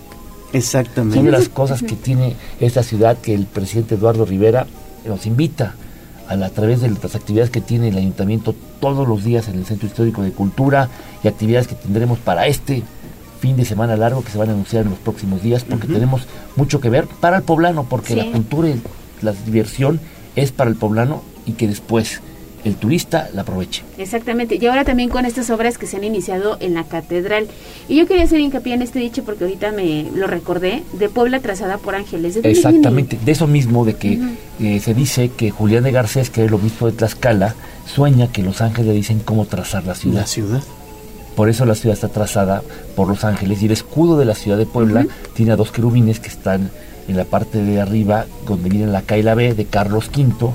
Exactamente. 0.52 1.16
Son 1.16 1.32
las 1.32 1.48
cosas 1.48 1.82
que 1.82 1.96
tiene 1.96 2.36
esta 2.60 2.84
ciudad 2.84 3.18
que 3.18 3.34
el 3.34 3.46
presidente 3.46 3.96
Eduardo 3.96 4.24
Rivera 4.24 4.68
nos 5.04 5.26
invita 5.26 5.74
a, 6.28 6.36
la- 6.36 6.46
a 6.46 6.50
través 6.50 6.80
de 6.80 6.90
las 6.90 7.14
actividades 7.14 7.50
que 7.50 7.60
tiene 7.60 7.88
el 7.88 7.96
ayuntamiento 7.96 8.54
todos 8.80 9.06
los 9.08 9.24
días 9.24 9.48
en 9.48 9.56
el 9.58 9.64
Centro 9.66 9.86
Histórico 9.88 10.22
de 10.22 10.32
Cultura 10.32 10.88
y 11.22 11.28
actividades 11.28 11.66
que 11.68 11.74
tendremos 11.74 12.18
para 12.18 12.46
este 12.46 12.82
fin 13.40 13.56
de 13.56 13.64
semana 13.64 13.96
largo 13.96 14.22
que 14.22 14.30
se 14.30 14.38
van 14.38 14.48
a 14.50 14.52
anunciar 14.52 14.84
en 14.84 14.90
los 14.90 14.98
próximos 15.00 15.42
días 15.42 15.64
porque 15.64 15.88
tenemos 15.88 16.22
mucho 16.56 16.80
que 16.80 16.90
ver 16.90 17.06
para 17.20 17.36
el 17.38 17.42
poblano 17.42 17.84
porque 17.84 18.14
Sí. 18.14 18.16
la 18.16 18.30
cultura 18.30 18.68
y 18.68 18.80
la 19.20 19.32
diversión 19.32 20.00
es 20.36 20.52
para 20.52 20.70
el 20.70 20.76
poblano 20.76 21.22
y 21.44 21.52
que 21.52 21.66
después 21.66 22.20
el 22.64 22.76
turista 22.76 23.28
la 23.34 23.42
aproveche. 23.42 23.82
Exactamente. 23.98 24.58
Y 24.60 24.66
ahora 24.66 24.84
también 24.84 25.08
con 25.08 25.26
estas 25.26 25.50
obras 25.50 25.78
que 25.78 25.86
se 25.86 25.96
han 25.96 26.04
iniciado 26.04 26.56
en 26.60 26.74
la 26.74 26.84
catedral. 26.84 27.48
Y 27.88 27.96
yo 27.96 28.06
quería 28.06 28.24
hacer 28.24 28.40
hincapié 28.40 28.74
en 28.74 28.82
este 28.82 28.98
dicho 28.98 29.24
porque 29.24 29.44
ahorita 29.44 29.72
me 29.72 30.10
lo 30.14 30.26
recordé, 30.26 30.82
de 30.92 31.08
Puebla 31.08 31.40
trazada 31.40 31.78
por 31.78 31.94
ángeles. 31.94 32.34
¿De 32.34 32.40
viene? 32.40 32.56
Exactamente, 32.56 33.18
de 33.22 33.32
eso 33.32 33.46
mismo, 33.46 33.84
de 33.84 33.94
que 33.94 34.18
eh, 34.60 34.80
se 34.80 34.94
dice 34.94 35.30
que 35.30 35.50
Julián 35.50 35.84
de 35.84 35.92
Garcés, 35.92 36.30
que 36.30 36.42
es 36.42 36.48
el 36.48 36.54
obispo 36.54 36.86
de 36.86 36.92
Tlaxcala, 36.92 37.54
sueña 37.86 38.28
que 38.28 38.42
los 38.42 38.60
ángeles 38.60 38.88
le 38.88 38.94
dicen 38.94 39.20
cómo 39.20 39.46
trazar 39.46 39.84
la 39.84 39.94
ciudad. 39.94 40.20
La 40.20 40.26
ciudad. 40.26 40.62
Por 41.34 41.48
eso 41.48 41.64
la 41.64 41.74
ciudad 41.74 41.94
está 41.94 42.08
trazada 42.08 42.62
por 42.94 43.08
los 43.08 43.24
ángeles 43.24 43.62
y 43.62 43.66
el 43.66 43.72
escudo 43.72 44.18
de 44.18 44.26
la 44.26 44.34
ciudad 44.34 44.58
de 44.58 44.66
Puebla 44.66 45.06
tiene 45.34 45.52
a 45.52 45.56
dos 45.56 45.72
querubines 45.72 46.20
que 46.20 46.28
están 46.28 46.70
en 47.08 47.16
la 47.16 47.24
parte 47.24 47.62
de 47.62 47.80
arriba, 47.80 48.26
donde 48.46 48.68
viene 48.68 48.86
la 48.86 49.02
K 49.02 49.18
y 49.18 49.22
la 49.22 49.34
B 49.34 49.54
de 49.54 49.64
Carlos 49.64 50.10
V, 50.14 50.52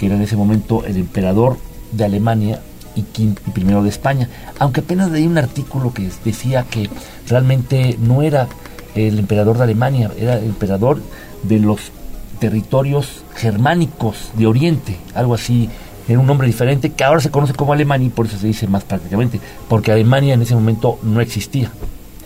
que 0.00 0.06
era 0.06 0.16
en 0.16 0.22
ese 0.22 0.34
momento 0.34 0.82
el 0.86 0.96
emperador 0.96 1.58
de 1.92 2.06
Alemania 2.06 2.62
y, 2.96 3.00
y 3.18 3.34
primero 3.52 3.82
de 3.82 3.90
España. 3.90 4.30
Aunque 4.58 4.80
apenas 4.80 5.10
leí 5.10 5.26
un 5.26 5.36
artículo 5.36 5.92
que 5.92 6.08
decía 6.24 6.64
que 6.70 6.88
realmente 7.28 7.98
no 8.00 8.22
era 8.22 8.48
el 8.94 9.18
emperador 9.18 9.58
de 9.58 9.64
Alemania, 9.64 10.10
era 10.18 10.38
el 10.38 10.46
emperador 10.46 11.02
de 11.42 11.58
los 11.58 11.92
territorios 12.38 13.24
germánicos 13.36 14.30
de 14.38 14.46
Oriente, 14.46 14.96
algo 15.14 15.34
así, 15.34 15.68
era 16.08 16.18
un 16.18 16.26
nombre 16.26 16.46
diferente 16.46 16.88
que 16.90 17.04
ahora 17.04 17.20
se 17.20 17.30
conoce 17.30 17.52
como 17.52 17.74
Alemania 17.74 18.06
y 18.06 18.10
por 18.10 18.24
eso 18.24 18.38
se 18.38 18.46
dice 18.46 18.66
más 18.66 18.84
prácticamente, 18.84 19.38
porque 19.68 19.92
Alemania 19.92 20.32
en 20.32 20.40
ese 20.40 20.54
momento 20.54 20.98
no 21.02 21.20
existía. 21.20 21.70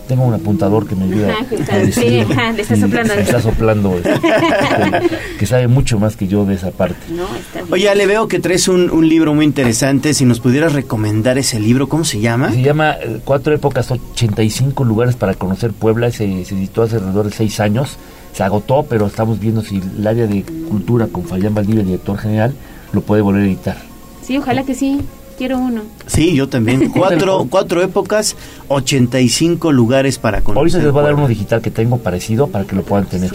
Tengo 0.07 0.23
un 0.25 0.33
apuntador 0.35 0.87
que 0.87 0.95
me 0.95 1.05
ayuda 1.11 1.31
Ajá, 1.33 1.45
que 1.45 1.55
a 1.55 1.59
está- 1.59 1.77
decir- 1.79 1.93
sí, 2.25 2.31
ajá, 2.33 2.51
le 2.51 2.61
está 2.61 2.75
soplando. 2.75 3.13
está 3.15 3.41
soplando, 3.41 3.97
este, 3.97 4.11
que 5.39 5.45
sabe 5.45 5.67
mucho 5.67 5.99
más 5.99 6.15
que 6.15 6.27
yo 6.27 6.45
de 6.45 6.55
esa 6.55 6.71
parte. 6.71 6.97
No, 7.09 7.23
está 7.35 7.61
bien. 7.61 7.73
Oye, 7.73 7.95
le 7.95 8.05
veo 8.05 8.27
que 8.27 8.39
traes 8.39 8.67
un, 8.67 8.89
un 8.91 9.07
libro 9.09 9.33
muy 9.33 9.45
interesante. 9.45 10.13
Si 10.13 10.25
nos 10.25 10.39
pudieras 10.39 10.73
recomendar 10.73 11.37
ese 11.37 11.59
libro, 11.59 11.89
¿cómo 11.89 12.03
se 12.05 12.19
llama? 12.19 12.51
Se 12.51 12.61
llama 12.61 12.91
eh, 13.01 13.19
Cuatro 13.25 13.53
Épocas, 13.53 13.89
85 13.91 14.83
lugares 14.83 15.15
para 15.15 15.33
conocer 15.33 15.71
Puebla. 15.71 16.11
Se, 16.11 16.45
se 16.45 16.55
editó 16.55 16.83
hace 16.83 16.97
alrededor 16.97 17.25
de 17.25 17.31
seis 17.31 17.59
años. 17.59 17.97
Se 18.33 18.43
agotó, 18.43 18.85
pero 18.89 19.07
estamos 19.07 19.39
viendo 19.39 19.61
si 19.61 19.77
el 19.97 20.05
área 20.05 20.27
de 20.27 20.43
cultura 20.69 21.07
con 21.07 21.23
Fabián 21.25 21.55
Valdivia, 21.55 21.81
el 21.81 21.87
director 21.87 22.17
general, 22.17 22.53
lo 22.91 23.01
puede 23.01 23.21
volver 23.21 23.43
a 23.43 23.45
editar. 23.45 23.77
Sí, 24.21 24.37
ojalá 24.37 24.63
que 24.63 24.75
sí. 24.75 25.01
Quiero 25.37 25.57
uno. 25.59 25.81
Sí, 26.07 26.35
yo 26.35 26.47
también. 26.47 26.89
Cuatro, 26.95 27.47
cuatro 27.49 27.81
épocas, 27.81 28.35
85 28.69 29.71
lugares 29.71 30.17
para 30.17 30.41
conocer. 30.41 30.59
Ahorita 30.59 30.77
les 30.79 30.91
voy 30.91 31.01
a 31.01 31.05
dar 31.05 31.15
uno 31.15 31.27
digital 31.27 31.61
que 31.61 31.71
tengo 31.71 31.97
parecido 31.97 32.47
para 32.47 32.65
que 32.65 32.75
lo 32.75 32.83
puedan 32.83 33.05
tener. 33.05 33.31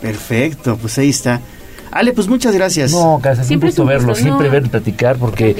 Perfecto, 0.00 0.76
pues 0.76 0.98
ahí 0.98 1.10
está. 1.10 1.40
Ale, 1.92 2.12
pues 2.12 2.28
muchas 2.28 2.54
gracias. 2.54 2.92
No, 2.92 3.18
gracias, 3.22 3.46
Siempre 3.46 3.70
es 3.70 3.78
un 3.78 3.84
gusto 3.84 3.90
verlo, 3.90 4.08
gusto, 4.08 4.22
siempre 4.22 4.48
no. 4.48 4.52
ver 4.52 4.66
y 4.66 4.68
platicar, 4.68 5.16
porque 5.16 5.56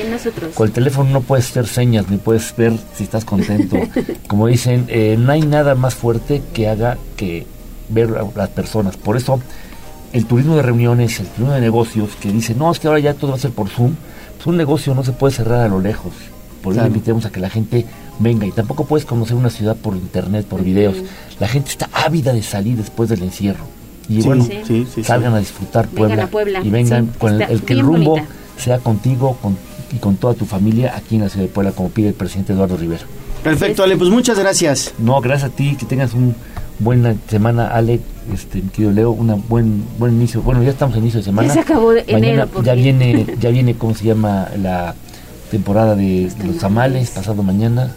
con 0.55 0.67
el 0.67 0.73
teléfono 0.73 1.09
no 1.11 1.21
puedes 1.23 1.49
hacer 1.51 1.67
señas, 1.67 2.11
ni 2.11 2.19
puedes 2.19 2.55
ver 2.57 2.75
si 2.95 3.05
estás 3.05 3.25
contento. 3.25 3.79
Como 4.27 4.47
dicen, 4.49 4.85
eh, 4.89 5.17
no 5.19 5.33
hay 5.33 5.41
nada 5.43 5.75
más 5.75 5.95
fuerte 5.95 6.43
que 6.53 6.69
haga 6.69 6.99
que 7.17 7.47
ver 7.89 8.11
a 8.19 8.39
las 8.39 8.49
personas. 8.51 8.97
Por 8.97 9.17
eso, 9.17 9.41
el 10.13 10.27
turismo 10.27 10.57
de 10.57 10.63
reuniones, 10.63 11.21
el 11.21 11.27
turismo 11.27 11.55
de 11.55 11.61
negocios, 11.61 12.11
que 12.21 12.31
dice, 12.31 12.55
no, 12.55 12.71
es 12.71 12.81
que 12.81 12.89
ahora 12.89 13.01
ya 13.01 13.15
todo 13.15 13.31
va 13.31 13.37
a 13.37 13.41
ser 13.41 13.53
por 13.53 13.69
Zoom, 13.69 13.95
un 14.47 14.57
negocio 14.57 14.95
no 14.95 15.05
se 15.05 15.13
puede 15.13 15.35
cerrar 15.35 15.61
a 15.61 15.69
lo 15.69 15.81
lejos. 15.81 16.13
Por 16.63 16.73
eso 16.73 16.81
Claro. 16.81 16.89
invitemos 16.89 17.25
a 17.27 17.31
que 17.31 17.41
la 17.41 17.51
gente 17.51 17.87
venga 18.19 18.47
y 18.47 18.51
tampoco 18.53 18.87
puedes 18.87 19.05
conocer 19.07 19.37
una 19.37 19.51
ciudad 19.51 19.77
por 19.77 19.95
internet, 19.95 20.47
por 20.47 20.63
videos. 20.65 20.97
La 21.39 21.49
gente 21.49 21.71
está 21.71 21.89
ávida 21.93 22.33
de 22.33 22.43
salir 22.43 22.77
después 22.77 23.09
del 23.09 23.23
encierro. 23.23 23.65
Y 24.09 24.21
Sí, 24.23 24.27
bueno, 24.27 24.45
sí. 24.45 24.61
Sí, 24.67 24.87
sí, 24.95 25.05
salgan 25.05 25.35
a 25.35 25.39
disfrutar 25.39 25.87
Vengan 25.89 25.97
Puebla, 26.09 26.23
a 26.25 26.27
Puebla, 26.29 26.61
y 26.65 26.71
vengan 26.71 27.07
sí, 27.13 27.19
con 27.19 27.43
el, 27.43 27.63
que 27.63 27.73
el 27.73 27.81
rumbo 27.81 28.11
bonita. 28.13 28.29
sea 28.57 28.79
contigo 28.79 29.37
con, 29.43 29.57
y 29.93 29.97
con 29.99 30.17
toda 30.17 30.35
tu 30.35 30.45
familia 30.47 30.95
aquí 30.97 31.17
en 31.17 31.23
la 31.23 31.29
ciudad 31.29 31.47
de 31.47 31.53
Puebla, 31.53 31.73
como 31.73 31.91
pide 31.91 32.09
el 32.09 32.15
presidente 32.15 32.53
Eduardo 32.53 32.77
Rivera. 32.77 33.03
Perfecto, 33.43 33.83
Ale, 33.85 33.97
pues 33.97 34.11
muchas 34.11 34.39
gracias. 34.39 34.93
No, 34.99 35.21
gracias 35.21 35.51
a 35.53 35.55
ti, 35.55 35.77
que 35.77 35.87
tengas 35.87 36.15
un 36.15 36.35
buena 36.79 37.15
semana, 37.29 37.69
Ale, 37.69 38.01
este, 38.33 38.63
mi 38.63 38.69
querido 38.69 38.93
Leo, 38.93 39.11
una 39.11 39.35
buen 39.35 39.83
buen 39.99 40.15
inicio. 40.15 40.43
Bueno, 40.43 40.63
ya 40.63 40.71
estamos 40.71 40.97
en 40.97 41.03
inicio 41.03 41.21
de 41.21 41.25
semana. 41.25 41.49
Ya 41.49 41.55
se 41.55 41.61
acabó 41.61 41.93
de 41.93 42.03
Mañana 42.05 42.43
enero, 42.45 42.63
ya 42.63 42.75
viene, 42.75 43.27
ya 43.41 43.51
viene, 43.51 43.75
¿cómo 43.77 43.95
se 43.95 44.05
llama? 44.05 44.49
La 44.63 44.95
temporada 45.51 45.95
de, 45.97 46.31
los 46.45 46.59
tamales, 46.59 47.11
pasado 47.11 47.43
mañana. 47.43 47.93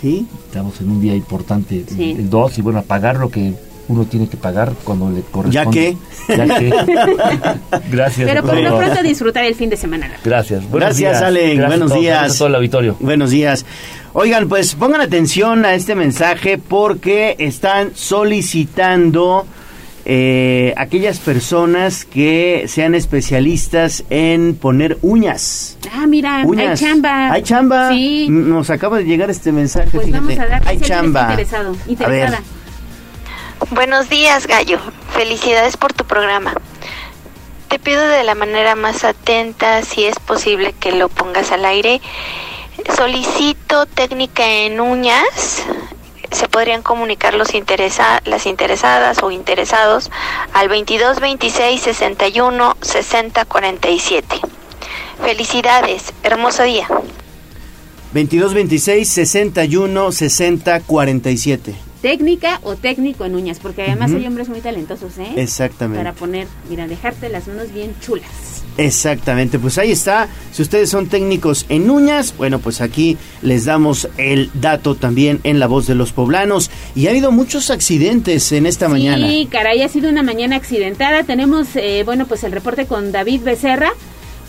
Sí. 0.00 0.26
Estamos 0.46 0.80
en 0.80 0.90
un 0.90 1.00
día 1.00 1.14
importante, 1.14 1.78
el- 1.78 1.88
Sí. 1.88 2.10
el 2.18 2.30
2, 2.30 2.58
y 2.58 2.62
bueno, 2.62 2.78
a 2.80 2.82
pagar 2.82 3.16
lo 3.16 3.30
que 3.30 3.54
uno 3.88 4.04
tiene 4.04 4.28
que 4.28 4.36
pagar 4.36 4.72
cuando 4.84 5.10
le 5.10 5.20
corresponde. 5.22 5.96
que. 6.28 6.36
Ya 6.36 6.58
que. 6.58 6.70
Gracias. 7.90 8.28
Pero 8.28 8.42
por 8.42 8.56
lo 8.60 8.76
pronto 8.76 9.02
disfrutar 9.02 9.44
el 9.44 9.54
fin 9.54 9.70
de 9.70 9.76
semana. 9.76 10.10
Gracias. 10.24 10.62
Buenos 10.68 10.98
Gracias, 10.98 11.12
días. 11.12 11.22
Ale. 11.22 11.40
Gracias 11.54 11.64
a 11.64 11.68
Buenos 11.68 11.88
todos. 11.88 12.00
días. 12.00 12.18
Gracias 12.18 12.34
a 12.34 12.38
todo 12.38 12.48
el 12.48 12.54
auditorio. 12.56 12.96
Buenos 13.00 13.30
días. 13.30 13.64
Oigan, 14.12 14.48
pues 14.48 14.74
pongan 14.74 15.00
atención 15.02 15.64
a 15.64 15.74
este 15.74 15.94
mensaje 15.94 16.58
porque 16.58 17.36
están 17.38 17.90
solicitando 17.94 19.46
eh, 20.06 20.72
aquellas 20.76 21.18
personas 21.18 22.04
que 22.04 22.64
sean 22.68 22.94
especialistas 22.94 24.04
en 24.08 24.54
poner 24.54 24.98
uñas. 25.02 25.76
Ah, 25.92 26.06
mira, 26.06 26.42
Uñas. 26.46 26.80
hay 26.80 26.88
chamba. 26.88 27.32
Hay 27.32 27.42
chamba. 27.42 27.90
Sí. 27.90 28.26
Nos 28.30 28.70
acaba 28.70 28.98
de 28.98 29.04
llegar 29.04 29.30
este 29.30 29.52
mensaje. 29.52 29.88
Pues 29.92 30.06
fíjate. 30.06 30.24
vamos 30.24 30.38
a 30.38 30.46
dar 30.46 30.62
Hay 30.66 30.78
chamba. 30.80 31.22
interesado, 31.30 31.76
A 32.04 32.08
ver. 32.08 32.30
Buenos 33.70 34.08
días, 34.08 34.46
Gallo. 34.46 34.78
Felicidades 35.12 35.76
por 35.76 35.92
tu 35.92 36.04
programa. 36.04 36.54
Te 37.68 37.78
pido 37.78 38.06
de 38.06 38.22
la 38.22 38.34
manera 38.34 38.76
más 38.76 39.02
atenta, 39.02 39.82
si 39.82 40.04
es 40.04 40.18
posible 40.18 40.72
que 40.78 40.92
lo 40.92 41.08
pongas 41.08 41.50
al 41.52 41.64
aire. 41.64 42.00
Solicito 42.94 43.86
técnica 43.86 44.46
en 44.46 44.80
uñas. 44.80 45.64
Se 46.30 46.48
podrían 46.48 46.82
comunicar 46.82 47.34
los 47.34 47.54
interesa 47.54 48.20
las 48.24 48.46
interesadas 48.46 49.22
o 49.22 49.30
interesados 49.30 50.10
al 50.52 50.68
22 50.68 51.18
26 51.20 51.80
61 51.80 52.76
60 52.80 53.44
47. 53.46 54.40
Felicidades, 55.22 56.12
hermoso 56.22 56.62
día. 56.62 56.86
22 58.12 58.54
26 58.54 59.08
61 59.08 60.12
60 60.12 60.80
47. 60.80 61.74
Técnica 62.06 62.60
o 62.62 62.76
técnico 62.76 63.24
en 63.24 63.34
uñas, 63.34 63.58
porque 63.58 63.82
además 63.82 64.12
hay 64.12 64.24
hombres 64.28 64.48
muy 64.48 64.60
talentosos, 64.60 65.18
¿eh? 65.18 65.26
Exactamente. 65.34 65.98
Para 65.98 66.12
poner, 66.12 66.46
mira, 66.70 66.86
dejarte 66.86 67.28
las 67.28 67.48
manos 67.48 67.72
bien 67.74 67.96
chulas. 68.00 68.62
Exactamente, 68.76 69.58
pues 69.58 69.76
ahí 69.76 69.90
está. 69.90 70.28
Si 70.52 70.62
ustedes 70.62 70.88
son 70.88 71.08
técnicos 71.08 71.66
en 71.68 71.90
uñas, 71.90 72.32
bueno, 72.36 72.60
pues 72.60 72.80
aquí 72.80 73.18
les 73.42 73.64
damos 73.64 74.08
el 74.18 74.52
dato 74.54 74.94
también 74.94 75.40
en 75.42 75.58
la 75.58 75.66
voz 75.66 75.88
de 75.88 75.96
los 75.96 76.12
poblanos. 76.12 76.70
Y 76.94 77.08
ha 77.08 77.10
habido 77.10 77.32
muchos 77.32 77.70
accidentes 77.70 78.52
en 78.52 78.66
esta 78.66 78.88
mañana. 78.88 79.26
Sí, 79.26 79.48
caray, 79.50 79.82
ha 79.82 79.88
sido 79.88 80.08
una 80.08 80.22
mañana 80.22 80.54
accidentada. 80.54 81.24
Tenemos, 81.24 81.74
eh, 81.74 82.04
bueno, 82.04 82.28
pues 82.28 82.44
el 82.44 82.52
reporte 82.52 82.86
con 82.86 83.10
David 83.10 83.40
Becerra, 83.42 83.90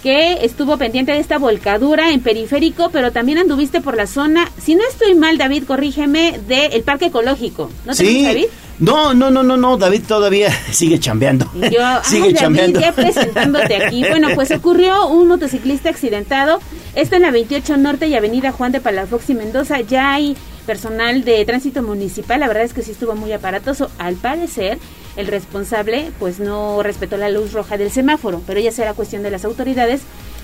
que 0.08 0.46
estuvo 0.46 0.78
pendiente 0.78 1.12
de 1.12 1.20
esta 1.20 1.38
volcadura 1.38 2.14
en 2.14 2.22
periférico, 2.22 2.92
pero 2.94 3.12
también 3.12 3.40
anduviste 3.40 3.82
por 3.82 3.98
la 3.98 4.08
zona, 4.08 4.50
si 4.58 4.74
no 4.74 4.82
estoy 4.90 5.16
mal, 5.16 5.38
David, 5.38 5.66
corrígeme, 5.66 6.40
del 6.48 6.82
Parque 6.84 7.08
Ecológico. 7.08 7.70
¿No 7.86 7.92
te 7.94 8.06
sí. 8.06 8.24
David? 8.24 8.46
No, 8.80 9.14
no, 9.14 9.30
no, 9.32 9.44
no, 9.44 9.58
no, 9.58 9.76
David 9.76 10.04
todavía 10.08 10.50
sigue 10.72 10.98
chambeando. 10.98 11.52
Yo, 11.56 11.82
sigue 12.06 12.28
ay, 12.28 12.34
David, 12.34 12.36
chambeando. 12.38 12.80
ya 12.80 12.94
presentándote 12.94 13.84
aquí. 13.84 14.06
Bueno, 14.10 14.30
pues 14.34 14.50
ocurrió 14.52 15.08
un 15.10 15.28
motociclista 15.28 15.90
accidentado. 15.90 16.62
Esto 16.96 17.18
en 17.18 17.24
la 17.24 17.32
28 17.32 17.76
Norte 17.76 18.08
y 18.08 18.16
Avenida 18.16 18.54
Juan 18.54 18.72
de 18.72 18.80
Palafox 18.80 19.30
y 19.32 19.34
Mendoza. 19.34 19.82
Ya 19.82 20.14
hay 20.14 20.38
personal 20.66 21.26
de 21.26 21.44
tránsito 21.44 21.84
municipal. 21.84 22.40
La 22.40 22.48
verdad 22.48 22.64
es 22.64 22.72
que 22.72 22.82
sí 22.82 22.92
estuvo 22.92 23.14
muy 23.14 23.34
aparatoso. 23.34 23.92
Al 23.98 24.16
parecer, 24.16 24.78
el 25.18 25.28
responsable 25.28 26.12
pues 26.20 26.40
no 26.40 26.82
respetó 26.84 27.18
la 27.18 27.30
luz 27.30 27.52
roja 27.52 27.78
del 27.78 27.92
semáforo. 27.92 28.42
Pero 28.48 28.60
ya 28.60 28.72
será 28.72 28.94
cuestión 28.94 29.24
de 29.24 29.32
las 29.32 29.44
autoridades 29.44 30.02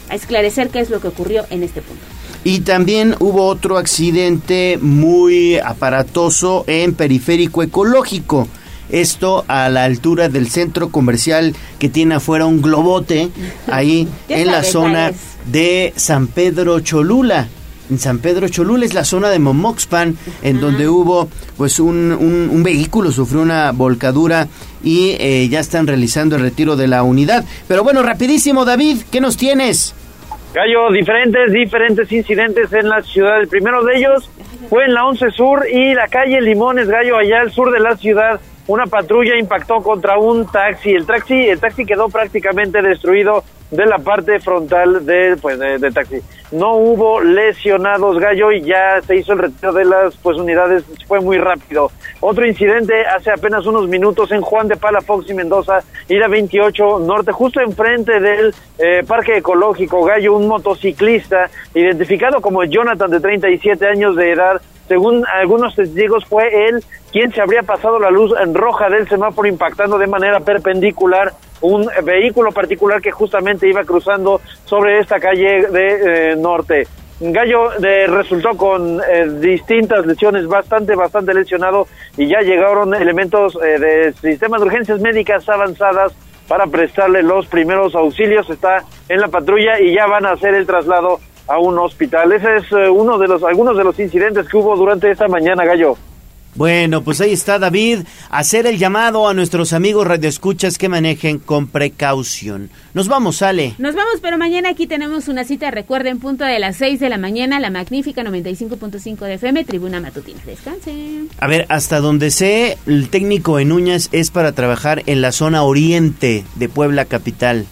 a 0.10 0.16
esclarecer 0.16 0.69
qué 0.69 0.80
es 0.80 0.90
lo 0.90 1.00
que 1.00 1.08
ocurrió 1.08 1.45
en 1.50 1.64
este 1.64 1.82
punto. 1.82 2.03
Y 2.43 2.61
también 2.61 3.16
hubo 3.19 3.45
otro 3.45 3.77
accidente 3.77 4.77
muy 4.82 5.58
aparatoso 5.60 6.66
en 6.68 6.93
periférico 6.93 7.64
ecológico. 7.64 8.48
Esto 8.90 9.45
a 9.48 9.69
la 9.69 9.85
altura 9.85 10.27
del 10.27 10.50
centro 10.50 10.90
comercial 10.90 11.56
que 11.80 11.88
tiene 11.88 12.16
afuera 12.16 12.45
un 12.45 12.61
globote, 12.61 13.30
ahí 13.68 14.08
en 14.27 14.48
la 14.48 14.64
zona 14.64 15.14
de 15.45 15.93
San 15.95 16.27
Pedro 16.27 16.80
Cholula. 16.82 17.48
En 17.89 17.99
San 17.99 18.19
Pedro 18.19 18.47
Cholula 18.47 18.85
es 18.85 18.93
la 18.93 19.03
zona 19.03 19.29
de 19.29 19.39
Momoxpan, 19.39 20.15
en 20.41 20.61
donde 20.61 20.87
hubo 20.87 21.27
pues 21.57 21.79
un, 21.79 22.11
un- 22.11 22.49
un 22.51 22.63
vehículo, 22.63 23.11
sufrió 23.11 23.41
una 23.41 23.71
volcadura 23.71 24.47
y 24.83 25.15
eh, 25.19 25.47
ya 25.49 25.59
están 25.59 25.85
realizando 25.87 26.35
el 26.35 26.41
retiro 26.41 26.75
de 26.75 26.87
la 26.87 27.03
unidad. 27.03 27.43
Pero 27.67 27.83
bueno, 27.83 28.01
rapidísimo 28.01 28.65
David, 28.65 29.01
¿qué 29.11 29.19
nos 29.21 29.37
tienes? 29.37 29.93
Gallo, 30.53 30.91
diferentes, 30.91 31.51
diferentes 31.51 32.11
incidentes 32.11 32.71
en 32.73 32.87
la 32.87 33.01
ciudad. 33.01 33.39
El 33.41 33.47
primero 33.47 33.83
de 33.83 33.97
ellos 33.97 34.29
fue 34.69 34.85
en 34.85 34.93
la 34.93 35.05
11 35.05 35.31
Sur 35.31 35.65
y 35.69 35.93
la 35.93 36.07
calle 36.07 36.39
Limones, 36.41 36.87
Gallo, 36.87 37.17
allá 37.17 37.41
al 37.41 37.51
sur 37.51 37.71
de 37.71 37.79
la 37.79 37.97
ciudad. 37.97 38.39
Una 38.67 38.85
patrulla 38.85 39.35
impactó 39.37 39.81
contra 39.81 40.17
un 40.19 40.45
taxi. 40.45 40.91
El 40.91 41.05
taxi, 41.05 41.33
el 41.49 41.59
taxi 41.59 41.85
quedó 41.85 42.07
prácticamente 42.07 42.81
destruido 42.81 43.43
de 43.76 43.85
la 43.85 43.98
parte 43.98 44.40
frontal 44.40 45.06
de, 45.06 45.35
pues, 45.42 45.58
de, 45.60 45.92
taxi. 45.92 46.22
No 46.52 46.76
hubo 46.76 47.19
lesionados, 47.19 48.19
Gallo, 48.19 48.52
y 48.52 48.61
ya 48.61 49.02
se 49.02 49.16
hizo 49.16 49.34
el 49.34 49.40
retiro 49.40 49.74
de 49.74 49.85
las 49.85 50.16
pues, 50.18 50.38
unidades. 50.38 50.84
Fue 51.08 51.19
muy 51.19 51.38
rápido. 51.38 51.92
Otro 52.19 52.45
incidente 52.45 52.93
hace 53.06 53.32
apenas 53.32 53.66
unos 53.66 53.88
minutos 53.88 54.32
en 54.32 54.42
Juan 54.42 54.68
de 54.68 54.77
Palafox 54.77 55.30
y 55.30 55.34
Mendoza, 55.34 55.80
la 56.08 56.27
28 56.27 57.00
Norte, 57.00 57.32
justo 57.32 57.60
enfrente 57.60 58.19
del 58.19 58.53
eh, 58.77 59.03
Parque 59.08 59.38
Ecológico 59.38 60.03
Gallo, 60.03 60.35
un 60.35 60.48
motociclista 60.48 61.50
identificado 61.74 62.40
como 62.42 62.64
Jonathan 62.64 63.10
de 63.10 63.19
37 63.19 63.88
años 63.88 64.16
de 64.16 64.32
edad. 64.32 64.61
Según 64.88 65.26
algunos 65.26 65.76
testigos, 65.76 66.26
fue 66.26 66.68
él 66.68 66.84
quien 67.11 67.32
se 67.32 67.42
habría 67.42 67.64
pasado 67.64 68.00
la 68.00 68.11
luz 68.11 68.34
en 68.40 68.53
roja 68.53 68.90
del 68.90 69.08
semáforo 69.08 69.48
impactando 69.48 69.98
de 69.98 70.08
manera 70.08 70.40
perpendicular 70.42 71.34
un 71.64 71.90
vehículo 72.03 72.51
particular 72.51 73.01
que 73.01 73.11
justamente 73.11 73.67
iba 73.67 73.83
cruzando 73.83 74.40
sobre 74.66 75.00
esta 75.00 75.19
calle 75.19 75.67
de 75.67 76.32
eh, 76.32 76.35
norte. 76.35 76.88
Gallo 77.19 77.69
de, 77.80 78.08
resultó 78.08 78.50
con 78.58 79.00
eh, 79.00 79.27
distintas 79.40 80.06
lesiones, 80.06 80.48
bastante, 80.48 80.95
bastante 80.95 81.33
lesionado 81.33 81.88
y 82.17 82.27
ya 82.27 82.40
llegaron 82.42 82.93
elementos 82.93 83.58
eh, 83.64 83.80
de 83.80 84.14
sistemas 84.14 84.59
de 84.59 84.67
urgencias 84.67 85.00
médicas 85.00 85.48
avanzadas 85.48 86.14
para 86.48 86.67
prestarle 86.67 87.24
los 87.24 87.48
primeros 87.48 87.95
auxilios. 87.95 88.50
Está 88.50 88.83
en 89.08 89.22
la 89.22 89.30
patrulla 89.30 89.80
y 89.80 89.93
ya 89.95 90.06
van 90.06 90.25
a 90.25 90.32
hacer 90.32 90.53
el 90.56 90.66
traslado 90.66 91.19
a 91.48 91.59
un 91.59 91.77
hospital. 91.80 92.32
Ese 92.33 92.56
es 92.56 92.72
eh, 92.72 92.90
uno 92.90 93.17
de 93.17 93.27
los 93.27 93.43
algunos 93.43 93.77
de 93.77 93.83
los 93.83 93.98
incidentes 94.00 94.48
que 94.50 94.58
hubo 94.58 94.75
durante 94.75 95.09
esta 95.09 95.27
mañana, 95.27 95.66
Gallo. 95.66 95.95
Bueno, 96.56 97.03
pues 97.03 97.19
ahí 97.22 97.33
está 97.33 97.57
David, 97.57 97.99
hacer 98.30 98.67
el 98.67 98.77
llamado 98.77 99.27
a 99.27 99.33
nuestros 99.33 99.73
amigos 99.73 100.06
radioescuchas 100.06 100.77
que 100.77 100.90
manejen 100.90 101.40
con 101.40 101.67
precaución. 101.67 102.69
Nos 102.93 103.07
vamos, 103.07 103.41
Ale. 103.41 103.73
Nos 103.80 103.95
vamos, 103.95 104.19
pero 104.22 104.38
mañana 104.38 104.69
aquí 104.69 104.85
tenemos 104.85 105.27
una 105.27 105.43
cita, 105.45 105.72
recuerden, 105.72 106.19
punto 106.19 106.45
de 106.45 106.59
las 106.59 106.77
6 106.77 106.99
de 106.99 107.09
la 107.09 107.17
mañana, 107.17 107.59
la 107.59 107.69
magnífica 107.69 108.23
95.5 108.23 109.17
de 109.25 109.33
FM, 109.33 109.64
Tribuna 109.64 109.99
Matutina. 109.99 110.40
Descansen. 110.45 111.30
A 111.40 111.48
ver, 111.48 111.65
hasta 111.69 111.99
donde 111.99 112.30
sé, 112.30 112.77
el 112.85 113.09
técnico 113.09 113.59
en 113.59 113.72
Uñas 113.72 114.09
es 114.11 114.30
para 114.30 114.51
trabajar 114.51 115.03
en 115.07 115.22
la 115.22 115.32
zona 115.32 115.64
oriente 115.64 116.45
de 116.56 116.69
Puebla 116.69 117.06
Capital 117.06 117.65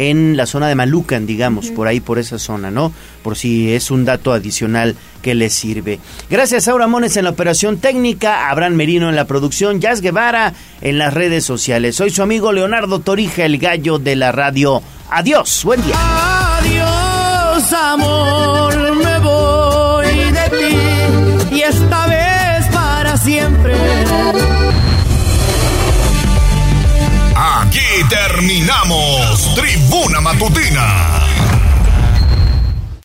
en 0.00 0.34
la 0.34 0.46
zona 0.46 0.66
de 0.66 0.74
Malucan, 0.74 1.26
digamos, 1.26 1.70
por 1.70 1.86
ahí, 1.86 2.00
por 2.00 2.18
esa 2.18 2.38
zona, 2.38 2.70
¿no? 2.70 2.90
Por 3.22 3.36
si 3.36 3.74
es 3.74 3.90
un 3.90 4.06
dato 4.06 4.32
adicional 4.32 4.96
que 5.20 5.34
les 5.34 5.52
sirve. 5.52 6.00
Gracias 6.30 6.66
a 6.66 6.70
Aura 6.70 6.86
Mones 6.86 7.18
en 7.18 7.24
la 7.24 7.30
operación 7.30 7.76
técnica, 7.76 8.48
Abraham 8.48 8.76
Merino 8.76 9.10
en 9.10 9.16
la 9.16 9.26
producción, 9.26 9.78
Jazz 9.78 10.00
Guevara 10.00 10.54
en 10.80 10.96
las 10.96 11.12
redes 11.12 11.44
sociales. 11.44 11.96
Soy 11.96 12.08
su 12.08 12.22
amigo 12.22 12.50
Leonardo 12.50 13.00
Torija, 13.00 13.44
el 13.44 13.58
gallo 13.58 13.98
de 13.98 14.16
la 14.16 14.32
radio. 14.32 14.82
Adiós, 15.10 15.60
buen 15.64 15.82
día. 15.82 15.96
Adiós, 15.98 17.70
amor, 17.74 18.96
me 18.96 19.18
voy 19.18 20.06
de 20.32 21.48
ti 21.50 21.56
y 21.56 21.60
esta 21.60 22.06
vez 22.06 22.66
para 22.72 23.18
siempre. 23.18 23.74
Aquí 27.42 27.80
terminamos 28.08 29.29
Tribuna 29.60 30.22
Matutina 30.22 31.19